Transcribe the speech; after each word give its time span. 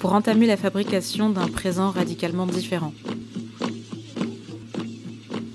pour 0.00 0.14
entamer 0.14 0.46
la 0.46 0.56
fabrication 0.56 1.28
d'un 1.28 1.46
présent 1.46 1.90
radicalement 1.90 2.46
différent. 2.46 2.92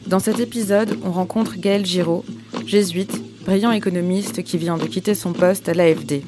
Dans 0.06 0.20
cet 0.20 0.40
épisode, 0.40 0.98
on 1.04 1.12
rencontre 1.12 1.58
Gaël 1.58 1.84
Giraud, 1.84 2.24
jésuite, 2.68 3.22
brillant 3.44 3.72
économiste 3.72 4.44
qui 4.44 4.60
vient 4.60 4.78
de 4.78 4.86
quitter 4.86 5.16
son 5.16 5.34
poste 5.34 5.68
à 5.68 5.74
l'AFD. 5.74 6.22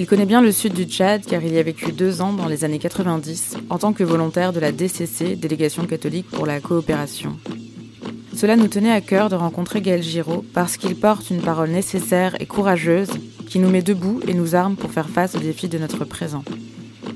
Il 0.00 0.06
connaît 0.06 0.26
bien 0.26 0.42
le 0.42 0.50
sud 0.50 0.74
du 0.74 0.84
Tchad 0.84 1.24
car 1.24 1.42
il 1.42 1.54
y 1.54 1.58
a 1.58 1.62
vécu 1.62 1.92
deux 1.92 2.20
ans 2.20 2.32
dans 2.32 2.46
les 2.46 2.64
années 2.64 2.80
90 2.80 3.56
en 3.70 3.78
tant 3.78 3.92
que 3.92 4.04
volontaire 4.04 4.52
de 4.52 4.60
la 4.60 4.72
DCC, 4.72 5.36
Délégation 5.36 5.86
catholique 5.86 6.28
pour 6.28 6.46
la 6.46 6.60
coopération. 6.60 7.36
Cela 8.34 8.56
nous 8.56 8.68
tenait 8.68 8.92
à 8.92 9.00
cœur 9.00 9.28
de 9.28 9.36
rencontrer 9.36 9.80
Gaël 9.80 10.02
Giraud 10.02 10.44
parce 10.52 10.76
qu'il 10.76 10.96
porte 10.96 11.30
une 11.30 11.42
parole 11.42 11.70
nécessaire 11.70 12.36
et 12.40 12.46
courageuse 12.46 13.10
qui 13.48 13.60
nous 13.60 13.70
met 13.70 13.82
debout 13.82 14.20
et 14.26 14.34
nous 14.34 14.56
arme 14.56 14.76
pour 14.76 14.90
faire 14.90 15.08
face 15.08 15.36
aux 15.36 15.40
défis 15.40 15.68
de 15.68 15.78
notre 15.78 16.04
présent. 16.04 16.44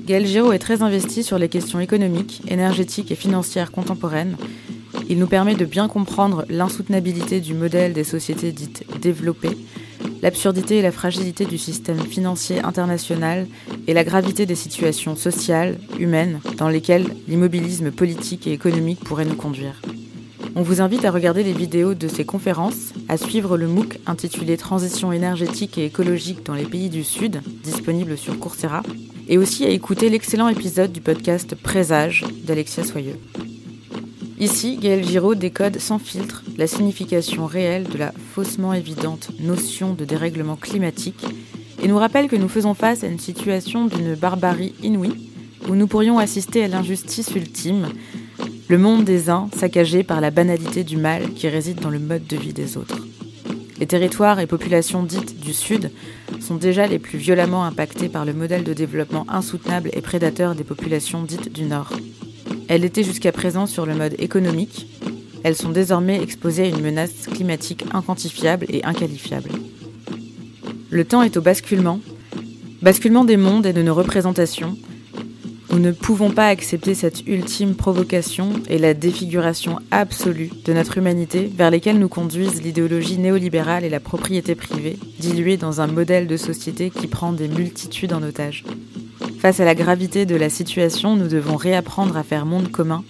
Gaël 0.05 0.25
Giraud 0.25 0.51
est 0.51 0.59
très 0.59 0.81
investi 0.81 1.23
sur 1.23 1.37
les 1.37 1.47
questions 1.47 1.79
économiques, 1.79 2.41
énergétiques 2.49 3.11
et 3.11 3.15
financières 3.15 3.71
contemporaines. 3.71 4.35
Il 5.07 5.17
nous 5.17 5.27
permet 5.27 5.55
de 5.55 5.63
bien 5.63 5.87
comprendre 5.87 6.43
l'insoutenabilité 6.49 7.39
du 7.39 7.53
modèle 7.53 7.93
des 7.93 8.03
sociétés 8.03 8.51
dites 8.51 8.83
développées, 8.99 9.57
l'absurdité 10.21 10.79
et 10.79 10.81
la 10.81 10.91
fragilité 10.91 11.45
du 11.45 11.57
système 11.57 12.01
financier 12.01 12.59
international 12.59 13.47
et 13.87 13.93
la 13.93 14.03
gravité 14.03 14.45
des 14.45 14.55
situations 14.55 15.15
sociales, 15.15 15.79
humaines, 15.97 16.41
dans 16.57 16.67
lesquelles 16.67 17.07
l'immobilisme 17.29 17.91
politique 17.91 18.45
et 18.45 18.51
économique 18.51 18.99
pourrait 19.05 19.25
nous 19.25 19.35
conduire. 19.35 19.81
On 20.55 20.63
vous 20.63 20.81
invite 20.81 21.05
à 21.05 21.11
regarder 21.11 21.43
les 21.43 21.53
vidéos 21.53 21.93
de 21.93 22.09
ces 22.09 22.25
conférences, 22.25 22.91
à 23.07 23.15
suivre 23.15 23.57
le 23.57 23.67
MOOC 23.67 23.99
intitulé 24.05 24.57
Transition 24.57 25.13
énergétique 25.13 25.77
et 25.77 25.85
écologique 25.85 26.45
dans 26.45 26.55
les 26.55 26.65
pays 26.65 26.89
du 26.89 27.05
Sud, 27.05 27.41
disponible 27.63 28.17
sur 28.17 28.37
Coursera, 28.37 28.83
et 29.27 29.37
aussi 29.37 29.65
à 29.65 29.69
écouter 29.69 30.09
l'excellent 30.09 30.47
épisode 30.47 30.91
du 30.91 31.01
podcast 31.01 31.55
Présage 31.55 32.25
d'Alexia 32.43 32.83
Soyeux. 32.83 33.19
Ici, 34.39 34.77
Gaël 34.77 35.05
Giraud 35.05 35.35
décode 35.35 35.79
sans 35.79 35.99
filtre 35.99 36.43
la 36.57 36.67
signification 36.67 37.45
réelle 37.45 37.85
de 37.85 37.97
la 37.97 38.11
faussement 38.33 38.73
évidente 38.73 39.29
notion 39.39 39.93
de 39.93 40.05
dérèglement 40.05 40.55
climatique 40.55 41.25
et 41.81 41.87
nous 41.87 41.97
rappelle 41.97 42.27
que 42.27 42.35
nous 42.35 42.49
faisons 42.49 42.73
face 42.73 43.03
à 43.03 43.07
une 43.07 43.19
situation 43.19 43.85
d'une 43.85 44.15
barbarie 44.15 44.73
inouïe 44.83 45.29
où 45.69 45.75
nous 45.75 45.87
pourrions 45.87 46.17
assister 46.17 46.63
à 46.63 46.67
l'injustice 46.67 47.33
ultime, 47.35 47.87
le 48.67 48.77
monde 48.77 49.05
des 49.05 49.29
uns 49.29 49.49
saccagé 49.55 50.03
par 50.03 50.19
la 50.19 50.31
banalité 50.31 50.83
du 50.83 50.97
mal 50.97 51.33
qui 51.33 51.47
réside 51.47 51.79
dans 51.79 51.89
le 51.89 51.99
mode 51.99 52.27
de 52.27 52.37
vie 52.37 52.53
des 52.53 52.75
autres. 52.77 52.99
Les 53.79 53.87
territoires 53.87 54.39
et 54.39 54.47
populations 54.47 55.03
dites 55.03 55.39
du 55.39 55.53
Sud 55.53 55.91
sont 56.39 56.55
déjà 56.55 56.87
les 56.87 56.99
plus 56.99 57.17
violemment 57.17 57.65
impactés 57.65 58.09
par 58.09 58.25
le 58.25 58.33
modèle 58.33 58.63
de 58.63 58.73
développement 58.73 59.25
insoutenable 59.29 59.89
et 59.93 60.01
prédateur 60.01 60.55
des 60.55 60.63
populations 60.63 61.23
dites 61.23 61.51
du 61.51 61.63
Nord. 61.63 61.91
Elles 62.67 62.85
étaient 62.85 63.03
jusqu'à 63.03 63.31
présent 63.31 63.65
sur 63.65 63.85
le 63.85 63.95
mode 63.95 64.15
économique, 64.19 64.87
elles 65.43 65.55
sont 65.55 65.69
désormais 65.69 66.21
exposées 66.21 66.63
à 66.63 66.67
une 66.67 66.81
menace 66.81 67.27
climatique 67.27 67.83
inquantifiable 67.93 68.65
et 68.69 68.85
inqualifiable. 68.85 69.49
Le 70.89 71.05
temps 71.05 71.23
est 71.23 71.35
au 71.37 71.41
basculement, 71.41 71.99
basculement 72.81 73.25
des 73.25 73.37
mondes 73.37 73.65
et 73.65 73.73
de 73.73 73.81
nos 73.81 73.93
représentations, 73.93 74.77
nous 75.73 75.79
ne 75.79 75.91
pouvons 75.91 76.29
pas 76.29 76.49
accepter 76.49 76.93
cette 76.93 77.25
ultime 77.25 77.73
provocation 77.73 78.51
et 78.69 78.77
la 78.77 78.93
défiguration 78.93 79.79
absolue 79.89 80.51
de 80.65 80.71
notre 80.71 80.99
humanité 80.99 81.51
vers 81.51 81.71
lesquelles 81.71 81.97
nous 81.97 82.09
conduisent 82.09 82.61
l'idéologie 82.61 83.17
néolibérale 83.17 83.83
et 83.83 83.89
la 83.89 83.99
propriété 83.99 84.53
privée, 84.53 84.99
diluées 85.17 85.57
dans 85.57 85.81
un 85.81 85.87
modèle 85.87 86.27
de 86.27 86.37
société 86.37 86.91
qui 86.91 87.07
prend 87.07 87.33
des 87.33 87.47
multitudes 87.47 88.13
en 88.13 88.21
otage. 88.21 88.65
Face 89.39 89.61
à 89.61 89.65
la 89.65 89.73
gravité 89.73 90.27
de 90.27 90.35
la 90.35 90.51
situation, 90.51 91.15
nous 91.15 91.27
devons 91.27 91.55
réapprendre 91.55 92.17
à 92.17 92.23
faire 92.23 92.45
monde 92.45 92.69
commun, 92.69 93.03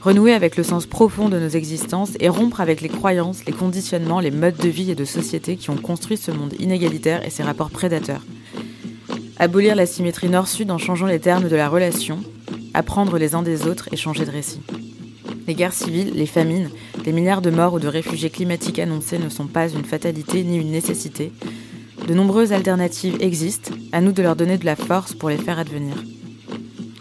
renouer 0.00 0.32
avec 0.32 0.56
le 0.56 0.64
sens 0.64 0.86
profond 0.86 1.28
de 1.28 1.38
nos 1.38 1.50
existences 1.50 2.14
et 2.18 2.28
rompre 2.28 2.60
avec 2.60 2.80
les 2.80 2.88
croyances, 2.88 3.44
les 3.44 3.52
conditionnements, 3.52 4.18
les 4.18 4.32
modes 4.32 4.56
de 4.56 4.68
vie 4.68 4.90
et 4.90 4.96
de 4.96 5.04
société 5.04 5.54
qui 5.54 5.70
ont 5.70 5.76
construit 5.76 6.16
ce 6.16 6.32
monde 6.32 6.54
inégalitaire 6.58 7.24
et 7.24 7.30
ses 7.30 7.44
rapports 7.44 7.70
prédateurs 7.70 8.22
abolir 9.40 9.74
la 9.74 9.86
symétrie 9.86 10.28
nord-sud 10.28 10.70
en 10.70 10.76
changeant 10.76 11.06
les 11.06 11.18
termes 11.18 11.48
de 11.48 11.56
la 11.56 11.70
relation, 11.70 12.18
apprendre 12.74 13.16
les 13.16 13.34
uns 13.34 13.42
des 13.42 13.66
autres 13.66 13.88
et 13.90 13.96
changer 13.96 14.26
de 14.26 14.30
récit. 14.30 14.60
Les 15.48 15.54
guerres 15.54 15.72
civiles, 15.72 16.12
les 16.14 16.26
famines, 16.26 16.68
les 17.06 17.12
milliards 17.12 17.40
de 17.40 17.48
morts 17.48 17.72
ou 17.72 17.78
de 17.78 17.88
réfugiés 17.88 18.28
climatiques 18.28 18.78
annoncés 18.78 19.18
ne 19.18 19.30
sont 19.30 19.46
pas 19.46 19.70
une 19.70 19.86
fatalité 19.86 20.44
ni 20.44 20.58
une 20.58 20.70
nécessité. 20.70 21.32
De 22.06 22.12
nombreuses 22.12 22.52
alternatives 22.52 23.16
existent, 23.20 23.72
à 23.92 24.02
nous 24.02 24.12
de 24.12 24.22
leur 24.22 24.36
donner 24.36 24.58
de 24.58 24.66
la 24.66 24.76
force 24.76 25.14
pour 25.14 25.30
les 25.30 25.38
faire 25.38 25.58
advenir. 25.58 25.94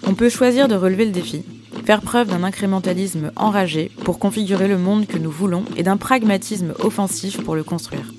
On 0.08 0.14
peut 0.14 0.30
choisir 0.30 0.70
de 0.70 0.76
relever 0.76 1.04
le 1.04 1.12
défi, 1.12 1.44
faire 1.86 2.02
preuve 2.02 2.30
d'un 2.30 2.46
incrémentalisme 2.46 3.34
enragé 3.36 3.92
pour 4.06 4.18
configurer 4.18 4.70
le 4.70 4.78
monde 4.78 5.08
que 5.08 5.18
nous 5.18 5.30
voulons 5.30 5.66
et 5.76 5.84
d'un 5.84 5.98
pragmatisme 5.98 6.74
offensif 6.80 7.44
pour 7.44 7.56
le 7.56 7.66
construire. 7.66 8.14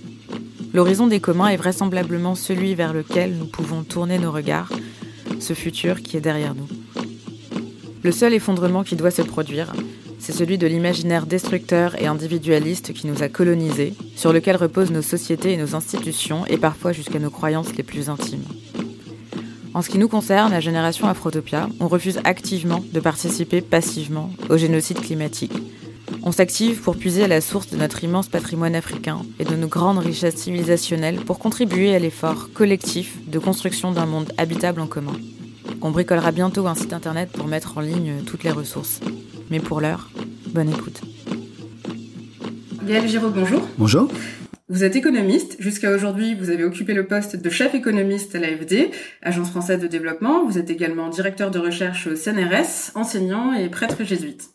L'horizon 0.72 1.08
des 1.08 1.19
communs 1.19 1.48
est 1.48 1.56
vraisemblablement 1.56 2.36
celui 2.36 2.76
vers 2.76 2.92
lequel 2.92 3.34
nous 3.36 3.47
pouvons 3.47 3.82
tourner 3.82 4.19
nos 4.19 4.31
regards, 4.31 4.72
ce 5.40 5.52
futur 5.52 6.00
qui 6.00 6.17
est 6.17 6.20
derrière 6.20 6.55
nous. 6.55 6.69
Le 8.02 8.12
seul 8.12 8.34
effondrement 8.34 8.84
qui 8.84 8.94
doit 8.94 9.11
se 9.11 9.22
produire, 9.22 9.72
c'est 10.20 10.32
celui 10.32 10.58
de 10.58 10.69
l'imaginaire 10.69 11.26
destructeur 11.26 12.00
et 12.00 12.06
individualiste 12.06 12.93
qui 12.93 13.08
nous 13.08 13.22
a 13.22 13.28
colonisés, 13.28 13.94
sur 14.14 14.32
lequel 14.32 14.55
reposent 14.55 14.93
nos 14.93 15.02
sociétés 15.02 15.52
et 15.52 15.56
nos 15.56 15.75
institutions, 15.75 16.46
et 16.46 16.56
parfois 16.56 16.93
jusqu'à 16.93 17.19
nos 17.19 17.31
croyances 17.31 17.75
les 17.76 17.82
plus 17.82 18.08
intimes. 18.08 18.44
En 19.75 19.82
ce 19.82 19.90
qui 19.90 19.99
nous 19.99 20.08
concerne, 20.08 20.52
la 20.52 20.61
génération 20.61 21.08
Afrotopia, 21.08 21.69
on 21.81 21.88
refuse 21.88 22.20
activement 22.22 22.84
de 22.93 23.00
participer 23.00 23.61
passivement 23.61 24.31
au 24.49 24.56
génocide 24.56 25.00
climatique, 25.00 25.52
on 26.22 26.32
s'active 26.32 26.81
pour 26.81 26.96
puiser 26.96 27.25
à 27.25 27.28
la 27.28 27.40
source 27.40 27.70
de 27.70 27.76
notre 27.76 28.05
immense 28.05 28.28
patrimoine 28.28 28.75
africain 28.75 29.22
et 29.38 29.44
de 29.44 29.56
nos 29.56 29.69
grandes 29.69 29.99
richesses 29.99 30.37
civilisationnelles 30.37 31.20
pour 31.20 31.38
contribuer 31.38 31.94
à 31.94 31.99
l'effort 31.99 32.52
collectif 32.52 33.19
de 33.26 33.38
construction 33.38 33.93
d'un 33.93 34.06
monde 34.06 34.32
habitable 34.37 34.81
en 34.81 34.87
commun. 34.87 35.17
On 35.82 35.90
bricolera 35.90 36.31
bientôt 36.32 36.67
un 36.67 36.75
site 36.75 36.93
internet 36.93 37.31
pour 37.32 37.46
mettre 37.46 37.78
en 37.78 37.81
ligne 37.81 38.22
toutes 38.26 38.44
les 38.44 38.50
ressources. 38.50 39.00
Mais 39.50 39.61
pour 39.61 39.81
l'heure, 39.81 40.11
bonne 40.49 40.69
écoute. 40.69 41.00
Gaël 42.84 43.08
Giraud, 43.08 43.31
bonjour. 43.31 43.62
Bonjour. 43.78 44.11
Vous 44.69 44.84
êtes 44.84 44.94
économiste. 44.94 45.56
Jusqu'à 45.58 45.90
aujourd'hui, 45.90 46.34
vous 46.34 46.50
avez 46.50 46.64
occupé 46.64 46.94
le 46.94 47.06
poste 47.06 47.37
de 47.37 47.50
chef 47.50 47.75
économiste 47.75 48.34
à 48.34 48.38
l'AFD, 48.38 48.90
Agence 49.22 49.50
française 49.50 49.81
de 49.81 49.88
développement. 49.88 50.44
Vous 50.46 50.58
êtes 50.58 50.70
également 50.70 51.08
directeur 51.08 51.50
de 51.50 51.58
recherche 51.58 52.06
au 52.06 52.14
CNRS, 52.14 52.93
enseignant 52.94 53.52
et 53.52 53.69
prêtre 53.69 54.05
jésuite. 54.05 54.50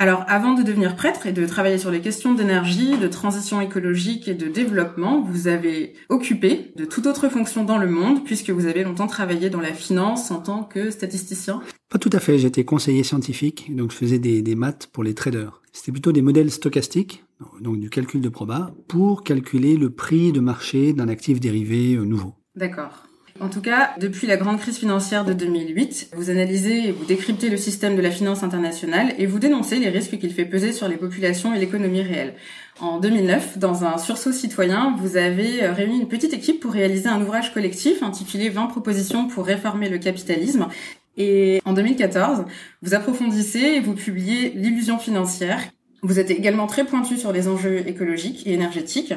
Alors, 0.00 0.24
avant 0.28 0.54
de 0.54 0.62
devenir 0.62 0.96
prêtre 0.96 1.26
et 1.26 1.32
de 1.32 1.46
travailler 1.46 1.76
sur 1.76 1.90
les 1.90 2.00
questions 2.00 2.32
d'énergie, 2.32 2.96
de 2.96 3.06
transition 3.06 3.60
écologique 3.60 4.28
et 4.28 4.34
de 4.34 4.48
développement, 4.48 5.20
vous 5.20 5.46
avez 5.46 5.92
occupé 6.08 6.72
de 6.74 6.86
toute 6.86 7.04
autre 7.04 7.28
fonction 7.28 7.64
dans 7.64 7.76
le 7.76 7.86
monde, 7.86 8.24
puisque 8.24 8.48
vous 8.48 8.64
avez 8.64 8.82
longtemps 8.82 9.08
travaillé 9.08 9.50
dans 9.50 9.60
la 9.60 9.74
finance 9.74 10.30
en 10.30 10.40
tant 10.40 10.62
que 10.62 10.90
statisticien. 10.90 11.60
Pas 11.90 11.98
tout 11.98 12.08
à 12.14 12.18
fait, 12.18 12.38
j'étais 12.38 12.64
conseiller 12.64 13.02
scientifique, 13.02 13.76
donc 13.76 13.92
je 13.92 13.96
faisais 13.96 14.18
des, 14.18 14.40
des 14.40 14.54
maths 14.54 14.88
pour 14.90 15.04
les 15.04 15.12
traders. 15.12 15.60
C'était 15.70 15.92
plutôt 15.92 16.12
des 16.12 16.22
modèles 16.22 16.50
stochastiques, 16.50 17.22
donc 17.60 17.78
du 17.78 17.90
calcul 17.90 18.22
de 18.22 18.30
proba, 18.30 18.72
pour 18.88 19.22
calculer 19.22 19.76
le 19.76 19.90
prix 19.90 20.32
de 20.32 20.40
marché 20.40 20.94
d'un 20.94 21.10
actif 21.10 21.40
dérivé 21.40 21.96
euh, 21.96 22.06
nouveau. 22.06 22.36
D'accord. 22.56 23.04
En 23.40 23.48
tout 23.48 23.62
cas, 23.62 23.94
depuis 23.98 24.26
la 24.26 24.36
grande 24.36 24.60
crise 24.60 24.76
financière 24.76 25.24
de 25.24 25.32
2008, 25.32 26.10
vous 26.14 26.28
analysez 26.28 26.88
et 26.88 26.92
vous 26.92 27.06
décryptez 27.06 27.48
le 27.48 27.56
système 27.56 27.96
de 27.96 28.02
la 28.02 28.10
finance 28.10 28.42
internationale 28.42 29.14
et 29.16 29.24
vous 29.24 29.38
dénoncez 29.38 29.78
les 29.78 29.88
risques 29.88 30.18
qu'il 30.18 30.34
fait 30.34 30.44
peser 30.44 30.72
sur 30.72 30.88
les 30.88 30.98
populations 30.98 31.54
et 31.54 31.58
l'économie 31.58 32.02
réelle. 32.02 32.34
En 32.80 33.00
2009, 33.00 33.56
dans 33.56 33.84
un 33.84 33.96
sursaut 33.96 34.32
citoyen, 34.32 34.94
vous 35.00 35.16
avez 35.16 35.64
euh, 35.64 35.72
réuni 35.72 36.00
une 36.00 36.08
petite 36.08 36.34
équipe 36.34 36.60
pour 36.60 36.72
réaliser 36.72 37.08
un 37.08 37.22
ouvrage 37.22 37.54
collectif 37.54 38.02
intitulé 38.02 38.50
20 38.50 38.66
propositions 38.66 39.26
pour 39.26 39.46
réformer 39.46 39.88
le 39.88 39.96
capitalisme. 39.96 40.68
Et 41.16 41.62
en 41.64 41.72
2014, 41.72 42.44
vous 42.82 42.94
approfondissez 42.94 43.58
et 43.58 43.80
vous 43.80 43.94
publiez 43.94 44.50
L'illusion 44.50 44.98
financière, 44.98 45.62
vous 46.02 46.18
êtes 46.18 46.30
également 46.30 46.66
très 46.66 46.84
pointu 46.84 47.16
sur 47.16 47.32
les 47.32 47.48
enjeux 47.48 47.86
écologiques 47.86 48.46
et 48.46 48.52
énergétiques. 48.52 49.14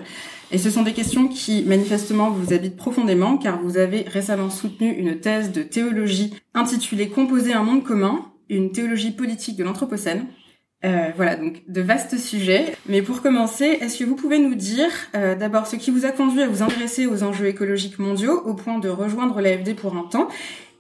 Et 0.52 0.58
ce 0.58 0.70
sont 0.70 0.84
des 0.84 0.94
questions 0.94 1.28
qui, 1.28 1.64
manifestement, 1.64 2.30
vous 2.30 2.54
habitent 2.54 2.76
profondément 2.76 3.38
car 3.38 3.62
vous 3.62 3.78
avez 3.78 4.02
récemment 4.02 4.50
soutenu 4.50 4.92
une 4.92 5.20
thèse 5.20 5.52
de 5.52 5.64
théologie 5.64 6.34
intitulée 6.54 7.10
Composer 7.10 7.54
un 7.54 7.64
monde 7.64 7.84
commun, 7.84 8.26
une 8.50 8.72
théologie 8.72 9.12
politique 9.12 9.56
de 9.56 9.64
l'Anthropocène. 9.64 10.26
Euh, 10.86 11.12
voilà, 11.16 11.38
donc 11.38 11.62
de 11.68 11.82
vastes 11.82 12.18
sujets. 12.18 12.76
Mais 12.88 13.02
pour 13.02 13.22
commencer, 13.22 13.66
est-ce 13.66 14.00
que 14.00 14.04
vous 14.04 14.16
pouvez 14.16 14.40
nous 14.40 14.56
dire 14.56 14.90
euh, 15.16 15.36
d'abord 15.36 15.66
ce 15.68 15.78
qui 15.78 15.92
vous 15.92 16.06
a 16.06 16.12
conduit 16.12 16.42
à 16.42 16.48
vous 16.48 16.62
intéresser 16.62 17.08
aux 17.08 17.24
enjeux 17.24 17.48
écologiques 17.48 18.00
mondiaux 18.00 18.42
au 18.46 18.54
point 18.54 18.80
de 18.80 18.90
rejoindre 18.90 19.40
l'AFD 19.40 19.76
pour 19.76 19.96
un 19.96 20.04
temps? 20.04 20.28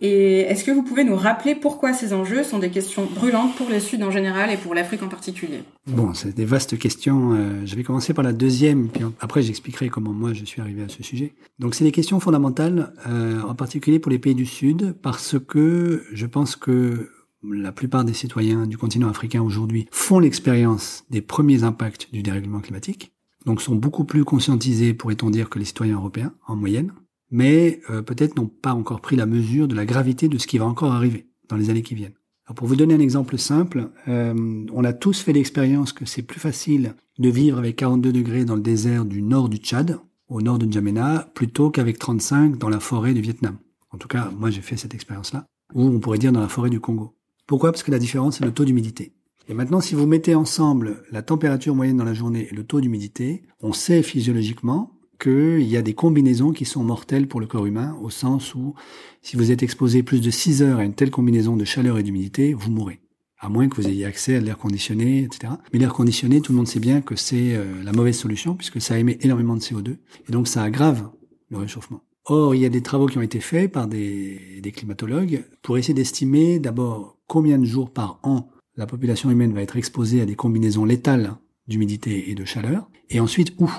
Et 0.01 0.39
est-ce 0.41 0.65
que 0.65 0.71
vous 0.71 0.83
pouvez 0.83 1.05
nous 1.05 1.15
rappeler 1.15 1.55
pourquoi 1.55 1.94
ces 1.94 2.11
enjeux 2.11 2.44
sont 2.44 2.59
des 2.59 2.69
questions 2.69 3.05
brûlantes 3.05 3.55
pour 3.55 3.69
le 3.69 3.79
Sud 3.79 4.03
en 4.03 4.11
général 4.11 4.51
et 4.51 4.57
pour 4.57 4.75
l'Afrique 4.75 5.01
en 5.01 5.07
particulier? 5.07 5.63
Bon, 5.88 6.13
c'est 6.13 6.35
des 6.35 6.44
vastes 6.44 6.77
questions. 6.77 7.31
Euh, 7.31 7.65
je 7.65 7.73
vais 7.77 7.83
commencer 7.83 8.13
par 8.13 8.25
la 8.25 8.33
deuxième, 8.33 8.89
puis 8.89 9.05
après 9.21 9.41
j'expliquerai 9.41 9.88
comment 9.88 10.11
moi 10.11 10.33
je 10.33 10.44
suis 10.44 10.59
arrivé 10.59 10.83
à 10.83 10.89
ce 10.89 11.01
sujet. 11.03 11.31
Donc 11.59 11.75
c'est 11.75 11.85
des 11.85 11.94
questions 11.94 12.19
fondamentales, 12.19 12.91
en 13.07 13.55
particulier 13.55 14.00
pour 14.00 14.11
les 14.11 14.19
pays 14.19 14.35
du 14.35 14.45
Sud, 14.45 14.94
parce 15.01 15.38
que 15.39 16.03
je 16.11 16.25
pense 16.25 16.57
que 16.57 17.09
la 17.44 17.72
plupart 17.72 18.06
des 18.06 18.13
citoyens 18.13 18.68
du 18.68 18.78
continent 18.78 19.10
africain 19.10 19.42
aujourd'hui 19.42 19.88
font 19.92 20.19
l'expérience 20.19 21.06
des 21.10 21.22
premiers 21.22 21.63
impacts 21.63 22.12
du 22.13 22.24
dérèglement 22.24 22.62
climatique, 22.62 23.13
donc 23.45 23.62
sont 23.62 23.75
beaucoup 23.75 24.06
plus 24.06 24.24
conscientisés, 24.24 24.94
pourrait-on 24.94 25.30
dire, 25.30 25.50
que 25.50 25.60
les 25.60 25.66
citoyens 25.66 25.95
européens 25.95 26.34
en 26.48 26.56
moyenne 26.56 26.94
mais 27.34 27.81
euh, 27.90 28.04
peut-être 28.04 28.38
n'ont 28.38 28.48
pas 28.48 28.75
encore 28.75 29.01
pris 29.01 29.16
la 29.16 29.25
mesure 29.25 29.68
de 29.68 29.75
la 29.75 29.86
gravité 29.86 30.28
de 30.28 30.38
ce 30.38 30.45
qui 30.45 30.60
va 30.60 30.66
encore 30.66 30.94
arriver 30.94 31.28
dans 31.50 31.57
les 31.57 31.72
années 31.72 31.81
qui 31.81 31.95
viennent. 31.95 32.13
Pour 32.56 32.68
vous 32.68 32.75
donner 32.75 32.94
un 32.94 33.00
exemple 33.00 33.40
simple, 33.40 33.89
euh, 34.07 34.66
on 34.72 34.84
a 34.84 34.94
tous 34.94 35.19
fait 35.22 35.34
l'expérience 35.34 35.94
que 35.94 36.06
c'est 36.06 36.22
plus 36.22 36.39
facile 36.39 36.94
de 37.18 37.30
vivre 37.30 37.57
avec 37.57 37.78
42 37.78 38.13
degrés 38.13 38.46
dans 38.46 38.56
le 38.56 38.62
désert 38.62 39.06
du 39.06 39.24
nord 39.24 39.50
du 39.50 39.57
Tchad, 39.57 40.00
au 40.28 40.42
nord 40.42 40.60
de 40.60 40.66
N'Djamena, 40.66 41.31
plutôt 41.34 41.72
qu'avec 41.72 41.98
35 41.98 42.60
dans 42.60 42.69
la 42.69 42.80
forêt 42.80 43.16
du 43.16 43.22
Vietnam. 43.22 43.57
En 43.89 43.98
tout 43.98 44.07
cas, 44.07 44.30
moi 44.38 44.51
j'ai 44.51 44.62
fait 44.62 44.78
cette 44.78 44.94
expérience-là, 44.94 45.46
ou 45.74 45.86
on 45.86 46.00
pourrait 46.00 46.19
dire 46.19 46.34
dans 46.34 46.42
la 46.42 46.50
forêt 46.50 46.69
du 46.69 46.80
Congo. 46.80 47.16
Pourquoi? 47.48 47.72
Parce 47.72 47.84
que 47.84 47.92
la 47.92 48.00
différence, 48.00 48.38
c'est 48.38 48.45
le 48.45 48.54
taux 48.54 48.66
d'humidité. 48.66 49.13
Et 49.50 49.54
maintenant, 49.54 49.81
si 49.81 49.95
vous 49.95 50.07
mettez 50.07 50.36
ensemble 50.36 51.04
la 51.12 51.22
température 51.22 51.75
moyenne 51.75 51.98
dans 51.98 52.06
la 52.06 52.13
journée 52.13 52.48
et 52.50 52.56
le 52.56 52.63
taux 52.63 52.80
d'humidité, 52.80 53.44
on 53.62 53.74
sait 53.74 54.01
physiologiquement 54.01 54.92
qu'il 55.19 55.63
y 55.63 55.78
a 55.78 55.81
des 55.81 55.94
combinaisons 55.94 56.51
qui 56.51 56.66
sont 56.66 56.84
mortelles 56.84 57.28
pour 57.28 57.40
le 57.40 57.45
corps 57.45 57.66
humain, 57.66 57.98
au 58.01 58.10
sens 58.10 58.56
où 58.56 58.74
si 59.22 59.36
vous 59.36 59.51
êtes 59.51 59.63
exposé 59.63 60.04
plus 60.04 60.22
de 60.22 60.31
6 60.31 60.62
heures 60.62 60.80
à 60.80 60.84
une 60.84 60.94
telle 60.94 61.12
combinaison 61.12 61.56
de 61.56 61.66
chaleur 61.66 61.98
et 61.98 62.04
d'humidité, 62.04 62.54
vous 62.54 62.72
mourrez. 62.72 63.00
À 63.38 63.50
moins 63.50 63.68
que 63.68 63.75
vous 63.75 63.88
ayez 63.88 64.06
accès 64.06 64.38
à 64.38 64.39
l'air 64.39 64.57
conditionné, 64.57 65.24
etc. 65.24 65.54
Mais 65.74 65.80
l'air 65.80 65.94
conditionné, 65.94 66.39
tout 66.39 66.54
le 66.54 66.57
monde 66.57 66.68
sait 66.68 66.80
bien 66.80 67.01
que 67.01 67.18
c'est 67.18 67.56
euh, 67.56 67.84
la 67.84 67.92
mauvaise 67.92 68.18
solution, 68.18 68.56
puisque 68.56 68.80
ça 68.80 68.98
émet 68.98 69.18
énormément 69.22 69.56
de 69.56 69.62
CO2, 69.62 69.98
et 70.28 70.31
donc 70.31 70.48
ça 70.48 70.63
aggrave 70.63 71.10
le 71.50 71.57
réchauffement. 71.57 72.01
Or, 72.25 72.56
il 72.56 72.62
y 72.62 72.66
a 72.66 72.69
des 72.69 72.81
travaux 72.81 73.07
qui 73.07 73.18
ont 73.18 73.22
été 73.22 73.42
faits 73.42 73.69
par 73.69 73.88
des, 73.88 74.62
des 74.62 74.72
climatologues 74.72 75.44
pour 75.62 75.78
essayer 75.78 75.94
d'estimer 75.94 76.60
d'abord 76.60 77.18
combien 77.33 77.57
de 77.57 77.65
jours 77.65 77.89
par 77.89 78.19
an 78.21 78.47
la 78.75 78.85
population 78.85 79.31
humaine 79.31 79.53
va 79.53 79.63
être 79.63 79.75
exposée 79.75 80.21
à 80.21 80.25
des 80.27 80.35
combinaisons 80.35 80.85
létales 80.85 81.33
d'humidité 81.68 82.30
et 82.30 82.35
de 82.35 82.45
chaleur, 82.45 82.91
et 83.09 83.19
ensuite 83.19 83.56
où, 83.57 83.71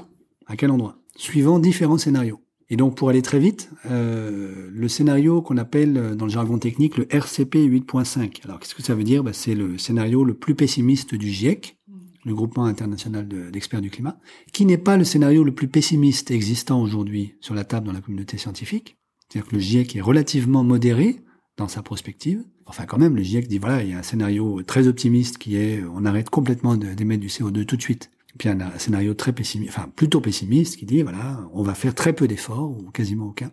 à 0.48 0.56
quel 0.56 0.72
endroit? 0.72 0.98
Suivant 1.14 1.60
différents 1.60 1.96
scénarios. 1.96 2.40
Et 2.68 2.74
donc 2.74 2.96
pour 2.96 3.10
aller 3.10 3.22
très 3.22 3.38
vite, 3.38 3.70
euh, 3.88 4.68
le 4.72 4.88
scénario 4.88 5.40
qu'on 5.40 5.56
appelle 5.56 5.96
euh, 5.96 6.14
dans 6.16 6.24
le 6.24 6.32
jargon 6.32 6.58
technique 6.58 6.96
le 6.96 7.06
RCP 7.14 7.68
8.5. 7.68 8.40
Alors 8.42 8.58
qu'est-ce 8.58 8.74
que 8.74 8.82
ça 8.82 8.96
veut 8.96 9.04
dire? 9.04 9.22
Bah, 9.22 9.32
C'est 9.32 9.54
le 9.54 9.78
scénario 9.78 10.24
le 10.24 10.34
plus 10.34 10.56
pessimiste 10.56 11.14
du 11.14 11.28
GIEC, 11.28 11.78
le 12.24 12.34
groupement 12.34 12.64
international 12.64 13.28
d'experts 13.28 13.82
du 13.82 13.90
climat, 13.90 14.18
qui 14.52 14.66
n'est 14.66 14.78
pas 14.78 14.96
le 14.96 15.04
scénario 15.04 15.44
le 15.44 15.54
plus 15.54 15.68
pessimiste 15.68 16.32
existant 16.32 16.82
aujourd'hui 16.82 17.36
sur 17.40 17.54
la 17.54 17.62
table 17.62 17.86
dans 17.86 17.92
la 17.92 18.00
communauté 18.00 18.36
scientifique. 18.36 18.96
C'est-à-dire 19.28 19.48
que 19.48 19.54
le 19.54 19.62
GIEC 19.62 19.94
est 19.94 20.00
relativement 20.00 20.64
modéré 20.64 21.20
dans 21.56 21.68
sa 21.68 21.82
prospective. 21.82 22.44
Enfin 22.66 22.84
quand 22.86 22.98
même, 22.98 23.16
le 23.16 23.22
GIEC 23.22 23.48
dit 23.48 23.58
voilà, 23.58 23.82
il 23.82 23.90
y 23.90 23.92
a 23.92 23.98
un 23.98 24.02
scénario 24.02 24.62
très 24.62 24.88
optimiste 24.88 25.38
qui 25.38 25.56
est 25.56 25.82
on 25.94 26.04
arrête 26.04 26.30
complètement 26.30 26.76
d'émettre 26.76 27.20
du 27.20 27.28
CO2 27.28 27.64
tout 27.64 27.76
de 27.76 27.82
suite 27.82 28.10
puis 28.38 28.48
un, 28.48 28.60
un 28.60 28.78
scénario 28.78 29.14
très 29.14 29.32
pessimiste, 29.32 29.72
enfin 29.76 29.88
plutôt 29.94 30.20
pessimiste, 30.20 30.76
qui 30.76 30.86
dit 30.86 31.02
voilà, 31.02 31.48
on 31.52 31.62
va 31.62 31.74
faire 31.74 31.94
très 31.94 32.12
peu 32.12 32.26
d'efforts 32.26 32.70
ou 32.70 32.90
quasiment 32.90 33.28
aucun 33.28 33.52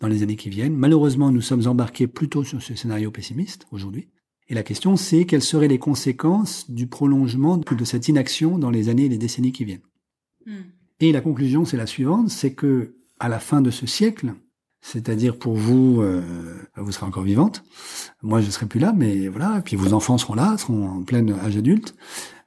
dans 0.00 0.08
les 0.08 0.22
années 0.22 0.36
qui 0.36 0.50
viennent. 0.50 0.76
Malheureusement, 0.76 1.30
nous 1.30 1.40
sommes 1.40 1.66
embarqués 1.66 2.06
plutôt 2.06 2.44
sur 2.44 2.62
ce 2.62 2.74
scénario 2.74 3.10
pessimiste 3.10 3.66
aujourd'hui. 3.72 4.08
Et 4.48 4.54
la 4.54 4.62
question, 4.62 4.96
c'est 4.96 5.26
quelles 5.26 5.42
seraient 5.42 5.68
les 5.68 5.78
conséquences 5.78 6.70
du 6.70 6.86
prolongement 6.86 7.58
de 7.58 7.84
cette 7.84 8.08
inaction 8.08 8.58
dans 8.58 8.70
les 8.70 8.88
années 8.88 9.04
et 9.04 9.08
les 9.10 9.18
décennies 9.18 9.52
qui 9.52 9.64
viennent? 9.64 9.82
Hmm. 10.46 10.70
Et 11.00 11.12
la 11.12 11.20
conclusion, 11.20 11.64
c'est 11.64 11.76
la 11.76 11.86
suivante, 11.86 12.30
c'est 12.30 12.54
que 12.54 12.94
à 13.20 13.28
la 13.28 13.40
fin 13.40 13.60
de 13.60 13.70
ce 13.70 13.86
siècle, 13.86 14.34
c'est-à-dire 14.90 15.38
pour 15.38 15.54
vous, 15.54 16.00
euh, 16.00 16.22
vous 16.76 16.92
serez 16.92 17.06
encore 17.06 17.22
vivante, 17.22 17.62
moi 18.22 18.40
je 18.40 18.50
serai 18.50 18.66
plus 18.66 18.80
là, 18.80 18.94
mais 18.96 19.28
voilà, 19.28 19.58
et 19.58 19.62
puis 19.62 19.76
vos 19.76 19.92
enfants 19.92 20.16
seront 20.16 20.34
là, 20.34 20.56
seront 20.56 20.88
en 20.88 21.02
plein 21.02 21.28
âge 21.28 21.56
adulte 21.56 21.94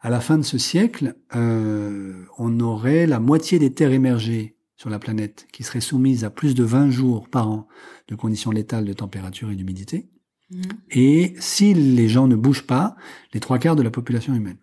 à 0.01 0.09
la 0.09 0.19
fin 0.19 0.37
de 0.37 0.43
ce 0.43 0.57
siècle, 0.57 1.15
euh, 1.35 2.25
on 2.37 2.59
aurait 2.59 3.05
la 3.05 3.19
moitié 3.19 3.59
des 3.59 3.71
terres 3.71 3.91
émergées 3.91 4.57
sur 4.75 4.89
la 4.89 4.97
planète 4.97 5.47
qui 5.53 5.63
seraient 5.63 5.79
soumises 5.79 6.23
à 6.23 6.31
plus 6.31 6.55
de 6.55 6.63
20 6.63 6.89
jours 6.89 7.29
par 7.29 7.49
an 7.49 7.67
de 8.07 8.15
conditions 8.15 8.49
létales 8.49 8.85
de 8.85 8.93
température 8.93 9.51
et 9.51 9.55
d'humidité. 9.55 10.09
Mmh. 10.49 10.61
Et 10.89 11.35
si 11.39 11.75
les 11.75 12.09
gens 12.09 12.27
ne 12.27 12.35
bougent 12.35 12.65
pas, 12.65 12.95
les 13.33 13.39
trois 13.39 13.59
quarts 13.59 13.75
de 13.75 13.83
la 13.83 13.91
population 13.91 14.33
humaine. 14.33 14.57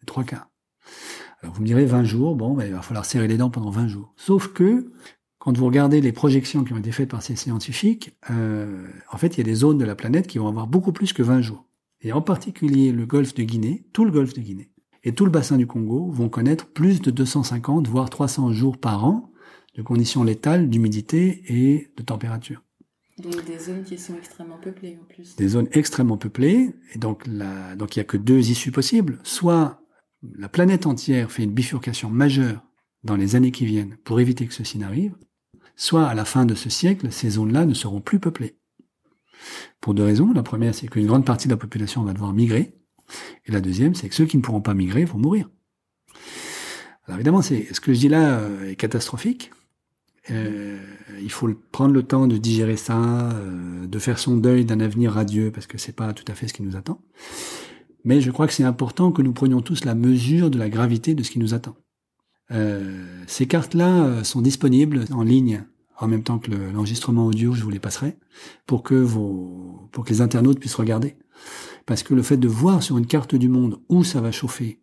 Les 0.00 0.06
trois 0.06 0.24
quarts. 0.24 0.50
Alors 1.42 1.54
vous 1.54 1.60
me 1.60 1.66
direz 1.66 1.86
20 1.86 2.02
jours, 2.02 2.34
bon, 2.34 2.54
ben, 2.54 2.66
il 2.66 2.72
va 2.72 2.82
falloir 2.82 3.04
serrer 3.04 3.28
les 3.28 3.36
dents 3.36 3.50
pendant 3.50 3.70
20 3.70 3.86
jours. 3.86 4.12
Sauf 4.16 4.48
que, 4.48 4.92
quand 5.46 5.56
vous 5.56 5.66
regardez 5.66 6.00
les 6.00 6.10
projections 6.10 6.64
qui 6.64 6.72
ont 6.72 6.78
été 6.78 6.90
faites 6.90 7.08
par 7.08 7.22
ces 7.22 7.36
scientifiques, 7.36 8.16
euh, 8.30 8.84
en 9.12 9.16
fait, 9.16 9.36
il 9.36 9.38
y 9.38 9.40
a 9.42 9.44
des 9.44 9.54
zones 9.54 9.78
de 9.78 9.84
la 9.84 9.94
planète 9.94 10.26
qui 10.26 10.38
vont 10.38 10.48
avoir 10.48 10.66
beaucoup 10.66 10.90
plus 10.90 11.12
que 11.12 11.22
20 11.22 11.40
jours 11.40 11.68
et 12.00 12.12
en 12.12 12.20
particulier 12.20 12.90
le 12.90 13.06
golfe 13.06 13.32
de 13.32 13.44
Guinée, 13.44 13.86
tout 13.92 14.04
le 14.04 14.10
golfe 14.10 14.34
de 14.34 14.40
Guinée, 14.40 14.72
et 15.04 15.14
tout 15.14 15.24
le 15.24 15.30
bassin 15.30 15.56
du 15.56 15.68
Congo 15.68 16.10
vont 16.10 16.28
connaître 16.28 16.66
plus 16.66 17.00
de 17.00 17.12
250, 17.12 17.86
voire 17.86 18.10
300 18.10 18.50
jours 18.50 18.76
par 18.76 19.04
an 19.04 19.30
de 19.76 19.82
conditions 19.82 20.24
létales 20.24 20.68
d'humidité 20.68 21.44
et 21.46 21.92
de 21.96 22.02
température. 22.02 22.64
Donc 23.22 23.44
des 23.44 23.60
zones 23.60 23.84
qui 23.84 23.98
sont 23.98 24.16
extrêmement 24.16 24.58
peuplées 24.58 24.98
en 25.00 25.04
plus. 25.04 25.36
Des 25.36 25.46
zones 25.46 25.68
extrêmement 25.70 26.16
peuplées, 26.16 26.74
et 26.92 26.98
donc 26.98 27.24
la, 27.24 27.76
donc 27.76 27.94
il 27.94 28.00
y 28.00 28.02
a 28.02 28.04
que 28.04 28.16
deux 28.16 28.50
issues 28.50 28.72
possibles. 28.72 29.20
Soit 29.22 29.80
la 30.24 30.48
planète 30.48 30.86
entière 30.86 31.30
fait 31.30 31.44
une 31.44 31.52
bifurcation 31.52 32.10
majeure 32.10 32.64
dans 33.04 33.14
les 33.14 33.36
années 33.36 33.52
qui 33.52 33.64
viennent 33.64 33.96
pour 34.02 34.18
éviter 34.18 34.44
que 34.48 34.52
ceci 34.52 34.78
n'arrive, 34.78 35.14
soit 35.76 36.06
à 36.06 36.14
la 36.14 36.24
fin 36.24 36.46
de 36.46 36.54
ce 36.54 36.70
siècle, 36.70 37.12
ces 37.12 37.30
zones-là 37.30 37.66
ne 37.66 37.74
seront 37.74 38.00
plus 38.00 38.18
peuplées. 38.18 38.58
Pour 39.80 39.94
deux 39.94 40.04
raisons. 40.04 40.32
La 40.32 40.42
première, 40.42 40.74
c'est 40.74 40.88
qu'une 40.88 41.06
grande 41.06 41.24
partie 41.24 41.46
de 41.46 41.52
la 41.52 41.58
population 41.58 42.02
va 42.02 42.12
devoir 42.12 42.32
migrer. 42.32 42.74
Et 43.44 43.52
la 43.52 43.60
deuxième, 43.60 43.94
c'est 43.94 44.08
que 44.08 44.14
ceux 44.14 44.26
qui 44.26 44.36
ne 44.36 44.42
pourront 44.42 44.62
pas 44.62 44.74
migrer 44.74 45.04
vont 45.04 45.18
mourir. 45.18 45.48
Alors 47.06 47.18
évidemment, 47.18 47.42
ce 47.42 47.80
que 47.80 47.92
je 47.92 48.00
dis 48.00 48.08
là 48.08 48.40
euh, 48.40 48.70
est 48.70 48.76
catastrophique. 48.76 49.52
Euh, 50.30 50.78
il 51.20 51.30
faut 51.30 51.48
prendre 51.70 51.94
le 51.94 52.02
temps 52.02 52.26
de 52.26 52.36
digérer 52.36 52.76
ça, 52.76 53.30
euh, 53.30 53.86
de 53.86 53.98
faire 54.00 54.18
son 54.18 54.36
deuil 54.36 54.64
d'un 54.64 54.80
avenir 54.80 55.12
radieux, 55.12 55.52
parce 55.52 55.68
que 55.68 55.78
c'est 55.78 55.92
pas 55.94 56.12
tout 56.14 56.24
à 56.26 56.34
fait 56.34 56.48
ce 56.48 56.54
qui 56.54 56.62
nous 56.62 56.76
attend. 56.76 57.00
Mais 58.04 58.20
je 58.20 58.30
crois 58.30 58.48
que 58.48 58.52
c'est 58.52 58.64
important 58.64 59.12
que 59.12 59.22
nous 59.22 59.32
prenions 59.32 59.62
tous 59.62 59.84
la 59.84 59.94
mesure 59.94 60.50
de 60.50 60.58
la 60.58 60.68
gravité 60.68 61.14
de 61.14 61.22
ce 61.22 61.30
qui 61.30 61.38
nous 61.38 61.54
attend. 61.54 61.76
Ces 62.50 63.46
cartes-là 63.46 64.22
sont 64.24 64.40
disponibles 64.40 65.04
en 65.10 65.22
ligne 65.22 65.64
en 65.98 66.08
même 66.08 66.22
temps 66.22 66.38
que 66.38 66.50
l'enregistrement 66.50 67.26
audio, 67.26 67.54
je 67.54 67.62
vous 67.62 67.70
les 67.70 67.78
passerai, 67.78 68.16
pour 68.66 68.82
que 68.82 68.94
vos, 68.94 69.88
pour 69.92 70.04
que 70.04 70.10
les 70.10 70.20
internautes 70.20 70.60
puissent 70.60 70.74
regarder. 70.74 71.16
Parce 71.86 72.02
que 72.02 72.14
le 72.14 72.22
fait 72.22 72.36
de 72.36 72.48
voir 72.48 72.82
sur 72.82 72.98
une 72.98 73.06
carte 73.06 73.34
du 73.34 73.48
monde 73.48 73.80
où 73.88 74.04
ça 74.04 74.20
va 74.20 74.32
chauffer 74.32 74.80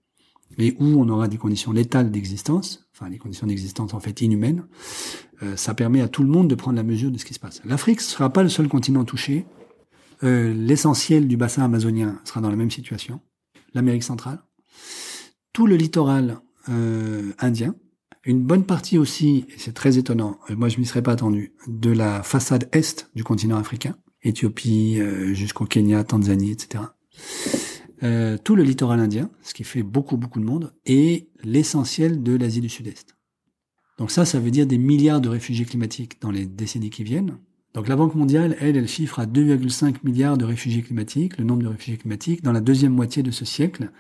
et 0.58 0.76
où 0.80 1.02
on 1.02 1.10
aura 1.10 1.28
des 1.28 1.38
conditions 1.38 1.72
létales 1.72 2.12
d'existence, 2.12 2.88
enfin 2.94 3.10
des 3.10 3.18
conditions 3.18 3.48
d'existence 3.48 3.94
en 3.94 4.00
fait 4.00 4.22
inhumaines, 4.22 4.66
euh, 5.42 5.56
ça 5.56 5.74
permet 5.74 6.02
à 6.02 6.08
tout 6.08 6.24
le 6.24 6.30
monde 6.30 6.48
de 6.48 6.56
prendre 6.56 6.78
la 6.78 6.84
mesure 6.84 7.12
de 7.12 7.18
ce 7.18 7.26
qui 7.26 7.34
se 7.34 7.40
passe. 7.40 7.62
L'Afrique 7.66 8.00
ne 8.00 8.04
sera 8.04 8.32
pas 8.32 8.44
le 8.44 8.50
seul 8.50 8.68
continent 8.68 9.04
touché. 9.04 9.46
Euh, 10.24 10.54
L'essentiel 10.54 11.28
du 11.28 11.38
bassin 11.38 11.64
amazonien 11.64 12.20
sera 12.24 12.40
dans 12.40 12.50
la 12.50 12.56
même 12.56 12.72
situation. 12.72 13.20
L'Amérique 13.74 14.04
centrale, 14.04 14.44
tout 15.52 15.66
le 15.66 15.76
littoral 15.76 16.40
euh, 16.70 17.32
indien, 17.40 17.76
une 18.26 18.42
bonne 18.42 18.66
partie 18.66 18.98
aussi, 18.98 19.46
et 19.50 19.58
c'est 19.58 19.74
très 19.74 19.98
étonnant, 19.98 20.40
moi 20.50 20.70
je 20.70 20.80
m'y 20.80 20.86
serais 20.86 21.02
pas 21.02 21.12
attendu, 21.12 21.54
de 21.68 21.92
la 21.92 22.24
façade 22.24 22.70
est 22.72 23.10
du 23.16 23.24
continent 23.24 23.58
africain, 23.58 23.98
Éthiopie 24.22 25.00
euh, 25.00 25.34
jusqu'au 25.34 25.66
Kenya, 25.66 26.04
Tanzanie, 26.04 26.52
etc. 26.52 26.86
Euh, 28.04 28.38
tout 28.38 28.56
le 28.56 28.64
littoral 28.64 29.00
indien, 29.00 29.30
ce 29.42 29.54
qui 29.54 29.64
fait 29.64 29.84
beaucoup 29.84 30.18
beaucoup 30.18 30.40
de 30.40 30.46
monde, 30.46 30.74
et 30.86 31.30
l'essentiel 31.44 32.24
de 32.24 32.36
l'Asie 32.36 32.62
du 32.62 32.70
Sud-Est. 32.70 33.16
Donc 33.98 34.12
ça, 34.12 34.26
ça 34.26 34.40
veut 34.40 34.52
dire 34.52 34.66
des 34.66 34.78
milliards 34.78 35.22
de 35.22 35.30
réfugiés 35.30 35.66
climatiques 35.66 36.22
dans 36.22 36.32
les 36.32 36.46
décennies 36.46 36.90
qui 36.90 37.04
viennent. 37.04 37.38
Donc 37.74 37.88
la 37.88 37.96
Banque 37.96 38.16
mondiale, 38.16 38.56
elle, 38.60 38.78
elle 38.78 38.88
chiffre 38.88 39.20
à 39.20 39.26
2,5 39.26 39.98
milliards 40.04 40.38
de 40.38 40.46
réfugiés 40.46 40.82
climatiques, 40.82 41.38
le 41.38 41.44
nombre 41.44 41.64
de 41.64 41.68
réfugiés 41.68 41.98
climatiques, 41.98 42.44
dans 42.44 42.52
la 42.52 42.62
deuxième 42.62 42.94
moitié 42.94 43.24
de 43.24 43.32
ce 43.32 43.46
siècle. 43.46 43.92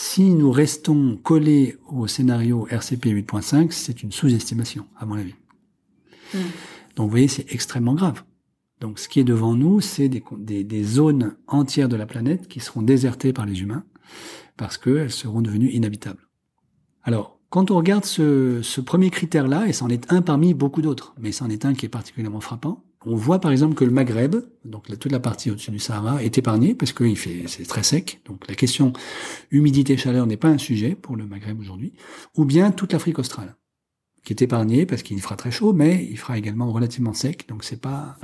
Si 0.00 0.30
nous 0.30 0.52
restons 0.52 1.16
collés 1.16 1.76
au 1.88 2.06
scénario 2.06 2.68
RCP 2.70 3.06
8.5, 3.06 3.72
c'est 3.72 4.04
une 4.04 4.12
sous-estimation, 4.12 4.86
à 4.96 5.04
mon 5.06 5.16
avis. 5.16 5.34
Hmm. 6.32 6.38
Donc 6.94 7.06
vous 7.06 7.10
voyez, 7.10 7.26
c'est 7.26 7.52
extrêmement 7.52 7.94
grave. 7.94 8.22
Donc 8.78 9.00
ce 9.00 9.08
qui 9.08 9.18
est 9.18 9.24
devant 9.24 9.56
nous, 9.56 9.80
c'est 9.80 10.08
des, 10.08 10.22
des, 10.38 10.62
des, 10.62 10.84
zones 10.84 11.34
entières 11.48 11.88
de 11.88 11.96
la 11.96 12.06
planète 12.06 12.46
qui 12.46 12.60
seront 12.60 12.82
désertées 12.82 13.32
par 13.32 13.44
les 13.44 13.60
humains 13.60 13.82
parce 14.56 14.78
qu'elles 14.78 15.10
seront 15.10 15.42
devenues 15.42 15.72
inhabitables. 15.72 16.28
Alors, 17.02 17.40
quand 17.50 17.72
on 17.72 17.76
regarde 17.76 18.04
ce, 18.04 18.60
ce 18.62 18.80
premier 18.80 19.10
critère-là, 19.10 19.66
et 19.66 19.72
c'en 19.72 19.88
est 19.88 20.12
un 20.12 20.22
parmi 20.22 20.54
beaucoup 20.54 20.80
d'autres, 20.80 21.12
mais 21.18 21.32
c'en 21.32 21.50
est 21.50 21.64
un 21.64 21.74
qui 21.74 21.86
est 21.86 21.88
particulièrement 21.88 22.40
frappant, 22.40 22.84
on 23.08 23.16
voit 23.16 23.40
par 23.40 23.50
exemple 23.50 23.74
que 23.74 23.84
le 23.84 23.90
Maghreb, 23.90 24.36
donc 24.64 24.86
toute 24.98 25.12
la 25.12 25.20
partie 25.20 25.50
au-dessus 25.50 25.70
du 25.70 25.78
Sahara, 25.78 26.22
est 26.22 26.36
épargnée 26.36 26.74
parce 26.74 26.92
fait 26.92 27.44
c'est 27.46 27.66
très 27.66 27.82
sec. 27.82 28.20
Donc 28.26 28.46
la 28.48 28.54
question 28.54 28.92
humidité-chaleur 29.50 30.26
n'est 30.26 30.36
pas 30.36 30.48
un 30.48 30.58
sujet 30.58 30.94
pour 30.94 31.16
le 31.16 31.26
Maghreb 31.26 31.58
aujourd'hui. 31.58 31.94
Ou 32.36 32.44
bien 32.44 32.70
toute 32.70 32.92
l'Afrique 32.92 33.18
australe, 33.18 33.56
qui 34.24 34.34
est 34.34 34.42
épargnée 34.42 34.84
parce 34.84 35.02
qu'il 35.02 35.18
fera 35.22 35.36
très 35.36 35.50
chaud, 35.50 35.72
mais 35.72 36.06
il 36.10 36.18
fera 36.18 36.36
également 36.36 36.70
relativement 36.70 37.14
sec. 37.14 37.48
Donc 37.48 37.64
c'est 37.64 37.80
pas 37.80 38.18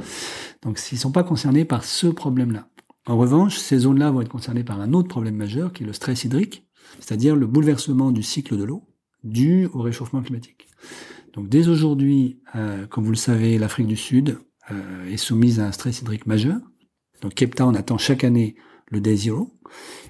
donc 0.62 0.78
ils 0.92 0.98
sont 0.98 1.12
pas 1.12 1.24
concernés 1.24 1.64
par 1.64 1.84
ce 1.84 2.06
problème-là. 2.06 2.68
En 3.06 3.16
revanche, 3.16 3.56
ces 3.56 3.78
zones-là 3.78 4.10
vont 4.10 4.20
être 4.20 4.28
concernées 4.28 4.64
par 4.64 4.80
un 4.80 4.92
autre 4.92 5.08
problème 5.08 5.36
majeur 5.36 5.72
qui 5.72 5.82
est 5.82 5.86
le 5.86 5.92
stress 5.94 6.24
hydrique, 6.24 6.66
c'est-à-dire 7.00 7.36
le 7.36 7.46
bouleversement 7.46 8.10
du 8.10 8.22
cycle 8.22 8.56
de 8.56 8.64
l'eau 8.64 8.84
dû 9.22 9.66
au 9.72 9.80
réchauffement 9.80 10.22
climatique. 10.22 10.68
Donc 11.32 11.48
dès 11.48 11.68
aujourd'hui, 11.68 12.38
euh, 12.54 12.86
comme 12.86 13.04
vous 13.04 13.10
le 13.10 13.16
savez, 13.16 13.58
l'Afrique 13.58 13.86
du 13.86 13.96
Sud 13.96 14.38
euh, 14.70 15.10
est 15.10 15.16
soumise 15.16 15.60
à 15.60 15.66
un 15.66 15.72
stress 15.72 16.00
hydrique 16.00 16.26
majeur. 16.26 16.58
Donc 17.22 17.34
Cape 17.34 17.54
Town 17.54 17.76
attend 17.76 17.98
chaque 17.98 18.24
année 18.24 18.56
le 18.88 19.00
Day 19.00 19.16
Zero. 19.16 19.50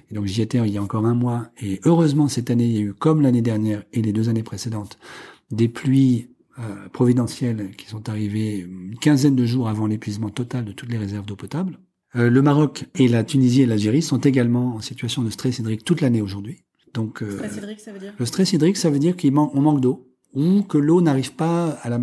Et 0.09 0.15
donc 0.15 0.25
j'y 0.25 0.41
étais 0.41 0.59
il 0.59 0.73
y 0.73 0.77
a 0.77 0.83
encore 0.83 1.05
un 1.05 1.15
mois. 1.15 1.49
Et 1.61 1.79
heureusement, 1.85 2.27
cette 2.27 2.49
année, 2.49 2.65
il 2.65 2.71
y 2.71 2.77
a 2.77 2.81
eu, 2.81 2.93
comme 2.93 3.21
l'année 3.21 3.41
dernière 3.41 3.83
et 3.93 4.01
les 4.01 4.13
deux 4.13 4.29
années 4.29 4.43
précédentes, 4.43 4.99
des 5.51 5.67
pluies 5.67 6.29
euh, 6.59 6.87
providentielles 6.89 7.71
qui 7.77 7.87
sont 7.87 8.07
arrivées 8.09 8.59
une 8.59 8.97
quinzaine 8.97 9.35
de 9.35 9.45
jours 9.45 9.67
avant 9.67 9.87
l'épuisement 9.87 10.29
total 10.29 10.65
de 10.65 10.71
toutes 10.71 10.89
les 10.89 10.97
réserves 10.97 11.25
d'eau 11.25 11.35
potable. 11.35 11.79
Euh, 12.15 12.29
le 12.29 12.41
Maroc 12.41 12.85
et 12.95 13.09
la 13.09 13.23
Tunisie 13.23 13.63
et 13.63 13.65
l'Algérie 13.65 14.01
sont 14.01 14.19
également 14.19 14.75
en 14.75 14.79
situation 14.79 15.21
de 15.21 15.29
stress 15.29 15.59
hydrique 15.59 15.83
toute 15.83 15.99
l'année 15.99 16.21
aujourd'hui. 16.21 16.63
Donc, 16.93 17.21
euh, 17.21 17.37
stress 17.37 17.57
hydrique, 17.57 17.79
ça 17.81 17.91
veut 17.91 17.99
dire 17.99 18.13
le 18.17 18.25
stress 18.25 18.53
hydrique, 18.53 18.77
ça 18.77 18.89
veut 18.89 18.99
dire 18.99 19.17
qu'on 19.17 19.31
manque, 19.31 19.53
manque 19.55 19.81
d'eau 19.81 20.07
ou 20.33 20.61
que 20.63 20.77
l'eau 20.77 21.01
n'arrive 21.01 21.33
pas 21.33 21.71
à 21.81 21.89
la, 21.89 21.99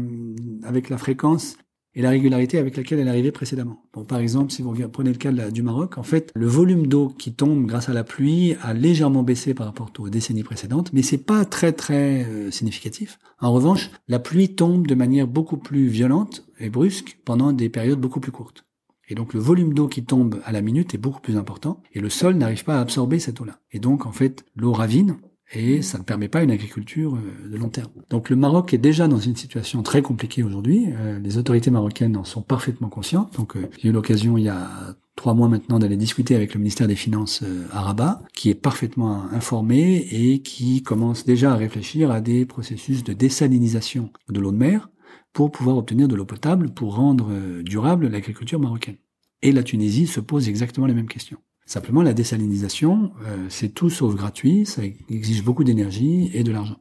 avec 0.64 0.90
la 0.90 0.98
fréquence 0.98 1.56
et 1.94 2.02
la 2.02 2.10
régularité 2.10 2.58
avec 2.58 2.76
laquelle 2.76 2.98
elle 2.98 3.08
arrivait 3.08 3.32
précédemment. 3.32 3.82
Par 4.08 4.18
exemple, 4.18 4.52
si 4.52 4.62
vous 4.62 4.72
prenez 4.88 5.10
le 5.10 5.18
cas 5.18 5.32
du 5.50 5.62
Maroc, 5.62 5.98
en 5.98 6.02
fait, 6.02 6.30
le 6.34 6.46
volume 6.46 6.86
d'eau 6.86 7.08
qui 7.08 7.34
tombe 7.34 7.66
grâce 7.66 7.88
à 7.88 7.92
la 7.92 8.04
pluie 8.04 8.56
a 8.62 8.72
légèrement 8.72 9.22
baissé 9.22 9.54
par 9.54 9.66
rapport 9.66 9.90
aux 9.98 10.08
décennies 10.08 10.42
précédentes, 10.42 10.92
mais 10.92 11.02
c'est 11.02 11.18
pas 11.18 11.44
très 11.44 11.72
très 11.72 12.24
euh, 12.24 12.50
significatif. 12.50 13.18
En 13.40 13.52
revanche, 13.52 13.90
la 14.08 14.18
pluie 14.18 14.54
tombe 14.54 14.86
de 14.86 14.94
manière 14.94 15.26
beaucoup 15.26 15.56
plus 15.56 15.86
violente 15.88 16.46
et 16.58 16.70
brusque 16.70 17.18
pendant 17.24 17.52
des 17.52 17.68
périodes 17.68 18.00
beaucoup 18.00 18.20
plus 18.20 18.32
courtes. 18.32 18.64
Et 19.08 19.14
donc 19.14 19.34
le 19.34 19.40
volume 19.40 19.74
d'eau 19.74 19.88
qui 19.88 20.04
tombe 20.04 20.40
à 20.44 20.52
la 20.52 20.62
minute 20.62 20.94
est 20.94 20.98
beaucoup 20.98 21.20
plus 21.20 21.36
important 21.36 21.82
et 21.92 22.00
le 22.00 22.08
sol 22.08 22.36
n'arrive 22.36 22.64
pas 22.64 22.78
à 22.78 22.80
absorber 22.80 23.18
cette 23.18 23.40
eau-là. 23.40 23.58
Et 23.72 23.78
donc 23.78 24.06
en 24.06 24.12
fait, 24.12 24.44
l'eau 24.56 24.72
ravine 24.72 25.16
et 25.54 25.82
ça 25.82 25.98
ne 25.98 26.02
permet 26.02 26.28
pas 26.28 26.42
une 26.42 26.50
agriculture 26.50 27.14
euh, 27.14 27.48
de 27.48 27.56
long 27.56 27.68
terme. 27.68 27.90
Donc 28.10 28.30
le 28.30 28.36
Maroc 28.36 28.72
est 28.72 28.78
déjà 28.78 29.08
dans 29.08 29.18
une 29.18 29.36
situation 29.36 29.82
très 29.82 30.02
compliquée 30.02 30.42
aujourd'hui. 30.42 30.86
Euh, 30.88 31.18
les 31.18 31.38
autorités 31.38 31.70
marocaines 31.70 32.16
en 32.16 32.24
sont 32.24 32.42
parfaitement 32.42 32.88
conscientes. 32.88 33.34
Donc 33.36 33.56
euh, 33.56 33.68
j'ai 33.78 33.88
eu 33.88 33.92
l'occasion 33.92 34.38
il 34.38 34.44
y 34.44 34.48
a 34.48 34.96
trois 35.14 35.34
mois 35.34 35.48
maintenant 35.48 35.78
d'aller 35.78 35.96
discuter 35.96 36.34
avec 36.34 36.54
le 36.54 36.60
ministère 36.60 36.88
des 36.88 36.96
Finances 36.96 37.44
à 37.70 37.82
Rabat, 37.82 38.22
qui 38.32 38.48
est 38.48 38.54
parfaitement 38.54 39.24
informé 39.30 40.06
et 40.10 40.40
qui 40.40 40.82
commence 40.82 41.26
déjà 41.26 41.52
à 41.52 41.56
réfléchir 41.56 42.10
à 42.10 42.22
des 42.22 42.46
processus 42.46 43.04
de 43.04 43.12
désalinisation 43.12 44.10
de 44.30 44.40
l'eau 44.40 44.52
de 44.52 44.56
mer 44.56 44.88
pour 45.34 45.52
pouvoir 45.52 45.76
obtenir 45.76 46.08
de 46.08 46.14
l'eau 46.14 46.24
potable 46.24 46.70
pour 46.70 46.96
rendre 46.96 47.30
durable 47.62 48.08
l'agriculture 48.08 48.58
marocaine. 48.58 48.96
Et 49.42 49.52
la 49.52 49.62
Tunisie 49.62 50.06
se 50.06 50.20
pose 50.20 50.48
exactement 50.48 50.86
les 50.86 50.94
mêmes 50.94 51.08
questions. 51.08 51.38
Simplement, 51.66 52.02
la 52.02 52.12
désalinisation, 52.12 53.12
euh, 53.24 53.46
c'est 53.48 53.68
tout 53.68 53.88
sauf 53.88 54.14
gratuit, 54.14 54.66
ça 54.66 54.82
exige 55.08 55.44
beaucoup 55.44 55.64
d'énergie 55.64 56.30
et 56.34 56.42
de 56.42 56.50
l'argent. 56.50 56.76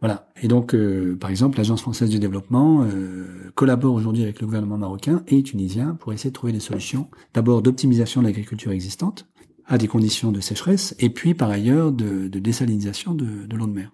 Voilà. 0.00 0.30
Et 0.40 0.48
donc, 0.48 0.74
euh, 0.74 1.16
par 1.20 1.28
exemple, 1.28 1.58
l'Agence 1.58 1.82
française 1.82 2.08
du 2.08 2.18
développement 2.18 2.84
euh, 2.84 3.50
collabore 3.54 3.94
aujourd'hui 3.94 4.22
avec 4.22 4.40
le 4.40 4.46
gouvernement 4.46 4.78
marocain 4.78 5.22
et 5.26 5.42
tunisien 5.42 5.96
pour 6.00 6.12
essayer 6.12 6.30
de 6.30 6.34
trouver 6.34 6.52
des 6.52 6.60
solutions. 6.60 7.10
D'abord 7.34 7.62
d'optimisation 7.62 8.22
de 8.22 8.26
l'agriculture 8.26 8.72
existante 8.72 9.26
à 9.66 9.76
des 9.76 9.88
conditions 9.88 10.32
de 10.32 10.40
sécheresse, 10.40 10.94
et 10.98 11.10
puis 11.10 11.34
par 11.34 11.50
ailleurs 11.50 11.92
de, 11.92 12.28
de 12.28 12.38
désalinisation 12.38 13.14
de, 13.14 13.46
de 13.46 13.56
l'eau 13.56 13.66
de 13.66 13.72
mer. 13.72 13.92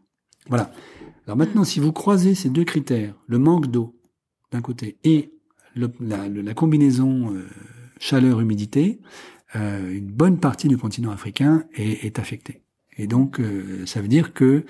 Voilà. 0.49 0.71
Alors 1.27 1.37
maintenant, 1.37 1.65
si 1.65 1.81
vous 1.81 1.93
croisez 1.93 2.35
ces 2.35 2.49
deux 2.49 2.65
critères, 2.65 3.15
le 3.27 3.39
manque 3.39 3.67
d'eau 3.67 3.99
d'un 4.53 4.61
côté 4.61 4.99
et 5.05 5.33
le, 5.75 5.91
la, 6.01 6.29
la, 6.29 6.55
combinaison 6.55 7.35
chaleur-humidité, 7.99 9.01
euh, 9.55 9.93
une 9.93 10.11
bonne 10.11 10.39
partie 10.39 10.69
du 10.69 10.77
continent 10.77 11.11
africain 11.11 11.65
est, 11.75 12.05
est 12.05 12.19
affectée. 12.19 12.63
Et 12.99 13.07
donc, 13.07 13.39
euh, 13.39 13.85
ça 13.87 14.01
veut 14.01 14.09
dire 14.09 14.33
que 14.33 14.65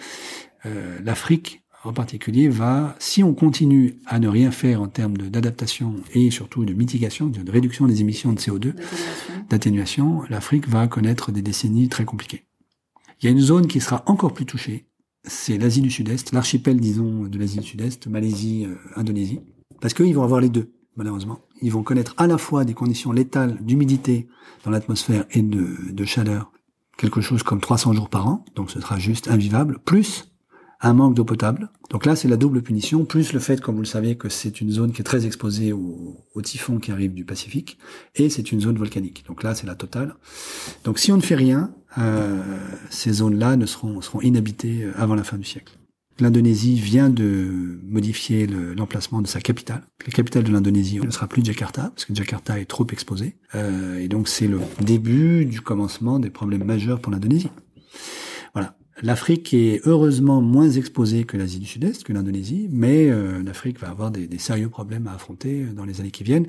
euh, 0.67 0.99
l'Afrique 1.03 1.63
en 1.85 1.93
particulier 1.93 2.49
va, 2.49 2.97
si 2.99 3.23
on 3.23 3.33
continue 3.33 3.99
à 4.07 4.19
ne 4.19 4.29
rien 4.29 4.51
faire 4.51 4.83
en 4.83 4.89
termes 4.89 5.17
d'adaptation 5.17 5.95
et 6.15 6.33
surtout 6.33 6.65
de 6.65 6.73
mitigation, 6.73 7.29
de 7.29 7.51
réduction 7.51 7.87
des 7.87 8.01
émissions 8.01 8.33
de 8.33 8.41
CO2, 8.41 8.75
d'atténuation, 9.49 10.23
l'Afrique 10.29 10.69
va 10.69 10.89
connaître 10.89 11.31
des 11.31 11.43
décennies 11.43 11.89
très 11.89 12.05
compliquées. 12.05 12.45
Il 13.21 13.27
y 13.27 13.29
a 13.29 13.31
une 13.31 13.41
zone 13.41 13.69
qui 13.69 13.81
sera 13.81 14.03
encore 14.07 14.35
plus 14.35 14.47
touchée, 14.47 14.87
c'est 15.23 15.59
l'Asie 15.59 15.81
du 15.81 15.91
Sud-Est, 15.91 16.33
l'archipel, 16.33 16.81
disons, 16.81 17.23
de 17.23 17.39
l'Asie 17.39 17.61
du 17.61 17.67
Sud-Est, 17.67 18.09
Malaisie, 18.09 18.67
Indonésie, 18.97 19.41
parce 19.81 19.95
qu'ils 19.95 20.15
vont 20.15 20.25
avoir 20.25 20.41
les 20.41 20.49
deux 20.49 20.73
malheureusement. 20.97 21.46
Ils 21.63 21.73
vont 21.73 21.83
connaître 21.83 22.15
à 22.17 22.27
la 22.27 22.39
fois 22.39 22.65
des 22.65 22.75
conditions 22.75 23.13
létales 23.13 23.57
d'humidité 23.61 24.29
dans 24.65 24.71
l'atmosphère 24.71 25.25
et 25.31 25.43
de, 25.43 26.05
chaleur, 26.05 26.53
quelque 26.97 27.21
chose 27.21 27.43
comme 27.43 27.61
300 27.61 27.93
jours 27.93 28.09
par 28.09 28.27
an, 28.27 28.45
donc 28.55 28.71
ce 28.71 28.81
sera 28.81 28.99
juste 28.99 29.29
invivable, 29.29 29.79
plus 29.85 30.33
un 30.81 30.93
manque 30.93 31.15
d'eau 31.15 31.25
potable. 31.25 31.71
Donc 31.91 32.05
là, 32.05 32.17
c'est 32.17 32.29
la 32.29 32.37
double 32.37 32.63
punition, 32.63 33.05
plus 33.05 33.33
le 33.33 33.39
fait, 33.39 33.61
comme 33.61 33.77
vous 33.77 33.83
le 33.83 33.87
savez, 33.87 34.17
que 34.17 34.29
c'est 34.29 34.61
une 34.61 34.71
zone 34.71 34.93
qui 34.93 35.01
est 35.01 35.05
très 35.05 35.25
exposée 35.25 35.73
aux 35.73 36.17
au 36.35 36.43
typhons 36.43 36.79
qui 36.79 36.93
arrivent 36.93 37.15
du 37.15 37.25
Pacifique, 37.25 37.79
et 38.15 38.29
c'est 38.29 38.53
une 38.53 38.61
zone 38.61 38.77
volcanique. 38.77 39.25
Donc 39.27 39.43
là, 39.43 39.55
c'est 39.55 39.67
la 39.67 39.75
totale. 39.75 40.15
Donc 40.85 40.99
si 40.99 41.13
on 41.13 41.17
ne 41.17 41.23
fait 41.23 41.35
rien, 41.35 41.73
euh, 41.99 42.43
ces 42.91 43.13
zones-là 43.13 43.57
ne 43.57 43.65
seront, 43.65 44.01
seront 44.03 44.21
inhabitées 44.21 44.83
euh, 44.83 44.93
avant 44.97 45.15
la 45.15 45.25
fin 45.25 45.39
du 45.39 45.45
siècle. 45.45 45.73
L'Indonésie 46.19 46.77
vient 46.81 47.11
de 47.11 47.79
modifier 47.85 48.47
l'emplacement 48.47 49.21
de 49.21 49.27
sa 49.27 49.41
capitale. 49.41 49.83
La 50.07 50.13
capitale 50.13 50.45
de 50.45 50.53
l'Indonésie 50.53 50.99
ne 50.99 51.11
sera 51.11 51.29
plus 51.29 51.45
Jakarta, 51.45 51.91
parce 51.95 52.07
que 52.07 52.15
Jakarta 52.15 52.59
est 52.59 52.65
trop 52.65 52.87
exposé. 52.91 53.37
Euh, 53.55 53.99
et 53.99 54.09
donc 54.09 54.29
c'est 54.29 54.49
le 54.49 54.59
début 54.81 55.45
du 55.45 55.61
commencement 55.61 56.19
des 56.19 56.31
problèmes 56.31 56.65
majeurs 56.65 57.01
pour 57.01 57.13
l'Indonésie. 57.13 57.51
Voilà. 58.55 58.79
L'Afrique 59.03 59.53
est 59.53 59.83
heureusement 59.85 60.41
moins 60.41 60.71
exposée 60.71 61.25
que 61.25 61.37
l'Asie 61.37 61.59
du 61.59 61.67
Sud-Est, 61.67 62.03
que 62.03 62.15
l'Indonésie, 62.15 62.69
mais 62.73 63.11
euh, 63.11 63.43
l'Afrique 63.43 63.79
va 63.79 63.91
avoir 63.91 64.11
des, 64.11 64.39
sérieux 64.39 64.71
problèmes 64.71 65.07
à 65.09 65.13
affronter 65.13 65.67
dans 65.67 65.85
les 65.85 66.01
années 66.01 66.11
qui 66.11 66.25
viennent, 66.25 66.47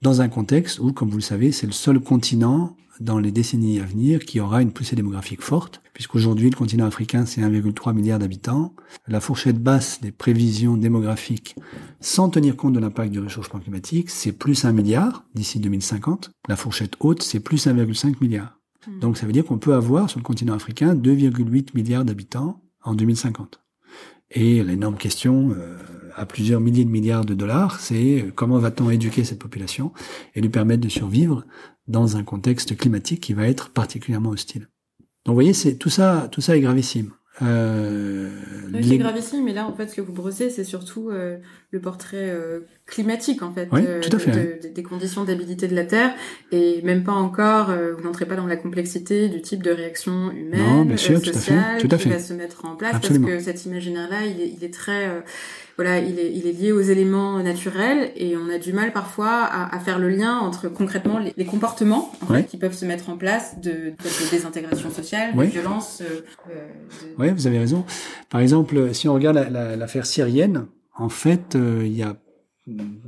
dans 0.00 0.22
un 0.22 0.28
contexte 0.28 0.78
où, 0.78 0.94
comme 0.94 1.10
vous 1.10 1.18
le 1.18 1.22
savez, 1.22 1.52
c'est 1.52 1.66
le 1.66 1.72
seul 1.72 2.00
continent 2.00 2.74
dans 3.00 3.18
les 3.18 3.32
décennies 3.32 3.80
à 3.80 3.84
venir 3.84 4.24
qui 4.24 4.40
aura 4.40 4.62
une 4.62 4.72
poussée 4.72 4.94
démographique 4.94 5.42
forte, 5.42 5.82
puisqu'aujourd'hui 5.94 6.50
le 6.50 6.56
continent 6.56 6.86
africain 6.86 7.26
c'est 7.26 7.40
1,3 7.40 7.94
milliard 7.94 8.18
d'habitants. 8.18 8.74
La 9.08 9.20
fourchette 9.20 9.58
basse 9.58 10.00
des 10.00 10.12
prévisions 10.12 10.76
démographiques, 10.76 11.56
sans 12.00 12.28
tenir 12.28 12.56
compte 12.56 12.74
de 12.74 12.80
l'impact 12.80 13.10
du 13.10 13.18
réchauffement 13.18 13.60
climatique, 13.60 14.10
c'est 14.10 14.32
plus 14.32 14.64
1 14.64 14.72
milliard 14.72 15.24
d'ici 15.34 15.58
2050. 15.58 16.30
La 16.48 16.56
fourchette 16.56 16.94
haute 17.00 17.22
c'est 17.22 17.40
plus 17.40 17.66
1,5 17.66 18.16
milliard. 18.20 18.58
Hmm. 18.86 18.98
Donc 19.00 19.16
ça 19.16 19.26
veut 19.26 19.32
dire 19.32 19.44
qu'on 19.44 19.58
peut 19.58 19.74
avoir 19.74 20.10
sur 20.10 20.18
le 20.18 20.24
continent 20.24 20.54
africain 20.54 20.94
2,8 20.94 21.70
milliards 21.74 22.04
d'habitants 22.04 22.62
en 22.84 22.94
2050. 22.94 23.60
Et 24.32 24.62
l'énorme 24.62 24.96
question 24.96 25.50
euh, 25.56 25.76
à 26.14 26.24
plusieurs 26.24 26.60
milliers 26.60 26.84
de 26.84 26.90
milliards 26.90 27.24
de 27.24 27.34
dollars, 27.34 27.80
c'est 27.80 28.26
comment 28.34 28.58
va-t-on 28.58 28.90
éduquer 28.90 29.24
cette 29.24 29.38
population 29.38 29.92
et 30.34 30.40
lui 30.40 30.48
permettre 30.48 30.82
de 30.82 30.88
survivre 30.88 31.44
dans 31.86 32.16
un 32.16 32.22
contexte 32.22 32.76
climatique 32.76 33.20
qui 33.20 33.32
va 33.32 33.48
être 33.48 33.70
particulièrement 33.70 34.30
hostile. 34.30 34.68
Donc 35.24 35.32
vous 35.32 35.34
voyez, 35.34 35.52
c'est 35.52 35.76
tout 35.76 35.90
ça, 35.90 36.28
tout 36.30 36.40
ça 36.40 36.56
est 36.56 36.60
gravissime. 36.60 37.12
Euh, 37.42 38.30
c'est 38.82 38.98
gravissime, 38.98 39.44
mais 39.44 39.52
là, 39.52 39.66
en 39.66 39.74
fait, 39.74 39.88
ce 39.88 39.94
que 39.94 40.00
vous 40.00 40.12
brossez, 40.12 40.50
c'est 40.50 40.64
surtout 40.64 41.10
euh, 41.10 41.38
le 41.72 41.80
portrait 41.80 42.30
euh, 42.30 42.60
climatique, 42.86 43.42
en 43.42 43.52
fait, 43.52 43.68
oui, 43.72 43.82
euh, 43.86 44.00
tout 44.00 44.14
à 44.14 44.18
fait 44.18 44.72
des 44.74 44.82
conditions 44.82 45.24
d'habilité 45.24 45.68
de 45.68 45.74
la 45.74 45.84
Terre, 45.84 46.14
et 46.50 46.82
même 46.82 47.04
pas 47.04 47.12
encore, 47.12 47.72
vous 47.96 48.02
n'entrez 48.02 48.26
pas 48.26 48.36
dans 48.36 48.46
la 48.46 48.56
complexité 48.56 49.28
du 49.28 49.40
type 49.40 49.62
de 49.62 49.70
réaction 49.70 50.30
humaine, 50.32 50.60
non, 50.60 50.84
bien 50.84 50.96
sûr, 50.96 51.24
sociale, 51.24 51.80
tout 51.80 51.88
à 51.90 51.98
fait, 51.98 52.04
qui 52.04 52.08
va 52.10 52.18
se 52.18 52.32
mettre 52.32 52.64
en 52.64 52.76
place, 52.76 52.94
Absolument. 52.94 53.28
parce 53.28 53.38
que 53.38 53.44
cet 53.44 53.64
imaginaire-là, 53.66 54.26
il 54.26 54.40
est, 54.40 54.48
il 54.48 54.64
est 54.64 54.72
très 54.72 55.22
voilà, 55.82 55.98
il 55.98 56.18
est, 56.18 56.30
il 56.34 56.46
est 56.46 56.52
lié 56.52 56.72
aux 56.72 56.82
éléments 56.82 57.42
naturels 57.42 58.12
et 58.14 58.36
on 58.36 58.50
a 58.50 58.58
du 58.58 58.74
mal 58.74 58.92
parfois 58.92 59.44
à, 59.44 59.74
à 59.74 59.80
faire 59.80 59.98
le 59.98 60.10
lien 60.10 60.36
entre 60.36 60.68
concrètement 60.68 61.18
les, 61.18 61.32
les 61.34 61.46
comportements 61.46 62.12
en 62.20 62.26
fait, 62.26 62.44
qui 62.44 62.58
peuvent 62.58 62.76
se 62.76 62.84
mettre 62.84 63.08
en 63.08 63.16
place 63.16 63.58
de, 63.60 63.70
de 63.70 64.30
désintégration 64.30 64.90
sociale, 64.90 65.34
de 65.34 65.42
violence. 65.44 66.02
Euh. 66.02 66.68
Oui, 67.18 67.30
vous 67.30 67.46
avez 67.46 67.58
raison. 67.58 67.86
Par 68.28 68.42
exemple, 68.42 68.92
si 68.92 69.08
on 69.08 69.14
regarde 69.14 69.36
l'affaire 69.36 70.02
la, 70.02 70.06
syrienne, 70.06 70.66
en 71.00 71.08
fait, 71.08 71.56
euh, 71.56 71.82
il 71.84 71.92
y 71.92 72.02
a 72.02 72.16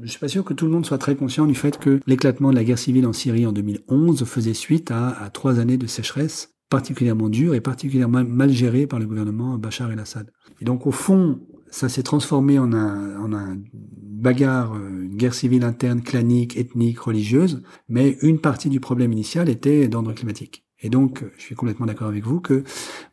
je 0.02 0.10
suis 0.10 0.18
pas 0.18 0.28
sûr 0.28 0.44
que 0.44 0.54
tout 0.54 0.64
le 0.64 0.72
monde 0.72 0.84
soit 0.84 0.98
très 0.98 1.14
conscient 1.14 1.46
du 1.46 1.54
fait 1.54 1.78
que 1.78 2.00
l'éclatement 2.06 2.50
de 2.50 2.56
la 2.56 2.64
guerre 2.64 2.78
civile 2.78 3.06
en 3.06 3.12
Syrie 3.12 3.46
en 3.46 3.52
2011 3.52 4.24
faisait 4.24 4.54
suite 4.54 4.90
à, 4.90 5.10
à 5.10 5.30
trois 5.30 5.60
années 5.60 5.76
de 5.76 5.86
sécheresse 5.86 6.54
particulièrement 6.68 7.28
dures 7.28 7.54
et 7.54 7.60
particulièrement 7.60 8.24
mal 8.24 8.50
gérées 8.50 8.86
par 8.86 8.98
le 8.98 9.06
gouvernement 9.06 9.58
Bachar 9.58 9.92
el-Assad. 9.92 10.32
Et 10.60 10.64
donc 10.64 10.86
au 10.86 10.90
fond, 10.90 11.40
ça 11.70 11.90
s'est 11.90 12.02
transformé 12.02 12.58
en 12.58 12.72
un, 12.72 13.20
en 13.20 13.32
un 13.34 13.58
bagarre, 13.74 14.74
euh, 14.74 15.04
une 15.04 15.16
guerre 15.16 15.34
civile 15.34 15.64
interne, 15.64 16.00
clanique, 16.00 16.56
ethnique, 16.56 16.98
religieuse, 16.98 17.62
mais 17.88 18.16
une 18.22 18.40
partie 18.40 18.70
du 18.70 18.80
problème 18.80 19.12
initial 19.12 19.48
était 19.50 19.86
d'ordre 19.86 20.14
climatique. 20.14 20.64
Et 20.80 20.88
donc, 20.88 21.24
je 21.36 21.42
suis 21.42 21.54
complètement 21.54 21.86
d'accord 21.86 22.08
avec 22.08 22.24
vous 22.24 22.40
que 22.40 22.64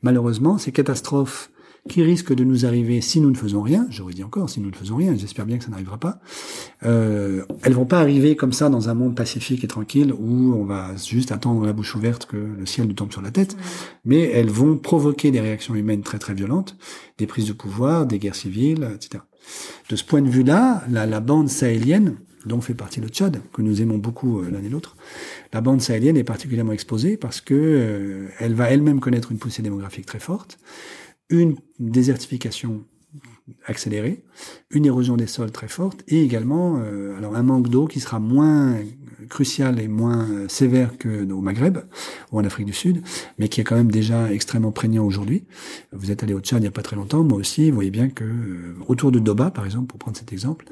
malheureusement, 0.02 0.58
ces 0.58 0.72
catastrophes 0.72 1.52
qui 1.90 2.02
risquent 2.04 2.34
de 2.34 2.46
nous 2.46 2.66
arriver 2.66 3.02
si 3.02 3.20
nous 3.20 3.30
ne 3.30 3.36
faisons 3.36 3.62
rien, 3.62 3.86
j'aurais 3.90 4.14
dit 4.14 4.24
encore 4.24 4.50
si 4.50 4.62
nous 4.62 4.70
ne 4.70 4.76
faisons 4.76 4.96
rien, 4.96 5.14
j'espère 5.18 5.46
bien 5.46 5.58
que 5.58 5.66
ça 5.66 5.72
n'arrivera 5.72 5.98
pas, 5.98 6.22
euh, 6.86 7.44
elles 7.64 7.74
vont 7.74 7.86
pas 7.86 8.00
arriver 8.00 8.38
comme 8.38 8.54
ça 8.54 8.70
dans 8.70 8.88
un 8.88 8.94
monde 8.94 9.16
pacifique 9.16 9.64
et 9.64 9.68
tranquille 9.68 10.14
où 10.18 10.54
on 10.54 10.64
va 10.64 10.96
juste 10.96 11.34
attendre 11.34 11.66
la 11.66 11.74
bouche 11.74 11.96
ouverte 11.96 12.26
que 12.26 12.38
le 12.38 12.66
ciel 12.66 12.88
nous 12.88 12.94
tombe 12.94 13.12
sur 13.12 13.22
la 13.22 13.32
tête, 13.32 13.58
mais 14.06 14.22
elles 14.22 14.50
vont 14.50 14.78
provoquer 14.78 15.32
des 15.32 15.42
réactions 15.42 15.76
humaines 15.76 16.04
très 16.04 16.20
très 16.20 16.34
violentes, 16.34 16.78
des 17.18 17.28
prises 17.28 17.48
de 17.48 17.54
pouvoir, 17.54 18.06
des 18.06 18.20
guerres 18.20 18.36
civiles, 18.36 18.88
etc. 18.96 19.24
De 19.90 19.96
ce 19.96 20.04
point 20.04 20.22
de 20.22 20.30
vue-là, 20.30 20.84
la, 20.90 21.06
la 21.06 21.20
bande 21.20 21.50
sahélienne, 21.50 22.18
dont 22.46 22.62
fait 22.62 22.74
partie 22.74 23.02
le 23.02 23.10
Tchad, 23.10 23.42
que 23.54 23.62
nous 23.62 23.82
aimons 23.82 23.98
beaucoup 23.98 24.40
euh, 24.40 24.50
l'un 24.50 24.64
et 24.64 24.70
l'autre, 24.70 24.96
la 25.54 25.62
bande 25.62 25.82
sahélienne 25.82 26.18
est 26.18 26.24
particulièrement 26.24 26.72
exposée 26.72 27.18
parce 27.18 27.42
que 27.42 27.54
euh, 27.54 28.28
elle 28.40 28.54
va 28.54 28.70
elle-même 28.70 29.00
connaître 29.00 29.32
une 29.32 29.38
poussée 29.38 29.62
démographique 29.62 30.06
très 30.06 30.20
forte 30.20 30.60
une 31.30 31.56
désertification 31.80 32.84
accélérée, 33.66 34.24
une 34.72 34.86
érosion 34.86 35.18
des 35.18 35.28
sols 35.28 35.52
très 35.52 35.68
forte 35.68 36.04
et 36.08 36.22
également 36.24 36.80
euh, 36.80 37.18
alors 37.18 37.36
un 37.36 37.44
manque 37.44 37.70
d'eau 37.70 37.88
qui 37.88 38.00
sera 38.00 38.20
moins 38.20 38.76
crucial 39.28 39.80
et 39.80 39.88
moins 39.88 40.28
euh, 40.30 40.48
sévère 40.48 40.98
que 40.98 41.30
au 41.32 41.42
Maghreb 41.42 41.80
ou 42.32 42.40
en 42.40 42.44
Afrique 42.44 42.66
du 42.66 42.74
Sud, 42.74 43.02
mais 43.38 43.48
qui 43.48 43.62
est 43.62 43.64
quand 43.64 43.76
même 43.76 43.92
déjà 43.92 44.32
extrêmement 44.32 44.72
prégnant 44.72 45.06
aujourd'hui. 45.06 45.44
Vous 45.92 46.12
êtes 46.12 46.24
allé 46.24 46.34
au 46.34 46.40
Tchad 46.40 46.60
il 46.60 46.62
n'y 46.62 46.68
a 46.68 46.72
pas 46.72 46.82
très 46.82 46.96
longtemps, 46.96 47.24
moi 47.24 47.38
aussi, 47.38 47.70
vous 47.70 47.76
voyez 47.76 47.92
bien 47.92 48.10
que 48.10 48.24
euh, 48.24 48.76
autour 48.88 49.12
de 49.12 49.20
Doba, 49.20 49.52
par 49.52 49.66
exemple, 49.66 49.88
pour 49.88 50.00
prendre 50.00 50.18
cet 50.18 50.34
exemple, 50.34 50.66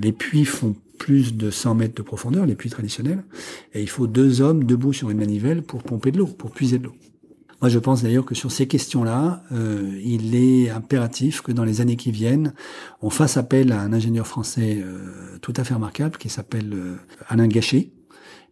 les 0.00 0.12
puits 0.12 0.44
font 0.44 0.74
plus 0.98 1.34
de 1.34 1.50
100 1.50 1.74
mètres 1.74 1.94
de 1.94 2.02
profondeur, 2.02 2.46
les 2.46 2.54
puits 2.54 2.70
traditionnels, 2.70 3.24
et 3.72 3.80
il 3.82 3.88
faut 3.88 4.06
deux 4.06 4.40
hommes 4.40 4.64
debout 4.64 4.92
sur 4.92 5.10
une 5.10 5.18
manivelle 5.18 5.62
pour 5.62 5.82
pomper 5.82 6.12
de 6.12 6.18
l'eau, 6.18 6.26
pour 6.26 6.50
puiser 6.50 6.78
de 6.78 6.84
l'eau. 6.84 6.94
Moi, 7.60 7.68
je 7.68 7.78
pense 7.78 8.02
d'ailleurs 8.02 8.24
que 8.24 8.34
sur 8.34 8.50
ces 8.50 8.66
questions-là, 8.66 9.42
euh, 9.52 10.00
il 10.02 10.34
est 10.34 10.70
impératif 10.70 11.42
que 11.42 11.52
dans 11.52 11.64
les 11.64 11.80
années 11.80 11.96
qui 11.96 12.10
viennent, 12.10 12.54
on 13.02 13.10
fasse 13.10 13.36
appel 13.36 13.72
à 13.72 13.80
un 13.80 13.92
ingénieur 13.92 14.26
français 14.26 14.80
euh, 14.82 15.38
tout 15.42 15.52
à 15.56 15.64
fait 15.64 15.74
remarquable 15.74 16.16
qui 16.16 16.30
s'appelle 16.30 16.72
euh, 16.72 16.96
Alain 17.28 17.48
Gachet 17.48 17.90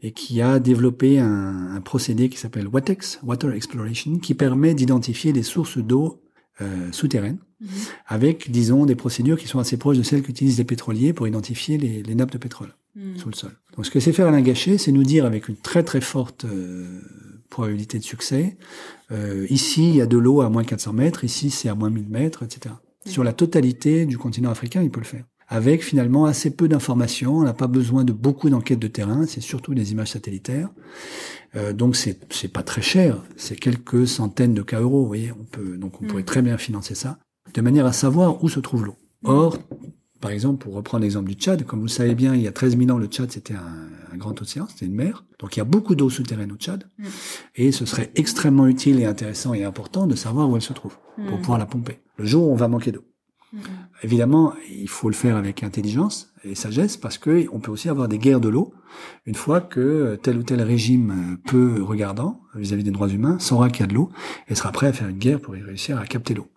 et 0.02 0.12
qui 0.12 0.42
a 0.42 0.58
développé 0.58 1.18
un, 1.18 1.74
un 1.74 1.80
procédé 1.80 2.28
qui 2.28 2.36
s'appelle 2.36 2.68
WATEX, 2.68 3.20
Water 3.24 3.52
Exploration, 3.52 4.18
qui 4.18 4.34
permet 4.34 4.74
d'identifier 4.74 5.32
des 5.32 5.42
sources 5.42 5.78
d'eau 5.78 6.22
euh, 6.60 6.90
souterraines, 6.90 7.38
mhm. 7.60 7.68
avec, 8.06 8.50
disons, 8.50 8.84
des 8.84 8.96
procédures 8.96 9.38
qui 9.38 9.46
sont 9.46 9.60
assez 9.60 9.76
proches 9.76 9.96
de 9.96 10.02
celles 10.02 10.22
qu'utilisent 10.22 10.58
les 10.58 10.64
pétroliers 10.64 11.12
pour 11.12 11.28
identifier 11.28 11.78
les, 11.78 12.02
les 12.02 12.14
nappes 12.16 12.32
de 12.32 12.38
pétrole 12.38 12.74
mhm. 12.96 13.16
sous 13.16 13.28
le 13.28 13.34
sol. 13.34 13.52
Donc, 13.76 13.86
ce 13.86 13.92
que 13.92 14.00
c'est 14.00 14.12
faire 14.12 14.26
Alain 14.26 14.40
Gachet, 14.40 14.76
c'est 14.76 14.90
nous 14.90 15.04
dire 15.04 15.24
avec 15.24 15.48
une 15.48 15.56
très 15.56 15.84
très 15.84 16.00
forte 16.00 16.44
probabilité 17.58 17.98
de 17.98 18.04
succès. 18.04 18.56
Euh, 19.10 19.44
ici, 19.50 19.88
il 19.88 19.96
y 19.96 20.00
a 20.00 20.06
de 20.06 20.16
l'eau 20.16 20.42
à 20.42 20.48
moins 20.48 20.62
400 20.62 20.92
mètres, 20.92 21.24
ici 21.24 21.50
c'est 21.50 21.68
à 21.68 21.74
moins 21.74 21.90
1000 21.90 22.08
mètres, 22.08 22.44
etc. 22.44 22.72
Sur 23.04 23.24
la 23.24 23.32
totalité 23.32 24.06
du 24.06 24.16
continent 24.16 24.50
africain, 24.50 24.80
il 24.80 24.90
peut 24.90 25.00
le 25.00 25.06
faire. 25.06 25.24
Avec 25.48 25.82
finalement 25.82 26.26
assez 26.26 26.50
peu 26.50 26.68
d'informations, 26.68 27.38
on 27.38 27.42
n'a 27.42 27.54
pas 27.54 27.66
besoin 27.66 28.04
de 28.04 28.12
beaucoup 28.12 28.48
d'enquêtes 28.48 28.78
de 28.78 28.86
terrain, 28.86 29.26
c'est 29.26 29.40
surtout 29.40 29.74
des 29.74 29.90
images 29.90 30.12
satellitaires. 30.12 30.68
Euh, 31.56 31.72
donc 31.72 31.96
c'est 31.96 32.32
c'est 32.32 32.52
pas 32.52 32.62
très 32.62 32.82
cher, 32.82 33.24
c'est 33.36 33.56
quelques 33.56 34.06
centaines 34.06 34.54
de 34.54 34.62
cas 34.62 34.80
euros, 34.80 35.00
vous 35.00 35.08
voyez. 35.08 35.32
On 35.32 35.44
peut 35.44 35.76
donc 35.76 36.00
on 36.00 36.06
pourrait 36.06 36.22
mm. 36.22 36.32
très 36.32 36.42
bien 36.42 36.58
financer 36.58 36.94
ça, 36.94 37.18
de 37.54 37.60
manière 37.60 37.86
à 37.86 37.92
savoir 37.92 38.44
où 38.44 38.48
se 38.48 38.60
trouve 38.60 38.84
l'eau. 38.84 38.96
Or, 39.24 39.58
par 40.20 40.30
exemple, 40.30 40.64
pour 40.64 40.74
reprendre 40.74 41.02
l'exemple 41.02 41.28
du 41.28 41.34
Tchad, 41.34 41.64
comme 41.64 41.80
vous 41.80 41.86
le 41.86 41.90
savez 41.90 42.14
bien, 42.14 42.34
il 42.34 42.42
y 42.42 42.48
a 42.48 42.52
13 42.52 42.76
000 42.76 42.90
ans, 42.90 42.98
le 42.98 43.06
Tchad, 43.06 43.30
c'était 43.30 43.54
un, 43.54 43.88
un, 44.12 44.16
grand 44.16 44.40
océan, 44.40 44.66
c'était 44.68 44.86
une 44.86 44.94
mer. 44.94 45.24
Donc 45.38 45.56
il 45.56 45.60
y 45.60 45.62
a 45.62 45.64
beaucoup 45.64 45.94
d'eau 45.94 46.10
souterraine 46.10 46.50
au 46.50 46.56
Tchad. 46.56 46.84
Mm. 46.98 47.04
Et 47.56 47.72
ce 47.72 47.86
serait 47.86 48.10
extrêmement 48.16 48.66
utile 48.66 49.00
et 49.00 49.04
intéressant 49.04 49.54
et 49.54 49.64
important 49.64 50.06
de 50.06 50.16
savoir 50.16 50.50
où 50.50 50.56
elle 50.56 50.62
se 50.62 50.72
trouve 50.72 50.96
pour 51.16 51.38
mm. 51.38 51.40
pouvoir 51.40 51.58
la 51.58 51.66
pomper. 51.66 52.00
Le 52.16 52.24
jour 52.24 52.48
où 52.48 52.52
on 52.52 52.56
va 52.56 52.68
manquer 52.68 52.92
d'eau. 52.92 53.04
Mm. 53.52 53.58
Évidemment, 54.02 54.52
il 54.70 54.88
faut 54.88 55.08
le 55.08 55.14
faire 55.14 55.36
avec 55.36 55.62
intelligence 55.62 56.32
et 56.44 56.54
sagesse 56.54 56.96
parce 56.96 57.18
que 57.18 57.46
on 57.52 57.60
peut 57.60 57.70
aussi 57.70 57.88
avoir 57.88 58.08
des 58.08 58.18
guerres 58.18 58.40
de 58.40 58.48
l'eau 58.48 58.74
une 59.26 59.34
fois 59.34 59.60
que 59.60 60.18
tel 60.22 60.38
ou 60.38 60.42
tel 60.42 60.62
régime 60.62 61.38
peu 61.46 61.82
regardant 61.82 62.40
vis-à-vis 62.54 62.84
des 62.84 62.90
droits 62.90 63.08
humains 63.08 63.38
saura 63.38 63.70
qu'il 63.70 63.80
y 63.80 63.84
a 63.84 63.86
de 63.86 63.94
l'eau 63.94 64.10
et 64.48 64.54
sera 64.54 64.72
prêt 64.72 64.86
à 64.86 64.92
faire 64.92 65.08
une 65.08 65.18
guerre 65.18 65.40
pour 65.40 65.56
y 65.56 65.62
réussir 65.62 65.98
à 65.98 66.06
capter 66.06 66.34
l'eau. 66.34 66.48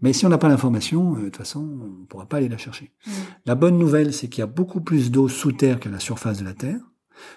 Mais 0.00 0.12
si 0.12 0.26
on 0.26 0.28
n'a 0.28 0.38
pas 0.38 0.48
l'information, 0.48 1.14
euh, 1.14 1.18
de 1.18 1.24
toute 1.24 1.36
façon, 1.36 1.60
on 1.60 2.00
ne 2.00 2.06
pourra 2.06 2.26
pas 2.26 2.38
aller 2.38 2.48
la 2.48 2.58
chercher. 2.58 2.92
La 3.46 3.54
bonne 3.54 3.78
nouvelle, 3.78 4.12
c'est 4.12 4.28
qu'il 4.28 4.40
y 4.40 4.42
a 4.42 4.46
beaucoup 4.46 4.80
plus 4.80 5.10
d'eau 5.10 5.28
sous 5.28 5.52
terre 5.52 5.80
qu'à 5.80 5.90
la 5.90 5.98
surface 5.98 6.38
de 6.38 6.44
la 6.44 6.54
Terre. 6.54 6.80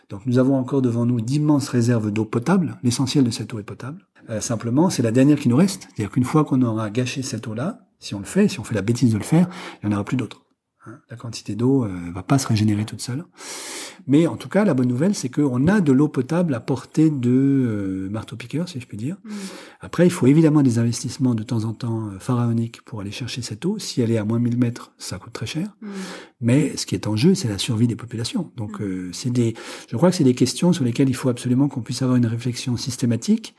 Donc 0.10 0.26
nous 0.26 0.40
avons 0.40 0.56
encore 0.56 0.82
devant 0.82 1.06
nous 1.06 1.22
d'immenses 1.22 1.70
réserves 1.70 2.12
d'eau 2.12 2.26
potable. 2.26 2.78
L'essentiel 2.84 3.24
de 3.24 3.32
cette 3.32 3.54
eau 3.54 3.60
est 3.60 3.64
potable. 3.64 4.08
Euh, 4.30 4.42
simplement, 4.42 4.90
c'est 4.90 5.04
la 5.04 5.12
dernière 5.12 5.40
qui 5.40 5.50
nous 5.50 5.58
reste. 5.58 5.84
C'est-à-dire 5.84 6.12
qu'une 6.12 6.24
fois 6.24 6.44
qu'on 6.44 6.62
aura 6.62 6.90
gâché 6.90 7.22
cette 7.22 7.48
eau-là, 7.48 7.82
si 8.00 8.16
on 8.16 8.20
le 8.20 8.26
fait, 8.26 8.48
si 8.48 8.60
on 8.60 8.64
fait 8.64 8.76
la 8.76 8.82
bêtise 8.82 9.14
de 9.14 9.18
le 9.18 9.24
faire, 9.24 9.48
il 9.82 9.88
n'y 9.88 9.94
en 9.94 9.98
aura 9.98 10.06
plus 10.06 10.18
d'autres. 10.18 10.46
Hein. 10.86 11.00
La 11.10 11.18
quantité 11.18 11.56
d'eau 11.56 11.86
euh, 11.86 12.12
va 12.14 12.24
pas 12.24 12.38
se 12.38 12.48
régénérer 12.48 12.86
toute 12.86 13.02
seule. 13.02 13.26
Mais 14.08 14.28
en 14.28 14.38
tout 14.38 14.50
cas, 14.50 14.66
la 14.66 14.74
bonne 14.74 14.88
nouvelle, 14.88 15.16
c'est 15.16 15.30
qu'on 15.30 15.68
a 15.68 15.82
de 15.82 15.92
l'eau 15.92 16.08
potable 16.08 16.54
à 16.54 16.60
portée 16.60 17.10
de 17.10 17.30
euh, 17.30 18.10
marteau-piqueur, 18.10 18.70
si 18.70 18.80
je 18.80 18.86
puis 18.86 18.98
dire. 18.98 19.18
Mm. 19.24 19.32
Après, 19.82 20.06
il 20.06 20.12
faut 20.12 20.28
évidemment 20.28 20.62
des 20.62 20.78
investissements 20.78 21.34
de 21.34 21.44
temps 21.44 21.64
en 21.64 21.74
temps 21.74 22.08
euh, 22.08 22.20
pharaoniques 22.20 22.82
pour 22.84 23.02
aller 23.02 23.12
chercher 23.12 23.42
cette 23.42 23.66
eau. 23.66 23.80
Si 23.80 24.02
elle 24.02 24.12
est 24.12 24.18
à 24.18 24.26
moins 24.26 24.40
1000 24.40 24.58
mètres, 24.58 24.94
ça 24.98 25.18
coûte 25.18 25.34
très 25.34 25.48
cher. 25.48 25.76
Mm. 25.82 25.88
Mais 26.42 26.78
ce 26.78 26.86
qui 26.86 26.94
est 26.94 27.08
en 27.08 27.16
jeu, 27.16 27.34
c'est 27.34 27.48
la 27.48 27.58
survie 27.58 27.88
des 27.88 27.96
populations. 27.96 28.52
Donc, 28.56 28.80
mm. 28.80 28.84
euh, 28.84 29.10
c'est 29.12 29.32
des, 29.32 29.56
je 29.90 29.98
crois 29.98 30.12
que 30.12 30.16
c'est 30.16 30.24
des 30.24 30.36
questions 30.36 30.72
sur 30.72 30.84
lesquelles 30.84 31.10
il 31.10 31.16
faut 31.16 31.30
absolument 31.30 31.68
qu'on 31.68 31.82
puisse 31.82 32.02
avoir 32.04 32.18
une 32.18 32.28
réflexion 32.28 32.78
systématique 32.78 33.56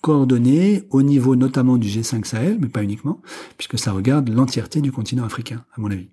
coordonnée 0.00 0.84
au 0.90 1.02
niveau 1.02 1.36
notamment 1.36 1.76
du 1.76 1.88
G5 1.88 2.24
Sahel, 2.24 2.58
mais 2.60 2.68
pas 2.68 2.82
uniquement, 2.82 3.20
puisque 3.56 3.78
ça 3.78 3.92
regarde 3.92 4.28
l'entièreté 4.28 4.80
du 4.80 4.92
continent 4.92 5.24
africain, 5.24 5.64
à 5.76 5.80
mon 5.80 5.90
avis. 5.90 6.08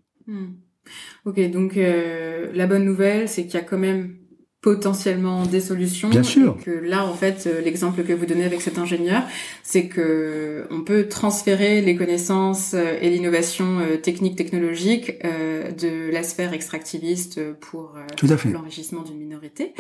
Ok, 1.26 1.40
donc 1.52 1.78
euh, 1.78 2.52
la 2.54 2.68
bonne 2.68 2.86
nouvelle, 2.86 3.28
c'est 3.28 3.46
qu'il 3.46 3.56
y 3.56 3.58
a 3.58 3.62
quand 3.62 3.78
même 3.78 4.18
potentiellement 4.66 5.46
des 5.46 5.62
solutions. 5.62 6.10
Bien 6.10 6.24
sûr. 6.24 6.58
Et 6.60 6.64
que 6.64 6.72
là, 6.72 7.06
en 7.06 7.14
fait, 7.14 7.44
euh, 7.46 7.62
l'exemple 7.62 8.02
que 8.02 8.14
vous 8.14 8.26
donnez 8.26 8.46
avec 8.46 8.62
cet 8.62 8.80
ingénieur, 8.80 9.22
c'est 9.62 9.86
que 9.86 10.66
on 10.72 10.82
peut 10.82 11.08
transférer 11.08 11.82
les 11.82 11.96
connaissances 11.96 12.74
euh, 12.74 12.98
et 13.00 13.12
l'innovation 13.12 13.78
euh, 13.78 13.98
technique 13.98 14.36
technologique 14.36 15.22
de 15.22 16.12
la 16.12 16.24
sphère 16.24 16.54
extractiviste 16.54 17.40
pour 17.60 17.94
l'enrichissement 18.52 19.04
d'une 19.04 19.18
minorité 19.18 19.74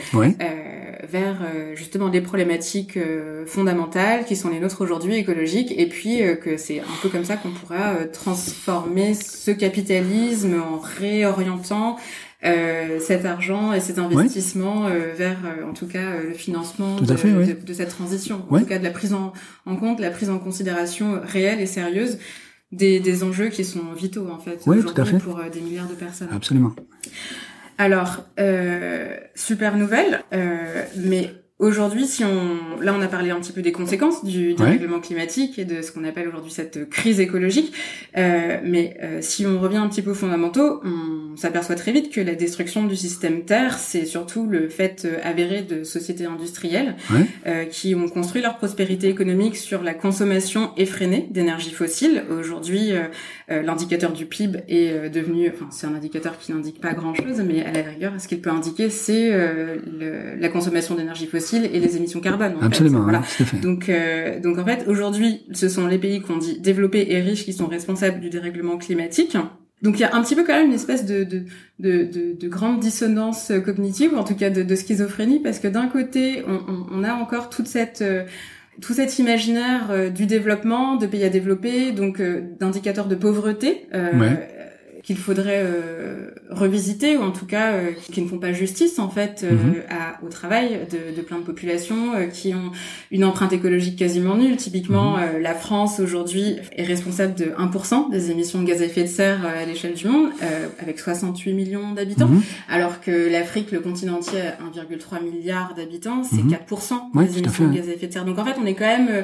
vers 1.09 1.37
justement 1.73 2.09
des 2.09 2.21
problématiques 2.21 2.99
fondamentales 3.45 4.25
qui 4.25 4.35
sont 4.35 4.49
les 4.49 4.59
nôtres 4.59 4.81
aujourd'hui 4.81 5.15
écologiques 5.15 5.73
et 5.75 5.87
puis 5.87 6.19
que 6.41 6.57
c'est 6.57 6.79
un 6.79 6.97
peu 7.01 7.09
comme 7.09 7.25
ça 7.25 7.37
qu'on 7.37 7.51
pourra 7.51 8.05
transformer 8.11 9.13
ce 9.13 9.51
capitalisme 9.51 10.61
en 10.61 10.79
réorientant 10.79 11.97
euh, 12.45 12.99
cet 12.99 13.25
argent 13.25 13.73
et 13.73 13.79
cet 13.79 13.97
investissement 13.97 14.87
euh, 14.87 15.13
vers, 15.15 15.37
euh, 15.45 15.67
en 15.67 15.73
tout 15.73 15.87
cas, 15.87 16.21
le 16.21 16.33
financement 16.33 16.97
de, 16.97 17.05
de, 17.65 17.73
cette 17.73 17.89
transition. 17.89 18.45
En 18.49 18.59
tout 18.59 18.65
cas, 18.65 18.77
de 18.77 18.83
la 18.83 18.91
prise 18.91 19.13
en, 19.13 19.33
en, 19.65 19.75
compte, 19.75 19.99
la 19.99 20.11
prise 20.11 20.29
en 20.29 20.37
considération 20.37 21.21
réelle 21.23 21.59
et 21.59 21.65
sérieuse 21.65 22.19
des, 22.71 22.99
des 22.99 23.23
enjeux 23.23 23.49
qui 23.49 23.63
sont 23.63 23.93
vitaux, 23.93 24.29
en 24.29 24.39
fait, 24.39 24.61
aujourd'hui 24.67 25.19
pour 25.19 25.39
des 25.51 25.61
milliards 25.61 25.87
de 25.87 25.95
personnes. 25.95 26.29
Absolument. 26.31 26.75
Alors, 27.77 28.23
super 29.35 29.77
nouvelle, 29.77 30.23
mais 30.97 31.31
Aujourd'hui, 31.57 32.05
si 32.05 32.25
on, 32.25 32.81
là, 32.81 32.93
on 32.93 33.01
a 33.01 33.07
parlé 33.07 33.31
un 33.31 33.39
petit 33.39 33.53
peu 33.53 33.61
des 33.61 33.71
conséquences 33.71 34.25
du 34.25 34.55
dérèglement 34.55 34.99
climatique 34.99 35.57
et 35.57 35.63
de 35.63 35.81
ce 35.81 35.93
qu'on 35.93 36.03
appelle 36.03 36.27
aujourd'hui 36.27 36.51
cette 36.51 36.89
crise 36.89 37.21
écologique. 37.21 37.71
Euh, 38.17 38.57
mais 38.61 38.97
euh, 39.01 39.19
si 39.21 39.45
on 39.47 39.57
revient 39.61 39.77
un 39.77 39.87
petit 39.87 40.01
peu 40.01 40.11
aux 40.11 40.15
fondamentaux, 40.15 40.81
on 40.83 41.37
s'aperçoit 41.37 41.75
très 41.75 41.93
vite 41.93 42.11
que 42.11 42.19
la 42.19 42.35
destruction 42.35 42.83
du 42.83 42.97
système 42.97 43.45
Terre, 43.45 43.79
c'est 43.79 44.05
surtout 44.05 44.47
le 44.47 44.67
fait 44.67 45.03
euh, 45.05 45.17
avéré 45.23 45.61
de 45.61 45.85
sociétés 45.85 46.25
industrielles 46.25 46.97
euh, 47.45 47.63
qui 47.63 47.95
ont 47.95 48.09
construit 48.09 48.41
leur 48.41 48.57
prospérité 48.57 49.07
économique 49.07 49.55
sur 49.55 49.81
la 49.81 49.93
consommation 49.93 50.71
effrénée 50.75 51.29
d'énergie 51.31 51.71
fossile. 51.71 52.25
Aujourd'hui, 52.29 52.91
euh, 52.91 53.61
l'indicateur 53.61 54.11
du 54.11 54.25
PIB 54.25 54.59
est 54.67 55.09
devenu, 55.09 55.49
enfin, 55.53 55.67
c'est 55.71 55.87
un 55.87 55.95
indicateur 55.95 56.37
qui 56.37 56.51
n'indique 56.51 56.81
pas 56.81 56.93
grand-chose, 56.93 57.41
mais 57.47 57.63
à 57.63 57.71
la 57.71 57.81
rigueur, 57.81 58.11
ce 58.19 58.27
qu'il 58.27 58.41
peut 58.41 58.49
indiquer, 58.49 58.89
c'est 58.89 59.31
la 60.37 60.49
consommation 60.49 60.95
d'énergie 60.95 61.27
fossile 61.27 61.44
et 61.53 61.79
les 61.79 61.97
émissions 61.97 62.19
carbone. 62.19 62.55
En 62.61 62.65
Absolument. 62.65 63.01
Voilà. 63.01 63.23
Donc, 63.61 63.89
euh, 63.89 64.39
donc 64.39 64.57
en 64.57 64.65
fait, 64.65 64.85
aujourd'hui, 64.87 65.45
ce 65.53 65.69
sont 65.69 65.87
les 65.87 65.97
pays 65.97 66.21
qu'on 66.21 66.37
dit 66.37 66.59
développés 66.59 67.05
et 67.09 67.21
riches 67.21 67.45
qui 67.45 67.53
sont 67.53 67.67
responsables 67.67 68.19
du 68.19 68.29
dérèglement 68.29 68.77
climatique. 68.77 69.37
Donc 69.81 69.99
il 69.99 70.01
y 70.01 70.05
a 70.05 70.15
un 70.15 70.21
petit 70.23 70.35
peu 70.35 70.43
quand 70.43 70.53
même 70.53 70.67
une 70.67 70.73
espèce 70.73 71.05
de, 71.05 71.23
de, 71.23 71.43
de, 71.79 72.35
de, 72.39 72.47
grande 72.47 72.79
dissonance 72.79 73.51
cognitive, 73.63 74.13
ou 74.13 74.17
en 74.17 74.23
tout 74.23 74.35
cas 74.35 74.49
de, 74.49 74.63
de 74.63 74.75
schizophrénie, 74.75 75.39
parce 75.39 75.59
que 75.59 75.67
d'un 75.67 75.87
côté, 75.87 76.43
on, 76.47 76.53
on, 76.53 76.85
on, 76.91 77.03
a 77.03 77.13
encore 77.13 77.49
toute 77.49 77.67
cette... 77.67 78.01
Euh, 78.01 78.23
tout 78.81 78.93
cet 78.93 79.19
imaginaire 79.19 79.87
euh, 79.89 80.09
du 80.09 80.25
développement, 80.25 80.97
de 80.97 81.07
pays 81.07 81.23
à 81.23 81.29
développer, 81.29 81.93
donc 81.93 82.19
euh, 82.19 82.41
d'indicateurs 82.59 83.07
de 83.07 83.15
pauvreté, 83.15 83.87
ouais 83.93 84.54
qu'il 85.05 85.17
faudrait 85.17 85.61
euh, 85.63 86.31
revisiter 86.49 87.15
ou 87.15 87.21
en 87.21 87.31
tout 87.31 87.45
cas 87.45 87.73
euh, 87.73 87.91
qui 88.11 88.23
ne 88.23 88.27
font 88.27 88.39
pas 88.39 88.53
justice 88.53 88.97
en 88.97 89.09
fait 89.09 89.43
euh, 89.43 89.51
mhm. 89.51 89.75
à, 89.87 90.25
au 90.25 90.29
travail 90.29 90.79
de, 90.91 91.15
de 91.15 91.21
plein 91.21 91.37
de 91.37 91.43
populations 91.43 92.13
qui 92.33 92.55
ont 92.55 92.71
une 93.11 93.23
empreinte 93.23 93.53
écologique 93.53 93.99
quasiment 93.99 94.35
nulle. 94.35 94.57
Typiquement, 94.57 95.17
mhm. 95.17 95.41
la 95.41 95.53
France 95.53 95.99
aujourd'hui 95.99 96.55
est 96.75 96.83
responsable 96.83 97.35
de 97.35 97.45
1% 97.45 98.09
des 98.09 98.31
émissions 98.31 98.61
de 98.61 98.67
gaz 98.67 98.81
à 98.81 98.85
effet 98.85 99.03
de 99.03 99.07
serre 99.07 99.45
à 99.45 99.63
l'échelle 99.65 99.93
du 99.93 100.07
monde, 100.07 100.29
avec 100.79 100.99
68 100.99 101.53
millions 101.53 101.93
d'habitants, 101.93 102.27
mhm. 102.27 102.41
alors 102.67 102.99
que 102.99 103.31
l'Afrique, 103.31 103.71
le 103.71 103.81
continent 103.81 104.17
entier, 104.17 104.39
a 104.41 104.81
1,3 104.81 105.23
milliard 105.23 105.75
d'habitants, 105.75 106.23
c'est 106.23 106.41
4% 106.41 107.15
des 107.15 107.37
émissions 107.37 107.67
de 107.67 107.75
gaz 107.75 107.89
à 107.89 107.93
effet 107.93 108.07
de 108.07 108.13
serre. 108.13 108.25
Donc 108.25 108.39
en 108.39 108.45
fait, 108.45 108.55
on 108.59 108.65
est 108.65 108.73
quand 108.73 108.85
même 108.85 109.23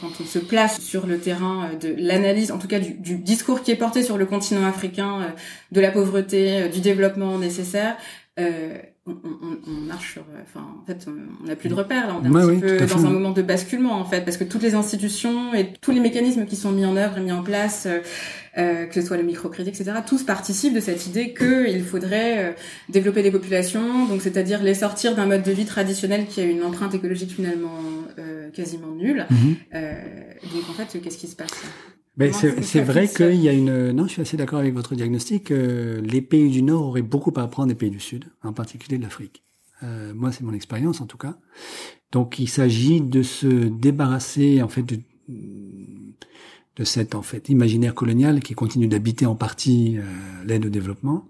quand 0.00 0.10
on 0.20 0.24
se 0.24 0.38
place 0.38 0.80
sur 0.80 1.06
le 1.06 1.18
terrain 1.18 1.70
euh, 1.70 1.76
de 1.76 1.94
l'analyse, 1.96 2.52
en 2.52 2.58
tout 2.58 2.68
cas 2.68 2.78
du, 2.78 3.16
discours 3.16 3.62
qui 3.62 3.70
est 3.70 3.76
porté 3.76 4.02
sur 4.02 4.18
le 4.18 4.26
continent 4.26 4.66
africain, 4.66 5.22
euh, 5.22 5.28
de 5.70 5.80
la 5.80 5.90
pauvreté, 5.90 6.62
euh, 6.62 6.68
du 6.68 6.80
développement 6.80 7.38
nécessaire, 7.38 7.96
euh, 8.38 8.78
on, 9.04 9.10
on, 9.10 9.58
on, 9.66 9.70
marche 9.72 10.14
sur, 10.14 10.24
enfin, 10.42 10.66
en 10.80 10.86
fait, 10.86 11.06
on 11.06 11.46
n'a 11.46 11.54
plus 11.54 11.68
de 11.68 11.74
repères 11.74 12.06
là. 12.06 12.16
On 12.18 12.24
est 12.24 12.28
un 12.28 12.60
petit 12.60 12.78
peu 12.78 12.86
dans 12.86 13.04
un 13.04 13.10
moment 13.10 13.30
de 13.30 13.42
basculement 13.42 13.92
en 13.92 14.06
fait, 14.06 14.22
parce 14.22 14.38
que 14.38 14.44
toutes 14.44 14.62
les 14.62 14.74
institutions 14.74 15.52
et 15.52 15.74
tous 15.82 15.90
les 15.90 16.00
mécanismes 16.00 16.46
qui 16.46 16.56
sont 16.56 16.72
mis 16.72 16.86
en 16.86 16.96
œuvre 16.96 17.18
et 17.18 17.20
mis 17.20 17.32
en 17.32 17.42
place, 17.42 17.86
euh, 18.56 18.86
que 18.86 18.94
ce 18.94 19.02
soit 19.02 19.18
le 19.18 19.22
microcrédit, 19.22 19.68
etc., 19.68 19.92
tous 20.06 20.22
participent 20.22 20.72
de 20.72 20.80
cette 20.80 21.06
idée 21.06 21.34
qu'il 21.34 21.84
faudrait 21.84 22.56
développer 22.88 23.22
des 23.22 23.30
populations, 23.30 24.06
donc 24.06 24.22
c'est-à-dire 24.22 24.62
les 24.62 24.74
sortir 24.74 25.14
d'un 25.14 25.26
mode 25.26 25.42
de 25.42 25.52
vie 25.52 25.66
traditionnel 25.66 26.26
qui 26.26 26.40
a 26.40 26.44
une 26.44 26.62
empreinte 26.62 26.94
écologique 26.94 27.32
finalement 27.32 27.80
quasiment 28.54 28.94
nulle. 28.94 29.26
Mhm. 29.30 29.56
donc 29.74 30.70
en 30.70 30.72
fait, 30.72 31.00
qu'est-ce 31.00 31.18
qui 31.18 31.28
se 31.28 31.36
passe 31.36 31.50
mais 32.16 32.32
c'est 32.32 32.82
vrai 32.82 33.08
qu'il 33.08 33.36
y 33.36 33.48
a 33.48 33.52
une. 33.52 33.92
Non, 33.92 34.06
je 34.06 34.12
suis 34.12 34.22
assez 34.22 34.36
d'accord 34.36 34.58
avec 34.58 34.74
votre 34.74 34.94
diagnostic. 34.94 35.50
Euh, 35.50 36.00
les 36.02 36.20
pays 36.20 36.50
du 36.50 36.62
Nord 36.62 36.86
auraient 36.86 37.02
beaucoup 37.02 37.32
à 37.36 37.42
apprendre 37.42 37.68
des 37.68 37.74
pays 37.74 37.90
du 37.90 38.00
Sud, 38.00 38.26
en 38.42 38.52
particulier 38.52 38.98
de 38.98 39.02
l'Afrique. 39.02 39.42
Euh, 39.82 40.12
moi, 40.14 40.30
c'est 40.30 40.44
mon 40.44 40.52
expérience 40.52 41.00
en 41.00 41.06
tout 41.06 41.16
cas. 41.16 41.38
Donc, 42.12 42.38
il 42.38 42.48
s'agit 42.48 43.00
de 43.00 43.22
se 43.22 43.46
débarrasser 43.46 44.62
en 44.62 44.68
fait 44.68 44.82
de, 44.82 45.00
de 46.76 46.84
cet 46.84 47.14
en 47.14 47.22
fait 47.22 47.48
imaginaire 47.48 47.94
colonial 47.94 48.40
qui 48.40 48.52
continue 48.52 48.88
d'habiter 48.88 49.24
en 49.24 49.34
partie 49.34 49.96
euh, 49.96 50.02
l'aide 50.44 50.66
au 50.66 50.68
développement, 50.68 51.26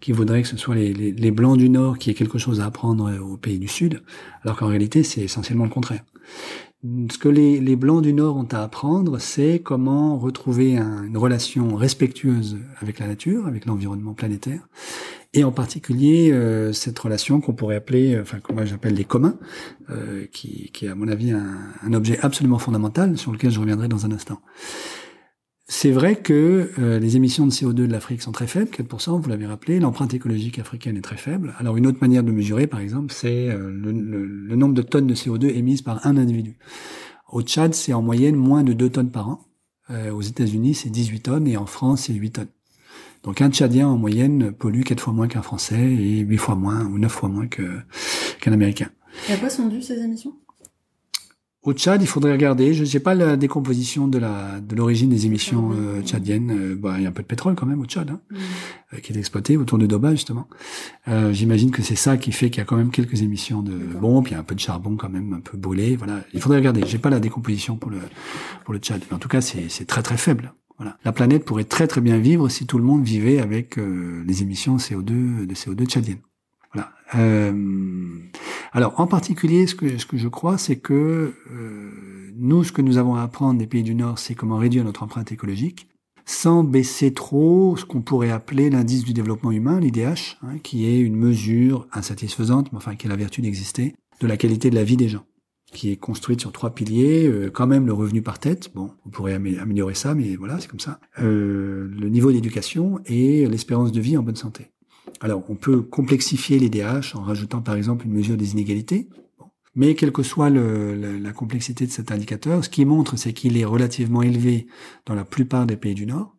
qui 0.00 0.12
voudrait 0.12 0.42
que 0.42 0.48
ce 0.48 0.58
soit 0.58 0.74
les, 0.74 0.92
les, 0.92 1.12
les, 1.12 1.30
blancs 1.30 1.56
du 1.56 1.70
Nord 1.70 1.98
qui 1.98 2.10
aient 2.10 2.14
quelque 2.14 2.36
chose 2.36 2.60
à 2.60 2.66
apprendre 2.66 3.10
aux 3.20 3.38
pays 3.38 3.58
du 3.58 3.68
Sud, 3.68 4.02
alors 4.42 4.58
qu'en 4.58 4.66
réalité, 4.66 5.02
c'est 5.02 5.22
essentiellement 5.22 5.64
le 5.64 5.70
contraire 5.70 6.04
ce 7.10 7.18
que 7.18 7.28
les, 7.28 7.60
les, 7.60 7.76
Blancs 7.76 8.02
du 8.02 8.12
Nord 8.12 8.36
ont 8.36 8.48
à 8.52 8.62
apprendre, 8.62 9.18
c'est 9.18 9.60
comment 9.60 10.18
retrouver 10.18 10.76
une 10.76 11.16
relation 11.16 11.74
respectueuse 11.74 12.58
avec 12.80 12.98
la 12.98 13.06
nature, 13.06 13.46
avec 13.46 13.66
l'environnement 13.66 14.14
planétaire, 14.14 14.68
et 15.32 15.44
en 15.44 15.52
particulier 15.52 16.32
euh, 16.32 16.72
cette 16.72 16.98
relation 16.98 17.40
qu'on 17.40 17.52
pourrait 17.52 17.76
appeler, 17.76 18.14
euh, 18.14 18.22
enfin 18.22 18.40
que 18.40 18.52
moi 18.52 18.64
j'appelle 18.64 18.94
les 18.94 19.04
communs, 19.04 19.36
euh, 19.90 20.26
qui, 20.32 20.70
qui, 20.72 20.86
est 20.86 20.88
à 20.88 20.94
mon 20.94 21.08
avis 21.08 21.32
un, 21.32 21.58
un, 21.82 21.92
objet 21.92 22.18
absolument 22.22 22.58
fondamental 22.58 23.18
sur 23.18 23.32
lequel 23.32 23.50
je 23.50 23.60
reviendrai 23.60 23.88
dans 23.88 24.06
un 24.06 24.12
instant. 24.12 24.40
C'est 25.68 25.90
vrai 25.90 26.14
que 26.14 26.70
euh, 26.78 27.00
les 27.00 27.16
émissions 27.16 27.44
de 27.44 27.50
CO2 27.50 27.72
de 27.72 27.86
l'Afrique 27.86 28.22
sont 28.22 28.30
très 28.30 28.46
faibles, 28.46 28.70
4%, 28.70 29.20
vous 29.20 29.28
l'avez 29.28 29.46
rappelé. 29.46 29.80
L'empreinte 29.80 30.14
écologique 30.14 30.60
africaine 30.60 30.96
est 30.96 31.02
très 31.02 31.16
faible. 31.16 31.56
Alors 31.58 31.76
une 31.76 31.88
autre 31.88 31.98
manière 32.00 32.22
de 32.22 32.30
mesurer, 32.30 32.68
par 32.68 32.78
exemple, 32.78 33.12
c'est 33.12 33.48
euh, 33.48 33.68
le, 33.68 34.54
nombre 34.54 34.74
de 34.74 34.82
tonnes 34.82 35.08
de 35.08 35.14
CO2 35.14 35.46
émises 35.46 35.82
par 35.82 36.06
un 36.06 36.16
individu. 36.18 36.56
Au 37.32 37.42
Tchad, 37.42 37.74
c'est 37.74 37.92
en 37.92 38.00
moyenne 38.00 38.36
moins 38.36 38.62
de 38.62 38.72
2 38.74 38.90
tonnes 38.90 39.10
par 39.10 39.28
an. 39.28 39.40
Euh, 39.90 40.12
aux 40.12 40.22
États-Unis, 40.22 40.74
c'est 40.74 40.88
18 40.88 41.20
tonnes 41.20 41.48
et 41.48 41.56
en 41.56 41.66
France, 41.66 42.02
c'est 42.02 42.12
8 42.12 42.30
tonnes. 42.30 42.48
Donc 43.24 43.40
un 43.40 43.50
Tchadien 43.50 43.88
en 43.88 43.98
moyenne 43.98 44.52
pollue 44.52 44.82
4 44.82 45.00
fois 45.00 45.12
moins 45.12 45.26
qu'un 45.26 45.42
Français 45.42 45.80
et 45.80 46.20
8 46.20 46.36
fois 46.36 46.54
moins 46.54 46.84
ou 46.84 46.96
9 46.96 47.10
fois 47.10 47.28
moins 47.28 47.48
qu'un 47.48 48.52
Américain. 48.52 48.90
Et 49.28 49.32
à 49.32 49.36
quoi 49.36 49.50
sont 49.50 49.66
dues 49.66 49.82
ces 49.82 49.98
émissions? 49.98 50.34
Au 51.66 51.72
Tchad, 51.72 52.00
il 52.00 52.06
faudrait 52.06 52.32
regarder. 52.32 52.74
Je 52.74 52.82
ne 52.82 52.86
sais 52.86 53.00
pas 53.00 53.14
la 53.14 53.36
décomposition 53.36 54.06
de 54.06 54.18
la 54.18 54.60
de 54.60 54.76
l'origine 54.76 55.10
des 55.10 55.26
émissions 55.26 55.72
euh, 55.72 56.00
tchadiennes. 56.00 56.52
Euh, 56.52 56.76
bah, 56.76 56.94
il 56.96 57.02
y 57.02 57.06
a 57.06 57.08
un 57.08 57.12
peu 57.12 57.22
de 57.22 57.26
pétrole 57.26 57.56
quand 57.56 57.66
même 57.66 57.80
au 57.80 57.86
Tchad, 57.86 58.08
hein, 58.08 58.20
mm. 58.30 58.36
euh, 58.94 58.98
qui 58.98 59.12
est 59.12 59.16
exploité 59.16 59.56
autour 59.56 59.76
de 59.76 59.86
Doba 59.86 60.12
justement. 60.12 60.48
Euh, 61.08 61.32
J'imagine 61.32 61.72
que 61.72 61.82
c'est 61.82 61.96
ça 61.96 62.16
qui 62.16 62.30
fait 62.30 62.50
qu'il 62.50 62.58
y 62.58 62.62
a 62.62 62.64
quand 62.64 62.76
même 62.76 62.90
quelques 62.90 63.20
émissions 63.22 63.62
de 63.62 63.74
bombes. 63.74 64.28
Il 64.28 64.32
y 64.32 64.34
a 64.36 64.38
un 64.38 64.44
peu 64.44 64.54
de 64.54 64.60
charbon 64.60 64.96
quand 64.96 65.08
même, 65.08 65.32
un 65.32 65.40
peu 65.40 65.58
brûlé. 65.58 65.96
Voilà, 65.96 66.20
il 66.32 66.40
faudrait 66.40 66.58
regarder. 66.58 66.82
J'ai 66.86 66.98
pas 66.98 67.10
la 67.10 67.18
décomposition 67.18 67.76
pour 67.76 67.90
le 67.90 67.98
pour 68.64 68.72
le 68.72 68.78
Tchad, 68.78 69.02
mais 69.10 69.16
en 69.16 69.18
tout 69.18 69.28
cas, 69.28 69.40
c'est 69.40 69.86
très 69.86 70.02
très 70.02 70.16
faible. 70.16 70.54
Voilà. 70.78 70.98
La 71.04 71.12
planète 71.12 71.44
pourrait 71.44 71.64
très 71.64 71.88
très 71.88 72.00
bien 72.00 72.18
vivre 72.18 72.48
si 72.48 72.66
tout 72.66 72.78
le 72.78 72.84
monde 72.84 73.02
vivait 73.02 73.40
avec 73.40 73.76
les 73.76 74.42
émissions 74.42 74.76
CO2 74.76 75.46
de 75.46 75.54
CO2 75.54 75.86
tchadiennes. 75.86 76.20
Voilà. 76.72 76.92
Euh, 77.14 77.52
alors, 78.72 78.98
en 79.00 79.06
particulier, 79.06 79.66
ce 79.66 79.74
que, 79.74 80.16
je 80.16 80.28
crois, 80.28 80.58
c'est 80.58 80.76
que 80.76 81.34
euh, 81.52 82.32
nous, 82.36 82.64
ce 82.64 82.72
que 82.72 82.82
nous 82.82 82.98
avons 82.98 83.14
à 83.14 83.22
apprendre 83.22 83.58
des 83.58 83.66
pays 83.66 83.82
du 83.82 83.94
Nord, 83.94 84.18
c'est 84.18 84.34
comment 84.34 84.56
réduire 84.56 84.84
notre 84.84 85.02
empreinte 85.02 85.32
écologique 85.32 85.88
sans 86.28 86.64
baisser 86.64 87.14
trop 87.14 87.76
ce 87.76 87.84
qu'on 87.84 88.02
pourrait 88.02 88.32
appeler 88.32 88.68
l'indice 88.68 89.04
du 89.04 89.12
développement 89.12 89.52
humain, 89.52 89.78
l'IDH, 89.78 90.38
hein, 90.42 90.58
qui 90.62 90.84
est 90.86 90.98
une 90.98 91.16
mesure 91.16 91.86
insatisfaisante, 91.92 92.72
mais 92.72 92.78
enfin 92.78 92.96
qui 92.96 93.06
a 93.06 93.10
la 93.10 93.16
vertu 93.16 93.40
d'exister, 93.40 93.94
de 94.20 94.26
la 94.26 94.36
qualité 94.36 94.68
de 94.68 94.74
la 94.74 94.82
vie 94.82 94.96
des 94.96 95.08
gens, 95.08 95.24
qui 95.72 95.92
est 95.92 95.96
construite 95.96 96.40
sur 96.40 96.50
trois 96.50 96.74
piliers, 96.74 97.28
euh, 97.28 97.48
quand 97.48 97.68
même 97.68 97.86
le 97.86 97.92
revenu 97.92 98.22
par 98.22 98.40
tête, 98.40 98.72
bon, 98.74 98.90
on 99.06 99.10
pourrait 99.10 99.34
améliorer 99.34 99.94
ça, 99.94 100.16
mais 100.16 100.34
voilà, 100.34 100.58
c'est 100.58 100.68
comme 100.68 100.80
ça, 100.80 100.98
euh, 101.20 101.88
le 101.96 102.08
niveau 102.08 102.32
d'éducation 102.32 102.98
et 103.06 103.46
l'espérance 103.46 103.92
de 103.92 104.00
vie 104.00 104.16
en 104.16 104.22
bonne 104.24 104.36
santé. 104.36 104.72
Alors, 105.20 105.44
on 105.48 105.54
peut 105.54 105.82
complexifier 105.82 106.58
les 106.58 106.68
DH 106.68 107.14
en 107.14 107.22
rajoutant 107.22 107.62
par 107.62 107.74
exemple 107.74 108.06
une 108.06 108.12
mesure 108.12 108.36
des 108.36 108.52
inégalités. 108.52 109.08
Mais 109.74 109.94
quelle 109.94 110.12
que 110.12 110.22
soit 110.22 110.48
la, 110.48 111.32
complexité 111.32 111.86
de 111.86 111.90
cet 111.90 112.10
indicateur, 112.10 112.64
ce 112.64 112.70
qui 112.70 112.84
montre, 112.86 113.16
c'est 113.16 113.34
qu'il 113.34 113.58
est 113.58 113.64
relativement 113.64 114.22
élevé 114.22 114.66
dans 115.04 115.14
la 115.14 115.24
plupart 115.24 115.66
des 115.66 115.76
pays 115.76 115.94
du 115.94 116.06
Nord 116.06 116.36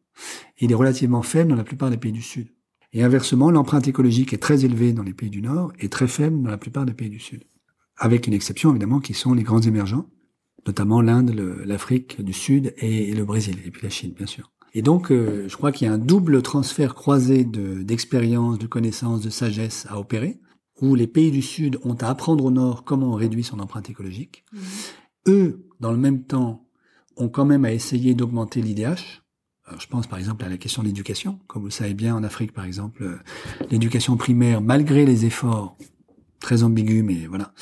il 0.60 0.72
est 0.72 0.76
relativement 0.76 1.22
faible 1.22 1.50
dans 1.50 1.56
la 1.56 1.64
plupart 1.64 1.90
des 1.90 1.98
pays 1.98 2.12
du 2.12 2.22
Sud. 2.22 2.50
Et 2.94 3.04
inversement, 3.04 3.52
l'empreinte 3.52 3.88
écologique 3.88 4.34
est 4.34 4.42
très 4.42 4.66
élevée 4.66 4.94
dans 4.94 5.04
les 5.04 5.14
pays 5.14 5.30
du 5.30 5.42
Nord 5.42 5.74
et 5.80 5.90
très 5.90 6.08
faible 6.08 6.42
dans 6.42 6.50
la 6.50 6.58
plupart 6.58 6.86
des 6.86 6.94
pays 6.94 7.10
du 7.10 7.20
Sud. 7.20 7.44
Avec 7.98 8.28
une 8.28 8.34
exception, 8.34 8.72
évidemment, 8.72 9.00
qui 9.00 9.14
sont 9.14 9.34
les 9.34 9.44
grands 9.44 9.62
émergents, 9.62 10.10
notamment 10.66 11.02
l'Inde, 11.02 11.32
l'Afrique 11.66 12.22
du 12.22 12.34
Sud 12.34 12.74
et, 12.78 13.14
le 13.14 13.26
Brésil, 13.26 13.58
et 13.66 13.72
puis 13.72 13.84
la 13.84 13.90
Chine, 13.90 14.14
bien 14.14 14.26
sûr. 14.26 14.52
Et 14.74 14.82
donc, 14.82 15.12
euh, 15.12 15.48
je 15.48 15.56
crois 15.58 15.72
qu'il 15.72 15.88
y 15.88 15.90
a 15.90 15.94
un 15.94 15.98
double 15.98 16.42
transfert 16.42 16.94
croisé 16.96 17.44
d'expérience, 17.46 18.60
de, 18.60 18.68
connaissances, 18.68 19.22
de 19.22 19.30
sagesse 19.30 19.88
à 19.90 20.00
opérer, 20.00 20.40
où 20.82 20.96
les 20.96 21.08
pays 21.08 21.32
du 21.32 21.42
Sud 21.42 21.80
ont 21.84 21.96
à 21.96 22.08
apprendre 22.08 22.46
au 22.46 22.52
Nord 22.52 22.84
comment 22.84 23.12
on 23.14 23.16
réduit 23.16 23.44
son 23.44 23.60
empreinte 23.60 23.90
écologique. 23.90 24.46
Mmh. 24.52 24.60
Eux, 25.30 25.68
dans 25.80 25.92
le 25.92 25.98
même 25.98 26.24
temps, 26.24 26.68
ont 27.18 27.30
quand 27.30 27.46
même 27.46 27.66
à 27.66 27.72
essayer 27.72 28.14
d'augmenter 28.14 28.62
l'IDH. 28.62 29.24
Je 29.80 29.88
pense 29.88 30.08
par 30.08 30.18
exemple 30.18 30.46
à 30.46 30.50
la 30.50 30.58
question 30.58 30.82
de 30.82 30.88
l'éducation. 30.88 31.40
Comme 31.48 31.64
vous 31.64 31.68
le 31.68 31.74
savez 31.74 31.94
bien, 31.94 32.16
en 32.16 32.24
Afrique, 32.24 32.54
par 32.54 32.64
exemple, 32.64 33.04
euh, 33.04 33.18
l'éducation 33.70 34.16
primaire, 34.16 34.62
malgré 34.62 35.06
les 35.06 35.26
efforts 35.26 35.78
très 36.40 36.64
ambigus, 36.64 37.04
mais 37.04 37.26
voilà, 37.28 37.54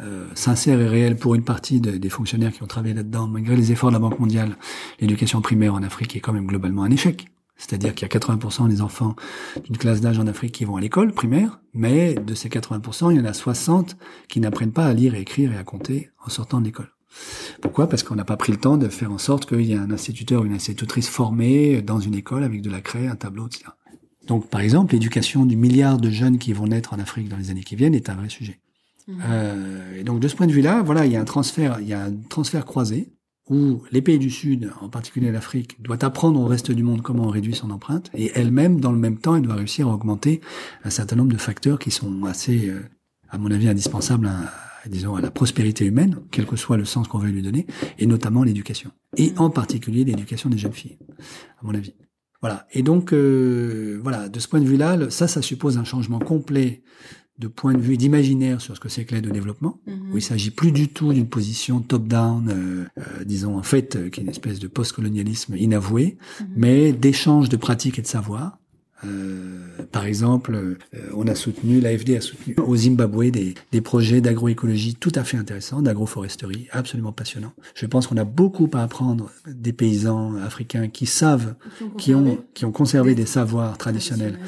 euh, 0.00 0.26
sincères 0.34 0.80
et 0.80 0.88
réels 0.88 1.16
pour 1.16 1.34
une 1.34 1.44
partie 1.44 1.80
des 1.80 2.08
fonctionnaires 2.08 2.52
qui 2.52 2.62
ont 2.62 2.66
travaillé 2.66 2.94
là-dedans, 2.94 3.26
malgré 3.26 3.56
les 3.56 3.72
efforts 3.72 3.90
de 3.90 3.94
la 3.94 4.00
Banque 4.00 4.18
mondiale, 4.18 4.56
l'éducation 5.00 5.40
primaire 5.40 5.74
en 5.74 5.82
Afrique 5.82 6.16
est 6.16 6.20
quand 6.20 6.32
même 6.32 6.46
globalement 6.46 6.84
un 6.84 6.90
échec. 6.90 7.28
C'est-à-dire 7.58 7.94
qu'il 7.94 8.08
y 8.08 8.10
a 8.10 8.18
80% 8.18 8.68
des 8.68 8.80
enfants 8.80 9.16
d'une 9.64 9.76
classe 9.76 10.00
d'âge 10.00 10.18
en 10.18 10.28
Afrique 10.28 10.52
qui 10.52 10.64
vont 10.64 10.76
à 10.76 10.80
l'école 10.80 11.12
primaire, 11.12 11.60
mais 11.74 12.14
de 12.14 12.34
ces 12.34 12.48
80%, 12.48 13.10
il 13.10 13.18
y 13.18 13.20
en 13.20 13.24
a 13.24 13.32
60 13.32 13.96
qui 14.28 14.38
n'apprennent 14.38 14.72
pas 14.72 14.86
à 14.86 14.94
lire 14.94 15.14
et 15.16 15.20
écrire 15.20 15.52
et 15.52 15.56
à 15.56 15.64
compter 15.64 16.10
en 16.24 16.30
sortant 16.30 16.60
de 16.60 16.66
l'école. 16.66 16.90
Pourquoi? 17.60 17.88
Parce 17.88 18.04
qu'on 18.04 18.14
n'a 18.14 18.24
pas 18.24 18.36
pris 18.36 18.52
le 18.52 18.58
temps 18.58 18.76
de 18.76 18.88
faire 18.88 19.10
en 19.10 19.18
sorte 19.18 19.46
qu'il 19.46 19.62
y 19.62 19.72
ait 19.72 19.78
un 19.78 19.90
instituteur 19.90 20.42
ou 20.42 20.46
une 20.46 20.54
institutrice 20.54 21.08
formée 21.08 21.82
dans 21.82 21.98
une 21.98 22.14
école 22.14 22.44
avec 22.44 22.62
de 22.62 22.70
la 22.70 22.80
craie, 22.80 23.08
un 23.08 23.16
tableau, 23.16 23.48
etc. 23.48 23.64
Donc, 24.26 24.48
par 24.48 24.60
exemple, 24.60 24.92
l'éducation 24.92 25.46
du 25.46 25.56
milliard 25.56 25.98
de 25.98 26.10
jeunes 26.10 26.38
qui 26.38 26.52
vont 26.52 26.66
naître 26.66 26.92
en 26.92 26.98
Afrique 26.98 27.28
dans 27.28 27.38
les 27.38 27.50
années 27.50 27.64
qui 27.64 27.76
viennent 27.76 27.94
est 27.94 28.10
un 28.10 28.14
vrai 28.14 28.28
sujet. 28.28 28.60
Mmh. 29.08 29.22
Euh, 29.26 29.98
et 29.98 30.04
donc, 30.04 30.20
de 30.20 30.28
ce 30.28 30.36
point 30.36 30.46
de 30.46 30.52
vue-là, 30.52 30.82
voilà, 30.82 31.06
il 31.06 31.12
y 31.12 31.16
a 31.16 31.20
un 31.20 31.24
transfert, 31.24 31.78
il 31.80 31.88
y 31.88 31.94
a 31.94 32.04
un 32.04 32.14
transfert 32.28 32.64
croisé 32.64 33.12
où 33.48 33.82
les 33.90 34.02
pays 34.02 34.18
du 34.18 34.30
Sud, 34.30 34.70
en 34.82 34.90
particulier 34.90 35.32
l'Afrique, 35.32 35.82
doit 35.82 36.04
apprendre 36.04 36.38
au 36.38 36.46
reste 36.46 36.70
du 36.70 36.82
monde 36.82 37.00
comment 37.00 37.24
on 37.24 37.30
réduit 37.30 37.54
son 37.54 37.70
empreinte, 37.70 38.10
et 38.14 38.30
elle-même, 38.34 38.80
dans 38.80 38.92
le 38.92 38.98
même 38.98 39.18
temps, 39.18 39.36
elle 39.36 39.42
doit 39.42 39.54
réussir 39.54 39.88
à 39.88 39.94
augmenter 39.94 40.42
un 40.84 40.90
certain 40.90 41.16
nombre 41.16 41.32
de 41.32 41.38
facteurs 41.38 41.78
qui 41.78 41.90
sont 41.90 42.24
assez, 42.24 42.68
euh, 42.68 42.82
à 43.30 43.38
mon 43.38 43.50
avis, 43.50 43.68
indispensables 43.68 44.26
à, 44.26 44.52
disons, 44.86 45.16
à 45.16 45.22
la 45.22 45.30
prospérité 45.30 45.86
humaine, 45.86 46.18
quel 46.30 46.44
que 46.44 46.56
soit 46.56 46.76
le 46.76 46.84
sens 46.84 47.08
qu'on 47.08 47.18
veut 47.18 47.30
lui 47.30 47.42
donner, 47.42 47.66
et 47.98 48.06
notamment 48.06 48.44
l'éducation. 48.44 48.90
Et 49.16 49.32
en 49.38 49.48
particulier 49.48 50.04
l'éducation 50.04 50.50
des 50.50 50.58
jeunes 50.58 50.72
filles, 50.74 50.98
à 51.18 51.64
mon 51.64 51.74
avis. 51.74 51.94
Voilà. 52.40 52.66
Et 52.72 52.82
donc, 52.82 53.12
euh, 53.12 53.98
voilà, 54.02 54.28
de 54.28 54.38
ce 54.38 54.46
point 54.46 54.60
de 54.60 54.66
vue-là, 54.66 55.10
ça, 55.10 55.26
ça 55.26 55.42
suppose 55.42 55.76
un 55.76 55.84
changement 55.84 56.20
complet 56.20 56.82
de 57.38 57.48
point 57.48 57.72
de 57.72 57.80
vue 57.80 57.96
d'imaginaire 57.96 58.60
sur 58.60 58.74
ce 58.74 58.80
que 58.80 58.88
c'est 58.88 59.04
que 59.04 59.14
l'aide 59.14 59.26
au 59.26 59.30
développement, 59.30 59.80
mhm. 59.86 60.12
où 60.12 60.16
il 60.16 60.22
s'agit 60.22 60.50
plus 60.50 60.72
du 60.72 60.88
tout 60.88 61.12
d'une 61.12 61.28
position 61.28 61.80
top-down, 61.80 62.48
euh, 62.48 62.84
euh, 62.98 63.24
disons 63.24 63.56
en 63.56 63.62
fait, 63.62 64.10
qui 64.10 64.20
est 64.20 64.22
une 64.22 64.30
espèce 64.30 64.58
de 64.58 64.68
post-colonialisme 64.68 65.56
inavoué, 65.56 66.18
mhm. 66.40 66.46
mais 66.56 66.92
d'échange 66.92 67.48
de 67.48 67.56
pratiques 67.56 67.98
et 67.98 68.02
de 68.02 68.06
savoir, 68.06 68.58
euh, 69.04 69.60
par 69.92 70.06
exemple, 70.06 70.54
euh, 70.54 70.76
on 71.14 71.26
a 71.28 71.34
soutenu, 71.34 71.80
l'AFD 71.80 72.16
a 72.16 72.20
soutenu 72.20 72.56
au 72.58 72.76
Zimbabwe 72.76 73.30
des, 73.30 73.54
des 73.70 73.80
projets 73.80 74.20
d'agroécologie 74.20 74.96
tout 74.96 75.12
à 75.14 75.24
fait 75.24 75.36
intéressants, 75.36 75.82
d'agroforesterie, 75.82 76.66
absolument 76.72 77.12
passionnants. 77.12 77.52
Je 77.74 77.86
pense 77.86 78.06
qu'on 78.06 78.16
a 78.16 78.24
beaucoup 78.24 78.68
à 78.72 78.82
apprendre 78.82 79.30
des 79.46 79.72
paysans 79.72 80.34
africains 80.36 80.88
qui 80.88 81.06
savent, 81.06 81.54
qui 81.96 82.14
ont, 82.14 82.38
qui 82.54 82.64
ont, 82.64 82.72
conservé 82.72 83.14
des, 83.14 83.26
savoirs 83.26 83.78
traditionnels 83.78 84.38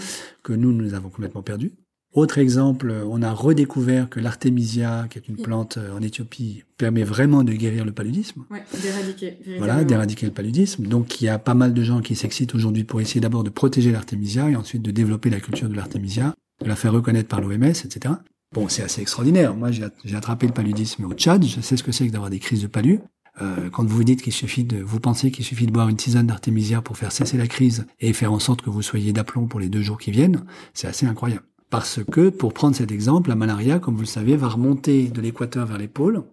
que 0.42 0.52
nous, 0.52 0.72
nous 0.72 0.94
avons 0.94 1.10
complètement 1.10 1.42
perdus. 1.42 1.72
Autre 2.12 2.38
exemple, 2.38 2.92
on 3.08 3.22
a 3.22 3.32
redécouvert 3.32 4.08
que 4.08 4.18
l'artémisia, 4.18 5.06
qui 5.08 5.18
est 5.18 5.28
une 5.28 5.36
plante 5.36 5.76
euh, 5.76 5.96
en 5.96 6.02
Éthiopie, 6.02 6.64
permet 6.76 7.04
vraiment 7.04 7.44
de 7.44 7.52
guérir 7.52 7.84
le 7.84 7.92
paludisme. 7.92 8.44
Ouais, 8.50 8.64
d'éradiquer. 8.82 9.38
Voilà, 9.58 9.84
d'éradiquer 9.84 10.26
le 10.26 10.32
paludisme. 10.32 10.86
Donc 10.86 11.20
il 11.20 11.26
y 11.26 11.28
a 11.28 11.38
pas 11.38 11.54
mal 11.54 11.72
de 11.72 11.82
gens 11.84 12.00
qui 12.00 12.16
s'excitent 12.16 12.54
aujourd'hui 12.56 12.82
pour 12.82 13.00
essayer 13.00 13.20
d'abord 13.20 13.44
de 13.44 13.50
protéger 13.50 13.92
l'artémisia 13.92 14.50
et 14.50 14.56
ensuite 14.56 14.82
de 14.82 14.90
développer 14.90 15.30
la 15.30 15.38
culture 15.38 15.68
de 15.68 15.76
l'artémisia, 15.76 16.34
de 16.60 16.68
la 16.68 16.74
faire 16.74 16.92
reconnaître 16.92 17.28
par 17.28 17.40
l'OMS, 17.40 17.62
etc. 17.62 18.14
Bon, 18.52 18.68
c'est 18.68 18.82
assez 18.82 19.00
extraordinaire. 19.00 19.54
Moi, 19.54 19.70
j'ai 19.70 20.16
attrapé 20.16 20.48
le 20.48 20.52
paludisme 20.52 21.04
au 21.04 21.12
Tchad. 21.12 21.44
Je 21.44 21.60
sais 21.60 21.76
ce 21.76 21.84
que 21.84 21.92
c'est 21.92 22.08
que 22.08 22.12
d'avoir 22.12 22.30
des 22.30 22.40
crises 22.40 22.62
de 22.62 22.66
palu. 22.66 22.98
Euh, 23.40 23.70
quand 23.70 23.84
vous 23.84 23.96
vous 23.96 24.04
dites 24.04 24.22
qu'il 24.22 24.32
suffit 24.32 24.64
de, 24.64 24.82
vous 24.82 25.00
pensez 25.00 25.30
qu'il 25.30 25.44
suffit 25.44 25.66
de 25.66 25.72
boire 25.72 25.88
une 25.88 25.96
tisane 25.96 26.26
d'artémisia 26.26 26.82
pour 26.82 26.98
faire 26.98 27.12
cesser 27.12 27.36
la 27.36 27.46
crise 27.46 27.86
et 28.00 28.12
faire 28.12 28.32
en 28.32 28.38
sorte 28.38 28.62
que 28.62 28.70
vous 28.70 28.82
soyez 28.82 29.12
d'aplomb 29.12 29.46
pour 29.46 29.60
les 29.60 29.68
deux 29.68 29.82
jours 29.82 29.98
qui 29.98 30.10
viennent, 30.10 30.44
c'est 30.74 30.88
assez 30.88 31.06
incroyable. 31.06 31.42
Parce 31.70 32.00
que, 32.04 32.30
pour 32.30 32.52
prendre 32.52 32.74
cet 32.74 32.90
exemple, 32.90 33.30
la 33.30 33.36
malaria, 33.36 33.78
comme 33.78 33.94
vous 33.94 34.02
le 34.02 34.06
savez, 34.06 34.36
va 34.36 34.48
remonter 34.48 35.08
de 35.08 35.20
l'équateur 35.20 35.66
vers 35.66 35.78
les 35.78 35.88
pôles, 35.88 36.24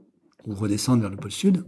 ou 0.48 0.56
redescendre 0.56 1.02
vers 1.02 1.12
le 1.12 1.18
pôle 1.18 1.32
sud. 1.32 1.64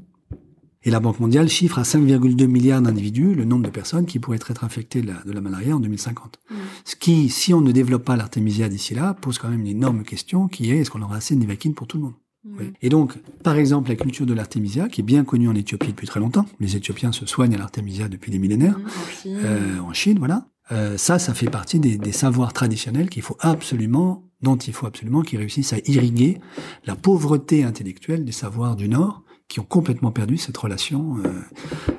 Et 0.83 0.91
la 0.91 0.99
Banque 0.99 1.19
mondiale 1.19 1.49
chiffre 1.49 1.77
à 1.77 1.83
5,2 1.83 2.47
milliards 2.47 2.81
d'individus 2.81 3.35
le 3.35 3.43
nombre 3.43 3.65
de 3.65 3.69
personnes 3.69 4.05
qui 4.05 4.17
pourraient 4.17 4.37
être 4.37 4.63
infectées 4.63 5.01
de 5.01 5.31
la, 5.31 5.41
malaria 5.41 5.75
en 5.75 5.79
2050. 5.79 6.39
Mmh. 6.49 6.55
Ce 6.85 6.95
qui, 6.95 7.29
si 7.29 7.53
on 7.53 7.59
ne 7.59 7.71
développe 7.73 8.05
pas 8.05 8.15
l'artémisia 8.15 8.69
d'ici 8.69 8.95
là, 8.95 9.13
pose 9.13 9.37
quand 9.37 9.49
même 9.49 9.59
une 9.59 9.67
énorme 9.67 10.03
question 10.03 10.47
qui 10.47 10.71
est 10.71 10.77
est-ce 10.77 10.89
qu'on 10.89 11.01
aura 11.01 11.17
assez 11.17 11.35
de 11.35 11.41
nivaquine 11.41 11.73
pour 11.73 11.85
tout 11.85 11.97
le 11.97 12.03
monde? 12.03 12.13
Mmh. 12.45 12.59
Et 12.81 12.87
donc, 12.87 13.17
par 13.43 13.57
exemple, 13.57 13.89
la 13.89 13.97
culture 13.97 14.25
de 14.25 14.33
l'artémisia, 14.33 14.87
qui 14.87 15.01
est 15.01 15.03
bien 15.03 15.25
connue 15.25 15.49
en 15.49 15.55
Éthiopie 15.55 15.89
depuis 15.89 16.07
très 16.07 16.21
longtemps, 16.21 16.45
les 16.61 16.77
Éthiopiens 16.77 17.11
se 17.11 17.25
soignent 17.25 17.55
à 17.55 17.57
l'artémisia 17.57 18.07
depuis 18.07 18.31
des 18.31 18.39
millénaires, 18.39 18.79
mmh, 18.79 19.27
euh, 19.27 19.79
en 19.81 19.91
Chine, 19.91 20.17
voilà. 20.17 20.47
Euh, 20.71 20.97
ça, 20.97 21.19
ça 21.19 21.33
fait 21.33 21.49
partie 21.49 21.79
des, 21.79 21.97
des 21.97 22.11
savoirs 22.11 22.53
traditionnels 22.53 23.09
qu'il 23.09 23.23
faut 23.23 23.37
absolument, 23.39 24.23
dont 24.41 24.55
il 24.55 24.73
faut 24.73 24.85
absolument 24.85 25.21
qu'ils 25.21 25.39
réussissent 25.39 25.73
à 25.73 25.79
irriguer 25.85 26.37
la 26.85 26.95
pauvreté 26.95 27.63
intellectuelle 27.63 28.23
des 28.23 28.31
savoirs 28.31 28.75
du 28.75 28.87
Nord 28.87 29.23
qui 29.47 29.59
ont 29.59 29.65
complètement 29.65 30.11
perdu 30.11 30.37
cette 30.37 30.57
relation 30.57 31.17
euh, 31.17 31.29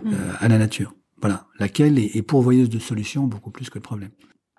mm. 0.04 0.12
euh, 0.12 0.32
à 0.38 0.48
la 0.48 0.58
nature. 0.58 0.94
Voilà, 1.20 1.46
laquelle 1.58 1.98
est, 1.98 2.16
est, 2.16 2.22
pourvoyeuse 2.22 2.70
de 2.70 2.78
solutions 2.78 3.26
beaucoup 3.26 3.50
plus 3.50 3.68
que 3.68 3.78
de 3.78 3.84
problèmes. 3.84 4.12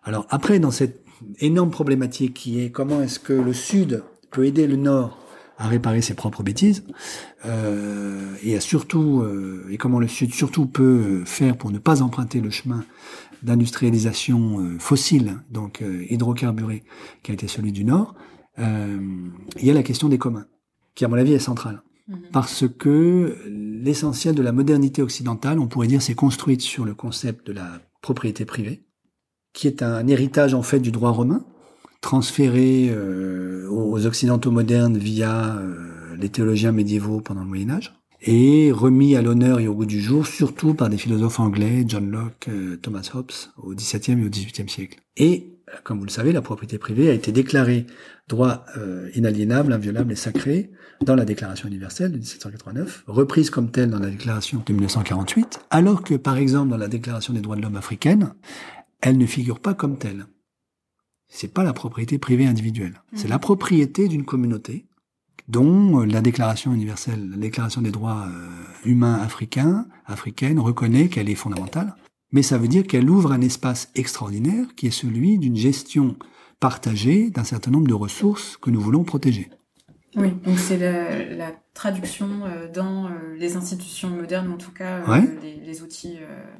Alors 0.04 0.28
après, 0.30 0.60
dans 0.60 0.72
cette 0.72 1.04
énorme 1.40 1.72
problématique 1.72 2.34
qui 2.34 2.62
est 2.62 2.72
comment 2.72 3.02
est-ce 3.02 3.20
que 3.20 3.34
le 3.34 3.54
Sud 3.54 4.04
peut 4.30 4.46
aider 4.46 4.68
le 4.68 4.76
Nord 4.76 5.18
à 5.58 5.68
réparer 5.68 6.02
ses 6.02 6.16
propres 6.16 6.42
bêtises 6.42 6.84
euh, 7.46 8.34
et 8.44 8.56
à 8.56 8.62
surtout 8.62 9.22
euh, 9.22 9.68
et 9.70 9.78
comment 9.78 10.00
le 10.00 10.08
Sud 10.08 10.34
surtout 10.34 10.66
peut 10.66 11.24
faire 11.26 11.56
pour 11.56 11.72
ne 11.72 11.78
pas 11.78 12.02
emprunter 12.02 12.42
le 12.42 12.50
chemin 12.50 12.84
d'industrialisation 13.44 14.60
euh, 14.60 14.80
fossile, 14.80 15.38
donc 15.50 15.82
euh, 15.82 16.06
hydrocarburée, 16.10 16.84
qui 17.24 17.32
a 17.32 17.34
été 17.34 17.48
celui 17.48 17.72
du 17.72 17.84
Nord, 17.84 18.16
euh, 18.60 19.00
il 19.60 19.66
y 19.66 19.72
a 19.72 19.74
la 19.74 19.84
question 19.84 20.10
des 20.10 20.18
communs, 20.18 20.46
qui 20.96 21.06
à 21.06 21.08
mon 21.08 21.18
avis 21.18 21.34
est 21.34 21.40
centrale. 21.40 21.82
Mhm. 22.08 22.22
Parce 22.32 22.66
que 22.68 23.38
l'essentiel 23.48 24.36
de 24.36 24.42
la 24.42 24.52
modernité 24.52 25.02
occidentale, 25.02 25.60
on 25.60 25.68
pourrait 25.68 25.88
dire, 25.88 26.02
s'est 26.02 26.16
construite 26.16 26.62
sur 26.62 26.86
le 26.86 26.94
concept 26.94 27.48
de 27.48 27.54
la 27.54 27.82
propriété 28.02 28.46
privée, 28.46 28.84
qui 29.54 29.68
est 29.68 29.84
un 29.84 30.08
héritage 30.08 30.54
en 30.54 30.64
fait 30.64 30.80
du 30.80 30.92
droit 30.92 31.12
romain, 31.12 31.46
transféré 32.02 32.92
aux 33.70 34.06
occidentaux 34.08 34.50
modernes 34.50 34.98
via 34.98 35.62
les 36.18 36.30
théologiens 36.30 36.72
médiévaux 36.72 37.22
pendant 37.22 37.42
le 37.42 37.48
Moyen 37.48 37.70
Âge 37.70 38.01
et 38.22 38.72
remis 38.72 39.16
à 39.16 39.22
l'honneur 39.22 39.60
et 39.60 39.68
au 39.68 39.74
goût 39.74 39.86
du 39.86 40.00
jour, 40.00 40.28
surtout 40.28 40.74
par 40.74 40.90
des 40.90 40.98
philosophes 40.98 41.40
anglais, 41.40 41.84
John 41.88 42.10
Locke, 42.10 42.48
euh, 42.50 42.78
Thomas 42.78 43.10
Hobbes, 43.14 43.32
au 43.58 43.74
XVIIe 43.74 44.22
et 44.22 44.26
au 44.26 44.30
XVIIIe 44.30 44.70
siècle. 44.70 45.00
Et, 45.18 45.58
comme 45.84 46.00
vous 46.00 46.06
le 46.06 46.12
savez, 46.12 46.32
la 46.32 46.42
propriété 46.42 46.78
privée 46.78 47.10
a 47.10 47.14
été 47.14 47.32
déclarée 47.32 47.88
droit 48.28 48.66
euh, 48.78 49.10
inaliénable, 49.16 49.74
inviolable 49.74 50.12
et 50.12 50.16
sacré 50.16 50.72
dans 51.02 51.16
la 51.16 51.26
Déclaration 51.26 51.68
universelle 51.68 52.12
de 52.12 52.18
1789, 52.18 53.06
reprise 53.08 53.50
comme 53.50 53.72
telle 53.72 53.90
dans 53.90 54.00
la 54.00 54.10
Déclaration 54.10 54.64
de 54.66 54.72
1948, 54.74 55.62
alors 55.72 56.04
que, 56.04 56.14
par 56.14 56.38
exemple, 56.38 56.70
dans 56.70 56.78
la 56.78 56.88
Déclaration 56.88 57.34
des 57.34 57.42
droits 57.42 57.56
de 57.56 57.62
l'homme 57.62 57.76
africaine, 57.76 58.34
elle 59.02 59.18
ne 59.18 59.26
figure 59.26 59.60
pas 59.60 59.74
comme 59.74 59.98
telle. 59.98 60.26
C'est 61.28 61.54
pas 61.54 61.64
la 61.64 61.74
propriété 61.74 62.20
privée 62.20 62.46
individuelle. 62.46 63.02
C'est 63.16 63.28
mmh. 63.28 63.32
la 63.32 63.40
propriété 63.40 64.08
d'une 64.10 64.26
communauté 64.26 64.86
dont 65.48 66.02
euh, 66.02 66.06
la 66.06 66.22
Déclaration 66.22 66.74
universelle, 66.74 67.30
la 67.30 67.38
Déclaration 67.38 67.82
des 67.82 67.92
droits 67.92 68.28
euh, 68.28 68.50
humains 68.86 69.16
africains, 69.16 69.86
africaine, 70.06 70.60
reconnaît 70.60 71.08
qu'elle 71.08 71.30
est 71.30 71.36
fondamentale. 71.36 71.96
Mais 72.32 72.44
ça 72.44 72.58
veut 72.58 72.68
dire 72.68 72.88
qu'elle 72.88 73.10
ouvre 73.10 73.32
un 73.32 73.42
espace 73.42 73.90
extraordinaire 73.96 74.68
qui 74.76 74.88
est 74.88 74.92
celui 74.92 75.38
d'une 75.38 75.58
gestion 75.58 76.16
partagée 76.60 77.30
d'un 77.30 77.44
certain 77.44 77.72
nombre 77.72 77.88
de 77.88 77.94
ressources 77.94 78.58
que 78.58 78.70
nous 78.70 78.80
voulons 78.80 79.04
protéger. 79.04 79.50
Oui, 80.16 80.30
donc 80.46 80.60
c'est 80.60 80.78
la, 80.78 81.52
traduction 81.74 82.28
euh, 82.44 82.68
dans 82.70 83.06
euh, 83.06 83.10
les 83.38 83.56
institutions 83.56 84.10
modernes, 84.10 84.52
en 84.52 84.58
tout 84.58 84.72
cas 84.72 85.00
euh, 85.08 85.22
les, 85.42 85.82
outils 85.84 86.18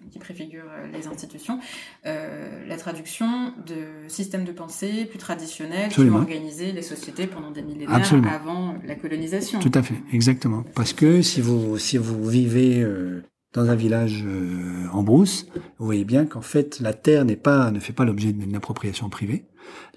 qui 0.10 0.20
préfigurent 0.20 0.72
les 0.94 1.08
institutions, 1.08 1.60
la 2.06 2.78
traduction 2.78 3.54
de 3.68 4.08
systèmes 4.08 4.46
de 4.46 4.54
pensée 4.54 5.06
plus 5.06 5.20
traditionnels 5.20 5.90
qui 5.90 6.00
ont 6.02 6.16
organisé 6.16 6.72
les 6.72 6.82
sociétés 6.82 7.28
pendant 7.28 7.52
des 7.52 7.62
millénaires 7.62 8.14
avant 8.34 8.76
la 8.86 8.96
colonisation. 8.96 9.60
Tout 9.60 9.72
à 9.74 9.84
fait, 9.84 9.96
exactement. 10.14 10.64
Parce 10.76 10.94
que 10.94 11.22
si 11.22 11.42
vous 11.42 11.78
si 11.78 11.98
vous 11.98 12.24
vivez 12.26 12.86
dans 13.54 13.70
un 13.70 13.76
village 13.76 14.24
euh, 14.26 14.88
en 14.94 15.04
brousse, 15.04 15.48
vous 15.78 15.86
voyez 15.86 16.06
bien 16.06 16.26
qu'en 16.26 16.42
fait 16.42 16.80
la 16.80 16.94
terre 16.94 17.26
n'est 17.26 17.36
pas 17.36 17.72
ne 17.72 17.80
fait 17.80 17.94
pas 17.94 18.06
l'objet 18.06 18.32
d'une 18.32 18.56
appropriation 18.56 19.10
privée. 19.10 19.46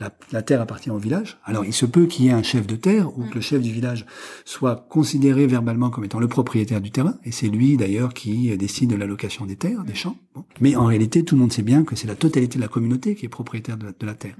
La, 0.00 0.10
la, 0.32 0.42
terre 0.42 0.60
appartient 0.60 0.90
au 0.90 0.98
village. 0.98 1.38
Alors 1.44 1.64
il 1.64 1.72
se 1.72 1.86
peut 1.86 2.06
qu'il 2.06 2.24
y 2.24 2.28
ait 2.28 2.32
un 2.32 2.42
chef 2.42 2.66
de 2.66 2.76
terre 2.76 3.16
ou 3.16 3.24
que 3.24 3.36
le 3.36 3.40
chef 3.40 3.62
du 3.62 3.70
village 3.70 4.06
soit 4.44 4.86
considéré 4.88 5.46
verbalement 5.46 5.90
comme 5.90 6.04
étant 6.04 6.18
le 6.18 6.28
propriétaire 6.28 6.80
du 6.80 6.90
terrain, 6.90 7.16
et 7.24 7.30
c'est 7.30 7.48
lui 7.48 7.76
d'ailleurs 7.76 8.12
qui 8.12 8.56
décide 8.56 8.90
de 8.90 8.96
l'allocation 8.96 9.46
des 9.46 9.56
terres, 9.56 9.84
des 9.84 9.94
champs. 9.94 10.16
Mais 10.60 10.74
en 10.76 10.86
réalité, 10.86 11.24
tout 11.24 11.36
le 11.36 11.40
monde 11.40 11.52
sait 11.52 11.62
bien 11.62 11.84
que 11.84 11.96
c'est 11.96 12.08
la 12.08 12.16
totalité 12.16 12.56
de 12.56 12.62
la 12.62 12.68
communauté 12.68 13.14
qui 13.14 13.26
est 13.26 13.28
propriétaire 13.28 13.76
de 13.76 13.86
la, 13.86 13.92
de 13.92 14.06
la 14.06 14.14
terre. 14.14 14.36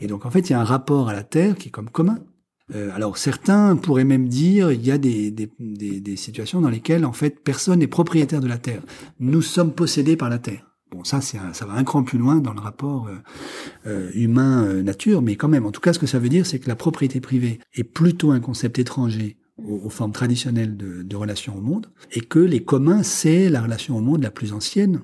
Et 0.00 0.06
donc 0.06 0.26
en 0.26 0.30
fait, 0.30 0.48
il 0.48 0.52
y 0.52 0.54
a 0.54 0.60
un 0.60 0.64
rapport 0.64 1.08
à 1.08 1.12
la 1.12 1.22
terre 1.22 1.56
qui 1.56 1.68
est 1.68 1.72
comme 1.72 1.90
commun. 1.90 2.18
Euh, 2.74 2.90
alors 2.94 3.18
certains 3.18 3.76
pourraient 3.76 4.04
même 4.04 4.26
dire 4.26 4.72
il 4.72 4.84
y 4.84 4.90
a 4.90 4.96
des, 4.96 5.30
des, 5.30 5.50
des, 5.58 6.00
des, 6.00 6.16
situations 6.16 6.62
dans 6.62 6.70
lesquelles 6.70 7.04
en 7.04 7.12
fait 7.12 7.42
personne 7.44 7.80
n'est 7.80 7.86
propriétaire 7.86 8.40
de 8.40 8.48
la 8.48 8.56
terre. 8.56 8.80
Nous 9.20 9.42
sommes 9.42 9.72
possédés 9.72 10.16
par 10.16 10.30
la 10.30 10.38
terre. 10.38 10.73
Bon, 10.94 11.04
ça 11.04 11.20
c'est 11.20 11.38
ça 11.52 11.66
va 11.66 11.74
un 11.74 11.84
cran 11.84 12.04
plus 12.04 12.18
loin 12.18 12.36
dans 12.36 12.54
le 12.54 12.60
rapport 12.60 13.08
euh, 13.08 13.16
euh, 13.86 14.10
humain-nature, 14.14 15.22
mais 15.22 15.36
quand 15.36 15.48
même, 15.48 15.66
en 15.66 15.72
tout 15.72 15.80
cas, 15.80 15.92
ce 15.92 15.98
que 15.98 16.06
ça 16.06 16.18
veut 16.18 16.28
dire, 16.28 16.46
c'est 16.46 16.58
que 16.58 16.68
la 16.68 16.76
propriété 16.76 17.20
privée 17.20 17.58
est 17.74 17.84
plutôt 17.84 18.30
un 18.30 18.40
concept 18.40 18.78
étranger 18.78 19.36
aux, 19.58 19.80
aux 19.84 19.90
formes 19.90 20.12
traditionnelles 20.12 20.76
de, 20.76 21.02
de, 21.02 21.16
relations 21.16 21.56
au 21.56 21.60
monde, 21.60 21.90
et 22.12 22.20
que 22.20 22.38
les 22.38 22.62
communs, 22.62 23.02
c'est 23.02 23.50
la 23.50 23.62
relation 23.62 23.96
au 23.96 24.00
monde 24.00 24.22
la 24.22 24.30
plus 24.30 24.52
ancienne 24.52 25.02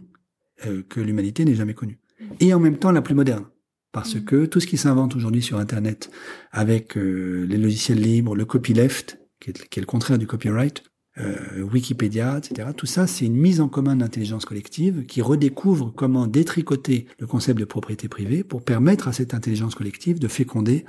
que 0.90 1.00
l'humanité 1.00 1.46
n'ait 1.46 1.54
jamais 1.54 1.72
connue, 1.72 1.98
et 2.38 2.52
en 2.52 2.60
même 2.60 2.76
temps 2.76 2.92
la 2.92 3.00
plus 3.00 3.14
moderne 3.14 3.46
parce 3.92 4.14
mm. 4.14 4.24
que 4.24 4.46
tout 4.46 4.60
ce 4.60 4.66
qui 4.66 4.76
s'invente 4.76 5.16
aujourd'hui 5.16 5.42
sur 5.42 5.58
Internet 5.58 6.10
avec 6.52 6.96
euh, 6.96 7.46
les 7.48 7.56
logiciels 7.56 8.00
libres, 8.00 8.34
le 8.34 8.44
copyleft, 8.44 9.20
qui 9.40 9.50
est, 9.50 9.68
qui 9.68 9.78
est 9.78 9.82
le 9.82 9.86
contraire 9.86 10.18
du 10.18 10.26
copyright, 10.26 10.82
euh, 11.20 11.62
Wikipédia, 11.62 12.38
etc. 12.38 12.70
Tout 12.76 12.86
ça, 12.86 13.06
c'est 13.06 13.26
une 13.26 13.36
mise 13.36 13.60
en 13.60 13.68
commun 13.68 13.96
d'intelligence 13.96 14.44
collective 14.44 15.04
qui 15.06 15.22
redécouvre 15.22 15.92
comment 15.94 16.26
détricoter 16.26 17.06
le 17.18 17.26
concept 17.26 17.60
de 17.60 17.64
propriété 17.64 18.08
privée 18.08 18.42
pour 18.42 18.62
permettre 18.62 19.08
à 19.08 19.12
cette 19.12 19.34
intelligence 19.34 19.74
collective 19.74 20.18
de 20.18 20.28
féconder 20.28 20.84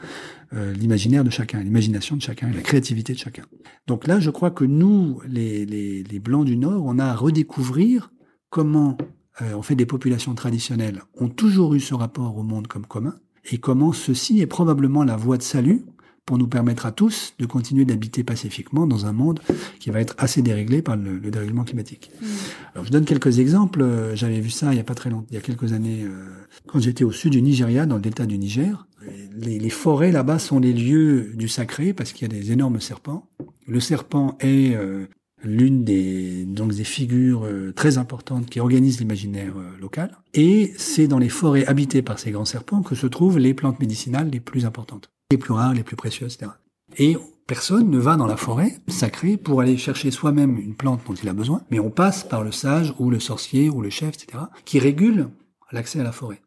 euh, 0.53 0.73
l'imaginaire 0.73 1.23
de 1.23 1.29
chacun, 1.29 1.61
l'imagination 1.61 2.15
de 2.15 2.21
chacun, 2.21 2.51
la 2.51 2.61
créativité 2.61 3.13
de 3.13 3.19
chacun. 3.19 3.43
Donc 3.87 4.07
là, 4.07 4.19
je 4.19 4.29
crois 4.29 4.51
que 4.51 4.65
nous, 4.65 5.21
les, 5.27 5.65
les, 5.65 6.03
les 6.03 6.19
Blancs 6.19 6.45
du 6.45 6.57
Nord, 6.57 6.83
on 6.85 6.97
a 6.97 7.05
à 7.05 7.15
redécouvrir 7.15 8.11
comment 8.49 8.97
euh, 9.41 9.53
en 9.53 9.61
fait 9.61 9.75
des 9.75 9.85
populations 9.85 10.35
traditionnelles 10.35 11.01
ont 11.15 11.29
toujours 11.29 11.73
eu 11.73 11.79
ce 11.79 11.93
rapport 11.93 12.37
au 12.37 12.43
monde 12.43 12.67
comme 12.67 12.85
commun, 12.85 13.15
et 13.49 13.57
comment 13.57 13.91
ceci 13.91 14.39
est 14.39 14.47
probablement 14.47 15.03
la 15.03 15.15
voie 15.15 15.37
de 15.37 15.41
salut 15.41 15.85
pour 16.25 16.37
nous 16.37 16.47
permettre 16.47 16.85
à 16.85 16.91
tous 16.91 17.33
de 17.39 17.45
continuer 17.45 17.85
d'habiter 17.85 18.23
pacifiquement 18.23 18.87
dans 18.87 19.05
un 19.05 19.11
monde 19.11 19.39
qui 19.79 19.89
va 19.89 19.99
être 19.99 20.15
assez 20.17 20.41
déréglé 20.41 20.81
par 20.81 20.95
le, 20.95 21.17
le 21.17 21.31
dérèglement 21.31 21.63
climatique. 21.63 22.11
Mmh. 22.21 22.25
Alors 22.73 22.85
je 22.85 22.91
donne 22.91 23.05
quelques 23.05 23.39
exemples. 23.39 23.81
Euh, 23.81 24.15
j'avais 24.15 24.39
vu 24.39 24.49
ça 24.49 24.73
il 24.73 24.77
y 24.77 24.79
a 24.79 24.83
pas 24.83 24.95
très 24.95 25.09
longtemps, 25.09 25.27
il 25.31 25.35
y 25.35 25.37
a 25.37 25.41
quelques 25.41 25.73
années, 25.73 26.03
euh, 26.03 26.27
quand 26.67 26.79
j'étais 26.79 27.03
au 27.03 27.11
sud 27.11 27.31
du 27.31 27.41
Nigeria, 27.41 27.85
dans 27.85 27.95
le 27.95 28.01
delta 28.01 28.25
du 28.25 28.37
Niger. 28.37 28.87
Les, 29.35 29.57
les 29.57 29.69
forêts 29.71 30.11
là-bas 30.11 30.37
sont 30.37 30.59
les 30.59 30.73
lieux 30.73 31.31
du 31.33 31.47
sacré 31.47 31.91
parce 31.93 32.13
qu'il 32.13 32.31
y 32.31 32.35
a 32.35 32.39
des 32.39 32.51
énormes 32.51 32.79
serpents. 32.79 33.27
Le 33.65 33.79
serpent 33.79 34.37
est 34.39 34.75
euh, 34.75 35.07
l'une 35.43 35.83
des 35.83 36.45
donc 36.45 36.73
des 36.73 36.83
figures 36.83 37.45
euh, 37.45 37.71
très 37.73 37.97
importantes 37.97 38.47
qui 38.47 38.59
organisent 38.59 38.99
l'imaginaire 38.99 39.53
euh, 39.57 39.79
local. 39.79 40.17
Et 40.33 40.73
c'est 40.77 41.07
dans 41.07 41.19
les 41.19 41.29
forêts 41.29 41.65
habitées 41.65 42.01
par 42.01 42.19
ces 42.19 42.31
grands 42.31 42.45
serpents 42.45 42.81
que 42.81 42.95
se 42.95 43.07
trouvent 43.07 43.39
les 43.39 43.53
plantes 43.53 43.79
médicinales 43.79 44.29
les 44.29 44.39
plus 44.39 44.65
importantes, 44.65 45.09
les 45.31 45.37
plus 45.37 45.53
rares, 45.53 45.73
les 45.73 45.83
plus 45.83 45.95
précieuses, 45.95 46.35
etc. 46.35 46.51
Et 46.97 47.17
personne 47.47 47.89
ne 47.89 47.97
va 47.97 48.15
dans 48.17 48.27
la 48.27 48.37
forêt 48.37 48.79
sacrée 48.87 49.37
pour 49.37 49.61
aller 49.61 49.77
chercher 49.77 50.11
soi-même 50.11 50.57
une 50.57 50.75
plante 50.75 51.01
dont 51.07 51.13
il 51.13 51.27
a 51.29 51.33
besoin, 51.33 51.61
mais 51.71 51.79
on 51.79 51.89
passe 51.89 52.23
par 52.23 52.43
le 52.43 52.51
sage 52.51 52.93
ou 52.99 53.09
le 53.09 53.19
sorcier 53.19 53.69
ou 53.69 53.81
le 53.81 53.89
chef, 53.89 54.15
etc., 54.15 54.43
qui 54.65 54.79
régule 54.79 55.29
l'accès 55.71 55.99
à 55.99 56.03
la 56.03 56.11
forêt 56.11 56.41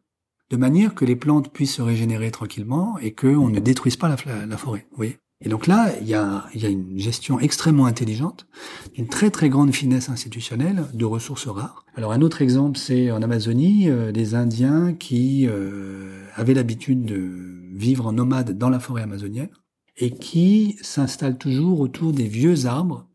de 0.51 0.57
manière 0.57 0.93
que 0.93 1.05
les 1.05 1.15
plantes 1.15 1.51
puissent 1.51 1.75
se 1.75 1.81
régénérer 1.81 2.31
tranquillement 2.31 2.97
et 2.99 3.13
qu'on 3.13 3.49
ne 3.49 3.59
détruise 3.59 3.95
pas 3.95 4.07
la, 4.07 4.57
forêt. 4.57 4.85
Vous 4.91 4.97
voyez 4.97 5.17
et 5.43 5.49
donc 5.49 5.67
là, 5.67 5.91
il 5.99 6.07
y 6.07 6.13
a, 6.13 6.45
y 6.55 6.65
a 6.65 6.69
une 6.69 6.97
gestion 6.97 7.41
extrêmement 7.41 7.85
intelligente, 7.87 8.47
une 8.95 9.07
très 9.07 9.29
très 9.31 9.49
grande 9.49 9.75
finesse 9.75 10.07
institutionnelle 10.07 10.85
de 10.93 11.03
ressources 11.03 11.47
rares. 11.47 11.85
Alors 11.95 12.13
un 12.13 12.21
autre 12.21 12.41
exemple, 12.41 12.79
c'est 12.79 13.11
en 13.11 13.21
Amazonie, 13.21 13.89
euh, 13.89 14.13
des 14.13 14.33
Indiens 14.33 14.93
qui 14.93 15.45
euh, 15.45 16.25
avaient 16.35 16.53
l'habitude 16.53 17.03
de 17.03 17.64
vivre 17.75 18.07
en 18.07 18.13
nomade 18.13 18.57
dans 18.57 18.69
la 18.69 18.79
forêt 18.79 19.03
amazonienne 19.03 19.49
et 19.97 20.11
qui 20.11 20.77
s'installent 20.81 21.37
toujours 21.37 21.79
autour 21.79 22.11
des 22.13 22.27
vieux 22.27 22.65
arbres 22.65 23.07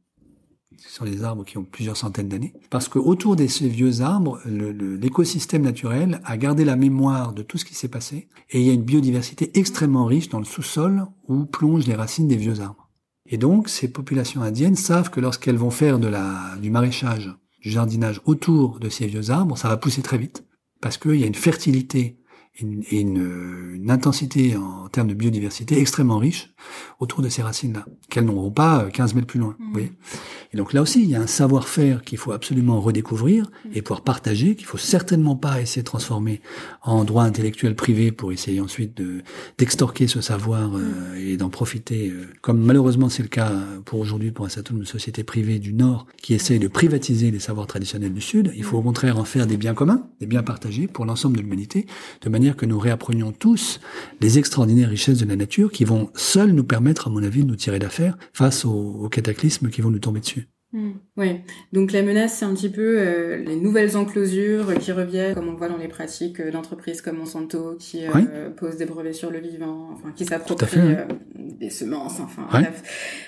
ce 0.81 0.89
sont 0.89 1.05
des 1.05 1.25
arbres 1.25 1.45
qui 1.45 1.59
ont 1.59 1.65
plusieurs 1.65 1.97
centaines 1.97 2.29
d'années, 2.29 2.55
parce 2.71 2.89
que 2.89 2.99
autour 2.99 3.37
de 3.37 3.47
ces 3.47 3.69
vieux 3.69 4.01
arbres, 4.01 4.41
l'écosystème 4.47 5.63
naturel 5.63 6.21
a 6.25 6.39
gardé 6.39 6.65
la 6.65 6.77
mémoire 6.77 7.35
de 7.35 7.43
tout 7.43 7.59
ce 7.59 7.67
qui 7.67 7.75
s'est 7.75 7.89
passé, 7.89 8.29
et 8.51 8.61
il 8.61 8.67
y 8.67 8.71
a 8.71 8.73
une 8.73 8.83
biodiversité 8.83 9.51
extrêmement 9.59 10.07
riche 10.07 10.31
dans 10.31 10.39
le 10.39 10.45
sous-sol 10.45 11.07
où 11.29 11.45
plongent 11.45 11.87
les 11.87 11.95
racines 11.95 12.29
des 12.29 12.37
vieux 12.37 12.61
arbres. 12.61 12.89
Et 13.27 13.37
donc, 13.37 13.69
ces 13.69 13.89
populations 13.89 14.43
indiennes 14.43 14.75
savent 14.75 15.11
que 15.11 15.21
lorsqu'elles 15.21 15.59
vont 15.59 15.71
faire 15.71 15.99
de 15.99 16.09
la, 16.09 16.57
du 16.61 16.71
maraîchage, 16.71 17.31
du 17.61 17.71
jardinage 17.71 18.23
autour 18.25 18.81
de 18.81 18.89
ces 18.89 19.07
vieux 19.07 19.31
arbres, 19.31 19.59
ça 19.59 19.69
va 19.69 19.77
pousser 19.77 20.03
très 20.03 20.19
vite, 20.19 20.47
parce 20.81 20.97
qu'il 20.97 21.17
y 21.17 21.25
a 21.25 21.29
une 21.29 21.35
fertilité 21.35 22.20
une, 22.61 22.83
une, 22.91 23.75
une, 23.75 23.91
intensité 23.91 24.57
en 24.57 24.89
termes 24.89 25.09
de 25.09 25.15
biodiversité 25.15 25.79
extrêmement 25.79 26.19
riche 26.19 26.51
autour 26.99 27.23
de 27.23 27.29
ces 27.29 27.43
racines-là, 27.43 27.87
qu'elles 28.09 28.25
n'auront 28.25 28.51
pas 28.51 28.89
15 28.93 29.15
mètres 29.15 29.27
plus 29.27 29.41
loin. 29.41 29.57
Vous 29.59 29.73
voyez. 29.73 29.93
Et 30.53 30.57
donc 30.57 30.73
là 30.73 30.83
aussi, 30.83 31.03
il 31.03 31.09
y 31.09 31.15
a 31.15 31.21
un 31.21 31.29
savoir-faire 31.29 32.03
qu'il 32.03 32.19
faut 32.19 32.33
absolument 32.33 32.81
redécouvrir 32.81 33.51
et 33.73 33.83
pouvoir 33.83 34.03
partager, 34.03 34.57
qu'il 34.57 34.67
faut 34.67 34.79
certainement 34.79 35.37
pas 35.37 35.61
essayer 35.61 35.83
de 35.83 35.87
transformer 35.87 36.41
en 36.83 37.05
droit 37.05 37.23
intellectuel 37.23 37.77
privé 37.77 38.11
pour 38.11 38.33
essayer 38.33 38.61
ensuite 38.61 38.97
de 38.97 39.23
d'extorquer 39.59 40.09
ce 40.09 40.21
savoir 40.21 40.77
euh, 40.77 41.15
et 41.17 41.37
d'en 41.37 41.51
profiter, 41.51 42.11
euh, 42.11 42.27
comme 42.41 42.61
malheureusement 42.61 43.09
c'est 43.09 43.23
le 43.23 43.29
cas 43.29 43.53
pour 43.85 44.01
aujourd'hui 44.01 44.33
pour 44.33 44.45
un 44.45 44.49
certain 44.49 44.75
nombre 44.75 44.85
de 44.85 44.89
sociétés 44.89 45.23
privées 45.23 45.59
du 45.59 45.73
Nord 45.73 46.07
qui 46.21 46.35
essayent 46.35 46.59
de 46.59 46.69
privatiser 46.69 47.31
les 47.31 47.39
savoirs 47.39 47.67
traditionnels 47.67 48.13
du 48.13 48.21
Sud. 48.21 48.53
Il 48.57 48.65
faut 48.65 48.79
au 48.79 48.83
contraire 48.83 49.19
en 49.19 49.25
faire 49.25 49.47
des 49.47 49.57
biens 49.57 49.75
communs, 49.75 50.09
des 50.19 50.27
biens 50.27 50.43
partagés 50.43 50.89
pour 50.89 51.05
l'ensemble 51.05 51.37
de 51.37 51.43
l'humanité, 51.43 51.87
de 52.23 52.29
manière 52.29 52.50
que 52.57 52.67
nous 52.67 52.79
réapprenions 52.79 53.33
tous 53.33 53.81
les 54.21 54.39
extraordinaires 54.39 54.91
richesses 54.91 55.19
de 55.19 55.27
la 55.27 55.37
nature 55.37 55.73
qui 55.73 55.85
vont 55.85 56.11
seules 56.15 56.53
nous 56.53 56.65
permettre, 56.65 57.09
à 57.09 57.11
mon 57.11 57.23
avis, 57.23 57.43
de 57.43 57.49
nous 57.49 57.57
tirer 57.57 57.79
d'affaire 57.79 58.17
face 58.33 58.65
aux, 58.65 58.71
aux 58.71 59.09
cataclysmes 59.09 59.71
qui 59.71 59.81
vont 59.81 59.91
nous 59.91 59.99
tomber 59.99 60.21
dessus. 60.21 60.49
Mmh. 60.73 60.91
Oui, 61.17 61.41
donc 61.73 61.91
la 61.91 62.03
menace, 62.03 62.35
c'est 62.35 62.45
un 62.45 62.55
petit 62.55 62.69
peu 62.69 63.01
euh, 63.01 63.39
les 63.39 63.57
nouvelles 63.57 63.97
enclosures 63.97 64.73
qui 64.79 64.93
reviennent, 64.93 65.35
comme 65.35 65.49
on 65.49 65.55
voit 65.55 65.69
dans 65.69 65.77
les 65.77 65.89
pratiques 65.89 66.39
euh, 66.39 66.53
d'entreprises 66.53 67.03
comme 67.03 67.17
Monsanto, 67.17 67.75
qui 67.77 68.07
euh, 68.07 68.51
posent 68.51 68.77
des 68.77 68.87
brevets 68.87 69.13
sur 69.13 69.33
le 69.33 69.41
vivant, 69.41 69.89
enfin 69.93 70.13
qui 70.15 70.25
s'approprient 70.25 70.79
euh, 70.79 71.05
des 71.35 71.71
semences, 71.71 72.21
enfin 72.21 72.47
bref. 72.49 73.27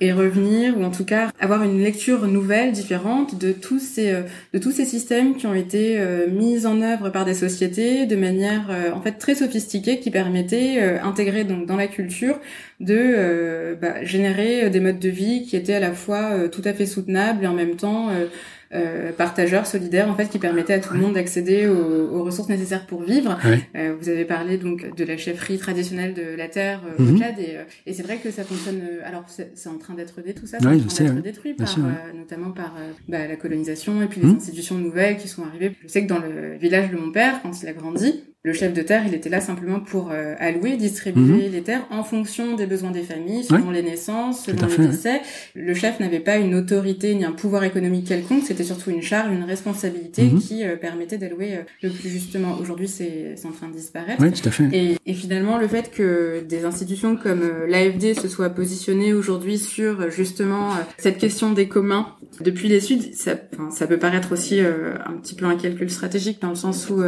et 0.00 0.10
revenir, 0.10 0.78
ou 0.78 0.84
en 0.84 0.90
tout 0.90 1.04
cas 1.04 1.30
avoir 1.38 1.64
une 1.64 1.82
lecture 1.82 2.26
nouvelle, 2.26 2.72
différente 2.72 3.38
de 3.38 3.52
tous 3.52 3.78
ces 3.78 4.22
de 4.54 4.58
tous 4.58 4.70
ces 4.70 4.86
systèmes 4.86 5.36
qui 5.36 5.46
ont 5.46 5.54
été 5.54 6.00
mis 6.30 6.66
en 6.66 6.80
œuvre 6.80 7.10
par 7.10 7.24
des 7.24 7.34
sociétés 7.34 8.06
de 8.06 8.16
manière 8.16 8.70
en 8.94 9.02
fait 9.02 9.12
très 9.12 9.34
sophistiquée, 9.34 10.00
qui 10.00 10.10
permettaient, 10.10 10.98
intégrés 11.00 11.44
donc 11.44 11.66
dans 11.66 11.76
la 11.76 11.88
culture, 11.88 12.40
de 12.80 13.76
bah, 13.80 14.04
générer 14.04 14.70
des 14.70 14.80
modes 14.80 14.98
de 14.98 15.08
vie 15.08 15.44
qui 15.44 15.56
étaient 15.56 15.74
à 15.74 15.80
la 15.80 15.92
fois 15.92 16.48
tout 16.48 16.62
à 16.64 16.72
fait 16.72 16.86
soutenable 16.86 17.44
et 17.44 17.46
en 17.46 17.54
même 17.54 17.76
temps 17.76 18.10
euh, 18.10 18.26
euh, 18.74 19.12
partageur, 19.12 19.66
solidaire, 19.66 20.10
en 20.10 20.14
fait, 20.14 20.28
qui 20.28 20.38
permettait 20.38 20.74
à 20.74 20.78
tout 20.78 20.92
le 20.92 21.00
monde 21.00 21.14
d'accéder 21.14 21.66
aux, 21.66 22.14
aux, 22.14 22.22
ressources 22.22 22.50
nécessaires 22.50 22.84
pour 22.84 23.02
vivre. 23.02 23.38
Euh, 23.74 23.94
vous 23.98 24.10
avez 24.10 24.26
parlé 24.26 24.58
donc 24.58 24.94
de 24.94 25.04
la 25.04 25.16
chefferie 25.16 25.56
traditionnelle 25.56 26.12
de 26.12 26.36
la 26.36 26.48
terre 26.48 26.82
euh, 26.86 27.02
au 27.02 27.06
mhm. 27.06 27.18
Tchad, 27.18 27.38
et, 27.38 27.56
euh, 27.56 27.62
et 27.86 27.94
c'est 27.94 28.02
vrai 28.02 28.18
que 28.18 28.30
ça 28.30 28.44
fonctionne. 28.44 28.80
Euh, 28.82 29.00
alors, 29.04 29.24
c'est 29.26 29.68
en 29.68 29.78
train 29.78 29.94
d'être 29.94 30.20
détruit, 30.20 30.34
tout 30.34 30.46
ça, 30.46 30.58
c'est 30.60 30.66
en 30.66 30.70
train 30.70 31.04
d'être 31.14 31.22
détruit, 31.22 31.54
par, 31.54 31.66
sûr, 31.66 31.82
notamment 32.14 32.50
par 32.50 32.76
bah, 33.08 33.26
la 33.26 33.36
colonisation 33.36 34.02
et 34.02 34.06
puis 34.06 34.20
les 34.20 34.26
mhm. 34.26 34.36
institutions 34.36 34.76
nouvelles 34.76 35.16
qui 35.16 35.28
sont 35.28 35.44
arrivées. 35.44 35.72
Je 35.82 35.88
sais 35.88 36.02
que 36.02 36.08
dans 36.08 36.18
le 36.18 36.56
village 36.60 36.90
de 36.90 36.96
mon 36.96 37.10
père, 37.10 37.40
quand 37.42 37.62
il 37.62 37.68
a 37.68 37.72
grandi, 37.72 38.24
le 38.44 38.52
chef 38.52 38.72
de 38.72 38.82
terre, 38.82 39.02
il 39.04 39.14
était 39.14 39.28
là 39.28 39.40
simplement 39.40 39.80
pour 39.80 40.10
euh, 40.12 40.34
allouer, 40.38 40.76
distribuer 40.76 41.48
mmh. 41.48 41.52
les 41.52 41.62
terres 41.62 41.84
en 41.90 42.04
fonction 42.04 42.54
des 42.54 42.66
besoins 42.66 42.92
des 42.92 43.02
familles, 43.02 43.42
selon 43.42 43.72
les 43.72 43.82
naissances, 43.82 44.44
selon 44.44 44.68
les 44.68 44.86
décès. 44.86 45.22
Le 45.56 45.74
chef 45.74 45.98
n'avait 45.98 46.20
pas 46.20 46.36
une 46.36 46.54
autorité 46.54 47.16
ni 47.16 47.24
un 47.24 47.32
pouvoir 47.32 47.64
économique 47.64 48.06
quelconque, 48.06 48.44
c'était 48.46 48.62
surtout 48.62 48.90
une 48.90 49.02
charge, 49.02 49.32
une 49.32 49.42
responsabilité 49.42 50.22
mmh. 50.22 50.38
qui 50.38 50.64
euh, 50.64 50.76
permettait 50.76 51.18
d'allouer 51.18 51.56
euh, 51.56 51.62
le 51.82 51.90
plus 51.90 52.08
justement. 52.08 52.56
Aujourd'hui, 52.60 52.86
c'est 52.86 53.34
en 53.44 53.50
train 53.50 53.66
de 53.66 53.72
disparaître. 53.72 54.22
Oui, 54.22 54.30
tout 54.30 54.48
à 54.48 54.52
fait. 54.52 54.68
Et, 54.72 54.96
et, 55.04 55.14
finalement, 55.14 55.58
le 55.58 55.66
fait 55.66 55.90
que 55.90 56.40
des 56.48 56.64
institutions 56.64 57.16
comme 57.16 57.42
l'AFD 57.66 58.14
se 58.14 58.28
soient 58.28 58.50
positionnées 58.50 59.14
aujourd'hui 59.14 59.58
sur 59.58 60.12
justement 60.12 60.70
cette 60.96 61.18
question 61.18 61.52
des 61.52 61.66
communs 61.66 62.14
depuis 62.40 62.68
les 62.68 62.78
Suds, 62.78 63.14
ça, 63.14 63.32
ça 63.70 63.86
peut 63.88 63.98
paraître 63.98 64.32
aussi 64.32 64.60
un 64.60 65.14
petit 65.20 65.34
peu 65.34 65.44
un 65.44 65.56
calcul 65.56 65.90
stratégique 65.90 66.40
dans 66.40 66.50
le 66.50 66.54
sens 66.54 66.88
où 66.88 67.02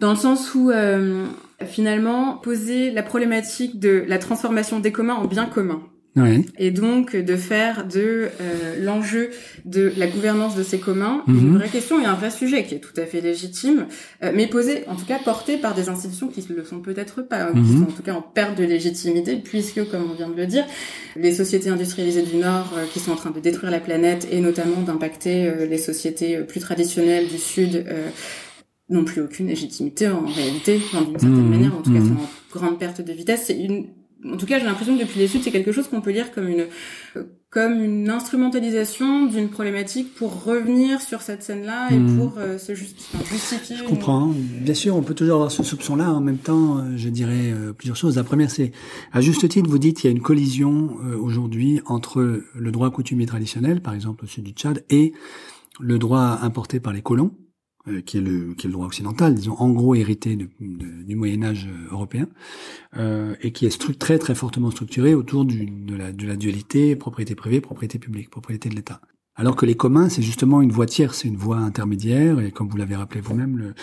dans 0.00 0.10
le 0.10 0.16
sens 0.16 0.54
où 0.54 0.70
euh, 0.70 1.26
finalement 1.64 2.36
poser 2.36 2.90
la 2.90 3.02
problématique 3.02 3.78
de 3.80 4.04
la 4.06 4.18
transformation 4.18 4.80
des 4.80 4.92
communs 4.92 5.14
en 5.14 5.24
biens 5.26 5.46
communs. 5.46 5.82
Et 6.58 6.70
donc 6.70 7.14
de 7.14 7.36
faire 7.36 7.86
de 7.86 8.30
euh, 8.40 8.82
l'enjeu 8.82 9.28
de 9.66 9.92
la 9.98 10.06
gouvernance 10.06 10.56
de 10.56 10.62
ces 10.62 10.78
communs 10.78 11.22
Mhm. 11.26 11.38
une 11.38 11.58
vraie 11.58 11.68
question 11.68 12.00
et 12.00 12.06
un 12.06 12.14
vrai 12.14 12.30
sujet 12.30 12.64
qui 12.64 12.74
est 12.74 12.78
tout 12.78 12.98
à 12.98 13.04
fait 13.04 13.20
légitime, 13.20 13.84
euh, 14.24 14.32
mais 14.34 14.46
posé, 14.46 14.84
en 14.88 14.96
tout 14.96 15.04
cas 15.04 15.18
porté 15.22 15.58
par 15.58 15.74
des 15.74 15.90
institutions 15.90 16.28
qui 16.28 16.42
ne 16.48 16.56
le 16.56 16.64
sont 16.64 16.78
peut-être 16.80 17.20
pas, 17.20 17.52
qui 17.52 17.58
Mhm. 17.58 17.80
sont 17.84 17.90
en 17.90 17.94
tout 17.94 18.02
cas 18.02 18.14
en 18.14 18.22
perte 18.22 18.56
de 18.56 18.64
légitimité, 18.64 19.36
puisque, 19.36 19.86
comme 19.90 20.10
on 20.10 20.14
vient 20.14 20.30
de 20.30 20.36
le 20.36 20.46
dire, 20.46 20.64
les 21.16 21.34
sociétés 21.34 21.68
industrialisées 21.68 22.22
du 22.22 22.36
Nord 22.36 22.72
euh, 22.78 22.84
qui 22.90 22.98
sont 22.98 23.12
en 23.12 23.16
train 23.16 23.30
de 23.30 23.40
détruire 23.40 23.70
la 23.70 23.80
planète 23.80 24.26
et 24.32 24.40
notamment 24.40 24.80
d'impacter 24.80 25.46
euh, 25.46 25.66
les 25.66 25.76
sociétés 25.76 26.36
euh, 26.38 26.44
plus 26.44 26.60
traditionnelles 26.60 27.28
du 27.28 27.36
Sud 27.36 27.84
euh, 27.88 28.06
n'ont 28.88 29.04
plus 29.04 29.20
aucune 29.22 29.48
légitimité 29.48 30.08
en 30.08 30.24
réalité, 30.26 30.76
enfin, 30.84 31.02
d'une 31.02 31.18
certaine 31.18 31.42
Mhm. 31.42 31.50
manière, 31.50 31.74
en 31.76 31.82
tout 31.82 31.92
cas 31.92 31.98
Mhm. 32.00 32.08
sont 32.08 32.22
en 32.22 32.58
grande 32.58 32.78
perte 32.78 33.00
de 33.00 33.12
vitesse. 33.12 33.44
C'est 33.46 33.58
une 33.58 33.86
en 34.24 34.38
tout 34.38 34.46
cas, 34.46 34.58
j'ai 34.58 34.64
l'impression 34.64 34.96
que 34.96 35.02
depuis 35.02 35.20
les 35.20 35.28
Suds, 35.28 35.42
c'est 35.42 35.50
quelque 35.52 35.70
chose 35.72 35.86
qu'on 35.88 36.00
peut 36.00 36.10
lire 36.10 36.32
comme 36.32 36.48
une 36.48 36.64
euh, 37.16 37.22
comme 37.50 37.82
une 37.84 38.08
instrumentalisation 38.10 39.26
d'une 39.26 39.48
problématique 39.48 40.14
pour 40.14 40.42
revenir 40.44 41.00
sur 41.00 41.20
cette 41.22 41.42
scène-là 41.42 41.90
et 41.92 41.96
Mhm. 41.98 42.16
pour 42.18 42.34
euh, 42.38 42.58
se 42.58 42.74
justifier. 42.74 43.76
Je 43.76 43.82
une- 43.82 43.88
comprends. 43.88 44.32
Bien 44.62 44.74
sûr, 44.74 44.96
on 44.96 45.02
peut 45.02 45.14
toujours 45.14 45.34
avoir 45.36 45.50
ce 45.52 45.62
soupçon-là. 45.62 46.12
En 46.12 46.20
même 46.20 46.38
temps, 46.38 46.78
euh, 46.78 46.82
je 46.96 47.08
dirais 47.08 47.52
euh, 47.52 47.72
plusieurs 47.72 47.96
choses. 47.96 48.16
La 48.16 48.24
première, 48.24 48.50
c'est, 48.50 48.72
à 49.12 49.20
juste 49.20 49.46
titre, 49.48 49.68
vous 49.68 49.78
dites 49.78 49.98
qu'il 50.00 50.10
y 50.10 50.12
a 50.12 50.16
une 50.16 50.22
collision 50.22 50.96
euh, 51.04 51.16
aujourd'hui 51.18 51.80
entre 51.86 52.42
le 52.54 52.72
droit 52.72 52.90
coutumier 52.90 53.26
traditionnel, 53.26 53.80
par 53.80 53.94
exemple 53.94 54.24
au 54.24 54.28
sud 54.28 54.44
du 54.44 54.52
Tchad, 54.52 54.84
et 54.90 55.12
le 55.78 55.98
droit 55.98 56.38
importé 56.42 56.80
par 56.80 56.92
les 56.92 57.02
colons, 57.02 57.30
euh, 57.88 58.00
qui, 58.00 58.18
est 58.18 58.20
le, 58.20 58.54
qui 58.54 58.66
est 58.66 58.68
le 58.68 58.72
droit 58.72 58.86
occidental, 58.86 59.34
disons 59.34 59.54
en 59.58 59.70
gros 59.70 59.94
hérité 59.94 60.36
de- 60.36 60.48
de- 60.60 61.02
du 61.04 61.16
Moyen 61.16 61.42
Âge 61.42 61.68
euh, 61.70 61.92
européen, 61.92 62.26
euh, 62.96 63.34
et 63.42 63.52
qui 63.52 63.66
est 63.66 63.98
très 63.98 64.18
très 64.18 64.34
fortement 64.34 64.70
structuré 64.70 65.14
autour 65.14 65.44
du, 65.44 65.66
de, 65.66 65.96
la, 65.96 66.12
de 66.12 66.26
la 66.26 66.36
dualité 66.36 66.96
propriété 66.96 67.34
privée, 67.34 67.60
propriété 67.60 67.98
publique, 67.98 68.30
propriété 68.30 68.68
de 68.68 68.74
l'État. 68.74 69.00
Alors 69.38 69.54
que 69.54 69.66
les 69.66 69.74
communs, 69.74 70.08
c'est 70.08 70.22
justement 70.22 70.62
une 70.62 70.72
voie 70.72 70.86
tierce, 70.86 71.18
c'est 71.18 71.28
une 71.28 71.36
voie 71.36 71.58
intermédiaire, 71.58 72.40
et 72.40 72.50
comme 72.50 72.70
vous 72.70 72.78
l'avez 72.78 72.96
rappelé 72.96 73.20
vous-même, 73.20 73.58
le, 73.58 73.74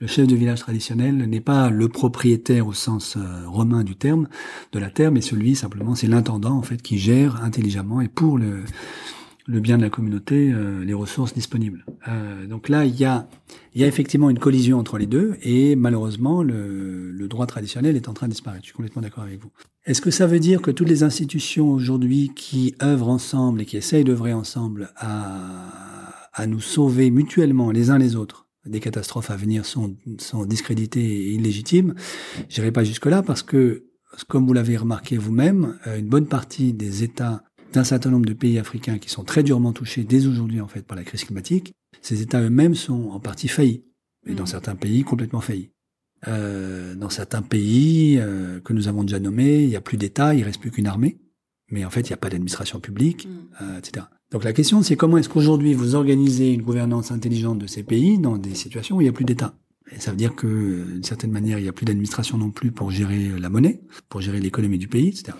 le 0.00 0.06
chef 0.06 0.26
de 0.26 0.36
village 0.36 0.60
traditionnel 0.60 1.16
n'est 1.16 1.40
pas 1.40 1.70
le 1.70 1.88
propriétaire 1.88 2.66
au 2.66 2.74
sens 2.74 3.16
euh, 3.16 3.48
romain 3.48 3.84
du 3.84 3.96
terme, 3.96 4.28
de 4.72 4.78
la 4.78 4.90
terre, 4.90 5.10
mais 5.10 5.22
celui 5.22 5.54
simplement, 5.56 5.94
c'est 5.94 6.08
l'intendant 6.08 6.52
en 6.58 6.62
fait 6.62 6.82
qui 6.82 6.98
gère 6.98 7.42
intelligemment 7.42 8.02
et 8.02 8.08
pour 8.08 8.36
le, 8.36 8.64
le 9.48 9.60
bien 9.60 9.78
de 9.78 9.82
la 9.82 9.88
communauté 9.88 10.52
euh, 10.52 10.84
les 10.84 10.92
ressources 10.92 11.32
disponibles. 11.32 11.84
Euh, 12.06 12.46
donc 12.46 12.68
là, 12.68 12.84
il 12.84 12.94
y 12.94 13.06
a, 13.06 13.26
y 13.74 13.82
a 13.82 13.86
effectivement 13.86 14.28
une 14.28 14.38
collision 14.38 14.78
entre 14.78 14.98
les 14.98 15.06
deux, 15.06 15.36
et 15.42 15.74
malheureusement, 15.74 16.42
le, 16.42 17.10
le 17.10 17.28
droit 17.28 17.46
traditionnel 17.46 17.96
est 17.96 18.08
en 18.08 18.12
train 18.12 18.26
de 18.26 18.32
disparaître. 18.32 18.62
Je 18.64 18.68
suis 18.68 18.76
complètement 18.76 19.02
d'accord 19.02 19.24
avec 19.24 19.40
vous. 19.40 19.50
Est-ce 19.86 20.02
que 20.02 20.10
ça 20.10 20.26
veut 20.26 20.38
dire 20.38 20.60
que 20.60 20.70
toutes 20.70 20.88
les 20.88 21.02
institutions 21.02 21.70
aujourd'hui 21.70 22.30
qui 22.36 22.74
œuvrent 22.82 23.08
ensemble 23.08 23.62
et 23.62 23.64
qui 23.64 23.78
essayent 23.78 24.04
d'œuvrer 24.04 24.34
ensemble 24.34 24.90
à, 24.96 26.28
à 26.34 26.46
nous 26.46 26.60
sauver 26.60 27.10
mutuellement 27.10 27.70
les 27.70 27.88
uns 27.90 27.98
les 27.98 28.16
autres 28.16 28.44
des 28.66 28.80
catastrophes 28.80 29.30
à 29.30 29.36
venir 29.36 29.64
sont, 29.64 29.96
sont 30.18 30.44
discréditées 30.44 31.00
et 31.00 31.32
illégitimes 31.32 31.94
J'irai 32.50 32.70
pas 32.70 32.84
jusque-là 32.84 33.22
parce 33.22 33.42
que, 33.42 33.86
comme 34.28 34.46
vous 34.46 34.52
l'avez 34.52 34.76
remarqué 34.76 35.16
vous-même, 35.16 35.78
euh, 35.86 35.98
une 35.98 36.08
bonne 36.08 36.26
partie 36.26 36.74
des 36.74 37.02
États 37.02 37.44
d'un 37.72 37.84
certain 37.84 38.10
nombre 38.10 38.26
de 38.26 38.32
pays 38.32 38.58
africains 38.58 38.98
qui 38.98 39.10
sont 39.10 39.24
très 39.24 39.42
durement 39.42 39.72
touchés 39.72 40.04
dès 40.04 40.26
aujourd'hui 40.26 40.60
en 40.60 40.68
fait 40.68 40.82
par 40.82 40.96
la 40.96 41.04
crise 41.04 41.24
climatique, 41.24 41.72
ces 42.02 42.22
États 42.22 42.40
eux-mêmes 42.40 42.74
sont 42.74 43.10
en 43.10 43.20
partie 43.20 43.48
faillis 43.48 43.84
et 44.26 44.34
dans 44.34 44.42
Mhm. 44.42 44.46
certains 44.48 44.74
pays 44.76 45.02
complètement 45.04 45.40
faillis. 45.40 45.70
Euh, 46.26 46.94
dans 46.96 47.10
certains 47.10 47.42
pays 47.42 48.18
euh, 48.18 48.60
que 48.60 48.72
nous 48.72 48.88
avons 48.88 49.02
déjà 49.04 49.20
nommés, 49.20 49.62
il 49.62 49.68
n'y 49.68 49.76
a 49.76 49.80
plus 49.80 49.96
d'État, 49.96 50.34
il 50.34 50.42
reste 50.42 50.60
plus 50.60 50.70
qu'une 50.72 50.86
armée, 50.88 51.18
mais 51.70 51.84
en 51.84 51.90
fait 51.90 52.00
il 52.00 52.08
n'y 52.10 52.14
a 52.14 52.16
pas 52.18 52.28
d'administration 52.30 52.80
publique, 52.80 53.26
Mhm. 53.26 53.48
euh, 53.62 53.78
etc. 53.78 54.06
Donc 54.32 54.44
la 54.44 54.52
question 54.52 54.82
c'est 54.82 54.96
comment 54.96 55.16
est-ce 55.18 55.28
qu'aujourd'hui 55.28 55.74
vous 55.74 55.94
organisez 55.94 56.52
une 56.52 56.62
gouvernance 56.62 57.10
intelligente 57.12 57.58
de 57.58 57.66
ces 57.66 57.82
pays 57.82 58.18
dans 58.18 58.36
des 58.36 58.54
situations 58.54 58.96
où 58.96 59.00
il 59.00 59.04
n'y 59.04 59.10
a 59.10 59.12
plus 59.12 59.24
d'État 59.24 59.54
et 59.90 60.00
ça 60.00 60.10
veut 60.10 60.18
dire 60.18 60.34
que, 60.34 60.84
d'une 60.92 61.02
certaine 61.02 61.30
manière, 61.30 61.58
il 61.58 61.62
n'y 61.62 61.68
a 61.68 61.72
plus 61.72 61.86
d'administration 61.86 62.36
non 62.36 62.50
plus 62.50 62.72
pour 62.72 62.90
gérer 62.90 63.30
la 63.38 63.48
monnaie, 63.48 63.80
pour 64.10 64.20
gérer 64.20 64.38
l'économie 64.38 64.76
du 64.76 64.86
pays, 64.86 65.08
etc. 65.08 65.32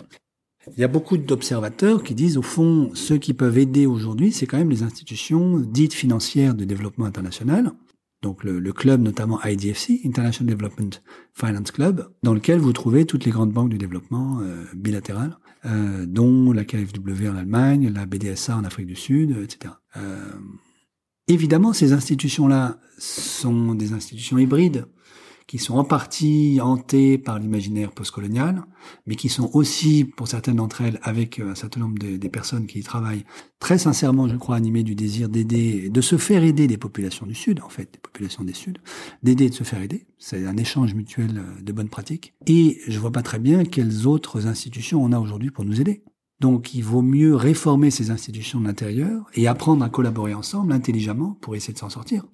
Il 0.66 0.80
y 0.80 0.84
a 0.84 0.88
beaucoup 0.88 1.16
d'observateurs 1.16 2.02
qui 2.02 2.14
disent, 2.14 2.36
au 2.36 2.42
fond, 2.42 2.90
ceux 2.94 3.18
qui 3.18 3.32
peuvent 3.32 3.58
aider 3.58 3.86
aujourd'hui, 3.86 4.32
c'est 4.32 4.46
quand 4.46 4.58
même 4.58 4.70
les 4.70 4.82
institutions 4.82 5.58
dites 5.58 5.94
financières 5.94 6.54
de 6.54 6.64
développement 6.64 7.06
international. 7.06 7.72
Donc 8.20 8.42
le, 8.42 8.72
club, 8.72 9.00
notamment 9.00 9.40
IDFC, 9.44 10.00
International 10.04 10.52
Development 10.52 10.90
Finance 11.34 11.70
Club, 11.70 12.10
dans 12.24 12.34
lequel 12.34 12.58
vous 12.58 12.72
trouvez 12.72 13.04
toutes 13.04 13.24
les 13.24 13.30
grandes 13.30 13.52
banques 13.52 13.70
de 13.70 13.76
développement 13.76 14.40
euh, 14.40 14.64
bilatérales, 14.74 15.38
euh, 15.66 16.04
dont 16.04 16.52
la 16.52 16.64
KfW 16.64 17.28
en 17.28 17.36
Allemagne, 17.36 17.92
la 17.94 18.06
BDSA 18.06 18.56
en 18.56 18.64
Afrique 18.64 18.86
du 18.88 18.96
Sud, 18.96 19.36
etc. 19.40 19.74
Euh, 19.96 20.18
évidemment, 21.28 21.72
ces 21.72 21.92
institutions-là 21.92 22.80
sont 22.98 23.76
des 23.76 23.92
institutions 23.92 24.36
hybrides 24.36 24.86
qui 25.48 25.58
sont 25.58 25.76
en 25.78 25.82
partie 25.84 26.60
hantées 26.62 27.18
par 27.18 27.38
l'imaginaire 27.40 27.90
postcolonial, 27.90 28.62
mais 29.06 29.16
qui 29.16 29.28
sont 29.30 29.50
aussi, 29.54 30.04
pour 30.04 30.28
certaines 30.28 30.56
d'entre 30.56 30.82
elles, 30.82 31.00
avec 31.02 31.40
euh, 31.40 31.50
un 31.50 31.54
certain 31.56 31.80
nombre 31.80 31.98
de- 31.98 32.18
des 32.18 32.28
personnes 32.28 32.66
qui 32.66 32.78
y 32.78 32.82
travaillent, 32.82 33.24
très 33.58 33.78
sincèrement, 33.78 34.28
je 34.28 34.36
crois, 34.36 34.56
animées 34.56 34.82
du 34.84 34.94
désir 34.94 35.30
d'aider, 35.30 35.88
de 35.88 36.00
se 36.02 36.18
faire 36.18 36.44
aider 36.44 36.66
des 36.66 36.76
populations 36.76 37.24
du 37.26 37.34
Sud, 37.34 37.60
en 37.62 37.70
fait, 37.70 37.90
des 37.94 37.98
populations 37.98 38.44
des 38.44 38.52
Sud, 38.52 38.78
d'aider 39.22 39.46
et 39.46 39.48
de 39.48 39.54
se 39.54 39.64
faire 39.64 39.82
aider. 39.82 40.06
C'est 40.18 40.46
un 40.46 40.56
échange 40.58 40.94
mutuel 40.94 41.38
euh, 41.38 41.62
de 41.62 41.72
bonnes 41.72 41.88
pratiques. 41.88 42.34
Et 42.46 42.78
je 42.86 42.98
vois 43.00 43.10
pas 43.10 43.22
très 43.22 43.38
bien 43.38 43.64
quelles 43.64 44.06
autres 44.06 44.46
institutions 44.46 45.02
on 45.02 45.12
a 45.12 45.18
aujourd'hui 45.18 45.50
pour 45.50 45.64
nous 45.64 45.80
aider. 45.80 46.04
Donc, 46.40 46.74
il 46.74 46.82
vaut 46.84 47.02
mieux 47.02 47.34
réformer 47.34 47.90
ces 47.90 48.10
institutions 48.10 48.60
de 48.60 48.66
l'intérieur 48.66 49.24
et 49.34 49.48
apprendre 49.48 49.82
à 49.82 49.88
collaborer 49.88 50.34
ensemble 50.34 50.72
intelligemment 50.72 51.38
pour 51.40 51.56
essayer 51.56 51.72
de 51.72 51.78
s'en 51.78 51.88
sortir. 51.88 52.26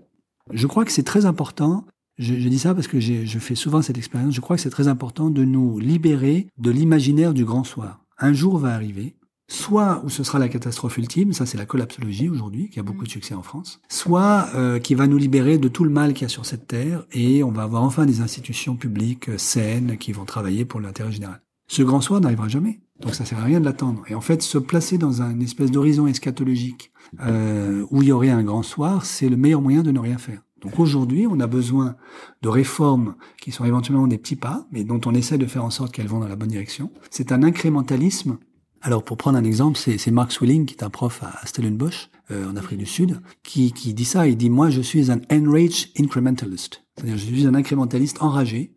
Je 0.53 0.67
crois 0.67 0.85
que 0.85 0.93
c'est 0.93 1.05
très 1.05 1.25
important. 1.25 1.87
Je, 2.19 2.35
je 2.35 2.49
dis 2.49 2.59
ça 2.59 2.75
parce 2.75 2.87
que 2.87 3.01
je 3.01 3.39
fais 3.39 3.55
souvent 3.55 3.83
cette 3.83 3.99
expérience. 3.99 4.35
Je 4.35 4.41
crois 4.41 4.57
que 4.57 4.62
c'est 4.62 4.71
très 4.71 4.89
important 4.89 5.31
de 5.31 5.45
nous 5.45 5.79
libérer 5.79 6.47
de 6.59 6.71
l'imaginaire 6.71 7.35
du 7.35 7.45
grand 7.45 7.65
soir. 7.65 8.05
Un 8.19 8.33
jour 8.33 8.59
va 8.59 8.75
arriver, 8.75 9.17
soit 9.49 10.03
où 10.05 10.09
ce 10.09 10.23
sera 10.23 10.39
la 10.39 10.49
catastrophe 10.49 10.99
ultime, 10.99 11.33
ça 11.33 11.47
c'est 11.47 11.59
la 11.59 11.67
collapsologie 11.67 12.29
aujourd'hui, 12.29 12.71
qui 12.71 12.81
a 12.81 12.83
beaucoup 12.83 13.05
de 13.05 13.11
succès 13.11 13.35
en 13.35 13.43
France, 13.43 13.81
soit 13.89 14.49
euh, 14.55 14.79
qui 14.79 14.95
va 14.95 15.07
nous 15.07 15.19
libérer 15.19 15.59
de 15.59 15.69
tout 15.69 15.85
le 15.85 15.91
mal 15.91 16.15
qu'il 16.15 16.23
y 16.23 16.27
a 16.27 16.29
sur 16.29 16.47
cette 16.47 16.67
terre 16.67 17.05
et 17.12 17.43
on 17.43 17.51
va 17.51 17.62
avoir 17.62 17.83
enfin 17.83 18.07
des 18.07 18.21
institutions 18.21 18.77
publiques 18.77 19.29
euh, 19.29 19.39
saines 19.39 19.97
qui 19.99 20.12
vont 20.12 20.25
travailler 20.25 20.65
pour 20.65 20.81
l'intérêt 20.81 21.12
général. 21.12 21.41
Ce 21.67 21.83
grand 21.83 22.01
soir 22.01 22.21
n'arrivera 22.21 22.49
jamais. 22.49 22.81
Donc 23.01 23.15
ça 23.15 23.25
sert 23.25 23.39
à 23.39 23.45
rien 23.45 23.59
de 23.59 23.65
l'attendre. 23.65 24.05
Et 24.07 24.15
en 24.15 24.21
fait, 24.21 24.43
se 24.43 24.59
placer 24.59 24.99
dans 24.99 25.23
un 25.23 25.41
espèce 25.41 25.71
d'horizon 25.71 26.07
eschatologique 26.07 26.93
euh, 27.27 27.85
où 27.91 28.03
il 28.03 28.09
y 28.09 28.12
aurait 28.12 28.31
un 28.31 28.45
grand 28.45 28.62
soir, 28.62 29.05
c'est 29.05 29.29
le 29.29 29.37
meilleur 29.37 29.61
moyen 29.61 29.83
de 29.83 29.91
ne 29.91 29.99
rien 29.99 30.19
faire. 30.19 30.43
Donc 30.65 30.79
aujourd'hui, 30.79 31.27
on 31.27 31.39
a 31.41 31.47
besoin 31.47 31.97
de 32.43 32.49
réformes 32.49 33.15
qui 33.41 33.53
sont 33.53 33.65
éventuellement 33.65 34.07
des 34.07 34.19
petits 34.19 34.37
pas, 34.37 34.67
mais 34.73 34.83
dont 34.83 35.01
on 35.05 35.15
essaie 35.15 35.39
de 35.39 35.47
faire 35.47 35.65
en 35.65 35.71
sorte 35.71 35.93
qu'elles 35.93 36.09
vont 36.09 36.21
dans 36.21 36.29
la 36.29 36.37
bonne 36.37 36.49
direction. 36.49 36.91
C'est 37.11 37.33
un 37.33 37.43
incrémentalisme. 37.43 38.39
Alors 38.81 39.03
pour 39.03 39.17
prendre 39.17 39.39
un 39.39 39.45
exemple, 39.45 39.79
c'est 39.79 40.11
Mark 40.11 40.33
Swilling, 40.33 40.67
qui 40.67 40.75
est 40.75 40.83
un 40.83 40.91
prof 40.91 41.23
à 41.23 41.47
Stellenbosch, 41.47 42.11
euh, 42.31 42.51
en 42.51 42.57
Afrique 42.57 42.79
du 42.79 42.87
Sud, 42.87 43.21
qui, 43.43 43.73
qui 43.73 43.93
dit 43.93 44.07
ça. 44.07 44.27
Il 44.27 44.37
dit, 44.37 44.49
moi, 44.49 44.71
je 44.71 44.81
suis 44.81 45.11
un 45.11 45.21
enraged 45.31 45.91
incrementalist. 45.99 46.83
C'est-à-dire, 46.97 47.19
je 47.19 47.25
suis 47.25 47.47
un 47.47 47.55
incrémentaliste 47.55 48.23
enragé, 48.23 48.75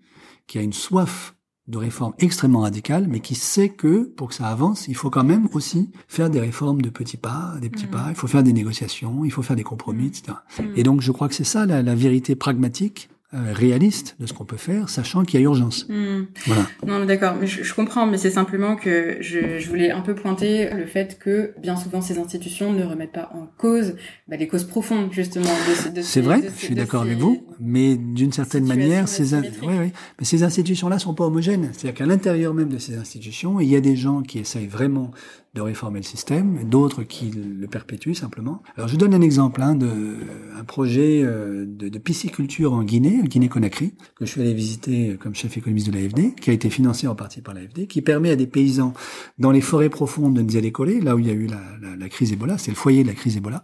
qui 0.48 0.58
a 0.58 0.62
une 0.62 0.74
soif 0.74 1.37
de 1.68 1.78
réformes 1.78 2.14
extrêmement 2.20 2.62
radicales, 2.62 3.08
mais 3.10 3.20
qui 3.20 3.36
sait 3.36 3.70
que 3.70 4.04
pour 4.04 4.30
que 4.30 4.36
ça 4.36 4.48
avance, 4.48 4.88
il 4.88 4.96
faut 4.96 5.10
quand 5.10 5.24
même 5.26 5.50
aussi 5.54 5.90
faire 6.08 6.30
des 6.30 6.40
réformes 6.40 6.82
de 6.82 6.90
petits 6.90 7.18
pas, 7.18 7.56
des 7.62 7.70
petits 7.70 7.88
Mm. 7.88 7.92
pas, 7.92 8.06
il 8.10 8.16
faut 8.16 8.28
faire 8.28 8.44
des 8.44 8.54
négociations, 8.54 9.26
il 9.26 9.32
faut 9.32 9.42
faire 9.42 9.56
des 9.58 9.64
compromis, 9.64 10.06
Mm. 10.06 10.08
etc. 10.08 10.24
Mm. 10.60 10.64
Et 10.78 10.84
donc 10.84 11.02
je 11.02 11.12
crois 11.12 11.28
que 11.28 11.36
c'est 11.36 11.44
ça 11.44 11.66
la, 11.66 11.82
la 11.84 11.96
vérité 11.96 12.36
pragmatique, 12.36 13.10
réaliste 13.34 14.16
de 14.20 14.26
ce 14.26 14.34
qu'on 14.34 14.46
peut 14.46 14.58
faire, 14.58 14.88
sachant 14.90 15.24
qu'il 15.26 15.40
y 15.40 15.44
a 15.44 15.46
urgence. 15.46 15.86
Hmm. 15.90 16.24
Voilà. 16.46 16.68
Non, 16.86 17.00
mais 17.00 17.06
d'accord, 17.06 17.36
mais 17.40 17.46
je, 17.48 17.62
je 17.64 17.74
comprends, 17.74 18.06
mais 18.06 18.18
c'est 18.18 18.32
simplement 18.32 18.76
que 18.76 19.18
je, 19.20 19.60
je 19.60 19.68
voulais 19.68 19.92
un 19.92 20.00
peu 20.02 20.16
pointer 20.16 20.70
le 20.74 20.86
fait 20.86 21.20
que 21.20 21.54
bien 21.62 21.76
souvent 21.76 22.02
ces 22.02 22.18
institutions 22.20 22.72
ne 22.72 22.84
remettent 22.86 23.12
pas 23.12 23.30
en 23.34 23.48
cause 23.58 23.96
bah, 24.30 24.38
les 24.38 24.48
causes 24.48 24.64
profondes 24.64 25.12
justement 25.12 25.44
de 25.70 25.74
ces. 25.76 25.90
de 25.90 25.96
C'est 26.02 26.04
ces- 26.04 26.22
vrai, 26.22 26.42
de 26.42 26.48
je 26.50 26.66
suis 26.66 26.76
d'accord 26.76 27.02
avec 27.02 27.18
vous, 27.18 27.46
mais 27.60 27.98
d'une 27.98 28.32
certaine 28.32 28.66
manière, 28.66 29.08
ces, 29.08 29.34
in- 29.34 29.42
ouais. 29.42 29.92
mais 30.20 30.26
ces 30.26 30.44
institutions-là 30.44 30.98
sont 31.00 31.14
pas 31.14 31.26
homogènes. 31.26 31.70
C'est-à-dire 31.74 31.94
qu'à 31.98 32.06
l'intérieur 32.06 32.54
même 32.54 32.70
de 32.70 32.78
ces 32.78 32.96
institutions, 32.98 33.60
il 33.60 33.68
y 33.70 33.76
a 33.76 33.82
des 33.82 33.96
gens 33.98 34.22
qui 34.22 34.40
essayent 34.40 34.68
vraiment 34.68 35.12
de 35.54 35.62
réformer 35.62 36.00
le 36.00 36.06
système, 36.06 36.64
d'autres 36.66 37.04
qui 37.04 37.32
le 37.32 37.68
perpétuent 37.68 38.14
simplement. 38.14 38.62
Alors 38.76 38.88
je 38.88 38.96
donne 38.96 39.14
un 39.14 39.22
exemple 39.22 39.62
hein, 39.62 39.76
de 39.76 40.16
un 40.58 40.64
projet 40.64 41.22
euh, 41.24 41.66
de, 41.68 41.90
de 41.90 42.00
pisciculture 42.00 42.74
en 42.74 42.84
Guinée, 42.84 43.22
Guinée-Conakry, 43.24 43.94
que 44.16 44.26
je 44.26 44.32
suis 44.32 44.42
allé 44.42 44.54
visiter 44.54 45.18
comme 45.20 45.36
chef 45.36 45.58
économiste 45.58 45.88
de 45.88 45.94
l'AFD, 45.94 46.36
qui 46.36 46.50
a 46.50 46.54
été 46.54 46.70
financé 46.70 47.08
en 47.08 47.16
partie 47.16 47.42
par 47.42 47.54
l'AFD, 47.54 47.88
qui 47.88 48.02
permet 48.02 48.32
à 48.32 48.36
des 48.36 48.48
paysans 48.48 48.94
dans 49.40 49.52
les 49.52 49.62
forêts 49.62 49.90
profondes 49.90 50.36
de 50.36 50.42
Nzélé-Kolé, 50.42 51.02
là 51.02 51.16
où 51.16 51.20
il 51.20 51.28
y 51.28 51.32
a 51.32 51.34
eu 51.34 51.48
la, 51.48 51.62
la, 51.82 51.96
la 51.96 52.10
crise 52.10 52.32
Ebola, 52.32 52.58
c'est 52.58 52.72
le 52.72 52.78
foyer 52.78 53.04
de 53.04 53.08
la 53.08 53.16
crise 53.16 53.38
Ebola 53.38 53.64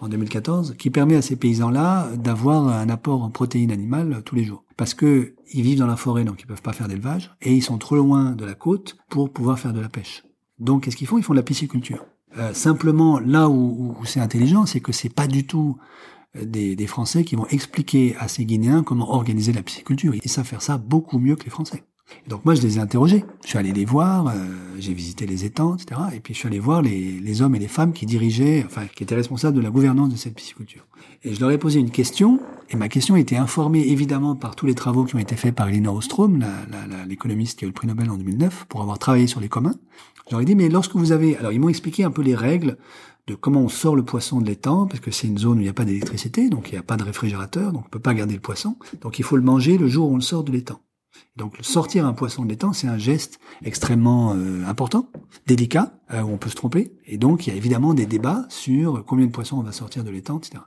en 0.00 0.08
2014, 0.08 0.74
qui 0.78 0.90
permet 0.90 1.16
à 1.16 1.22
ces 1.22 1.36
paysans-là 1.36 2.08
d'avoir 2.16 2.68
un 2.68 2.88
apport 2.88 3.22
en 3.22 3.30
protéines 3.30 3.72
animales 3.72 4.22
tous 4.24 4.34
les 4.34 4.44
jours. 4.44 4.64
Parce 4.76 4.94
que 4.94 5.34
ils 5.52 5.62
vivent 5.62 5.78
dans 5.78 5.86
la 5.86 5.96
forêt, 5.96 6.24
donc 6.24 6.40
ils 6.40 6.46
peuvent 6.46 6.62
pas 6.62 6.72
faire 6.72 6.88
d'élevage, 6.88 7.30
et 7.42 7.54
ils 7.54 7.62
sont 7.62 7.78
trop 7.78 7.96
loin 7.96 8.32
de 8.32 8.44
la 8.44 8.54
côte 8.54 8.96
pour 9.08 9.32
pouvoir 9.32 9.58
faire 9.58 9.72
de 9.72 9.80
la 9.80 9.88
pêche. 9.88 10.22
Donc, 10.62 10.84
qu'est-ce 10.84 10.96
qu'ils 10.96 11.08
font? 11.08 11.18
Ils 11.18 11.24
font 11.24 11.32
de 11.32 11.38
la 11.38 11.42
pisciculture. 11.42 12.06
Euh, 12.38 12.54
simplement, 12.54 13.18
là 13.18 13.48
où, 13.48 13.96
c'est 14.04 14.20
intelligent, 14.20 14.64
c'est 14.64 14.80
que 14.80 14.92
c'est 14.92 15.08
pas 15.12 15.26
du 15.26 15.44
tout 15.44 15.76
euh, 16.36 16.44
des, 16.44 16.76
des, 16.76 16.86
Français 16.86 17.24
qui 17.24 17.34
vont 17.34 17.46
expliquer 17.48 18.16
à 18.18 18.28
ces 18.28 18.44
Guinéens 18.44 18.82
comment 18.82 19.12
organiser 19.12 19.52
la 19.52 19.62
pisciculture. 19.62 20.14
Ils 20.14 20.30
savent 20.30 20.46
faire 20.46 20.62
ça 20.62 20.78
beaucoup 20.78 21.18
mieux 21.18 21.36
que 21.36 21.44
les 21.44 21.50
Français. 21.50 21.82
Donc 22.28 22.44
moi, 22.44 22.54
je 22.54 22.62
les 22.62 22.78
ai 22.78 22.80
interrogés. 22.80 23.24
Je 23.42 23.48
suis 23.48 23.58
allé 23.58 23.72
les 23.72 23.84
voir, 23.84 24.28
euh, 24.28 24.32
j'ai 24.78 24.94
visité 24.94 25.26
les 25.26 25.44
étangs, 25.44 25.76
etc. 25.76 26.00
Et 26.14 26.20
puis 26.20 26.34
je 26.34 26.38
suis 26.38 26.48
allé 26.48 26.58
voir 26.58 26.82
les, 26.82 27.18
les, 27.20 27.42
hommes 27.42 27.54
et 27.54 27.58
les 27.58 27.68
femmes 27.68 27.92
qui 27.92 28.06
dirigeaient, 28.06 28.64
enfin, 28.64 28.86
qui 28.94 29.02
étaient 29.02 29.14
responsables 29.14 29.56
de 29.56 29.62
la 29.62 29.70
gouvernance 29.70 30.10
de 30.10 30.16
cette 30.16 30.34
pisciculture. 30.34 30.86
Et 31.24 31.34
je 31.34 31.40
leur 31.40 31.50
ai 31.50 31.58
posé 31.58 31.80
une 31.80 31.90
question, 31.90 32.40
et 32.70 32.76
ma 32.76 32.88
question 32.88 33.16
était 33.16 33.36
informée 33.36 33.86
évidemment 33.88 34.36
par 34.36 34.56
tous 34.56 34.66
les 34.66 34.74
travaux 34.74 35.04
qui 35.04 35.16
ont 35.16 35.18
été 35.18 35.36
faits 35.36 35.54
par 35.54 35.68
Elinor 35.68 35.96
Ostrom, 35.96 36.44
l'économiste 37.08 37.58
qui 37.58 37.64
a 37.64 37.66
eu 37.66 37.70
le 37.70 37.74
prix 37.74 37.88
Nobel 37.88 38.10
en 38.10 38.16
2009, 38.16 38.66
pour 38.68 38.82
avoir 38.82 38.98
travaillé 38.98 39.26
sur 39.26 39.40
les 39.40 39.48
communs. 39.48 39.74
Je 40.26 40.32
leur 40.32 40.40
ai 40.40 40.44
dit, 40.44 40.54
mais 40.54 40.68
lorsque 40.68 40.94
vous 40.94 41.12
avez... 41.12 41.36
Alors 41.36 41.52
ils 41.52 41.60
m'ont 41.60 41.68
expliqué 41.68 42.04
un 42.04 42.10
peu 42.10 42.22
les 42.22 42.34
règles 42.34 42.76
de 43.26 43.34
comment 43.34 43.60
on 43.60 43.68
sort 43.68 43.96
le 43.96 44.04
poisson 44.04 44.40
de 44.40 44.46
l'étang, 44.46 44.86
parce 44.86 45.00
que 45.00 45.10
c'est 45.10 45.26
une 45.26 45.38
zone 45.38 45.58
où 45.58 45.60
il 45.60 45.64
n'y 45.64 45.68
a 45.68 45.74
pas 45.74 45.84
d'électricité, 45.84 46.48
donc 46.48 46.68
il 46.70 46.72
n'y 46.72 46.78
a 46.78 46.82
pas 46.82 46.96
de 46.96 47.04
réfrigérateur, 47.04 47.72
donc 47.72 47.84
on 47.86 47.88
peut 47.88 48.00
pas 48.00 48.14
garder 48.14 48.34
le 48.34 48.40
poisson. 48.40 48.76
Donc 49.00 49.18
il 49.18 49.24
faut 49.24 49.36
le 49.36 49.42
manger 49.42 49.78
le 49.78 49.88
jour 49.88 50.08
où 50.08 50.14
on 50.14 50.16
le 50.16 50.22
sort 50.22 50.44
de 50.44 50.52
l'étang. 50.52 50.80
Donc 51.36 51.56
sortir 51.62 52.06
un 52.06 52.12
poisson 52.12 52.44
de 52.44 52.50
l'étang, 52.50 52.72
c'est 52.72 52.88
un 52.88 52.98
geste 52.98 53.40
extrêmement 53.64 54.34
euh, 54.34 54.64
important, 54.66 55.08
délicat, 55.46 55.94
euh, 56.12 56.22
où 56.22 56.28
on 56.28 56.38
peut 56.38 56.50
se 56.50 56.56
tromper. 56.56 56.92
Et 57.06 57.16
donc 57.16 57.46
il 57.46 57.50
y 57.50 57.52
a 57.52 57.56
évidemment 57.56 57.94
des 57.94 58.06
débats 58.06 58.44
sur 58.48 59.04
combien 59.04 59.26
de 59.26 59.30
poissons 59.30 59.58
on 59.58 59.62
va 59.62 59.72
sortir 59.72 60.04
de 60.04 60.10
l'étang, 60.10 60.38
etc. 60.38 60.62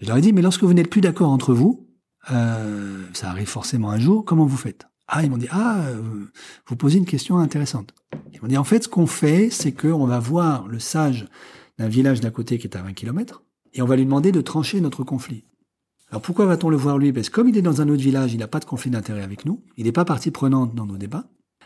Je 0.00 0.06
leur 0.08 0.16
ai 0.16 0.20
dit, 0.20 0.32
mais 0.32 0.42
lorsque 0.42 0.64
vous 0.64 0.74
n'êtes 0.74 0.90
plus 0.90 1.00
d'accord 1.00 1.30
entre 1.30 1.54
vous, 1.54 1.86
euh, 2.30 3.04
ça 3.12 3.30
arrive 3.30 3.46
forcément 3.46 3.90
un 3.90 3.98
jour, 3.98 4.24
comment 4.24 4.46
vous 4.46 4.56
faites? 4.56 4.86
Ah, 5.06 5.22
ils 5.22 5.30
m'ont 5.30 5.36
dit, 5.36 5.48
ah, 5.50 5.80
euh, 5.86 6.02
vous 6.66 6.76
posez 6.76 6.98
une 6.98 7.04
question 7.04 7.38
intéressante. 7.38 7.94
Ils 8.32 8.40
m'ont 8.40 8.48
dit, 8.48 8.56
en 8.56 8.64
fait, 8.64 8.84
ce 8.84 8.88
qu'on 8.88 9.06
fait, 9.06 9.50
c'est 9.50 9.72
qu'on 9.72 10.06
va 10.06 10.18
voir 10.18 10.66
le 10.66 10.78
sage 10.78 11.28
d'un 11.78 11.88
village 11.88 12.20
d'à 12.20 12.30
côté 12.30 12.58
qui 12.58 12.66
est 12.66 12.76
à 12.76 12.82
20 12.82 12.94
km, 12.94 13.42
et 13.74 13.82
on 13.82 13.86
va 13.86 13.96
lui 13.96 14.04
demander 14.04 14.32
de 14.32 14.40
trancher 14.40 14.80
notre 14.80 15.04
conflit. 15.04 15.44
Alors 16.14 16.22
pourquoi 16.22 16.46
va-t-on 16.46 16.68
le 16.68 16.76
voir 16.76 16.96
lui? 16.96 17.12
Parce 17.12 17.28
que 17.28 17.34
comme 17.34 17.48
il 17.48 17.58
est 17.58 17.62
dans 17.62 17.80
un 17.80 17.88
autre 17.88 18.00
village, 18.00 18.32
il 18.32 18.38
n'a 18.38 18.46
pas 18.46 18.60
de 18.60 18.64
conflit 18.64 18.88
d'intérêt 18.88 19.24
avec 19.24 19.44
nous, 19.44 19.64
il 19.76 19.86
n'est 19.86 19.90
pas 19.90 20.04
partie 20.04 20.30
prenante 20.30 20.72
dans 20.72 20.86
nos 20.86 20.96
débats. 20.96 21.24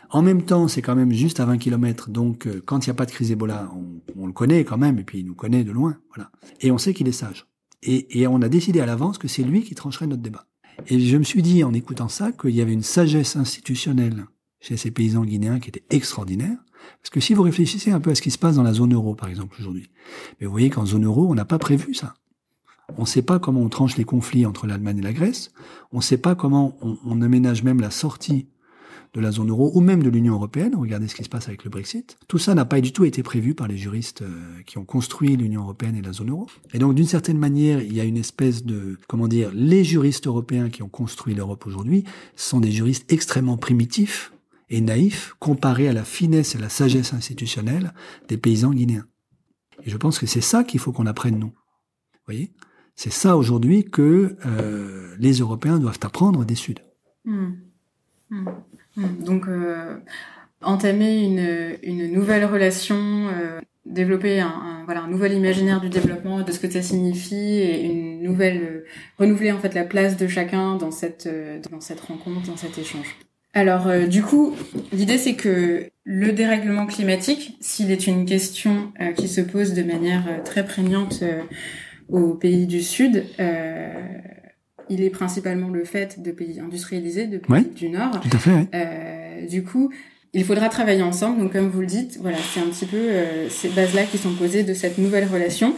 En 0.09 0.23
même 0.23 0.41
temps, 0.41 0.67
c'est 0.67 0.81
quand 0.81 0.95
même 0.95 1.11
juste 1.11 1.39
à 1.39 1.45
20 1.45 1.59
km, 1.59 2.09
donc 2.09 2.47
euh, 2.47 2.59
quand 2.65 2.83
il 2.83 2.89
n'y 2.89 2.91
a 2.91 2.95
pas 2.95 3.05
de 3.05 3.11
crise 3.11 3.29
Ebola, 3.29 3.71
on, 4.17 4.25
le 4.25 4.33
connaît 4.33 4.63
quand 4.63 4.79
même, 4.79 4.97
et 4.97 5.03
puis 5.03 5.19
il 5.19 5.27
nous 5.27 5.35
connaît 5.35 5.63
de 5.63 5.71
loin, 5.71 5.99
voilà. 6.15 6.31
Et 6.61 6.71
on 6.71 6.79
sait 6.79 6.95
qu'il 6.95 7.07
est 7.07 7.11
sage. 7.11 7.45
Et, 7.83 8.19
et, 8.19 8.25
on 8.25 8.41
a 8.41 8.49
décidé 8.49 8.79
à 8.79 8.87
l'avance 8.87 9.19
que 9.19 9.27
c'est 9.27 9.43
lui 9.43 9.61
qui 9.61 9.75
trancherait 9.75 10.07
notre 10.07 10.23
débat. 10.23 10.47
Et 10.87 10.99
je 10.99 11.17
me 11.17 11.23
suis 11.23 11.43
dit, 11.43 11.63
en 11.63 11.75
écoutant 11.75 12.09
ça, 12.09 12.31
qu'il 12.31 12.55
y 12.55 12.61
avait 12.61 12.73
une 12.73 12.81
sagesse 12.81 13.35
institutionnelle 13.35 14.25
chez 14.61 14.77
ces 14.77 14.89
paysans 14.89 15.25
guinéens 15.25 15.59
qui 15.59 15.69
était 15.69 15.85
extraordinaire. 15.91 16.57
Parce 17.03 17.11
que 17.11 17.19
si 17.19 17.35
vous 17.35 17.43
réfléchissez 17.43 17.91
un 17.91 17.99
peu 17.99 18.09
à 18.09 18.15
ce 18.15 18.23
qui 18.23 18.31
se 18.31 18.39
passe 18.39 18.55
dans 18.55 18.63
la 18.63 18.73
zone 18.73 18.95
euro, 18.95 19.13
par 19.13 19.29
exemple, 19.29 19.57
aujourd'hui, 19.59 19.91
mais 20.41 20.47
vous 20.47 20.51
voyez 20.51 20.71
qu'en 20.71 20.87
zone 20.87 21.05
euro, 21.05 21.27
on 21.29 21.35
n'a 21.35 21.45
pas 21.45 21.59
prévu 21.59 21.93
ça. 21.93 22.15
On 22.97 23.01
ne 23.01 23.07
sait 23.07 23.21
pas 23.21 23.39
comment 23.39 23.61
on 23.61 23.69
tranche 23.69 23.97
les 23.97 24.03
conflits 24.03 24.45
entre 24.45 24.67
l'Allemagne 24.67 24.99
et 24.99 25.01
la 25.01 25.13
Grèce. 25.13 25.51
On 25.91 25.97
ne 25.97 26.03
sait 26.03 26.17
pas 26.17 26.35
comment 26.35 26.77
on, 26.81 27.21
aménage 27.21 27.63
même 27.63 27.81
la 27.81 27.91
sortie 27.91 28.47
de 29.13 29.21
la 29.21 29.31
zone 29.31 29.49
euro 29.49 29.71
ou 29.73 29.81
même 29.81 30.03
de 30.03 30.09
l'Union 30.09 30.35
européenne. 30.35 30.75
Regardez 30.75 31.07
ce 31.07 31.15
qui 31.15 31.23
se 31.23 31.29
passe 31.29 31.47
avec 31.47 31.63
le 31.63 31.69
Brexit. 31.69 32.17
Tout 32.27 32.37
ça 32.37 32.53
n'a 32.53 32.65
pas 32.65 32.79
du 32.79 32.91
tout 32.91 33.05
été 33.05 33.23
prévu 33.23 33.55
par 33.55 33.67
les 33.67 33.77
juristes 33.77 34.21
euh, 34.21 34.61
qui 34.67 34.77
ont 34.77 34.85
construit 34.85 35.35
l'Union 35.35 35.61
européenne 35.61 35.95
et 35.95 36.01
la 36.01 36.13
zone 36.13 36.29
euro. 36.29 36.47
Et 36.73 36.79
donc, 36.79 36.93
d'une 36.93 37.07
certaine 37.07 37.39
manière, 37.39 37.81
il 37.81 37.93
y 37.93 37.99
a 37.99 38.03
une 38.03 38.17
espèce 38.17 38.63
de, 38.63 38.97
comment 39.07 39.27
dire, 39.27 39.49
les 39.53 39.83
juristes 39.83 40.27
européens 40.27 40.69
qui 40.69 40.83
ont 40.83 40.89
construit 40.89 41.33
l'Europe 41.33 41.65
aujourd'hui 41.65 42.03
sont 42.35 42.59
des 42.59 42.71
juristes 42.71 43.11
extrêmement 43.11 43.57
primitifs 43.57 44.31
et 44.69 44.81
naïfs 44.81 45.33
comparés 45.39 45.87
à 45.87 45.93
la 45.93 46.03
finesse 46.03 46.53
et 46.53 46.59
la 46.59 46.69
sagesse 46.69 47.13
institutionnelle 47.13 47.93
des 48.27 48.37
paysans 48.37 48.71
guinéens. 48.71 49.05
Et 49.85 49.89
je 49.89 49.97
pense 49.97 50.19
que 50.19 50.27
c'est 50.27 50.41
ça 50.41 50.63
qu'il 50.63 50.79
faut 50.79 50.91
qu'on 50.91 51.07
apprenne 51.07 51.39
nous. 51.39 51.47
Vous 51.47 52.25
voyez? 52.27 52.51
C'est 53.01 53.13
ça 53.13 53.37
aujourd'hui 53.37 53.85
que 53.85 54.35
euh, 54.45 55.15
les 55.19 55.35
Européens 55.35 55.79
doivent 55.79 56.01
apprendre 56.03 56.43
des 56.43 56.55
Suds. 56.55 56.83
Mmh. 57.23 57.47
Mmh. 58.29 58.49
Hmm. 58.97 59.23
Donc, 59.23 59.47
euh, 59.47 59.95
entamer 60.61 61.23
une, 61.23 61.77
une, 61.81 62.11
nouvelle 62.11 62.43
relation, 62.43 62.97
euh, 63.29 63.61
développer 63.85 64.41
un, 64.41 64.81
voilà, 64.83 65.03
un 65.03 65.07
nouvel 65.07 65.31
imaginaire 65.31 65.79
du 65.79 65.87
développement, 65.87 66.41
de 66.41 66.51
ce 66.51 66.59
que 66.59 66.69
ça 66.69 66.81
signifie, 66.81 67.35
et 67.35 67.85
une 67.85 68.21
nouvelle, 68.21 68.83
renouveler 69.17 69.53
en 69.53 69.59
fait 69.59 69.73
la 69.73 69.85
place 69.85 70.17
de 70.17 70.27
chacun 70.27 70.75
dans 70.75 70.91
cette, 70.91 71.29
dans 71.71 71.79
cette 71.79 72.01
rencontre, 72.01 72.47
dans 72.47 72.57
cet 72.57 72.77
échange. 72.77 73.15
Alors, 73.53 73.87
du 74.09 74.23
coup, 74.23 74.53
l'idée 74.91 75.17
c'est 75.17 75.35
que 75.35 75.89
le 76.03 76.31
dérèglement 76.33 76.85
climatique, 76.85 77.57
s'il 77.61 77.91
est 77.91 78.07
une 78.07 78.25
question 78.25 78.91
qui 79.15 79.29
se 79.29 79.39
pose 79.39 79.73
de 79.73 79.83
manière 79.83 80.43
très 80.43 80.65
prégnante 80.65 81.23
aux 82.09 82.33
pays 82.33 82.67
du 82.67 82.81
Sud, 82.81 83.23
il 84.89 85.03
est 85.03 85.09
principalement 85.09 85.69
le 85.69 85.85
fait 85.85 86.21
de 86.21 86.31
pays 86.31 86.59
industrialisés, 86.59 87.27
de 87.27 87.37
pays 87.37 87.69
du 87.75 87.89
Nord. 87.89 88.19
Tout 88.21 88.29
à 88.33 88.39
fait. 88.39 88.67
Euh, 88.73 89.47
du 89.47 89.63
coup, 89.63 89.91
il 90.33 90.43
faudra 90.43 90.69
travailler 90.69 91.03
ensemble. 91.03 91.39
Donc, 91.39 91.53
comme 91.53 91.69
vous 91.69 91.81
le 91.81 91.87
dites, 91.87 92.17
voilà, 92.19 92.37
c'est 92.37 92.59
un 92.59 92.67
petit 92.67 92.85
peu 92.85 92.97
euh, 92.97 93.49
ces 93.49 93.69
bases-là 93.69 94.03
qui 94.03 94.17
sont 94.17 94.33
posées 94.33 94.63
de 94.63 94.73
cette 94.73 94.97
nouvelle 94.97 95.25
relation. 95.25 95.75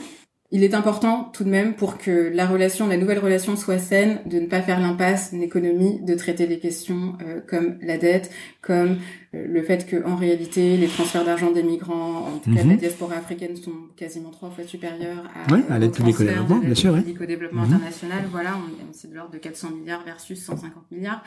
Il 0.53 0.65
est 0.65 0.73
important 0.73 1.29
tout 1.33 1.45
de 1.45 1.49
même 1.49 1.75
pour 1.75 1.97
que 1.97 2.29
la 2.33 2.45
relation, 2.45 2.87
la 2.87 2.97
nouvelle 2.97 3.19
relation 3.19 3.55
soit 3.55 3.79
saine, 3.79 4.19
de 4.25 4.39
ne 4.39 4.47
pas 4.47 4.61
faire 4.61 4.81
l'impasse, 4.81 5.31
l'économie, 5.31 6.01
de 6.01 6.13
traiter 6.13 6.45
les 6.45 6.59
questions 6.59 7.13
euh, 7.25 7.39
comme 7.47 7.77
la 7.81 7.97
dette, 7.97 8.31
comme 8.61 8.91
euh, 8.91 8.95
le 9.33 9.61
fait 9.61 9.87
que 9.87 10.05
en 10.05 10.17
réalité 10.17 10.75
les 10.75 10.87
transferts 10.87 11.23
d'argent 11.23 11.51
des 11.51 11.63
migrants, 11.63 12.27
en 12.27 12.37
tout 12.39 12.53
cas 12.53 12.63
la 12.63 12.73
mhm. 12.73 12.77
diaspora 12.77 13.15
africaine, 13.15 13.55
sont 13.55 13.71
quasiment 13.95 14.29
trois 14.29 14.49
fois 14.49 14.65
supérieurs 14.65 15.23
à, 15.47 15.73
à 15.73 15.79
l'aide 15.79 15.93
publique 15.93 16.19
au 16.19 16.23
développement, 16.23 16.57
bien 16.57 16.75
sûr, 16.75 16.93
au 16.93 17.25
développement 17.25 17.61
mhm. 17.61 17.73
international. 17.73 18.25
Voilà, 18.29 18.57
c'est 18.91 19.09
de 19.09 19.15
l'ordre 19.15 19.31
de 19.31 19.37
400 19.37 19.71
milliards 19.71 20.03
versus 20.03 20.43
150 20.43 20.91
milliards. 20.91 21.23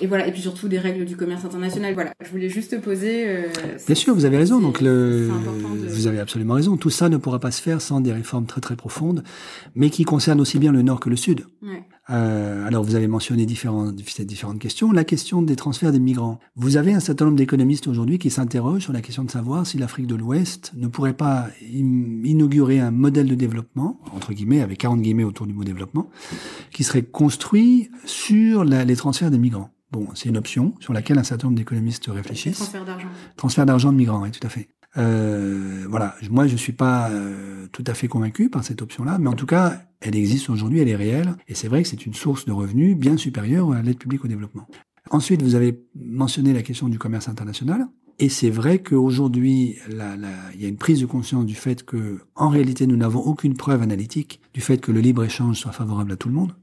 Et 0.00 0.06
voilà, 0.06 0.26
et 0.26 0.32
puis 0.32 0.42
surtout 0.42 0.68
des 0.68 0.78
règles 0.78 1.06
du 1.06 1.16
commerce 1.16 1.44
international. 1.44 1.94
Voilà, 1.94 2.12
je 2.22 2.30
voulais 2.30 2.50
juste 2.50 2.78
poser. 2.82 3.26
Euh, 3.26 3.46
bien 3.86 3.94
sûr, 3.94 4.14
vous 4.14 4.26
avez 4.26 4.36
raison. 4.36 4.60
Donc 4.60 4.82
le, 4.82 5.28
vous 5.88 6.06
avez 6.06 6.20
absolument 6.20 6.54
raison. 6.54 6.76
Tout 6.76 6.90
ça 6.90 7.08
ne 7.08 7.16
pourra 7.16 7.38
pas 7.38 7.50
se 7.50 7.62
faire 7.62 7.80
sans 7.80 8.02
des 8.02 8.12
réformes 8.12 8.44
très 8.44 8.60
très 8.60 8.76
profondes, 8.76 9.24
mais 9.74 9.88
qui 9.88 10.04
concernent 10.04 10.40
aussi 10.40 10.58
bien 10.58 10.72
le 10.72 10.82
nord 10.82 11.00
que 11.00 11.08
le 11.08 11.16
sud. 11.16 11.46
Ouais. 11.62 11.82
Euh, 12.10 12.66
alors, 12.66 12.84
vous 12.84 12.94
avez 12.94 13.06
mentionné 13.06 13.44
différentes, 13.46 13.94
différentes 13.94 14.58
questions. 14.58 14.92
La 14.92 15.04
question 15.04 15.42
des 15.42 15.56
transferts 15.56 15.92
des 15.92 16.00
migrants. 16.00 16.38
Vous 16.56 16.76
avez 16.76 16.94
un 16.94 17.00
certain 17.00 17.26
nombre 17.26 17.36
d'économistes 17.36 17.86
aujourd'hui 17.86 18.18
qui 18.18 18.30
s'interrogent 18.30 18.82
sur 18.82 18.92
la 18.92 19.02
question 19.02 19.24
de 19.24 19.30
savoir 19.30 19.66
si 19.66 19.78
l'Afrique 19.78 20.06
de 20.06 20.14
l'Ouest 20.14 20.72
ne 20.76 20.86
pourrait 20.86 21.12
pas 21.12 21.48
inaugurer 21.60 22.80
un 22.80 22.90
modèle 22.90 23.28
de 23.28 23.34
développement, 23.34 24.00
entre 24.14 24.32
guillemets, 24.32 24.62
avec 24.62 24.78
40 24.78 25.02
guillemets 25.02 25.24
autour 25.24 25.46
du 25.46 25.52
mot 25.52 25.64
développement, 25.64 26.08
qui 26.72 26.84
serait 26.84 27.02
construit 27.02 27.90
sur 28.04 28.64
la, 28.64 28.84
les 28.84 28.96
transferts 28.96 29.30
des 29.30 29.38
migrants. 29.38 29.70
Bon, 29.90 30.06
c'est 30.14 30.28
une 30.28 30.36
option 30.36 30.74
sur 30.80 30.92
laquelle 30.92 31.18
un 31.18 31.24
certain 31.24 31.46
nombre 31.48 31.58
d'économistes 31.58 32.06
réfléchissent. 32.08 32.56
Transfert 32.56 32.84
d'argent. 32.84 33.08
Transfert 33.36 33.66
d'argent 33.66 33.92
de 33.92 33.96
migrants, 33.96 34.22
oui, 34.22 34.30
tout 34.30 34.46
à 34.46 34.50
fait. 34.50 34.68
Euh, 34.98 35.86
voilà, 35.88 36.16
moi 36.30 36.46
je 36.46 36.56
suis 36.56 36.72
pas 36.72 37.10
euh, 37.10 37.66
tout 37.72 37.84
à 37.86 37.94
fait 37.94 38.08
convaincu 38.08 38.50
par 38.50 38.64
cette 38.64 38.82
option-là, 38.82 39.18
mais 39.18 39.28
en 39.28 39.34
tout 39.34 39.46
cas, 39.46 39.82
elle 40.00 40.16
existe 40.16 40.50
aujourd'hui, 40.50 40.80
elle 40.80 40.88
est 40.88 40.96
réelle, 40.96 41.34
et 41.46 41.54
c'est 41.54 41.68
vrai 41.68 41.82
que 41.82 41.88
c'est 41.88 42.04
une 42.04 42.14
source 42.14 42.44
de 42.44 42.52
revenus 42.52 42.96
bien 42.96 43.16
supérieure 43.16 43.72
à 43.72 43.82
l'aide 43.82 43.98
publique 43.98 44.24
au 44.24 44.28
développement. 44.28 44.66
Ensuite, 45.10 45.42
vous 45.42 45.54
avez 45.54 45.80
mentionné 45.94 46.52
la 46.52 46.62
question 46.62 46.88
du 46.88 46.98
commerce 46.98 47.28
international, 47.28 47.86
et 48.18 48.28
c'est 48.28 48.50
vrai 48.50 48.80
qu'aujourd'hui, 48.80 49.76
il 49.88 50.60
y 50.60 50.64
a 50.64 50.68
une 50.68 50.76
prise 50.76 51.00
de 51.00 51.06
conscience 51.06 51.46
du 51.46 51.54
fait 51.54 51.84
que, 51.84 52.18
en 52.34 52.48
réalité, 52.48 52.86
nous 52.88 52.96
n'avons 52.96 53.20
aucune 53.20 53.54
preuve 53.54 53.82
analytique 53.82 54.40
du 54.52 54.60
fait 54.60 54.78
que 54.78 54.90
le 54.90 55.00
libre 55.00 55.22
échange 55.22 55.56
soit 55.56 55.72
favorable 55.72 56.10
à 56.10 56.16
tout 56.16 56.28
le 56.28 56.34
monde. 56.34 56.54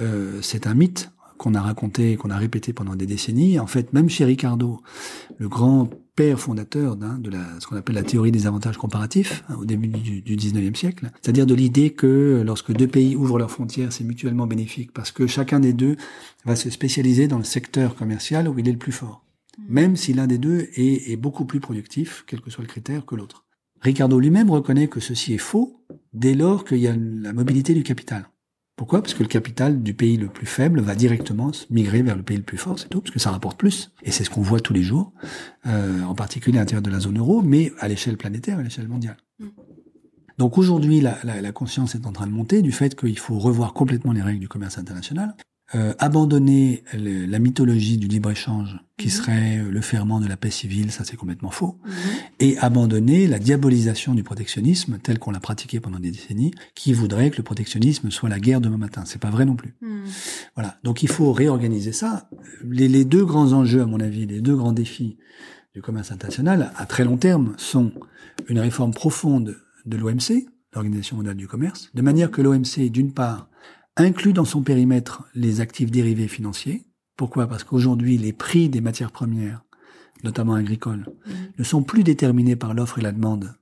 Euh, 0.00 0.40
c'est 0.42 0.66
un 0.66 0.74
mythe 0.74 1.12
qu'on 1.38 1.54
a 1.54 1.60
raconté, 1.60 2.16
qu'on 2.16 2.30
a 2.30 2.36
répété 2.36 2.72
pendant 2.72 2.96
des 2.96 3.06
décennies. 3.06 3.58
En 3.58 3.66
fait, 3.66 3.92
même 3.92 4.08
chez 4.08 4.24
Ricardo, 4.24 4.80
le 5.38 5.48
grand 5.48 5.90
père 6.16 6.38
fondateur 6.38 6.96
hein, 7.02 7.18
de 7.18 7.30
la, 7.30 7.44
ce 7.58 7.66
qu'on 7.66 7.76
appelle 7.76 7.96
la 7.96 8.02
théorie 8.02 8.30
des 8.30 8.46
avantages 8.46 8.76
comparatifs 8.76 9.44
hein, 9.48 9.56
au 9.58 9.64
début 9.64 9.88
du, 9.88 10.22
du 10.22 10.36
19e 10.36 10.74
siècle, 10.74 11.10
c'est-à-dire 11.20 11.46
de 11.46 11.54
l'idée 11.54 11.90
que 11.90 12.42
lorsque 12.44 12.72
deux 12.72 12.86
pays 12.86 13.16
ouvrent 13.16 13.38
leurs 13.38 13.50
frontières, 13.50 13.92
c'est 13.92 14.04
mutuellement 14.04 14.46
bénéfique 14.46 14.92
parce 14.92 15.10
que 15.10 15.26
chacun 15.26 15.60
des 15.60 15.72
deux 15.72 15.96
va 16.44 16.56
se 16.56 16.70
spécialiser 16.70 17.26
dans 17.26 17.38
le 17.38 17.44
secteur 17.44 17.96
commercial 17.96 18.48
où 18.48 18.58
il 18.58 18.68
est 18.68 18.72
le 18.72 18.78
plus 18.78 18.92
fort, 18.92 19.24
mmh. 19.58 19.62
même 19.68 19.96
si 19.96 20.12
l'un 20.12 20.26
des 20.26 20.38
deux 20.38 20.68
est, 20.74 21.10
est 21.10 21.16
beaucoup 21.16 21.46
plus 21.46 21.60
productif, 21.60 22.24
quel 22.26 22.40
que 22.40 22.50
soit 22.50 22.62
le 22.62 22.68
critère, 22.68 23.04
que 23.04 23.16
l'autre. 23.16 23.44
Ricardo 23.80 24.18
lui-même 24.18 24.50
reconnaît 24.50 24.88
que 24.88 25.00
ceci 25.00 25.34
est 25.34 25.38
faux 25.38 25.84
dès 26.12 26.34
lors 26.34 26.64
qu'il 26.64 26.78
y 26.78 26.86
a 26.86 26.96
la 26.96 27.32
mobilité 27.32 27.74
du 27.74 27.82
capital. 27.82 28.28
Pourquoi? 28.76 29.02
Parce 29.02 29.14
que 29.14 29.22
le 29.22 29.28
capital 29.28 29.82
du 29.82 29.94
pays 29.94 30.16
le 30.16 30.26
plus 30.26 30.46
faible 30.46 30.80
va 30.80 30.96
directement 30.96 31.52
migrer 31.70 32.02
vers 32.02 32.16
le 32.16 32.22
pays 32.22 32.36
le 32.36 32.42
plus 32.42 32.58
fort, 32.58 32.78
c'est 32.78 32.88
tout, 32.88 33.00
parce 33.00 33.12
que 33.12 33.20
ça 33.20 33.30
rapporte 33.30 33.56
plus. 33.56 33.92
Et 34.02 34.10
c'est 34.10 34.24
ce 34.24 34.30
qu'on 34.30 34.42
voit 34.42 34.58
tous 34.58 34.72
les 34.72 34.82
jours, 34.82 35.12
euh, 35.66 36.02
en 36.02 36.14
particulier 36.14 36.58
à 36.58 36.62
l'intérieur 36.62 36.82
de 36.82 36.90
la 36.90 36.98
zone 36.98 37.18
euro, 37.18 37.40
mais 37.40 37.72
à 37.78 37.86
l'échelle 37.86 38.16
planétaire, 38.16 38.58
à 38.58 38.62
l'échelle 38.62 38.88
mondiale. 38.88 39.16
Mm. 39.38 39.46
Donc 40.38 40.58
aujourd'hui, 40.58 41.00
la, 41.00 41.18
la, 41.22 41.40
la, 41.40 41.52
conscience 41.52 41.94
est 41.94 42.06
en 42.06 42.12
train 42.12 42.26
de 42.26 42.32
monter 42.32 42.60
du 42.62 42.72
fait 42.72 42.96
qu'il 42.98 43.18
faut 43.18 43.38
revoir 43.38 43.72
complètement 43.72 44.12
les 44.12 44.22
règles 44.22 44.40
du 44.40 44.48
commerce 44.48 44.78
international. 44.78 45.36
Euh, 45.74 45.94
abandonner 45.98 46.84
la 46.92 47.38
mythologie 47.38 47.98
du 47.98 48.06
libre-échange 48.06 48.78
qui 48.96 49.06
mhm. 49.06 49.12
serait 49.12 49.62
le 49.68 49.80
ferment 49.80 50.20
de 50.20 50.26
la 50.26 50.36
paix 50.36 50.50
civile, 50.50 50.92
ça 50.92 51.04
c'est 51.04 51.16
complètement 51.16 51.50
faux, 51.50 51.78
mhm. 51.84 51.92
et 52.40 52.58
abandonner 52.58 53.26
la 53.26 53.38
diabolisation 53.38 54.14
du 54.14 54.22
protectionnisme 54.22 54.98
tel 55.02 55.18
qu'on 55.18 55.30
l'a 55.30 55.40
pratiqué 55.40 55.80
pendant 55.80 55.98
des 55.98 56.10
décennies, 56.10 56.52
qui 56.74 56.92
voudrait 56.92 57.30
que 57.30 57.38
le 57.38 57.42
protectionnisme 57.42 58.10
soit 58.10 58.28
la 58.28 58.38
guerre 58.38 58.60
demain 58.60 58.78
matin. 58.78 59.02
C'est 59.04 59.20
pas 59.20 59.30
vrai 59.30 59.44
non 59.44 59.56
plus. 59.56 59.74
Mhm. 59.80 60.04
Voilà. 60.54 60.78
Donc 60.84 61.02
il 61.02 61.08
faut 61.08 61.32
réorganiser 61.32 61.92
ça. 61.92 62.28
Les, 62.64 62.88
les 62.88 63.04
deux 63.04 63.24
grands 63.24 63.52
enjeux, 63.52 63.82
à 63.82 63.86
mon 63.86 64.00
avis, 64.00 64.26
les 64.26 64.40
deux 64.40 64.56
grands 64.56 64.72
défis 64.72 65.16
du 65.74 65.82
commerce 65.82 66.12
international 66.12 66.72
à 66.76 66.86
très 66.86 67.04
long 67.04 67.16
terme 67.16 67.54
sont 67.56 67.92
une 68.48 68.60
réforme 68.60 68.94
profonde 68.94 69.56
de 69.86 69.96
l'OMC, 69.96 70.46
l'Organisation 70.72 71.16
mondiale 71.16 71.36
du 71.36 71.48
commerce, 71.48 71.90
de 71.94 72.02
manière 72.02 72.30
que 72.30 72.42
l'OMC, 72.42 72.90
d'une 72.90 73.12
part, 73.12 73.48
inclut 73.96 74.32
dans 74.32 74.44
son 74.44 74.62
périmètre 74.62 75.24
les 75.34 75.60
actifs 75.60 75.90
dérivés 75.90 76.28
financiers. 76.28 76.86
Pourquoi? 77.16 77.46
Parce 77.46 77.64
qu'aujourd'hui, 77.64 78.18
les 78.18 78.32
prix 78.32 78.68
des 78.68 78.80
matières 78.80 79.12
premières, 79.12 79.64
notamment 80.24 80.54
agricoles, 80.54 81.06
mmh. 81.26 81.32
ne 81.58 81.64
sont 81.64 81.82
plus 81.82 82.02
déterminés 82.02 82.56
par 82.56 82.74
l'offre 82.74 82.98
et 82.98 83.02
la 83.02 83.12
demande 83.12 83.54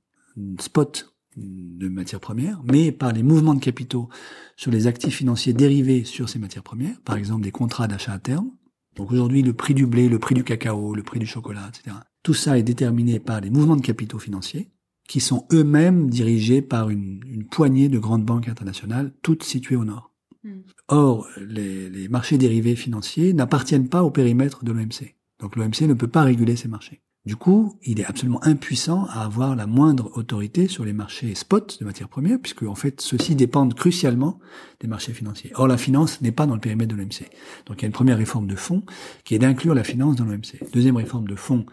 spot 0.58 1.14
de 1.36 1.88
matières 1.88 2.20
premières, 2.20 2.60
mais 2.64 2.92
par 2.92 3.12
les 3.12 3.22
mouvements 3.22 3.54
de 3.54 3.60
capitaux 3.60 4.08
sur 4.56 4.70
les 4.70 4.86
actifs 4.86 5.16
financiers 5.16 5.52
dérivés 5.52 6.04
sur 6.04 6.28
ces 6.28 6.38
matières 6.38 6.62
premières, 6.62 7.00
par 7.00 7.16
exemple 7.16 7.42
des 7.42 7.50
contrats 7.50 7.88
d'achat 7.88 8.12
à 8.12 8.18
terme. 8.18 8.50
Donc 8.96 9.10
aujourd'hui, 9.10 9.42
le 9.42 9.54
prix 9.54 9.72
du 9.72 9.86
blé, 9.86 10.08
le 10.08 10.18
prix 10.18 10.34
du 10.34 10.44
cacao, 10.44 10.94
le 10.94 11.02
prix 11.02 11.18
du 11.18 11.26
chocolat, 11.26 11.68
etc. 11.68 11.96
Tout 12.22 12.34
ça 12.34 12.58
est 12.58 12.62
déterminé 12.62 13.18
par 13.18 13.40
les 13.40 13.50
mouvements 13.50 13.76
de 13.76 13.82
capitaux 13.82 14.18
financiers 14.18 14.70
qui 15.08 15.20
sont 15.20 15.46
eux-mêmes 15.52 16.08
dirigés 16.08 16.62
par 16.62 16.90
une, 16.90 17.22
une, 17.26 17.44
poignée 17.44 17.88
de 17.88 17.98
grandes 17.98 18.24
banques 18.24 18.48
internationales, 18.48 19.12
toutes 19.22 19.42
situées 19.42 19.76
au 19.76 19.84
nord. 19.84 20.11
Hmm. 20.44 20.62
Or, 20.88 21.28
les, 21.38 21.88
les, 21.88 22.08
marchés 22.08 22.38
dérivés 22.38 22.76
financiers 22.76 23.32
n'appartiennent 23.32 23.88
pas 23.88 24.02
au 24.02 24.10
périmètre 24.10 24.64
de 24.64 24.72
l'OMC. 24.72 25.14
Donc 25.38 25.56
l'OMC 25.56 25.82
ne 25.82 25.94
peut 25.94 26.08
pas 26.08 26.22
réguler 26.22 26.56
ces 26.56 26.68
marchés. 26.68 27.02
Du 27.24 27.36
coup, 27.36 27.78
il 27.84 28.00
est 28.00 28.04
absolument 28.04 28.42
impuissant 28.42 29.04
à 29.04 29.22
avoir 29.22 29.54
la 29.54 29.68
moindre 29.68 30.10
autorité 30.16 30.66
sur 30.66 30.84
les 30.84 30.92
marchés 30.92 31.36
spot 31.36 31.78
de 31.78 31.84
matières 31.84 32.08
premières, 32.08 32.40
puisque 32.40 32.64
en 32.64 32.74
fait, 32.74 33.00
ceux-ci 33.00 33.36
dépendent 33.36 33.74
crucialement 33.74 34.40
des 34.80 34.88
marchés 34.88 35.12
financiers. 35.12 35.52
Or, 35.54 35.68
la 35.68 35.78
finance 35.78 36.20
n'est 36.20 36.32
pas 36.32 36.46
dans 36.46 36.54
le 36.54 36.60
périmètre 36.60 36.92
de 36.92 37.00
l'OMC. 37.00 37.30
Donc, 37.66 37.78
il 37.78 37.82
y 37.82 37.84
a 37.84 37.86
une 37.86 37.92
première 37.92 38.18
réforme 38.18 38.48
de 38.48 38.56
fond 38.56 38.82
qui 39.22 39.36
est 39.36 39.38
d'inclure 39.38 39.74
la 39.74 39.84
finance 39.84 40.16
dans 40.16 40.24
l'OMC. 40.24 40.72
Deuxième 40.72 40.96
réforme 40.96 41.28
de 41.28 41.36
fond, 41.36 41.64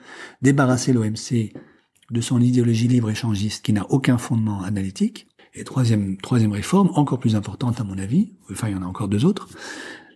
débarrasser 0.43 0.93
l'OMC 0.93 1.51
de 2.11 2.22
son 2.22 2.39
idéologie 2.41 2.88
libre-échangiste 2.88 3.65
qui 3.65 3.74
n'a 3.74 3.89
aucun 3.89 4.20
fondement 4.20 4.61
analytique. 4.61 5.28
Et 5.53 5.63
troisième, 5.63 6.17
troisième 6.17 6.51
réforme, 6.51 6.91
encore 6.93 7.19
plus 7.19 7.35
importante 7.35 7.79
à 7.81 7.83
mon 7.83 7.97
avis, 7.97 8.33
enfin 8.51 8.67
il 8.69 8.73
y 8.73 8.77
en 8.77 8.83
a 8.83 8.85
encore 8.85 9.07
deux 9.07 9.25
autres. 9.25 9.49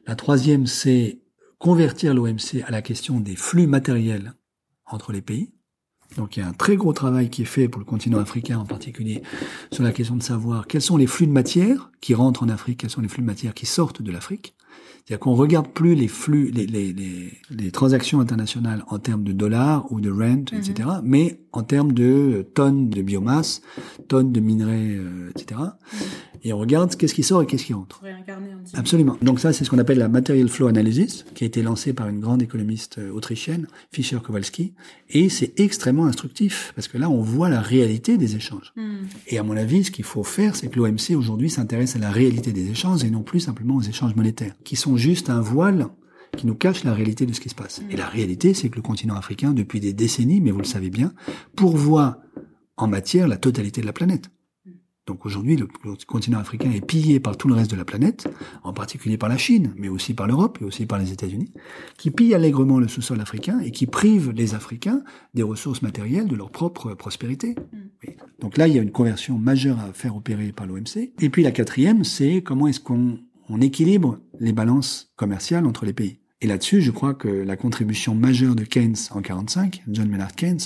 La 0.06 0.16
troisième, 0.16 0.68
c'est 0.68 1.20
convertir 1.58 2.14
l'OMC 2.14 2.62
à 2.66 2.72
la 2.72 2.82
question 2.82 3.20
des 3.20 3.36
flux 3.36 3.68
matériels 3.68 4.34
entre 4.86 5.12
les 5.12 5.22
pays. 5.22 5.54
Donc 6.18 6.38
il 6.38 6.42
y 6.42 6.44
a 6.44 6.48
un 6.48 6.54
très 6.54 6.76
gros 6.76 6.94
travail 6.94 7.30
qui 7.30 7.42
est 7.42 7.46
fait 7.46 7.68
pour 7.68 7.80
le 7.80 7.86
continent 7.86 8.20
africain 8.20 8.60
en 8.60 8.66
particulier 8.66 9.24
sur 9.72 9.84
la 9.84 9.92
question 9.92 10.16
de 10.16 10.22
savoir 10.22 10.68
quels 10.68 10.82
sont 10.82 10.98
les 10.98 11.08
flux 11.08 11.26
de 11.26 11.32
matière 11.32 11.92
qui 12.02 12.14
rentrent 12.14 12.44
en 12.44 12.50
Afrique, 12.50 12.82
quels 12.82 12.90
sont 12.90 13.02
les 13.02 13.08
flux 13.08 13.22
de 13.22 13.28
matière 13.28 13.54
qui 13.54 13.66
sortent 13.66 14.02
de 14.02 14.12
l'Afrique. 14.12 14.56
C'est-à-dire 15.06 15.20
qu'on 15.20 15.36
regarde 15.36 15.68
plus 15.68 15.96
les 15.96 16.08
flux, 16.08 16.50
les, 16.52 16.66
les, 16.66 16.94
les, 16.94 17.34
les, 17.50 17.72
transactions 17.72 18.22
internationales 18.22 18.86
en 18.88 19.00
termes 19.00 19.26
de 19.26 19.34
dollars 19.34 19.92
ou 19.92 20.00
de 20.00 20.10
rent, 20.10 20.46
etc., 20.54 20.88
mhm. 20.88 21.02
mais 21.04 21.40
en 21.52 21.64
termes 21.64 21.92
de 21.92 22.48
tonnes 22.54 22.90
de 22.90 23.02
biomasse, 23.02 23.62
tonnes 24.08 24.32
de 24.32 24.40
minerais, 24.40 24.96
euh, 24.96 25.30
etc. 25.32 25.60
Et 26.44 26.52
on 26.52 26.58
regarde 26.58 26.96
qu'est-ce 26.96 27.14
qui 27.14 27.24
sort 27.24 27.42
et 27.42 27.46
qu'est-ce 27.46 27.66
qui 27.66 27.74
entre. 27.74 28.02
Absolument. 28.74 29.18
Donc 29.22 29.40
ça, 29.40 29.54
c'est 29.54 29.64
ce 29.64 29.70
qu'on 29.70 29.80
appelle 29.80 29.98
la 29.98 30.10
Material 30.10 30.50
Flow 30.50 30.68
Analysis, 30.68 31.26
qui 31.34 31.46
a 31.46 31.48
été 31.48 31.62
lancée 31.64 31.94
par 31.94 32.10
une 32.10 32.20
grande 32.20 32.42
économiste 32.42 32.98
euh, 32.98 33.12
autrichienne, 33.12 33.68
Fischer 33.92 34.20
Kowalski. 34.22 34.74
Et 35.10 35.30
c'est 35.30 35.58
extrêmement 35.60 36.06
instructif, 36.06 36.74
parce 36.76 36.90
que 36.90 36.98
là, 36.98 37.10
on 37.10 37.22
voit 37.22 37.50
la 37.50 37.62
réalité 37.62 38.18
des 38.18 38.36
échanges. 38.36 38.74
Hmm. 38.76 39.06
Et 39.28 39.38
à 39.38 39.44
mon 39.44 39.56
avis, 39.56 39.86
ce 39.86 39.92
qu'il 39.92 40.04
faut 40.04 40.24
faire, 40.24 40.56
c'est 40.56 40.68
que 40.68 40.78
l'OMC 40.80 41.16
aujourd'hui 41.16 41.50
s'intéresse 41.50 41.96
à 41.96 42.00
la 42.00 42.12
réalité 42.12 42.52
des 42.52 42.70
échanges 42.70 43.04
et 43.04 43.10
non 43.10 43.24
plus 43.24 43.40
simplement 43.40 43.76
aux 43.76 43.82
échanges 43.82 44.16
monétaires, 44.16 44.54
qui 44.66 44.76
sont 44.76 44.98
juste 44.98 45.30
un 45.30 45.42
voile 45.42 45.88
qui 46.38 46.48
nous 46.48 46.56
cache 46.56 46.84
la 46.84 46.94
réalité 46.94 47.26
de 47.26 47.34
ce 47.34 47.40
qui 47.40 47.50
se 47.50 47.56
passe. 47.56 47.82
Et 47.90 47.96
la 47.96 48.08
réalité, 48.08 48.54
c'est 48.54 48.70
que 48.70 48.76
le 48.76 48.82
continent 48.82 49.16
africain, 49.16 49.54
depuis 49.54 49.80
des 49.80 49.94
décennies, 49.94 50.42
mais 50.42 50.52
vous 50.52 50.60
le 50.60 50.66
savez 50.66 50.90
bien, 50.90 51.14
pourvoit 51.56 52.20
en 52.76 52.88
matière 52.88 53.28
la 53.28 53.38
totalité 53.38 53.82
de 53.82 53.86
la 53.86 53.94
planète. 53.94 54.30
Donc 55.06 55.26
aujourd'hui, 55.26 55.58
le, 55.58 55.68
continent 56.08 56.40
africain 56.40 56.72
est 56.72 56.86
pillé 56.86 57.20
par 57.20 57.36
tout 57.36 57.48
le 57.48 57.56
reste 57.56 57.72
de 57.72 57.76
la 57.76 57.84
planète, 57.84 58.28
en 58.64 58.72
particulier 58.72 59.18
par 59.18 59.28
la 59.28 59.38
Chine, 59.38 59.74
mais 59.76 59.90
aussi 59.90 60.14
par 60.14 60.28
l'Europe 60.28 60.60
et 60.62 60.66
aussi 60.66 60.86
par 60.86 60.98
les 60.98 61.12
États-Unis, 61.12 61.52
qui 61.98 62.10
pillent 62.10 62.34
allègrement 62.34 62.80
le 62.80 62.88
sous-sol 62.88 63.20
africain 63.20 63.60
et 63.60 63.72
qui 63.72 63.86
privent 63.86 64.32
les 64.32 64.56
Africains 64.56 65.04
des 65.34 65.44
ressources 65.44 65.82
matérielles 65.82 66.28
de 66.28 66.36
leur 66.36 66.52
propre 66.52 66.94
prospérité. 66.94 67.56
Mm. 67.72 68.10
Donc 68.40 68.58
là, 68.58 68.68
il 68.68 68.76
y 68.76 68.80
a 68.80 68.82
une 68.82 68.92
conversion 68.92 69.38
majeure 69.38 69.80
à 69.80 69.92
faire 69.94 70.16
opérer 70.16 70.52
par 70.52 70.68
l'OMC. 70.68 71.12
Et 71.20 71.30
puis 71.30 71.44
la 71.44 71.52
quatrième, 71.52 72.04
c'est 72.04 72.42
comment 72.42 72.68
est-ce 72.68 72.80
qu'on 72.80 73.20
on 73.50 73.62
équilibre 73.62 74.20
les 74.40 74.54
balances 74.54 75.12
commerciales 75.16 75.66
entre 75.66 75.86
les 75.86 75.94
pays. 75.94 76.20
Et 76.42 76.48
là-dessus, 76.48 76.82
je 76.82 76.92
crois 76.92 77.14
que 77.14 77.28
la 77.28 77.56
contribution 77.56 78.16
majeure 78.16 78.56
de 78.56 78.64
Keynes 78.64 78.98
en 79.12 79.22
45, 79.22 79.84
John 79.88 80.10
Maynard 80.10 80.36
Keynes, 80.36 80.60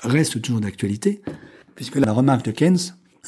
reste 0.00 0.40
toujours 0.40 0.60
d'actualité, 0.60 1.22
puisque 1.74 1.96
la 1.96 2.12
remarque 2.12 2.44
de 2.44 2.52
Keynes, 2.52 2.78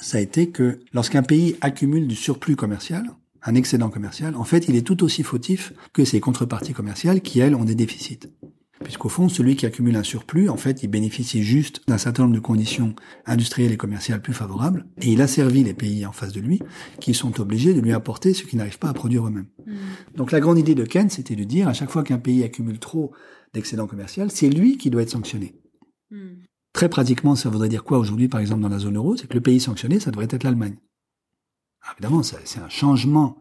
ça 0.00 0.18
a 0.18 0.20
été 0.20 0.50
que 0.50 0.80
lorsqu'un 0.92 1.22
pays 1.22 1.56
accumule 1.60 2.06
du 2.06 2.16
surplus 2.16 2.56
commercial, 2.56 3.10
un 3.42 3.54
excédent 3.54 3.90
commercial, 3.90 4.36
en 4.36 4.44
fait, 4.44 4.68
il 4.68 4.76
est 4.76 4.86
tout 4.86 5.02
aussi 5.04 5.22
fautif 5.22 5.72
que 5.92 6.04
ses 6.04 6.20
contreparties 6.20 6.72
commerciales 6.72 7.20
qui, 7.20 7.40
elles, 7.40 7.54
ont 7.54 7.64
des 7.64 7.74
déficits. 7.74 8.20
Puisqu'au 8.84 9.08
fond, 9.08 9.28
celui 9.28 9.56
qui 9.56 9.66
accumule 9.66 9.96
un 9.96 10.04
surplus, 10.04 10.48
en 10.48 10.56
fait, 10.56 10.82
il 10.82 10.88
bénéficie 10.88 11.42
juste 11.42 11.82
d'un 11.88 11.98
certain 11.98 12.22
nombre 12.22 12.36
de 12.36 12.40
conditions 12.40 12.94
industrielles 13.26 13.72
et 13.72 13.76
commerciales 13.76 14.22
plus 14.22 14.32
favorables, 14.32 14.86
et 15.02 15.12
il 15.12 15.20
a 15.20 15.26
servi 15.26 15.64
les 15.64 15.74
pays 15.74 16.06
en 16.06 16.12
face 16.12 16.32
de 16.32 16.40
lui, 16.40 16.60
qui 17.00 17.12
sont 17.12 17.40
obligés 17.40 17.74
de 17.74 17.80
lui 17.80 17.92
apporter 17.92 18.34
ce 18.34 18.44
qu'ils 18.44 18.58
n'arrivent 18.58 18.78
pas 18.78 18.90
à 18.90 18.94
produire 18.94 19.26
eux-mêmes. 19.26 19.48
Hmm. 19.66 19.76
Donc 20.16 20.30
la 20.30 20.40
grande 20.40 20.58
idée 20.58 20.76
de 20.76 20.84
Keynes, 20.84 21.10
c'était 21.10 21.34
de 21.34 21.44
dire, 21.44 21.66
à 21.66 21.72
chaque 21.72 21.90
fois 21.90 22.04
qu'un 22.04 22.18
pays 22.18 22.44
accumule 22.44 22.78
trop 22.78 23.12
d'excédent 23.52 23.88
commercial, 23.88 24.30
c'est 24.30 24.48
lui 24.48 24.78
qui 24.78 24.90
doit 24.90 25.02
être 25.02 25.10
sanctionné. 25.10 25.56
Hmm. 26.10 26.36
Très 26.78 26.88
pratiquement, 26.88 27.34
ça 27.34 27.50
voudrait 27.50 27.68
dire 27.68 27.82
quoi 27.82 27.98
aujourd'hui, 27.98 28.28
par 28.28 28.38
exemple, 28.38 28.60
dans 28.60 28.68
la 28.68 28.78
zone 28.78 28.98
euro 28.98 29.16
C'est 29.16 29.26
que 29.26 29.34
le 29.34 29.40
pays 29.40 29.58
sanctionné, 29.58 29.98
ça 29.98 30.12
devrait 30.12 30.28
être 30.30 30.44
l'Allemagne. 30.44 30.76
Évidemment, 31.92 32.22
c'est 32.22 32.60
un 32.60 32.68
changement 32.68 33.36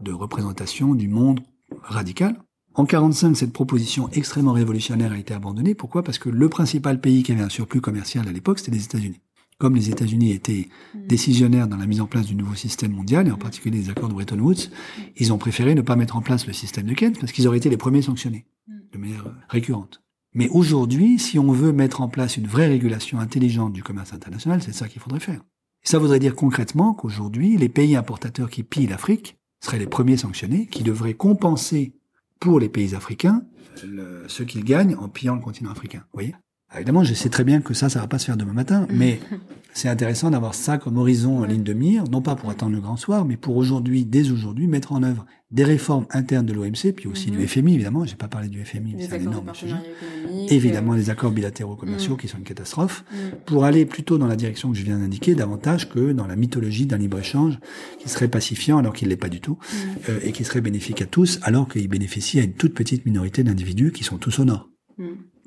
de 0.00 0.10
représentation 0.10 0.96
du 0.96 1.06
monde 1.06 1.38
radical. 1.84 2.42
En 2.74 2.84
45, 2.84 3.36
cette 3.36 3.52
proposition 3.52 4.08
extrêmement 4.10 4.52
révolutionnaire 4.52 5.12
a 5.12 5.16
été 5.16 5.32
abandonnée. 5.32 5.76
Pourquoi? 5.76 6.02
Parce 6.02 6.18
que 6.18 6.28
le 6.28 6.48
principal 6.48 7.00
pays 7.00 7.22
qui 7.22 7.30
avait 7.30 7.44
un 7.44 7.48
surplus 7.48 7.80
commercial 7.80 8.26
à 8.26 8.32
l'époque, 8.32 8.58
c'était 8.58 8.72
les 8.72 8.82
États-Unis. 8.82 9.20
Comme 9.58 9.76
les 9.76 9.88
États-Unis 9.88 10.32
étaient 10.32 10.68
mm. 10.92 11.06
décisionnaires 11.06 11.68
dans 11.68 11.76
la 11.76 11.86
mise 11.86 12.00
en 12.00 12.08
place 12.08 12.26
du 12.26 12.34
nouveau 12.34 12.56
système 12.56 12.90
mondial, 12.90 13.28
et 13.28 13.30
en 13.30 13.38
particulier 13.38 13.78
les 13.78 13.90
accords 13.90 14.08
de 14.08 14.14
Bretton 14.14 14.40
Woods, 14.40 14.72
ils 15.14 15.32
ont 15.32 15.38
préféré 15.38 15.76
ne 15.76 15.82
pas 15.82 15.94
mettre 15.94 16.16
en 16.16 16.20
place 16.20 16.48
le 16.48 16.52
système 16.52 16.86
de 16.86 16.94
Keynes 16.94 17.16
parce 17.16 17.30
qu'ils 17.30 17.46
auraient 17.46 17.58
été 17.58 17.70
les 17.70 17.76
premiers 17.76 18.02
sanctionnés 18.02 18.44
mm. 18.66 18.74
de 18.92 18.98
manière 18.98 19.24
récurrente. 19.50 20.02
Mais 20.36 20.50
aujourd'hui, 20.50 21.18
si 21.18 21.38
on 21.38 21.50
veut 21.50 21.72
mettre 21.72 22.02
en 22.02 22.08
place 22.08 22.36
une 22.36 22.46
vraie 22.46 22.66
régulation 22.66 23.18
intelligente 23.18 23.72
du 23.72 23.82
commerce 23.82 24.12
international, 24.12 24.62
c'est 24.62 24.74
ça 24.74 24.86
qu'il 24.86 25.00
faudrait 25.00 25.18
faire. 25.18 25.40
ça 25.82 25.98
voudrait 25.98 26.18
dire 26.18 26.36
concrètement 26.36 26.92
qu'aujourd'hui, 26.92 27.56
les 27.56 27.70
pays 27.70 27.96
importateurs 27.96 28.50
qui 28.50 28.62
pillent 28.62 28.86
l'Afrique 28.86 29.38
seraient 29.64 29.78
les 29.78 29.86
premiers 29.86 30.18
sanctionnés, 30.18 30.66
qui 30.66 30.82
devraient 30.82 31.14
compenser 31.14 31.94
pour 32.38 32.60
les 32.60 32.68
pays 32.68 32.94
africains 32.94 33.44
ce 34.28 34.42
qu'ils 34.42 34.64
gagnent 34.64 34.94
en 34.96 35.08
pillant 35.08 35.36
le 35.36 35.40
continent 35.40 35.70
africain. 35.70 36.00
Vous 36.12 36.20
voyez? 36.20 36.34
Évidemment, 36.74 37.02
je 37.02 37.14
sais 37.14 37.30
très 37.30 37.44
bien 37.44 37.62
que 37.62 37.72
ça, 37.72 37.88
ça 37.88 38.00
va 38.00 38.06
pas 38.06 38.18
se 38.18 38.26
faire 38.26 38.36
demain 38.36 38.52
matin, 38.52 38.86
mais 38.90 39.20
c'est 39.72 39.88
intéressant 39.88 40.30
d'avoir 40.30 40.54
ça 40.54 40.76
comme 40.76 40.98
horizon 40.98 41.38
en 41.38 41.44
ligne 41.44 41.62
de 41.62 41.72
mire, 41.72 42.04
non 42.10 42.20
pas 42.20 42.34
pour 42.34 42.50
attendre 42.50 42.72
le 42.72 42.80
grand 42.80 42.96
soir, 42.96 43.24
mais 43.24 43.38
pour 43.38 43.56
aujourd'hui, 43.56 44.04
dès 44.04 44.30
aujourd'hui, 44.32 44.66
mettre 44.66 44.92
en 44.92 45.02
œuvre 45.02 45.24
des 45.52 45.64
réformes 45.64 46.06
internes 46.10 46.44
de 46.44 46.52
l'OMC, 46.52 46.92
puis 46.96 47.06
aussi 47.06 47.30
du 47.30 47.38
mhm. 47.38 47.46
FMI, 47.46 47.74
évidemment. 47.74 48.04
J'ai 48.04 48.16
pas 48.16 48.26
parlé 48.28 48.48
du 48.48 48.64
FMI, 48.64 48.96
c'est 48.98 49.14
un 49.14 49.20
énorme 49.20 49.54
sujet. 49.54 49.76
Évidemment, 50.48 50.94
les 50.94 51.08
accords 51.08 51.30
bilatéraux 51.30 51.76
commerciaux 51.76 52.14
mhm. 52.14 52.18
qui 52.18 52.28
sont 52.28 52.38
une 52.38 52.44
catastrophe, 52.44 53.04
mhm. 53.12 53.38
pour 53.44 53.64
aller 53.64 53.86
plutôt 53.86 54.18
dans 54.18 54.26
la 54.26 54.36
direction 54.36 54.72
que 54.72 54.76
je 54.76 54.82
viens 54.82 54.98
d'indiquer, 54.98 55.34
davantage 55.34 55.88
que 55.88 56.12
dans 56.12 56.26
la 56.26 56.36
mythologie 56.36 56.86
d'un 56.86 56.98
libre-échange 56.98 57.58
qui 58.00 58.08
serait 58.08 58.28
pacifiant 58.28 58.78
alors 58.78 58.92
qu'il 58.92 59.08
l'est 59.08 59.16
pas 59.16 59.28
du 59.28 59.40
tout, 59.40 59.58
euh, 60.08 60.18
et 60.22 60.32
qui 60.32 60.44
serait 60.44 60.60
bénéfique 60.60 61.00
à 61.02 61.06
tous 61.06 61.38
alors 61.42 61.68
qu'il 61.68 61.86
bénéficie 61.88 62.40
à 62.40 62.42
une 62.42 62.54
toute 62.54 62.74
petite 62.74 63.06
minorité 63.06 63.44
d'individus 63.44 63.92
qui 63.92 64.02
sont 64.02 64.18
tous 64.18 64.38
au 64.40 64.44
nord. 64.44 64.68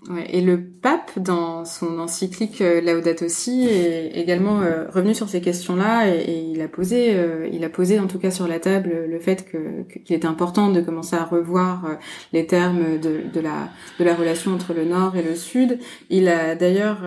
Ouais, 0.07 0.27
et 0.33 0.41
le 0.41 0.63
pape, 0.63 0.98
dans 1.17 1.65
son 1.65 1.99
encyclique 1.99 2.61
euh, 2.61 2.81
Laudato 2.81 3.25
Si, 3.27 3.67
est 3.67 4.11
également 4.15 4.61
euh, 4.61 4.87
revenu 4.89 5.15
sur 5.15 5.29
ces 5.29 5.41
questions-là 5.41 6.07
et, 6.07 6.49
il 6.51 6.61
a 6.61 6.67
posé, 6.67 7.15
euh, 7.15 7.47
il 7.51 7.63
a 7.63 7.69
posé 7.69 7.99
en 7.99 8.07
tout 8.07 8.19
cas 8.19 8.31
sur 8.31 8.47
la 8.47 8.59
table 8.59 8.91
le 9.07 9.19
fait 9.19 9.45
que 9.45 9.83
qu'il 9.83 10.15
était 10.15 10.27
important 10.27 10.71
de 10.71 10.81
commencer 10.81 11.15
à 11.15 11.23
revoir 11.23 11.97
les 12.33 12.45
termes 12.45 12.99
de, 12.99 13.21
de, 13.33 13.39
la 13.39 13.69
de 13.99 14.03
la 14.03 14.15
relation 14.15 14.53
entre 14.53 14.73
le 14.73 14.85
Nord 14.85 15.15
et 15.15 15.23
le 15.23 15.35
Sud. 15.35 15.79
Il 16.09 16.27
a 16.27 16.55
d'ailleurs 16.55 16.99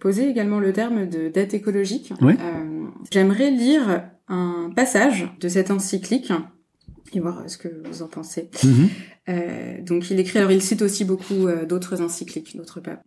posé 0.00 0.28
également 0.28 0.58
le 0.58 0.72
terme 0.72 1.08
de 1.08 1.28
dette 1.28 1.54
écologique. 1.54 2.12
J'aimerais 3.10 3.50
lire 3.50 4.04
un 4.28 4.70
passage 4.74 5.30
de 5.40 5.48
cette 5.48 5.70
encyclique 5.70 6.32
et 7.12 7.20
voir 7.20 7.44
ce 7.46 7.58
que 7.58 7.68
vous 7.88 8.02
en 8.02 8.08
pensez. 8.08 8.50
Mm-hmm. 8.54 9.84
donc 9.84 10.10
il 10.10 10.18
écrit, 10.18 10.38
alors 10.38 10.52
il 10.52 10.62
cite 10.62 10.82
aussi 10.82 11.04
beaucoup 11.04 11.46
d'autres 11.68 12.00
encycliques, 12.02 12.56
d'autres 12.56 12.80
papes. 12.80 13.02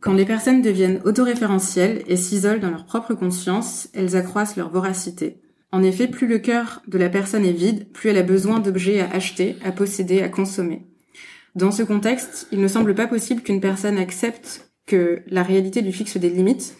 Quand 0.00 0.14
les 0.14 0.24
personnes 0.24 0.62
deviennent 0.62 1.00
autoréférentielles 1.04 2.02
et 2.06 2.16
s'isolent 2.16 2.60
dans 2.60 2.70
leur 2.70 2.86
propre 2.86 3.14
conscience, 3.14 3.88
elles 3.92 4.16
accroissent 4.16 4.56
leur 4.56 4.70
voracité. 4.70 5.40
En 5.72 5.82
effet, 5.82 6.08
plus 6.08 6.26
le 6.26 6.38
cœur 6.38 6.82
de 6.88 6.98
la 6.98 7.08
personne 7.08 7.44
est 7.44 7.52
vide, 7.52 7.90
plus 7.92 8.10
elle 8.10 8.18
a 8.18 8.22
besoin 8.22 8.58
d'objets 8.58 9.00
à 9.00 9.10
acheter, 9.10 9.56
à 9.62 9.72
posséder, 9.72 10.22
à 10.22 10.28
consommer. 10.28 10.86
Dans 11.54 11.70
ce 11.70 11.82
contexte, 11.82 12.48
il 12.50 12.60
ne 12.60 12.68
semble 12.68 12.94
pas 12.94 13.06
possible 13.06 13.42
qu'une 13.42 13.60
personne 13.60 13.98
accepte 13.98 14.72
que 14.86 15.22
la 15.26 15.42
réalité 15.42 15.82
lui 15.82 15.92
fixe 15.92 16.16
des 16.16 16.30
limites. 16.30 16.76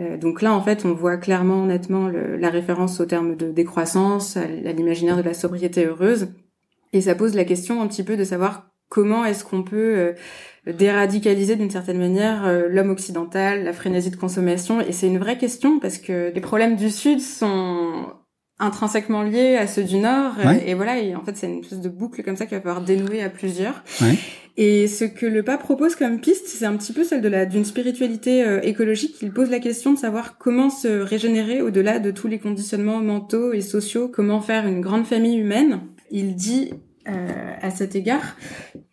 Euh, 0.00 0.16
donc 0.16 0.42
là, 0.42 0.52
en 0.52 0.62
fait, 0.62 0.84
on 0.84 0.92
voit 0.92 1.16
clairement, 1.16 1.64
nettement, 1.64 2.08
la 2.08 2.50
référence 2.50 3.00
au 3.00 3.06
terme 3.06 3.36
de 3.36 3.50
décroissance, 3.50 4.36
à 4.36 4.46
l'imaginaire 4.46 5.16
de 5.16 5.22
la 5.22 5.34
sobriété 5.34 5.86
heureuse. 5.86 6.28
Et 6.92 7.02
ça 7.02 7.14
pose 7.14 7.34
la 7.34 7.44
question 7.44 7.82
un 7.82 7.86
petit 7.86 8.02
peu 8.02 8.16
de 8.16 8.24
savoir 8.24 8.70
comment 8.88 9.24
est-ce 9.24 9.44
qu'on 9.44 9.62
peut 9.62 9.76
euh, 9.96 10.12
déradicaliser 10.66 11.56
d'une 11.56 11.70
certaine 11.70 11.98
manière 11.98 12.46
euh, 12.46 12.68
l'homme 12.68 12.90
occidental, 12.90 13.64
la 13.64 13.72
frénésie 13.72 14.10
de 14.10 14.16
consommation? 14.16 14.80
Et 14.80 14.92
c'est 14.92 15.06
une 15.06 15.18
vraie 15.18 15.38
question 15.38 15.78
parce 15.78 15.98
que 15.98 16.32
les 16.34 16.40
problèmes 16.40 16.76
du 16.76 16.90
Sud 16.90 17.20
sont 17.20 18.06
intrinsèquement 18.58 19.22
liés 19.22 19.56
à 19.56 19.66
ceux 19.66 19.84
du 19.84 19.98
Nord. 19.98 20.32
Et, 20.66 20.74
voilà, 20.74 20.98
et 20.98 21.14
en 21.14 21.22
fait, 21.22 21.36
c'est 21.36 21.46
une 21.46 21.60
espèce 21.60 21.80
de 21.80 21.88
boucle 21.88 22.22
comme 22.24 22.36
ça 22.36 22.46
qui 22.46 22.54
va 22.54 22.60
falloir 22.60 22.82
dénouer 22.82 23.22
à 23.22 23.30
plusieurs. 23.30 23.84
Et 24.56 24.88
ce 24.88 25.04
que 25.04 25.24
le 25.24 25.44
pape 25.44 25.62
propose 25.62 25.94
comme 25.94 26.20
piste, 26.20 26.48
c'est 26.48 26.64
un 26.64 26.76
petit 26.76 26.92
peu 26.92 27.04
celle 27.04 27.20
de 27.20 27.28
la 27.28 27.46
d'une 27.46 27.64
spiritualité 27.64 28.42
euh, 28.42 28.60
écologique. 28.62 29.14
Il 29.22 29.30
pose 29.30 29.50
la 29.50 29.60
question 29.60 29.92
de 29.92 29.98
savoir 29.98 30.36
comment 30.36 30.68
se 30.68 30.88
régénérer 30.88 31.62
au-delà 31.62 32.00
de 32.00 32.10
tous 32.10 32.26
les 32.26 32.40
conditionnements 32.40 32.98
mentaux 32.98 33.52
et 33.52 33.60
sociaux, 33.60 34.08
comment 34.08 34.40
faire 34.40 34.66
une 34.66 34.80
grande 34.80 35.06
famille 35.06 35.36
humaine. 35.36 35.82
Il 36.10 36.34
dit 36.34 36.72
euh, 37.08 37.54
à 37.60 37.70
cet 37.70 37.94
égard 37.94 38.36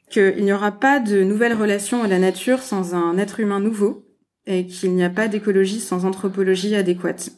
qu'il 0.09 0.43
n'y 0.43 0.53
aura 0.53 0.71
pas 0.71 0.99
de 0.99 1.23
nouvelle 1.23 1.53
relation 1.53 2.03
à 2.03 2.07
la 2.07 2.19
nature 2.19 2.61
sans 2.61 2.93
un 2.93 3.17
être 3.17 3.39
humain 3.39 3.59
nouveau 3.59 4.05
et 4.45 4.67
qu'il 4.67 4.93
n'y 4.93 5.03
a 5.03 5.09
pas 5.09 5.27
d'écologie 5.27 5.79
sans 5.79 6.05
anthropologie 6.05 6.75
adéquate. 6.75 7.31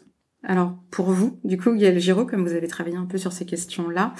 Alors 0.44 0.76
pour 0.92 1.12
vous, 1.12 1.40
du 1.44 1.58
coup, 1.58 1.74
Gaël 1.74 2.00
Giraud, 2.00 2.26
comme 2.26 2.46
vous 2.46 2.54
avez 2.54 2.68
travaillé 2.68 2.98
un 2.98 3.06
peu 3.06 3.18
sur 3.18 3.32
ces 3.32 3.46
questions-là, 3.46 4.14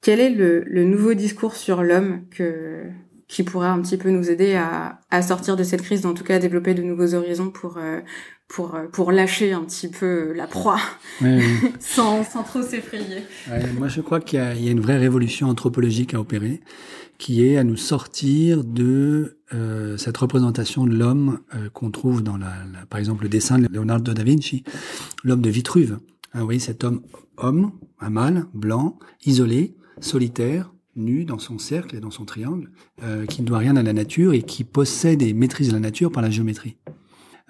quel 0.00 0.20
est 0.20 0.30
le, 0.30 0.84
nouveau 0.84 1.14
discours 1.14 1.56
sur 1.56 1.82
l'homme 1.82 2.22
que 2.30 2.84
qui 3.26 3.42
pourra 3.42 3.70
un 3.70 3.82
petit 3.82 3.98
peu 3.98 4.08
nous 4.08 4.30
aider 4.30 4.54
à, 4.54 5.00
à 5.10 5.20
sortir 5.20 5.54
de 5.54 5.62
cette 5.62 5.82
crise, 5.82 6.06
en 6.06 6.14
tout 6.14 6.24
cas 6.24 6.36
à 6.36 6.38
développer 6.38 6.72
de 6.72 6.82
nouveaux 6.82 7.12
horizons 7.12 7.50
pour 7.50 7.76
euh, 7.76 8.00
pour 8.48 8.74
euh, 8.74 8.86
pour 8.90 9.12
lâcher 9.12 9.52
un 9.52 9.62
petit 9.62 9.88
peu 9.88 10.32
la 10.32 10.46
proie 10.46 10.80
sans 11.80 12.24
sans 12.24 12.42
trop 12.42 12.62
s'effrayer. 12.62 13.22
moi, 13.78 13.88
je 13.88 14.00
crois 14.00 14.20
qu'il 14.20 14.40
y, 14.40 14.64
y, 14.64 14.68
a 14.68 14.72
une 14.72 14.80
vraie 14.80 14.98
révolution 14.98 15.48
anthropologique 15.48 16.14
à 16.14 16.20
opérer 16.20 16.60
qui 17.18 17.44
est 17.44 17.56
à 17.56 17.64
nous 17.64 17.76
sortir 17.76 18.64
de 18.64 19.38
euh, 19.52 19.96
cette 19.96 20.16
représentation 20.16 20.86
de 20.86 20.94
l'homme 20.94 21.40
euh, 21.54 21.68
qu'on 21.68 21.90
trouve 21.90 22.22
dans 22.22 22.36
la, 22.36 22.52
par 22.88 23.00
exemple 23.00 23.24
le 23.24 23.28
dessin 23.28 23.58
de 23.58 23.66
Leonardo 23.70 24.14
da 24.14 24.22
Vinci, 24.22 24.62
l'homme 25.24 25.42
de 25.42 25.50
Vitruve. 25.50 25.98
Hein, 26.32 26.38
vous 26.38 26.44
voyez 26.44 26.60
cet 26.60 26.84
homme, 26.84 27.02
homme, 27.36 27.72
un 28.00 28.10
mâle, 28.10 28.46
blanc, 28.54 28.98
isolé, 29.26 29.74
solitaire, 30.00 30.72
nu 30.94 31.24
dans 31.24 31.38
son 31.38 31.58
cercle 31.58 31.96
et 31.96 32.00
dans 32.00 32.10
son 32.10 32.24
triangle, 32.24 32.70
euh, 33.02 33.26
qui 33.26 33.42
ne 33.42 33.46
doit 33.46 33.58
rien 33.58 33.76
à 33.76 33.82
la 33.82 33.92
nature 33.92 34.32
et 34.32 34.42
qui 34.42 34.62
possède 34.62 35.22
et 35.22 35.32
maîtrise 35.32 35.72
la 35.72 35.80
nature 35.80 36.12
par 36.12 36.22
la 36.22 36.30
géométrie. 36.30 36.76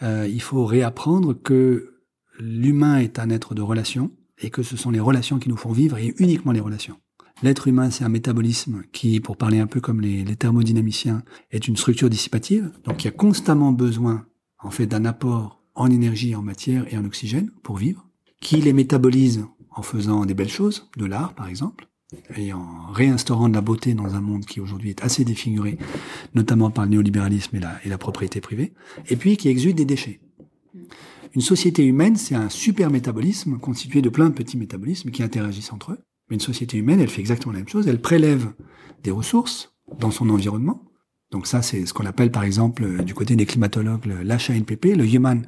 Euh, 0.02 0.28
il 0.30 0.42
faut 0.42 0.64
réapprendre 0.64 1.34
que 1.34 1.94
l'humain 2.38 2.98
est 2.98 3.18
un 3.18 3.30
être 3.30 3.54
de 3.54 3.62
relation 3.62 4.10
et 4.40 4.50
que 4.50 4.62
ce 4.62 4.76
sont 4.76 4.90
les 4.90 5.00
relations 5.00 5.38
qui 5.38 5.48
nous 5.48 5.56
font 5.56 5.72
vivre 5.72 5.98
et 5.98 6.14
uniquement 6.18 6.52
les 6.52 6.60
relations. 6.60 6.98
L'être 7.42 7.68
humain, 7.68 7.90
c'est 7.90 8.04
un 8.04 8.08
métabolisme 8.08 8.82
qui, 8.92 9.20
pour 9.20 9.36
parler 9.36 9.60
un 9.60 9.66
peu 9.66 9.80
comme 9.80 10.00
les, 10.00 10.24
thermodynamiciens, 10.36 11.22
est 11.52 11.68
une 11.68 11.76
structure 11.76 12.10
dissipative. 12.10 12.72
Donc, 12.84 13.04
il 13.04 13.06
y 13.06 13.08
a 13.08 13.12
constamment 13.12 13.72
besoin, 13.72 14.26
en 14.58 14.70
fait, 14.70 14.86
d'un 14.86 15.04
apport 15.04 15.62
en 15.74 15.88
énergie, 15.88 16.34
en 16.34 16.42
matière 16.42 16.92
et 16.92 16.98
en 16.98 17.04
oxygène 17.04 17.50
pour 17.62 17.76
vivre, 17.76 18.08
qui 18.40 18.56
les 18.56 18.72
métabolise 18.72 19.44
en 19.70 19.82
faisant 19.82 20.26
des 20.26 20.34
belles 20.34 20.48
choses, 20.48 20.90
de 20.96 21.04
l'art, 21.04 21.34
par 21.34 21.46
exemple, 21.46 21.88
et 22.36 22.52
en 22.52 22.90
réinstaurant 22.92 23.48
de 23.48 23.54
la 23.54 23.60
beauté 23.60 23.94
dans 23.94 24.14
un 24.14 24.20
monde 24.20 24.44
qui 24.44 24.60
aujourd'hui 24.60 24.90
est 24.90 25.02
assez 25.02 25.24
défiguré, 25.24 25.78
notamment 26.34 26.70
par 26.70 26.84
le 26.84 26.92
néolibéralisme 26.92 27.56
et 27.56 27.60
la, 27.60 27.78
et 27.84 27.88
la 27.88 27.98
propriété 27.98 28.40
privée, 28.40 28.72
et 29.08 29.16
puis 29.16 29.36
qui 29.36 29.48
exude 29.48 29.76
des 29.76 29.84
déchets. 29.84 30.20
Une 31.34 31.42
société 31.42 31.84
humaine, 31.84 32.16
c'est 32.16 32.34
un 32.34 32.48
super 32.48 32.90
métabolisme 32.90 33.58
constitué 33.58 34.00
de 34.00 34.08
plein 34.08 34.30
de 34.30 34.34
petits 34.34 34.56
métabolismes 34.56 35.10
qui 35.10 35.22
interagissent 35.22 35.72
entre 35.72 35.92
eux. 35.92 35.98
Mais 36.28 36.36
une 36.36 36.40
société 36.40 36.78
humaine, 36.78 37.00
elle 37.00 37.10
fait 37.10 37.20
exactement 37.20 37.52
la 37.52 37.58
même 37.58 37.68
chose. 37.68 37.86
Elle 37.86 38.00
prélève 38.00 38.52
des 39.02 39.10
ressources 39.10 39.74
dans 39.98 40.10
son 40.10 40.30
environnement. 40.30 40.82
Donc 41.30 41.46
ça, 41.46 41.60
c'est 41.60 41.84
ce 41.84 41.92
qu'on 41.92 42.06
appelle 42.06 42.30
par 42.30 42.42
exemple 42.42 42.84
euh, 42.84 43.02
du 43.02 43.12
côté 43.12 43.36
des 43.36 43.44
climatologues 43.44 44.06
l'HANPP, 44.06 44.96
le 44.96 45.06
Human 45.06 45.46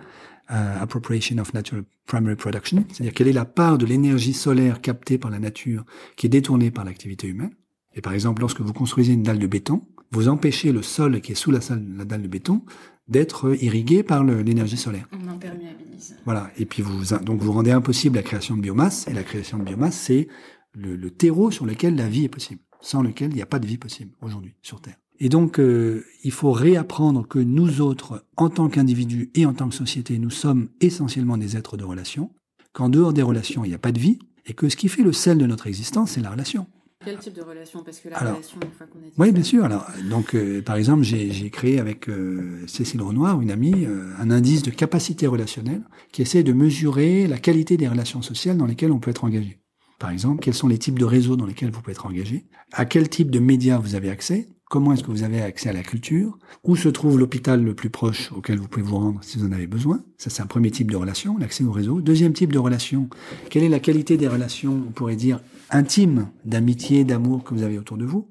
Appropriation 0.50 1.38
of 1.38 1.54
Natural 1.54 1.84
Primary 2.06 2.36
Production, 2.36 2.84
c'est-à-dire 2.92 3.14
quelle 3.14 3.28
est 3.28 3.32
la 3.32 3.44
part 3.44 3.78
de 3.78 3.86
l'énergie 3.86 4.32
solaire 4.32 4.80
captée 4.80 5.16
par 5.16 5.30
la 5.30 5.38
nature 5.38 5.84
qui 6.16 6.26
est 6.26 6.30
détournée 6.30 6.70
par 6.70 6.84
l'activité 6.84 7.28
humaine. 7.28 7.52
Et 7.94 8.00
par 8.00 8.12
exemple, 8.12 8.40
lorsque 8.40 8.60
vous 8.60 8.72
construisez 8.72 9.12
une 9.12 9.22
dalle 9.22 9.38
de 9.38 9.46
béton, 9.46 9.82
vous 10.12 10.28
empêchez 10.28 10.72
le 10.72 10.82
sol 10.82 11.20
qui 11.20 11.32
est 11.32 11.36
sous 11.36 11.50
la, 11.50 11.60
la 11.96 12.04
dalle 12.04 12.22
de 12.22 12.28
béton 12.28 12.62
d'être 13.08 13.56
irrigué 13.62 14.02
par 14.02 14.24
l'énergie 14.24 14.76
solaire. 14.76 15.08
On 15.12 15.28
imperméabilise. 15.28 16.16
Voilà. 16.24 16.50
Et 16.56 16.64
puis 16.64 16.82
vous 16.82 17.16
donc 17.22 17.40
vous 17.40 17.52
rendez 17.52 17.72
impossible 17.72 18.16
la 18.16 18.22
création 18.22 18.56
de 18.56 18.62
biomasse. 18.62 19.06
Et 19.08 19.12
la 19.12 19.24
création 19.24 19.58
de 19.58 19.64
biomasse, 19.64 19.96
c'est 19.96 20.28
le, 20.72 21.10
terreau 21.10 21.50
sur 21.50 21.66
lequel 21.66 21.96
la 21.96 22.08
vie 22.08 22.24
est 22.24 22.28
possible, 22.28 22.60
sans 22.80 23.02
lequel 23.02 23.30
il 23.30 23.36
n'y 23.36 23.42
a 23.42 23.46
pas 23.46 23.58
de 23.58 23.66
vie 23.66 23.78
possible 23.78 24.12
aujourd'hui 24.22 24.54
sur 24.62 24.80
Terre. 24.80 24.99
Et 25.20 25.28
donc, 25.28 25.60
euh, 25.60 26.04
il 26.24 26.32
faut 26.32 26.50
réapprendre 26.50 27.28
que 27.28 27.38
nous 27.38 27.82
autres, 27.82 28.24
en 28.38 28.48
tant 28.48 28.68
qu'individus 28.68 29.30
et 29.34 29.44
en 29.44 29.52
tant 29.52 29.68
que 29.68 29.74
société, 29.74 30.18
nous 30.18 30.30
sommes 30.30 30.70
essentiellement 30.80 31.36
des 31.36 31.58
êtres 31.58 31.76
de 31.76 31.84
relation, 31.84 32.30
qu'en 32.72 32.88
dehors 32.88 33.12
des 33.12 33.22
relations, 33.22 33.64
il 33.64 33.68
n'y 33.68 33.74
a 33.74 33.78
pas 33.78 33.92
de 33.92 34.00
vie, 34.00 34.18
et 34.46 34.54
que 34.54 34.70
ce 34.70 34.76
qui 34.76 34.88
fait 34.88 35.02
le 35.02 35.12
sel 35.12 35.36
de 35.36 35.46
notre 35.46 35.66
existence, 35.66 36.12
c'est 36.12 36.22
la 36.22 36.30
relation. 36.30 36.66
Quel 37.04 37.18
type 37.18 37.34
de 37.34 37.42
relation? 37.42 37.82
Parce 37.82 38.00
que 38.00 38.08
la 38.08 38.18
relation, 38.18 38.58
une 38.62 38.72
fois 38.72 38.86
qu'on 38.86 38.98
est... 38.98 39.12
Oui, 39.18 39.32
bien 39.32 39.42
sûr. 39.42 39.64
Alors, 39.64 39.86
donc, 40.08 40.34
euh, 40.34 40.62
par 40.62 40.76
exemple, 40.76 41.02
j'ai 41.02 41.50
créé 41.50 41.78
avec 41.78 42.08
euh, 42.08 42.62
Cécile 42.66 43.02
Renoir, 43.02 43.40
une 43.42 43.50
amie, 43.50 43.86
un 44.18 44.30
indice 44.30 44.62
de 44.62 44.70
capacité 44.70 45.26
relationnelle 45.26 45.82
qui 46.12 46.22
essaie 46.22 46.42
de 46.42 46.52
mesurer 46.52 47.26
la 47.26 47.38
qualité 47.38 47.76
des 47.76 47.88
relations 47.88 48.22
sociales 48.22 48.56
dans 48.56 48.66
lesquelles 48.66 48.92
on 48.92 49.00
peut 49.00 49.10
être 49.10 49.24
engagé. 49.24 49.58
Par 49.98 50.10
exemple, 50.10 50.40
quels 50.42 50.54
sont 50.54 50.68
les 50.68 50.78
types 50.78 50.98
de 50.98 51.04
réseaux 51.04 51.36
dans 51.36 51.46
lesquels 51.46 51.70
vous 51.70 51.80
pouvez 51.80 51.92
être 51.92 52.06
engagé? 52.06 52.46
À 52.72 52.86
quel 52.86 53.08
type 53.10 53.30
de 53.30 53.38
médias 53.38 53.78
vous 53.78 53.94
avez 53.94 54.08
accès? 54.08 54.48
Comment 54.70 54.92
est-ce 54.92 55.02
que 55.02 55.10
vous 55.10 55.24
avez 55.24 55.42
accès 55.42 55.68
à 55.68 55.72
la 55.72 55.82
culture? 55.82 56.38
Où 56.62 56.76
se 56.76 56.88
trouve 56.88 57.18
l'hôpital 57.18 57.60
le 57.60 57.74
plus 57.74 57.90
proche 57.90 58.30
auquel 58.30 58.60
vous 58.60 58.68
pouvez 58.68 58.86
vous 58.86 58.98
rendre 58.98 59.18
si 59.20 59.36
vous 59.36 59.44
en 59.44 59.50
avez 59.50 59.66
besoin? 59.66 60.04
Ça, 60.16 60.30
c'est 60.30 60.42
un 60.42 60.46
premier 60.46 60.70
type 60.70 60.92
de 60.92 60.96
relation, 60.96 61.36
l'accès 61.38 61.64
au 61.64 61.72
réseau. 61.72 62.00
Deuxième 62.00 62.32
type 62.32 62.52
de 62.52 62.58
relation, 62.60 63.10
quelle 63.50 63.64
est 63.64 63.68
la 63.68 63.80
qualité 63.80 64.16
des 64.16 64.28
relations, 64.28 64.84
on 64.86 64.92
pourrait 64.92 65.16
dire, 65.16 65.40
intimes, 65.70 66.28
d'amitié, 66.44 67.02
d'amour 67.02 67.42
que 67.42 67.52
vous 67.52 67.64
avez 67.64 67.80
autour 67.80 67.96
de 67.96 68.04
vous? 68.04 68.30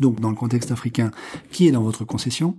Donc, 0.00 0.18
dans 0.18 0.30
le 0.30 0.34
contexte 0.34 0.72
africain, 0.72 1.12
qui 1.52 1.68
est 1.68 1.72
dans 1.72 1.84
votre 1.84 2.04
concession? 2.04 2.58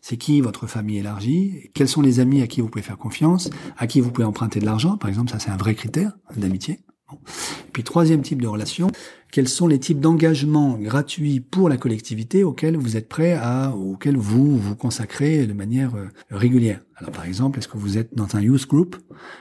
C'est 0.00 0.16
qui 0.16 0.40
votre 0.40 0.66
famille 0.66 0.96
élargie, 0.96 1.70
quels 1.74 1.88
sont 1.88 2.00
les 2.00 2.20
amis 2.20 2.40
à 2.40 2.46
qui 2.46 2.62
vous 2.62 2.70
pouvez 2.70 2.82
faire 2.82 2.96
confiance, 2.96 3.50
à 3.76 3.86
qui 3.86 4.00
vous 4.00 4.10
pouvez 4.10 4.26
emprunter 4.26 4.60
de 4.60 4.64
l'argent, 4.64 4.96
par 4.96 5.10
exemple, 5.10 5.30
ça 5.30 5.38
c'est 5.38 5.50
un 5.50 5.58
vrai 5.58 5.74
critère 5.74 6.16
d'amitié. 6.34 6.80
Puis 7.72 7.82
troisième 7.82 8.22
type 8.22 8.40
de 8.40 8.46
relation, 8.46 8.88
quels 9.30 9.48
sont 9.48 9.66
les 9.66 9.80
types 9.80 9.98
d'engagements 9.98 10.78
gratuits 10.78 11.40
pour 11.40 11.68
la 11.68 11.76
collectivité 11.76 12.44
auxquels 12.44 12.76
vous 12.76 12.96
êtes 12.96 13.08
prêt 13.08 13.32
à, 13.32 13.74
auxquels 13.74 14.16
vous 14.16 14.56
vous 14.56 14.76
consacrez 14.76 15.46
de 15.46 15.52
manière 15.52 15.96
euh, 15.96 16.06
régulière? 16.30 16.80
Alors 16.96 17.10
par 17.10 17.24
exemple, 17.24 17.58
est-ce 17.58 17.66
que 17.66 17.76
vous 17.76 17.98
êtes 17.98 18.14
dans 18.14 18.36
un 18.36 18.40
youth 18.40 18.68
group? 18.68 18.96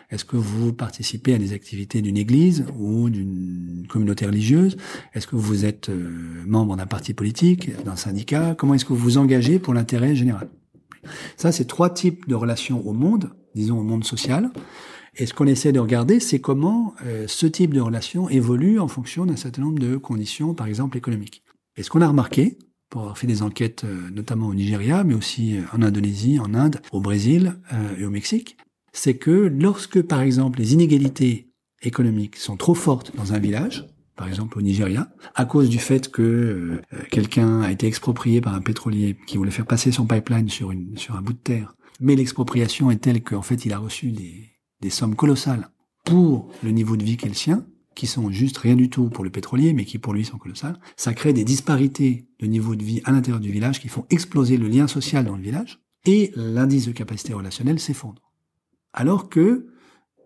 Est-ce 0.09 0.25
que 0.25 0.35
vous 0.35 0.73
participez 0.73 1.35
à 1.35 1.37
des 1.37 1.53
activités 1.53 2.01
d'une 2.01 2.17
église 2.17 2.65
ou 2.79 3.09
d'une 3.11 3.85
communauté 3.87 4.25
religieuse? 4.25 4.77
Est-ce 5.13 5.27
que 5.27 5.35
vous 5.35 5.63
êtes 5.63 5.89
euh, 5.89 6.43
membre 6.47 6.75
d'un 6.75 6.87
parti 6.87 7.13
politique, 7.13 7.71
d'un 7.83 7.95
syndicat? 7.95 8.55
Comment 8.57 8.73
est-ce 8.73 8.85
que 8.85 8.93
vous 8.93 9.03
vous 9.03 9.17
engagez 9.19 9.59
pour 9.59 9.75
l'intérêt 9.75 10.15
général? 10.15 10.49
Ça, 11.37 11.51
c'est 11.51 11.65
trois 11.65 11.91
types 11.91 12.27
de 12.27 12.33
relations 12.33 12.85
au 12.87 12.93
monde, 12.93 13.29
disons 13.53 13.77
au 13.77 13.83
monde 13.83 14.03
social. 14.03 14.49
Et 15.15 15.25
ce 15.27 15.33
qu'on 15.33 15.45
essaie 15.45 15.71
de 15.71 15.79
regarder, 15.79 16.19
c'est 16.19 16.39
comment 16.39 16.95
euh, 17.05 17.25
ce 17.27 17.45
type 17.45 17.73
de 17.73 17.81
relation 17.81 18.29
évolue 18.29 18.79
en 18.79 18.87
fonction 18.87 19.25
d'un 19.25 19.35
certain 19.35 19.61
nombre 19.61 19.79
de 19.79 19.95
conditions, 19.95 20.53
par 20.53 20.67
exemple 20.67 20.97
économiques. 20.97 21.43
Et 21.77 21.83
ce 21.83 21.89
qu'on 21.89 22.01
a 22.01 22.07
remarqué, 22.07 22.57
pour 22.89 23.01
avoir 23.01 23.17
fait 23.17 23.27
des 23.27 23.43
enquêtes 23.43 23.83
euh, 23.83 24.09
notamment 24.11 24.47
au 24.47 24.55
Nigeria, 24.55 25.03
mais 25.03 25.13
aussi 25.13 25.57
euh, 25.57 25.61
en 25.71 25.83
Indonésie, 25.83 26.39
en 26.39 26.53
Inde, 26.55 26.81
au 26.91 26.99
Brésil 26.99 27.55
et 27.97 28.05
au 28.05 28.09
Mexique, 28.09 28.57
c'est 28.91 29.15
que 29.15 29.31
lorsque, 29.31 30.01
par 30.01 30.21
exemple, 30.21 30.59
les 30.59 30.73
inégalités 30.73 31.49
économiques 31.81 32.37
sont 32.37 32.57
trop 32.57 32.75
fortes 32.75 33.15
dans 33.15 33.33
un 33.33 33.39
village, 33.39 33.87
par 34.15 34.27
exemple 34.27 34.57
au 34.57 34.61
Nigeria, 34.61 35.11
à 35.35 35.45
cause 35.45 35.69
du 35.69 35.79
fait 35.79 36.11
que 36.11 36.79
quelqu'un 37.09 37.61
a 37.61 37.71
été 37.71 37.87
exproprié 37.87 38.41
par 38.41 38.53
un 38.53 38.61
pétrolier 38.61 39.17
qui 39.25 39.37
voulait 39.37 39.51
faire 39.51 39.65
passer 39.65 39.91
son 39.91 40.05
pipeline 40.05 40.49
sur, 40.49 40.71
une, 40.71 40.95
sur 40.97 41.15
un 41.15 41.21
bout 41.23 41.33
de 41.33 41.39
terre, 41.39 41.75
mais 41.99 42.15
l'expropriation 42.15 42.91
est 42.91 42.97
telle 42.97 43.23
qu'en 43.23 43.41
fait 43.41 43.65
il 43.65 43.73
a 43.73 43.79
reçu 43.79 44.11
des, 44.11 44.52
des 44.83 44.89
sommes 44.89 45.15
colossales 45.15 45.69
pour 46.03 46.49
le 46.61 46.71
niveau 46.71 46.97
de 46.97 47.03
vie 47.03 47.15
qui 47.15 47.25
est 47.25 47.29
le 47.29 47.35
sien, 47.35 47.65
qui 47.95 48.05
sont 48.05 48.29
juste 48.31 48.57
rien 48.57 48.75
du 48.75 48.89
tout 48.89 49.09
pour 49.09 49.23
le 49.23 49.29
pétrolier, 49.29 49.73
mais 49.73 49.85
qui 49.85 49.97
pour 49.97 50.13
lui 50.13 50.25
sont 50.25 50.37
colossales, 50.37 50.77
ça 50.97 51.13
crée 51.13 51.31
des 51.31 51.45
disparités 51.45 52.27
de 52.39 52.47
niveau 52.47 52.75
de 52.75 52.83
vie 52.83 53.01
à 53.05 53.11
l'intérieur 53.11 53.39
du 53.39 53.51
village 53.51 53.79
qui 53.79 53.87
font 53.87 54.05
exploser 54.09 54.57
le 54.57 54.67
lien 54.67 54.87
social 54.87 55.25
dans 55.25 55.37
le 55.37 55.41
village, 55.41 55.79
et 56.05 56.33
l'indice 56.35 56.85
de 56.85 56.91
capacité 56.91 57.33
relationnelle 57.33 57.79
s'effondre. 57.79 58.33
Alors 58.91 59.29
que, 59.29 59.67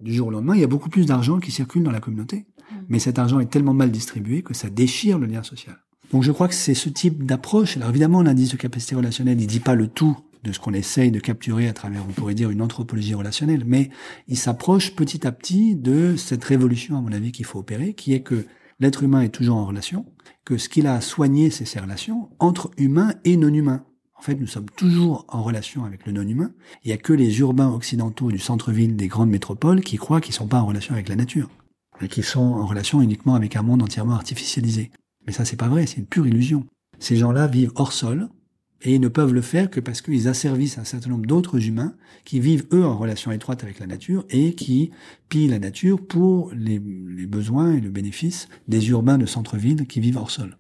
du 0.01 0.13
jour 0.13 0.27
au 0.27 0.31
lendemain, 0.31 0.55
il 0.55 0.61
y 0.61 0.63
a 0.63 0.67
beaucoup 0.67 0.89
plus 0.89 1.05
d'argent 1.05 1.39
qui 1.39 1.51
circule 1.51 1.83
dans 1.83 1.91
la 1.91 1.99
communauté, 1.99 2.47
mmh. 2.47 2.75
mais 2.89 2.99
cet 2.99 3.19
argent 3.19 3.39
est 3.39 3.51
tellement 3.51 3.75
mal 3.75 3.91
distribué 3.91 4.41
que 4.41 4.55
ça 4.55 4.71
déchire 4.71 5.19
le 5.19 5.27
lien 5.27 5.43
social. 5.43 5.77
Donc 6.11 6.23
je 6.23 6.31
crois 6.31 6.47
que 6.47 6.55
c'est 6.55 6.73
ce 6.73 6.89
type 6.89 7.25
d'approche. 7.25 7.77
Alors 7.77 7.89
évidemment, 7.89 8.23
l'indice 8.23 8.51
de 8.51 8.57
capacité 8.57 8.95
relationnelle, 8.95 9.39
il 9.39 9.47
dit 9.47 9.59
pas 9.59 9.75
le 9.75 9.87
tout 9.87 10.17
de 10.43 10.51
ce 10.51 10.59
qu'on 10.59 10.73
essaye 10.73 11.11
de 11.11 11.19
capturer 11.19 11.67
à 11.67 11.73
travers, 11.73 12.03
on 12.07 12.11
pourrait 12.11 12.33
dire, 12.33 12.49
une 12.49 12.61
anthropologie 12.61 13.13
relationnelle, 13.13 13.63
mais 13.65 13.89
il 14.27 14.37
s'approche 14.37 14.95
petit 14.95 15.25
à 15.27 15.31
petit 15.31 15.75
de 15.75 16.15
cette 16.15 16.43
révolution, 16.43 16.97
à 16.97 17.01
mon 17.01 17.11
avis, 17.11 17.31
qu'il 17.31 17.45
faut 17.45 17.59
opérer, 17.59 17.93
qui 17.93 18.13
est 18.13 18.21
que 18.21 18.45
l'être 18.79 19.03
humain 19.03 19.21
est 19.21 19.29
toujours 19.29 19.57
en 19.57 19.65
relation, 19.65 20.05
que 20.45 20.57
ce 20.57 20.69
qu'il 20.69 20.87
a 20.87 20.93
à 20.93 21.01
soigner, 21.01 21.49
c'est 21.49 21.65
ces 21.65 21.79
relations 21.79 22.29
entre 22.39 22.71
humains 22.77 23.13
et 23.23 23.37
non-humains. 23.37 23.83
En 24.17 24.21
fait, 24.21 24.35
nous 24.35 24.47
sommes 24.47 24.69
toujours 24.69 25.25
en 25.27 25.43
relation 25.43 25.85
avec 25.85 26.05
le 26.05 26.11
non-humain. 26.11 26.51
Il 26.83 26.87
n'y 26.87 26.93
a 26.93 26.97
que 26.97 27.13
les 27.13 27.39
urbains 27.39 27.69
occidentaux 27.69 28.31
du 28.31 28.39
centre-ville 28.39 28.95
des 28.95 29.07
grandes 29.07 29.29
métropoles 29.29 29.81
qui 29.81 29.97
croient 29.97 30.21
qu'ils 30.21 30.31
ne 30.31 30.37
sont 30.37 30.47
pas 30.47 30.61
en 30.61 30.65
relation 30.65 30.93
avec 30.93 31.07
la 31.07 31.15
nature, 31.15 31.49
mais 32.01 32.07
qui 32.07 32.23
sont 32.23 32.39
en 32.39 32.65
relation 32.65 33.01
uniquement 33.01 33.35
avec 33.35 33.55
un 33.55 33.61
monde 33.61 33.83
entièrement 33.83 34.15
artificialisé. 34.15 34.91
Mais 35.25 35.33
ça, 35.33 35.45
c'est 35.45 35.55
pas 35.55 35.67
vrai, 35.67 35.85
c'est 35.85 35.97
une 35.97 36.07
pure 36.07 36.25
illusion. 36.25 36.65
Ces 36.99 37.15
gens-là 37.17 37.47
vivent 37.47 37.71
hors 37.75 37.93
sol, 37.93 38.29
et 38.81 38.95
ils 38.95 39.01
ne 39.01 39.07
peuvent 39.07 39.33
le 39.33 39.41
faire 39.41 39.69
que 39.69 39.79
parce 39.79 40.01
qu'ils 40.01 40.27
asservissent 40.27 40.77
un 40.77 40.83
certain 40.83 41.09
nombre 41.09 41.25
d'autres 41.25 41.65
humains 41.65 41.95
qui 42.25 42.39
vivent, 42.39 42.67
eux, 42.71 42.85
en 42.85 42.97
relation 42.97 43.31
étroite 43.31 43.63
avec 43.63 43.79
la 43.79 43.87
nature 43.87 44.25
et 44.29 44.53
qui 44.53 44.91
pillent 45.29 45.47
la 45.47 45.59
nature 45.59 46.05
pour 46.05 46.51
les, 46.53 46.79
besoins 46.79 47.73
et 47.73 47.81
le 47.81 47.89
bénéfice 47.89 48.47
des 48.67 48.89
urbains 48.89 49.17
de 49.17 49.25
centre-ville 49.25 49.87
qui 49.87 49.99
vivent 49.99 50.17
hors 50.17 50.31
sol. 50.31 50.57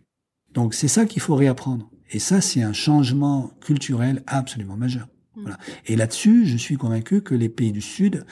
Donc 0.53 0.73
c'est 0.73 0.87
ça 0.87 1.05
qu'il 1.05 1.21
faut 1.21 1.35
réapprendre. 1.35 1.89
Et 2.09 2.19
ça, 2.19 2.41
c'est 2.41 2.63
un 2.63 2.73
changement 2.73 3.51
culturel 3.61 4.23
absolument 4.27 4.77
majeur. 4.77 5.07
Mm. 5.35 5.41
Voilà. 5.41 5.57
Et 5.85 5.95
là-dessus, 5.95 6.45
je 6.45 6.57
suis 6.57 6.77
convaincu 6.77 7.21
que 7.21 7.35
les 7.35 7.49
pays 7.49 7.71
du 7.71 7.81
Sud 7.81 8.25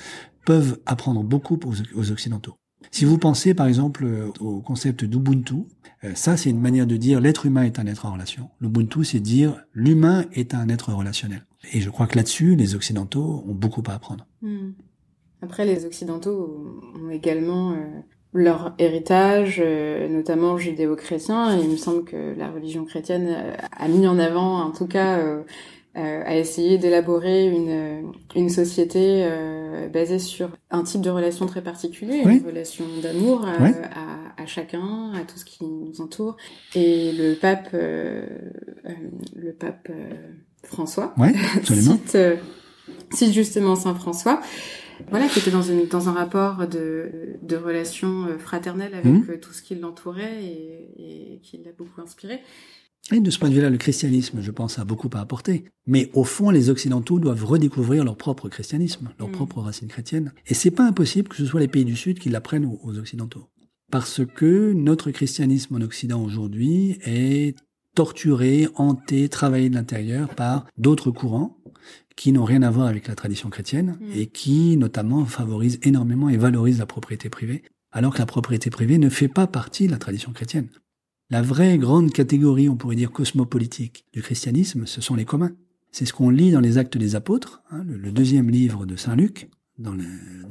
peuvent 0.45 0.79
apprendre 0.85 1.23
beaucoup 1.23 1.59
aux 1.95 2.11
Occidentaux. 2.11 2.55
Si 2.91 3.05
vous 3.05 3.17
pensez 3.17 3.53
par 3.53 3.67
exemple 3.67 4.07
au 4.39 4.61
concept 4.61 5.05
d'Ubuntu, 5.05 5.55
euh, 6.03 6.11
ça 6.15 6.37
c'est 6.37 6.49
une 6.49 6.61
manière 6.61 6.87
de 6.87 6.97
dire 6.97 7.19
l'être 7.19 7.45
humain 7.45 7.63
est 7.63 7.79
un 7.79 7.87
être 7.87 8.05
en 8.05 8.13
relation. 8.13 8.49
L'Ubuntu 8.59 9.03
c'est 9.03 9.19
dire 9.19 9.63
l'humain 9.73 10.25
est 10.33 10.53
un 10.53 10.69
être 10.69 10.93
relationnel. 10.93 11.45
Et 11.73 11.81
je 11.81 11.89
crois 11.89 12.07
que 12.07 12.15
là-dessus, 12.15 12.55
les 12.55 12.75
Occidentaux 12.75 13.43
ont 13.47 13.53
beaucoup 13.53 13.83
à 13.87 13.93
apprendre. 13.93 14.27
Hmm. 14.41 14.71
Après, 15.41 15.65
les 15.65 15.85
Occidentaux 15.85 16.81
ont 16.95 17.09
également 17.09 17.71
euh, 17.71 17.75
leur 18.33 18.73
héritage, 18.79 19.61
euh, 19.63 20.07
notamment 20.07 20.57
judéo-chrétien. 20.57 21.57
Il 21.57 21.69
me 21.69 21.77
semble 21.77 22.03
que 22.03 22.35
la 22.37 22.49
religion 22.49 22.85
chrétienne 22.85 23.35
a 23.71 23.87
mis 23.87 24.07
en 24.07 24.19
avant, 24.19 24.61
en 24.61 24.71
tout 24.71 24.87
cas, 24.87 25.19
euh, 25.19 25.43
a 25.95 26.35
essayé 26.35 26.77
d'élaborer 26.77 27.47
une, 27.47 28.11
une 28.35 28.49
société 28.49 29.23
euh, 29.23 29.87
basée 29.87 30.19
sur 30.19 30.49
un 30.69 30.83
type 30.83 31.01
de 31.01 31.09
relation 31.09 31.45
très 31.45 31.61
particulier, 31.61 32.17
une 32.17 32.45
relation 32.45 32.85
d'amour 33.01 33.45
à, 33.45 33.53
à, 33.53 34.43
à, 34.43 34.45
chacun, 34.45 35.13
à 35.13 35.21
tout 35.21 35.37
ce 35.37 35.45
qui 35.45 35.63
nous 35.63 36.01
entoure. 36.01 36.35
Et 36.75 37.13
le 37.13 37.35
pape, 37.35 37.69
euh, 37.73 38.25
euh 38.85 38.89
le 39.35 39.53
pape 39.53 39.87
euh, 39.89 40.13
François 40.63 41.15
cite, 41.63 42.17
cite, 43.11 43.31
justement 43.33 43.75
Saint 43.75 43.95
François. 43.95 44.41
Voilà, 45.09 45.27
qui 45.27 45.39
était 45.39 45.51
dans, 45.51 45.61
une, 45.61 45.87
dans 45.87 46.07
un 46.07 46.13
rapport 46.13 46.67
de, 46.69 47.37
de 47.41 47.55
relation 47.57 48.27
fraternelle 48.39 48.95
avec 48.95 49.13
mmh. 49.13 49.39
tout 49.41 49.51
ce 49.51 49.61
qui 49.61 49.75
l'entourait 49.75 50.41
et, 50.41 51.33
et 51.35 51.39
qui 51.43 51.57
l'a 51.57 51.71
beaucoup 51.77 51.99
inspiré. 51.99 52.39
Et 53.11 53.19
de 53.19 53.29
ce 53.29 53.37
point 53.37 53.49
de 53.49 53.53
vue-là, 53.53 53.69
le 53.69 53.77
christianisme, 53.77 54.41
je 54.41 54.51
pense, 54.51 54.79
a 54.79 54.85
beaucoup 54.85 55.09
à 55.13 55.19
apporter. 55.19 55.65
Mais 55.85 56.09
au 56.13 56.23
fond, 56.23 56.49
les 56.49 56.71
Occidentaux 56.71 57.19
doivent 57.19 57.45
redécouvrir 57.45 58.03
leur 58.03 58.17
propre 58.17 58.49
christianisme, 58.49 59.09
leur 59.19 59.29
mm. 59.29 59.33
propre 59.33 59.61
racine 59.61 59.87
chrétienne. 59.87 60.33
Et 60.47 60.55
c'est 60.55 60.71
pas 60.71 60.87
impossible 60.87 61.29
que 61.29 61.35
ce 61.35 61.45
soit 61.45 61.59
les 61.59 61.67
pays 61.67 61.85
du 61.85 61.95
Sud 61.95 62.17
qui 62.17 62.29
l'apprennent 62.29 62.65
aux, 62.65 62.97
Occidentaux. 62.97 63.47
Parce 63.91 64.21
que 64.25 64.73
notre 64.73 65.11
christianisme 65.11 65.75
en 65.75 65.81
Occident 65.81 66.23
aujourd'hui 66.23 66.97
est 67.05 67.55
torturé, 67.93 68.67
hanté, 68.75 69.29
travaillé 69.29 69.69
de 69.69 69.75
l'intérieur 69.75 70.33
par 70.33 70.65
d'autres 70.77 71.11
courants 71.11 71.57
qui 72.15 72.31
n'ont 72.31 72.43
rien 72.43 72.63
à 72.63 72.71
voir 72.71 72.87
avec 72.87 73.07
la 73.07 73.15
tradition 73.15 73.49
chrétienne 73.49 73.99
mm. 74.01 74.11
et 74.15 74.25
qui, 74.25 74.77
notamment, 74.77 75.25
favorisent 75.25 75.79
énormément 75.83 76.29
et 76.29 76.37
valorisent 76.37 76.79
la 76.79 76.87
propriété 76.87 77.29
privée, 77.29 77.61
alors 77.91 78.15
que 78.15 78.19
la 78.19 78.25
propriété 78.25 78.71
privée 78.71 78.97
ne 78.97 79.09
fait 79.09 79.27
pas 79.27 79.45
partie 79.45 79.85
de 79.85 79.91
la 79.91 79.99
tradition 79.99 80.31
chrétienne. 80.31 80.69
La 81.29 81.41
vraie 81.41 81.77
grande 81.77 82.11
catégorie, 82.11 82.69
on 82.69 82.75
pourrait 82.75 82.95
dire 82.95 83.11
cosmopolitique 83.11 84.05
du 84.13 84.21
christianisme, 84.21 84.85
ce 84.85 85.01
sont 85.01 85.15
les 85.15 85.25
communs. 85.25 85.55
C'est 85.91 86.05
ce 86.05 86.13
qu'on 86.13 86.29
lit 86.29 86.51
dans 86.51 86.59
les 86.59 86.77
Actes 86.77 86.97
des 86.97 87.15
Apôtres, 87.15 87.63
hein, 87.71 87.83
le, 87.85 88.11
deuxième 88.11 88.49
livre 88.49 88.85
de 88.85 88.95
Saint 88.95 89.15
Luc, 89.15 89.49
dans 89.79 89.93
le, 89.93 90.03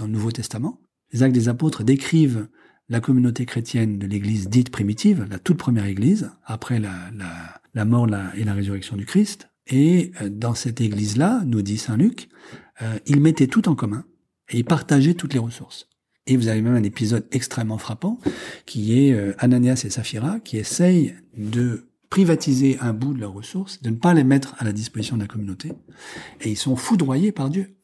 Nouveau 0.08 0.32
Testament. 0.32 0.80
Les 1.12 1.22
Actes 1.22 1.34
des 1.34 1.48
Apôtres 1.48 1.84
décrivent 1.84 2.48
la 2.88 3.00
communauté 3.00 3.46
chrétienne 3.46 3.98
de 3.98 4.06
l'Église 4.06 4.48
dite 4.48 4.70
primitive, 4.70 5.26
la 5.30 5.38
toute 5.38 5.58
première 5.58 5.86
Église, 5.86 6.30
après 6.44 6.80
la 6.80 7.84
mort 7.84 8.08
et 8.34 8.44
la 8.44 8.54
résurrection 8.54 8.96
du 8.96 9.06
Christ. 9.06 9.48
Et 9.66 10.12
euh, 10.20 10.28
dans 10.28 10.54
cette 10.54 10.80
Église-là, 10.80 11.42
nous 11.46 11.62
dit 11.62 11.78
Saint 11.78 11.96
Luc, 11.96 12.28
euh, 12.82 12.98
ils 13.06 13.20
mettaient 13.20 13.46
tout 13.46 13.68
en 13.68 13.74
commun 13.74 14.04
et 14.50 14.58
ils 14.58 14.64
partageaient 14.64 15.14
toutes 15.14 15.32
les 15.32 15.38
ressources. 15.38 15.88
Et 16.26 16.36
vous 16.36 16.48
avez 16.48 16.62
même 16.62 16.74
un 16.76 16.82
épisode 16.82 17.26
extrêmement 17.32 17.78
frappant 17.78 18.18
qui 18.64 18.98
est 18.98 19.12
euh, 19.12 19.34
Ananias 19.38 19.82
et 19.84 19.90
Saphira 19.90 20.40
qui 20.40 20.56
essayent 20.56 21.14
de 21.36 21.88
privatiser 22.08 22.78
un 22.80 22.92
bout 22.92 23.12
de 23.12 23.20
leurs 23.20 23.32
ressources, 23.32 23.82
de 23.82 23.90
ne 23.90 23.96
pas 23.96 24.14
les 24.14 24.24
mettre 24.24 24.54
à 24.58 24.64
la 24.64 24.72
disposition 24.72 25.16
de 25.16 25.22
la 25.22 25.28
communauté. 25.28 25.72
Et 26.40 26.50
ils 26.50 26.56
sont 26.56 26.76
foudroyés 26.76 27.32
par 27.32 27.50
Dieu. 27.50 27.76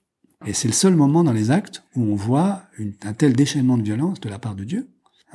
Et 0.47 0.55
c'est 0.55 0.68
le 0.68 0.74
seul 0.74 0.95
moment 0.95 1.22
dans 1.22 1.32
les 1.32 1.51
actes 1.51 1.82
où 1.97 2.03
on 2.03 2.14
voit 2.14 2.62
un 3.03 3.12
tel 3.12 3.34
déchaînement 3.34 3.76
de 3.76 3.82
violence 3.82 4.20
de 4.20 4.28
la 4.28 4.38
part 4.38 4.55
de 4.55 4.64
Dieu. 4.64 4.88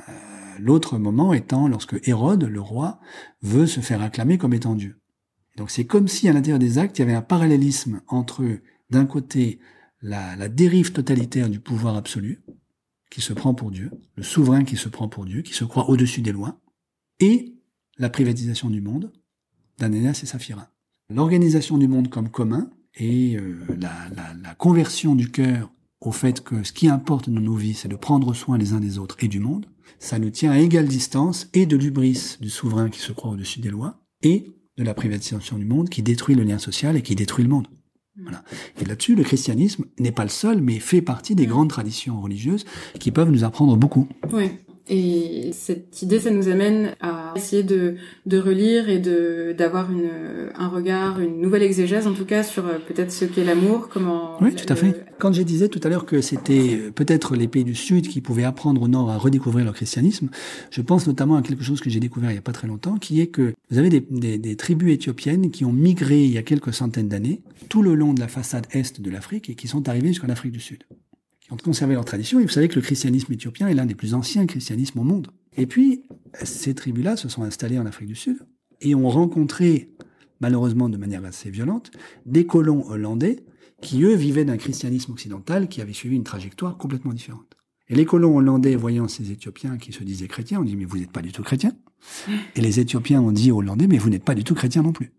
Euh, 0.08 0.12
l'autre 0.58 0.98
moment 0.98 1.32
étant 1.32 1.68
lorsque 1.68 2.08
Hérode, 2.08 2.44
le 2.44 2.60
roi, 2.60 2.98
veut 3.42 3.66
se 3.66 3.80
faire 3.80 4.02
acclamer 4.02 4.38
comme 4.38 4.54
étant 4.54 4.74
Dieu. 4.74 4.98
Donc 5.56 5.70
c'est 5.70 5.84
comme 5.84 6.08
si 6.08 6.28
à 6.28 6.32
l'intérieur 6.32 6.58
des 6.58 6.78
actes, 6.78 6.98
il 6.98 7.02
y 7.02 7.04
avait 7.04 7.14
un 7.14 7.22
parallélisme 7.22 8.00
entre, 8.08 8.44
d'un 8.90 9.06
côté, 9.06 9.60
la, 10.02 10.36
la 10.36 10.48
dérive 10.48 10.92
totalitaire 10.92 11.48
du 11.48 11.60
pouvoir 11.60 11.96
absolu, 11.96 12.42
qui 13.10 13.20
se 13.20 13.32
prend 13.32 13.54
pour 13.54 13.70
Dieu, 13.70 13.90
le 14.16 14.22
souverain 14.22 14.64
qui 14.64 14.76
se 14.76 14.88
prend 14.88 15.08
pour 15.08 15.24
Dieu, 15.24 15.42
qui 15.42 15.54
se 15.54 15.64
croit 15.64 15.88
au-dessus 15.88 16.22
des 16.22 16.32
lois, 16.32 16.60
et 17.20 17.54
la 17.98 18.10
privatisation 18.10 18.70
du 18.70 18.80
monde 18.80 19.12
d'Ananas 19.78 20.20
et 20.22 20.26
Saphira. 20.26 20.70
L'organisation 21.08 21.78
du 21.78 21.88
monde 21.88 22.08
comme 22.08 22.30
commun 22.30 22.70
et 22.94 23.36
euh, 23.36 23.58
la, 23.78 23.92
la, 24.16 24.34
la, 24.42 24.54
conversion 24.54 25.14
du 25.14 25.30
cœur 25.30 25.70
au 26.00 26.12
fait 26.12 26.42
que 26.42 26.62
ce 26.64 26.72
qui 26.72 26.88
importe 26.88 27.30
dans 27.30 27.40
nos 27.40 27.54
vies, 27.54 27.74
c'est 27.74 27.88
de 27.88 27.96
prendre 27.96 28.34
soin 28.34 28.58
les 28.58 28.72
uns 28.72 28.80
des 28.80 28.98
autres 28.98 29.16
et 29.20 29.28
du 29.28 29.38
monde, 29.38 29.66
ça 29.98 30.18
nous 30.18 30.30
tient 30.30 30.50
à 30.50 30.58
égale 30.58 30.88
distance 30.88 31.48
et 31.52 31.66
de 31.66 31.76
l'ubris 31.76 32.36
du 32.40 32.50
souverain 32.50 32.90
qui 32.90 33.00
se 33.00 33.12
croit 33.12 33.30
au-dessus 33.30 33.60
des 33.60 33.70
lois, 33.70 34.00
et 34.22 34.46
de 34.76 34.84
la 34.84 34.94
privatisation 34.94 35.58
du 35.58 35.64
monde 35.64 35.88
qui 35.88 36.02
détruit 36.02 36.34
le 36.34 36.42
lien 36.42 36.58
social 36.58 36.96
et 36.96 37.02
qui 37.02 37.14
détruit 37.14 37.44
le 37.44 37.50
monde. 37.50 37.68
Voilà. 38.22 38.42
Et 38.80 38.84
là-dessus, 38.84 39.14
le 39.14 39.22
christianisme 39.22 39.84
n'est 39.98 40.12
pas 40.12 40.24
le 40.24 40.30
seul, 40.30 40.60
mais 40.62 40.78
fait 40.78 41.02
partie 41.02 41.34
des 41.34 41.46
grandes 41.46 41.68
traditions 41.68 42.20
religieuses 42.20 42.64
qui 42.98 43.10
peuvent 43.10 43.30
nous 43.30 43.44
apprendre 43.44 43.76
beaucoup. 43.76 44.08
Oui. 44.32 44.52
Et 44.88 45.50
cette 45.52 46.00
idée, 46.02 46.20
ça 46.20 46.30
nous 46.30 46.48
amène 46.48 46.94
à 47.00 47.32
essayer 47.34 47.62
de, 47.62 47.96
de 48.26 48.38
relire 48.38 48.88
et 48.88 48.98
de 48.98 49.54
d'avoir 49.56 49.90
une 49.90 50.10
un 50.54 50.68
regard, 50.68 51.20
une 51.20 51.40
nouvelle 51.40 51.62
exégèse 51.62 52.06
en 52.06 52.12
tout 52.12 52.24
cas 52.24 52.42
sur 52.42 52.66
euh, 52.66 52.78
peut-être 52.86 53.10
ce 53.10 53.24
qu'est 53.24 53.44
l'amour, 53.44 53.88
comment. 53.88 54.36
Oui, 54.40 54.54
tout 54.54 54.70
à 54.72 54.76
fait. 54.76 55.04
Quand 55.18 55.32
j'ai 55.32 55.44
disais 55.44 55.68
tout 55.68 55.80
à 55.82 55.88
l'heure 55.88 56.06
que 56.06 56.20
c'était 56.20 56.78
euh, 56.78 56.90
peut-être 56.90 57.36
les 57.36 57.48
pays 57.48 57.64
du 57.64 57.74
Sud 57.74 58.08
qui 58.08 58.20
pouvaient 58.20 58.44
apprendre 58.44 58.80
au 58.82 58.88
Nord 58.88 59.10
à 59.10 59.18
redécouvrir 59.18 59.64
leur 59.64 59.74
christianisme, 59.74 60.28
je 60.70 60.82
pense 60.82 61.06
notamment 61.06 61.36
à 61.36 61.42
quelque 61.42 61.64
chose 61.64 61.80
que 61.80 61.90
j'ai 61.90 62.00
découvert 62.00 62.30
il 62.30 62.34
y 62.34 62.38
a 62.38 62.42
pas 62.42 62.52
très 62.52 62.68
longtemps, 62.68 62.96
qui 62.96 63.20
est 63.20 63.26
que 63.26 63.54
vous 63.70 63.78
avez 63.78 63.88
des, 63.88 64.06
des, 64.10 64.38
des 64.38 64.56
tribus 64.56 64.94
éthiopiennes 64.94 65.50
qui 65.50 65.64
ont 65.64 65.72
migré 65.72 66.22
il 66.24 66.32
y 66.32 66.38
a 66.38 66.42
quelques 66.42 66.72
centaines 66.72 67.08
d'années 67.08 67.40
tout 67.68 67.82
le 67.82 67.94
long 67.94 68.14
de 68.14 68.20
la 68.20 68.28
façade 68.28 68.66
est 68.70 69.00
de 69.00 69.10
l'Afrique 69.10 69.50
et 69.50 69.54
qui 69.54 69.68
sont 69.68 69.88
arrivées 69.88 70.08
jusqu'en 70.08 70.28
Afrique 70.28 70.52
du 70.52 70.60
Sud 70.60 70.84
qui 71.46 71.52
ont 71.52 71.56
conservé 71.56 71.94
leur 71.94 72.04
tradition. 72.04 72.40
Et 72.40 72.42
vous 72.42 72.48
savez 72.48 72.66
que 72.66 72.74
le 72.74 72.80
christianisme 72.80 73.32
éthiopien 73.32 73.68
est 73.68 73.74
l'un 73.74 73.86
des 73.86 73.94
plus 73.94 74.14
anciens 74.14 74.46
christianismes 74.46 74.98
au 74.98 75.04
monde. 75.04 75.28
Et 75.56 75.66
puis, 75.66 76.02
ces 76.42 76.74
tribus-là 76.74 77.16
se 77.16 77.28
sont 77.28 77.44
installées 77.44 77.78
en 77.78 77.86
Afrique 77.86 78.08
du 78.08 78.16
Sud 78.16 78.38
et 78.80 78.96
ont 78.96 79.08
rencontré, 79.08 79.92
malheureusement 80.40 80.88
de 80.88 80.96
manière 80.96 81.24
assez 81.24 81.50
violente, 81.50 81.92
des 82.26 82.46
colons 82.46 82.84
hollandais 82.88 83.44
qui, 83.80 84.02
eux, 84.02 84.14
vivaient 84.14 84.44
d'un 84.44 84.56
christianisme 84.56 85.12
occidental 85.12 85.68
qui 85.68 85.80
avait 85.80 85.92
suivi 85.92 86.16
une 86.16 86.24
trajectoire 86.24 86.76
complètement 86.76 87.12
différente. 87.12 87.56
Et 87.88 87.94
les 87.94 88.04
colons 88.04 88.36
hollandais, 88.36 88.74
voyant 88.74 89.06
ces 89.06 89.30
Éthiopiens 89.30 89.78
qui 89.78 89.92
se 89.92 90.02
disaient 90.02 90.26
chrétiens, 90.26 90.60
ont 90.60 90.64
dit, 90.64 90.74
mais 90.74 90.84
vous 90.84 90.98
n'êtes 90.98 91.12
pas 91.12 91.22
du 91.22 91.30
tout 91.30 91.44
chrétiens. 91.44 91.76
Et 92.56 92.60
les 92.60 92.80
Éthiopiens 92.80 93.20
ont 93.20 93.30
dit 93.30 93.52
aux 93.52 93.58
Hollandais, 93.58 93.86
mais 93.86 93.98
vous 93.98 94.10
n'êtes 94.10 94.24
pas 94.24 94.34
du 94.34 94.42
tout 94.42 94.54
chrétiens 94.54 94.82
non 94.82 94.92
plus. 94.92 95.12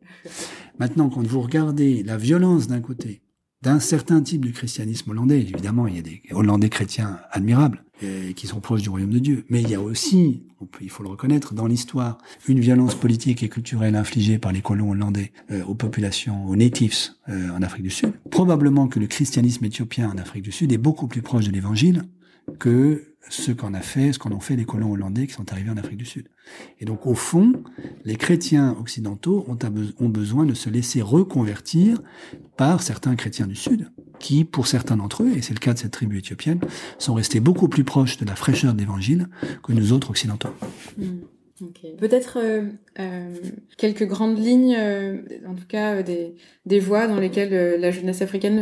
Maintenant, 0.77 1.09
quand 1.09 1.25
vous 1.25 1.41
regardez 1.41 2.03
la 2.03 2.17
violence 2.17 2.67
d'un 2.67 2.81
côté 2.81 3.21
d'un 3.61 3.79
certain 3.79 4.21
type 4.21 4.45
de 4.45 4.51
christianisme 4.51 5.11
hollandais. 5.11 5.41
Évidemment, 5.41 5.87
il 5.87 5.95
y 5.95 5.99
a 5.99 6.03
des 6.03 6.21
Hollandais 6.31 6.69
chrétiens 6.69 7.19
admirables. 7.31 7.83
qui 8.35 8.45
sont 8.45 8.59
proches 8.59 8.83
du 8.83 8.89
royaume 8.89 9.09
de 9.09 9.17
Dieu. 9.17 9.45
Mais 9.49 9.63
il 9.63 9.69
y 9.71 9.73
a 9.73 9.81
aussi, 9.81 10.43
il 10.81 10.89
faut 10.89 11.01
le 11.01 11.09
reconnaître, 11.09 11.55
dans 11.55 11.65
l'histoire, 11.65 12.19
une 12.47 12.59
violence 12.59 12.93
politique 12.93 13.41
et 13.41 13.49
culturelle 13.49 13.95
infligée 13.95 14.37
par 14.37 14.51
les 14.51 14.61
colons 14.61 14.91
hollandais 14.91 15.31
euh, 15.49 15.63
aux 15.63 15.73
populations, 15.73 16.45
aux 16.45 16.55
natives 16.55 16.93
euh, 17.29 17.49
en 17.49 17.63
Afrique 17.63 17.81
du 17.81 17.89
Sud. 17.89 18.13
Probablement 18.29 18.87
que 18.87 18.99
le 18.99 19.07
christianisme 19.07 19.65
éthiopien 19.65 20.11
en 20.11 20.17
Afrique 20.19 20.43
du 20.43 20.51
Sud 20.51 20.71
est 20.71 20.77
beaucoup 20.77 21.07
plus 21.07 21.23
proche 21.23 21.45
de 21.45 21.51
l'évangile 21.51 22.03
que 22.59 23.03
ce 23.29 23.51
qu'en 23.51 23.73
a 23.73 23.81
fait, 23.81 24.13
ce 24.13 24.19
qu'en 24.19 24.31
ont 24.31 24.39
fait 24.39 24.55
les 24.55 24.65
colons 24.65 24.91
hollandais 24.91 25.27
qui 25.27 25.33
sont 25.33 25.51
arrivés 25.51 25.69
en 25.69 25.77
Afrique 25.77 25.97
du 25.97 26.05
Sud. 26.05 26.29
Et 26.79 26.85
donc, 26.85 27.05
au 27.05 27.13
fond, 27.13 27.53
les 28.05 28.15
chrétiens 28.15 28.75
occidentaux 28.79 29.45
ont, 29.47 30.09
besoin 30.09 30.45
de 30.45 30.53
se 30.53 30.69
laisser 30.69 31.01
reconvertir 31.01 32.01
par 32.55 32.81
certains 32.81 33.15
chrétiens 33.15 33.47
du 33.47 33.55
Sud, 33.55 33.91
qui, 34.19 34.45
pour 34.45 34.67
certains 34.67 34.97
d'entre 34.97 35.23
eux, 35.23 35.31
et 35.35 35.41
c'est 35.41 35.53
le 35.53 35.59
cas 35.59 35.73
de 35.73 35.79
cette 35.79 35.91
tribu 35.91 36.17
éthiopienne, 36.17 36.59
sont 36.99 37.13
restés 37.13 37.39
beaucoup 37.39 37.67
plus 37.67 37.83
proches 37.83 38.17
de 38.17 38.25
la 38.25 38.35
fraîcheur 38.35 38.73
de 38.73 38.79
l'évangile 38.79 39.27
que 39.61 39.73
nous 39.73 39.91
autres 39.91 40.09
occidentaux. 40.09 40.53
Hmm. 41.59 41.97
Peut-être 41.97 42.37
euh, 42.39 42.65
euh, 42.99 43.33
quelques 43.77 44.05
grandes 44.05 44.37
lignes, 44.37 44.75
euh, 44.77 45.17
en 45.47 45.55
tout 45.55 45.65
cas 45.67 46.03
des, 46.03 46.35
des 46.67 46.79
voies 46.79 47.07
dans 47.07 47.19
lesquelles 47.19 47.79
la 47.79 47.89
jeunesse 47.89 48.21
africaine 48.21 48.59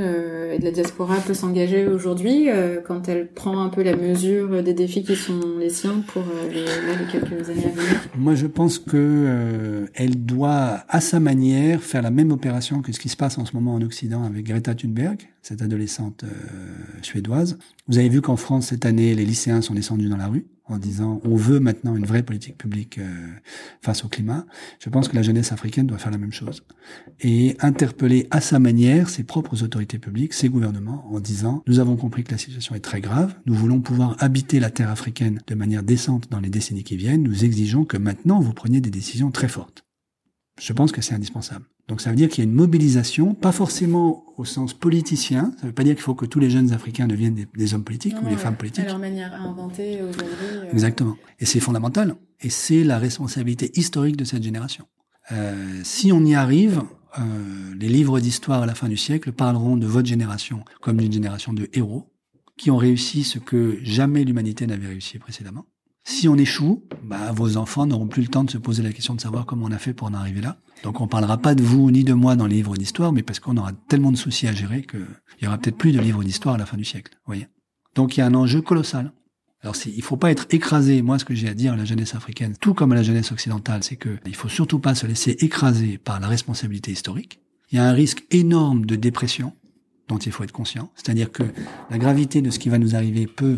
et 0.54 0.60
de 0.60 0.64
la 0.64 0.72
diaspora 0.72 1.18
peut 1.18 1.34
s'engager 1.34 1.88
aujourd'hui 1.88 2.48
quand 2.86 3.10
elle 3.10 3.28
prend 3.28 3.62
un 3.62 3.70
peu 3.70 3.84
la 3.84 3.98
mesure 3.98 4.64
des 4.64 4.74
défis 4.74 5.04
qui 5.04 5.16
sont 5.16 5.58
les 5.60 5.70
siens 5.70 6.04
pour 6.08 6.24
les, 6.50 6.62
les, 6.62 7.12
quelques 7.12 7.50
années 7.50 7.66
à 7.66 7.70
venir. 7.70 8.10
Moi, 8.18 8.36
je 8.36 8.48
pense 8.48 8.80
que 8.80 9.86
elle 9.94 10.26
doit, 10.26 10.86
à 10.88 11.02
sa 11.02 11.20
manière, 11.20 11.82
faire 11.82 12.02
la 12.02 12.12
même 12.12 12.32
opération 12.32 12.82
que 12.82 12.92
ce 12.92 13.00
qui 13.00 13.10
se 13.10 13.18
passe 13.18 13.38
en 13.38 13.46
ce 13.46 13.54
moment 13.54 13.74
en 13.74 13.82
Occident 13.82 14.24
avec 14.24 14.46
Greta 14.46 14.74
Thunberg, 14.74 15.18
cette 15.42 15.62
adolescente 15.62 16.24
suédoise. 17.02 17.58
Vous 17.88 17.98
avez 17.98 18.10
vu 18.10 18.22
qu'en 18.22 18.38
France 18.38 18.68
cette 18.68 18.86
année, 18.86 19.16
les 19.16 19.26
lycéens 19.26 19.62
sont 19.62 19.74
descendus 19.74 20.08
dans 20.08 20.18
la 20.18 20.28
rue 20.28 20.46
en 20.68 20.78
disant 20.78 21.22
on 21.24 21.36
veut 21.36 21.60
maintenant 21.60 21.96
une 21.96 22.06
vraie 22.06 22.24
politique 22.24 22.58
publique 22.58 22.98
euh, 22.98 23.28
face 23.82 24.04
au 24.04 24.08
climat, 24.08 24.46
je 24.80 24.90
pense 24.90 25.08
que 25.08 25.16
la 25.16 25.22
jeunesse 25.22 25.52
africaine 25.52 25.88
doit 25.88 25.98
faire 25.98 26.12
la 26.12 26.18
même 26.18 26.34
chose. 26.34 26.64
Et 27.22 27.56
interpeller 27.60 28.28
à 28.32 28.42
sa 28.42 28.60
manière 28.60 29.10
ses 29.10 29.24
propres 29.24 29.64
autorités 29.64 30.00
publiques, 30.00 30.34
ses 30.34 30.50
gouvernements, 30.50 31.08
en 31.12 31.20
disant 31.20 31.64
nous 31.68 31.80
avons 31.80 31.96
compris 31.96 32.24
que 32.24 32.32
la 32.32 32.38
situation 32.38 32.76
est 32.76 32.80
très 32.80 33.02
grave, 33.02 33.36
nous 33.46 33.54
voulons 33.54 33.82
pouvoir 33.82 34.16
habiter 34.20 34.60
la 34.60 34.70
terre 34.70 34.90
africaine 34.90 35.42
de 35.48 35.56
manière 35.56 35.84
décente 35.84 36.30
dans 36.32 36.40
les 36.40 36.50
décennies 36.50 36.84
qui 36.84 36.98
viennent, 36.98 37.24
nous 37.24 37.46
exigeons 37.46 37.86
que 37.86 37.98
maintenant 37.98 38.40
vous 38.40 38.54
preniez 38.54 38.82
des 38.82 38.92
décisions 38.92 39.32
très 39.32 39.48
fortes. 39.48 39.85
Je 40.60 40.74
pense 40.74 40.92
que 40.92 41.02
c'est 41.02 41.14
indispensable. 41.14 41.66
Donc 41.88 42.02
ça 42.02 42.10
veut 42.10 42.16
dire 42.16 42.30
qu'il 42.30 42.44
y 42.44 42.48
a 42.48 42.50
une 42.50 42.56
mobilisation, 42.56 43.34
pas 43.34 43.52
forcément 43.52 44.24
au 44.38 44.46
sens 44.46 44.74
politicien. 44.74 45.54
Ça 45.60 45.68
veut 45.68 45.74
pas 45.74 45.84
dire 45.84 45.96
qu'il 45.96 46.04
faut 46.04 46.16
que 46.16 46.26
tous 46.26 46.40
les 46.40 46.50
jeunes 46.50 46.72
Africains 46.72 47.08
deviennent 47.08 47.46
des, 47.54 47.74
hommes 47.74 47.84
politiques 47.84 48.16
ou 48.22 48.28
des 48.28 48.38
femmes 48.38 48.56
politiques. 48.56 48.86
leur 48.86 48.98
manière 48.98 49.34
à 49.34 49.38
inventer 49.38 50.02
aujourd'hui. 50.02 50.46
Euh. 50.54 50.72
Exactement. 50.72 51.18
Et 51.40 51.46
c'est 51.46 51.60
fondamental. 51.60 52.16
Et 52.42 52.50
c'est 52.50 52.84
la 52.84 52.98
responsabilité 52.98 53.72
historique 53.78 54.18
de 54.18 54.24
cette 54.24 54.44
génération. 54.44 54.86
Euh, 55.32 55.82
si 55.84 56.12
on 56.12 56.24
y 56.24 56.36
arrive, 56.36 56.84
euh, 57.20 57.22
les 57.78 57.90
livres 57.90 58.20
d'histoire 58.20 58.64
à 58.64 58.66
la 58.66 58.76
fin 58.76 58.88
du 58.88 58.98
siècle 58.98 59.32
parleront 59.32 59.78
de 59.78 59.86
votre 59.86 60.08
génération 60.08 60.64
comme 60.82 60.98
d'une 60.98 61.12
génération 61.12 61.54
de 61.54 61.70
héros 61.74 62.12
qui 62.58 62.72
ont 62.72 62.78
réussi 62.78 63.24
ce 63.24 63.40
que 63.40 63.78
jamais 63.84 64.24
l'humanité 64.24 64.66
n'avait 64.66 64.88
réussi 64.88 65.20
précédemment. 65.20 65.66
Si 66.08 66.28
on 66.28 66.38
échoue, 66.38 66.84
bah, 67.04 67.32
vos 67.34 67.58
enfants 67.58 67.88
n'auront 67.88 68.08
plus 68.08 68.22
le 68.22 68.28
temps 68.28 68.44
de 68.44 68.52
se 68.52 68.60
poser 68.60 68.84
la 68.84 68.94
question 68.94 69.16
de 69.16 69.22
savoir 69.22 69.48
comment 69.48 69.66
on 69.66 69.72
a 69.72 69.80
fait 69.80 69.94
pour 69.94 70.08
en 70.08 70.14
arriver 70.14 70.40
là. 70.40 70.58
Donc 70.84 71.02
on 71.02 71.08
parlera 71.08 71.40
pas 71.40 71.56
de 71.56 71.64
vous 71.64 71.90
ni 71.90 72.04
de 72.04 72.14
moi 72.14 72.36
dans 72.36 72.46
les 72.46 72.58
livres 72.58 72.78
d'histoire, 72.78 73.12
mais 73.12 73.24
parce 73.24 73.40
qu'on 73.40 73.58
aura 73.58 73.72
tellement 73.90 74.12
de 74.12 74.18
soucis 74.18 74.48
à 74.48 74.54
gérer 74.54 74.84
qu'il 74.84 75.08
y 75.42 75.48
aura 75.48 75.58
peut-être 75.58 75.78
plus 75.78 75.92
de 75.92 76.00
livres 76.00 76.24
d'histoire 76.24 76.56
à 76.56 76.58
la 76.60 76.68
fin 76.68 76.78
du 76.78 76.86
siècle. 76.86 77.18
voyez 77.26 77.48
Donc 77.96 78.16
il 78.16 78.20
y 78.20 78.24
a 78.24 78.28
un 78.28 78.36
enjeu 78.36 78.62
colossal. 78.62 79.14
Alors 79.64 79.76
il 79.84 80.02
faut 80.04 80.16
pas 80.16 80.30
être 80.30 80.46
écrasé. 80.52 81.02
Moi, 81.02 81.18
ce 81.18 81.26
que 81.26 81.34
j'ai 81.34 81.50
à 81.50 81.56
dire 81.56 81.74
à 81.74 81.76
la 81.76 81.86
jeunesse 81.86 82.14
africaine, 82.14 82.56
tout 82.62 82.76
comme 82.76 82.92
à 82.92 82.96
la 82.96 83.02
jeunesse 83.02 83.32
occidentale, 83.32 83.84
c'est 83.84 83.96
que 83.96 84.20
il 84.28 84.36
faut 84.36 84.48
surtout 84.48 84.78
pas 84.78 84.94
se 84.94 85.08
laisser 85.08 85.32
écraser 85.40 85.98
par 85.98 86.20
la 86.20 86.28
responsabilité 86.28 86.92
historique. 86.92 87.40
Il 87.72 87.78
y 87.78 87.80
a 87.80 87.90
un 87.90 87.94
risque 87.94 88.26
énorme 88.30 88.86
de 88.86 88.96
dépression 88.96 89.54
dont 90.08 90.18
il 90.18 90.32
faut 90.32 90.44
être 90.44 90.52
conscient. 90.52 90.90
C'est-à-dire 90.96 91.32
que 91.32 91.44
la 91.90 91.98
gravité 91.98 92.42
de 92.42 92.50
ce 92.50 92.60
qui 92.60 92.70
va 92.70 92.78
nous 92.78 92.96
arriver 92.96 93.26
peut 93.28 93.58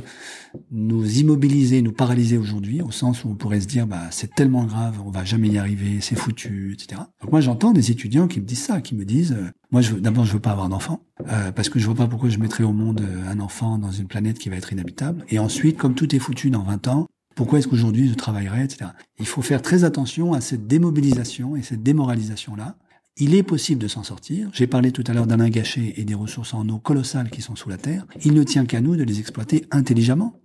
nous 0.71 1.19
immobiliser, 1.19 1.81
nous 1.81 1.91
paralyser 1.91 2.37
aujourd'hui, 2.37 2.81
au 2.81 2.91
sens 2.91 3.23
où 3.23 3.29
on 3.29 3.35
pourrait 3.35 3.59
se 3.61 3.67
dire, 3.67 3.85
bah, 3.85 4.03
c'est 4.11 4.33
tellement 4.33 4.63
grave, 4.63 5.01
on 5.05 5.09
va 5.09 5.25
jamais 5.25 5.49
y 5.49 5.57
arriver, 5.57 5.99
c'est 6.01 6.15
foutu, 6.15 6.73
etc. 6.73 7.01
Donc 7.21 7.31
moi, 7.31 7.41
j'entends 7.41 7.73
des 7.73 7.91
étudiants 7.91 8.27
qui 8.27 8.39
me 8.39 8.45
disent 8.45 8.63
ça, 8.63 8.81
qui 8.81 8.95
me 8.95 9.05
disent, 9.05 9.33
euh, 9.33 9.51
moi, 9.71 9.81
je 9.81 9.95
d'abord, 9.95 10.25
je 10.25 10.33
veux 10.33 10.39
pas 10.39 10.51
avoir 10.51 10.69
d'enfant, 10.69 11.01
euh, 11.29 11.51
parce 11.51 11.69
que 11.69 11.79
je 11.79 11.85
vois 11.85 11.95
pas 11.95 12.07
pourquoi 12.07 12.29
je 12.29 12.37
mettrais 12.37 12.63
au 12.63 12.73
monde 12.73 13.01
euh, 13.01 13.29
un 13.29 13.39
enfant 13.39 13.77
dans 13.77 13.91
une 13.91 14.07
planète 14.07 14.39
qui 14.39 14.49
va 14.49 14.55
être 14.55 14.71
inhabitable. 14.71 15.25
Et 15.29 15.39
ensuite, 15.39 15.77
comme 15.77 15.95
tout 15.95 16.15
est 16.15 16.19
foutu 16.19 16.49
dans 16.49 16.63
20 16.63 16.87
ans, 16.87 17.07
pourquoi 17.35 17.59
est-ce 17.59 17.67
qu'aujourd'hui 17.67 18.09
je 18.09 18.15
travaillerais, 18.15 18.65
etc. 18.65 18.91
Il 19.19 19.27
faut 19.27 19.43
faire 19.43 19.61
très 19.61 19.83
attention 19.83 20.33
à 20.33 20.41
cette 20.41 20.65
démobilisation 20.65 21.55
et 21.55 21.61
cette 21.61 21.83
démoralisation-là, 21.83 22.77
il 23.19 23.35
est 23.35 23.43
possible 23.43 23.81
de 23.81 23.87
s'en 23.87 24.03
sortir. 24.03 24.49
J'ai 24.53 24.67
parlé 24.67 24.91
tout 24.91 25.03
à 25.07 25.13
l'heure 25.13 25.27
d'Alain 25.27 25.49
Gachet 25.49 25.93
et 25.97 26.03
des 26.03 26.13
ressources 26.13 26.53
en 26.53 26.67
eau 26.69 26.77
colossales 26.77 27.29
qui 27.29 27.41
sont 27.41 27.55
sous 27.55 27.69
la 27.69 27.77
terre. 27.77 28.05
Il 28.23 28.33
ne 28.33 28.43
tient 28.43 28.65
qu'à 28.65 28.81
nous 28.81 28.95
de 28.95 29.03
les 29.03 29.19
exploiter 29.19 29.65
intelligemment. 29.71 30.39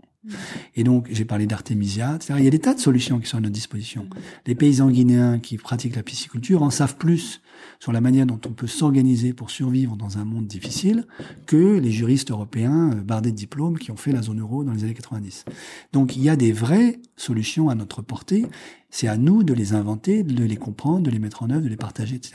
Et 0.76 0.84
donc, 0.84 1.08
j'ai 1.10 1.24
parlé 1.24 1.46
d'artémisia, 1.46 2.14
etc. 2.14 2.34
Il 2.38 2.44
y 2.44 2.48
a 2.48 2.50
des 2.50 2.60
tas 2.60 2.74
de 2.74 2.80
solutions 2.80 3.18
qui 3.18 3.28
sont 3.28 3.38
à 3.38 3.40
notre 3.40 3.52
disposition. 3.52 4.06
Les 4.46 4.54
paysans 4.54 4.88
guinéens 4.88 5.40
qui 5.40 5.58
pratiquent 5.58 5.96
la 5.96 6.02
pisciculture 6.02 6.62
en 6.62 6.70
savent 6.70 6.96
plus 6.96 7.40
sur 7.80 7.92
la 7.92 8.00
manière 8.00 8.26
dont 8.26 8.40
on 8.46 8.52
peut 8.52 8.68
s'organiser 8.68 9.32
pour 9.32 9.50
survivre 9.50 9.96
dans 9.96 10.18
un 10.18 10.24
monde 10.24 10.46
difficile 10.46 11.06
que 11.46 11.78
les 11.78 11.90
juristes 11.90 12.30
européens 12.30 12.92
euh, 12.92 13.00
bardés 13.00 13.32
de 13.32 13.36
diplômes 13.36 13.78
qui 13.78 13.90
ont 13.90 13.96
fait 13.96 14.12
la 14.12 14.22
zone 14.22 14.40
euro 14.40 14.64
dans 14.64 14.72
les 14.72 14.84
années 14.84 14.94
90. 14.94 15.44
Donc, 15.92 16.16
il 16.16 16.22
y 16.22 16.28
a 16.28 16.36
des 16.36 16.52
vraies 16.52 17.00
solutions 17.16 17.68
à 17.68 17.74
notre 17.74 18.02
portée. 18.02 18.46
C'est 18.90 19.08
à 19.08 19.16
nous 19.16 19.42
de 19.42 19.54
les 19.54 19.74
inventer, 19.74 20.22
de 20.22 20.44
les 20.44 20.56
comprendre, 20.56 21.00
de 21.00 21.10
les 21.10 21.18
mettre 21.18 21.42
en 21.42 21.50
œuvre, 21.50 21.62
de 21.62 21.68
les 21.68 21.76
partager, 21.76 22.16
etc. 22.16 22.34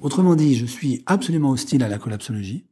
Autrement 0.00 0.34
dit, 0.34 0.56
je 0.56 0.66
suis 0.66 1.02
absolument 1.06 1.50
hostile 1.50 1.82
à 1.82 1.88
la 1.88 1.98
collapsologie 1.98 2.64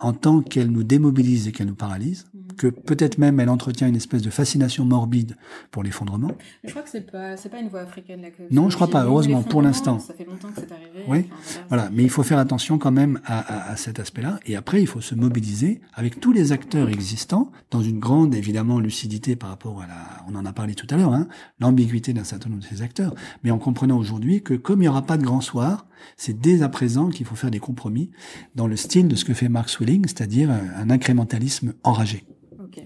en 0.00 0.14
tant 0.14 0.40
qu'elle 0.40 0.70
nous 0.70 0.82
démobilise 0.82 1.46
et 1.46 1.52
qu'elle 1.52 1.66
nous 1.66 1.74
paralyse, 1.74 2.26
mhm. 2.32 2.56
que 2.56 2.66
peut-être 2.68 3.18
même 3.18 3.38
elle 3.38 3.50
entretient 3.50 3.86
une 3.86 3.96
espèce 3.96 4.22
de 4.22 4.30
fascination 4.30 4.84
morbide 4.84 5.36
pour 5.70 5.82
l'effondrement. 5.82 6.32
Je 6.64 6.70
crois 6.70 6.82
que 6.82 6.88
c'est 6.88 7.10
pas 7.10 7.36
c'est 7.36 7.50
pas 7.50 7.60
une 7.60 7.68
voie 7.68 7.80
africaine 7.80 8.22
là 8.22 8.28
Non, 8.50 8.70
je 8.70 8.76
crois 8.76 8.88
pas. 8.88 9.04
Heureusement, 9.04 9.42
pour 9.42 9.62
l'instant. 9.62 9.98
Ça 9.98 10.14
fait 10.14 10.24
longtemps 10.24 10.48
que 10.48 10.60
c'est 10.60 10.72
arrivé. 10.72 11.04
Oui. 11.06 11.26
voilà, 11.68 11.90
mais 11.92 12.02
il 12.02 12.10
faut 12.10 12.22
faire 12.22 12.38
attention 12.38 12.78
quand 12.78 12.90
même 12.90 13.20
à, 13.24 13.38
à, 13.38 13.72
à 13.72 13.76
cet 13.76 14.00
aspect-là. 14.00 14.40
Et 14.46 14.56
après, 14.56 14.80
il 14.80 14.86
faut 14.86 15.02
se 15.02 15.14
mobiliser 15.14 15.80
avec 15.94 16.18
tous 16.18 16.32
les 16.32 16.52
acteurs 16.52 16.88
existants 16.88 17.52
dans 17.70 17.82
une 17.82 17.98
grande 17.98 18.34
évidemment 18.34 18.80
lucidité 18.80 19.36
par 19.36 19.50
rapport 19.50 19.82
à 19.82 19.86
la. 19.86 19.94
On 20.28 20.34
en 20.34 20.46
a 20.46 20.52
parlé 20.52 20.74
tout 20.74 20.86
à 20.90 20.96
l'heure, 20.96 21.12
hein, 21.12 21.28
l'ambiguïté 21.58 22.12
d'un 22.12 22.24
certain 22.24 22.48
nombre 22.48 22.62
de 22.62 22.66
ces 22.66 22.82
acteurs, 22.82 23.14
mais 23.44 23.50
en 23.50 23.58
comprenant 23.58 23.98
aujourd'hui 23.98 24.42
que 24.42 24.54
comme 24.54 24.80
il 24.80 24.82
n'y 24.82 24.88
aura 24.88 25.02
pas 25.02 25.18
de 25.18 25.24
grand 25.24 25.40
soir, 25.40 25.86
c'est 26.16 26.38
dès 26.38 26.62
à 26.62 26.68
présent 26.68 27.08
qu'il 27.08 27.26
faut 27.26 27.34
faire 27.34 27.50
des 27.50 27.58
compromis 27.58 28.10
dans 28.54 28.66
le 28.66 28.76
style 28.76 29.08
de 29.08 29.16
ce 29.16 29.24
que 29.24 29.34
fait 29.34 29.48
Mark 29.48 29.68
Swilling, 29.68 30.04
c'est-à-dire 30.06 30.50
un 30.50 30.90
incrémentalisme 30.90 31.74
enragé. 31.82 32.24
Ok, 32.58 32.82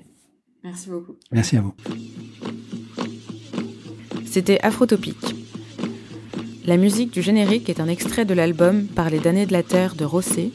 merci 0.62 0.88
beaucoup. 0.88 1.14
Merci 1.32 1.56
à 1.56 1.62
vous. 1.62 1.74
C'était 4.26 4.60
Afrotopique. 4.62 5.34
La 6.66 6.76
musique 6.76 7.12
du 7.12 7.22
générique 7.22 7.68
est 7.68 7.78
un 7.78 7.88
extrait 7.88 8.24
de 8.24 8.34
l'album 8.34 8.86
Parler 8.86 9.20
d'années 9.20 9.46
de 9.46 9.52
la 9.52 9.62
Terre 9.62 9.94
de 9.94 10.04
Rossé, 10.04 10.50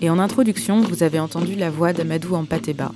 et 0.00 0.08
en 0.08 0.18
introduction, 0.18 0.80
vous 0.80 1.02
avez 1.02 1.18
entendu 1.18 1.54
la 1.54 1.70
voix 1.70 1.92
d'Amadou 1.92 2.34
Ampateba. 2.34 2.92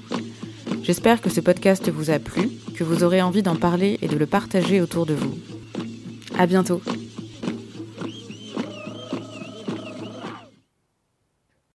J'espère 0.83 1.21
que 1.21 1.31
ce 1.31 1.41
podcast 1.41 1.91
vous 1.91 2.11
a 2.11 2.19
plu, 2.19 2.51
que 2.75 2.85
vous 2.85 3.05
aurez 3.05 3.21
envie 3.23 3.43
d'en 3.43 3.57
parler 3.57 3.99
et 4.03 4.09
de 4.09 4.17
le 4.17 4.27
partager 4.27 4.81
autour 4.81 5.05
de 5.05 5.15
vous. 5.15 5.35
À 6.39 6.47
bientôt! 6.47 6.81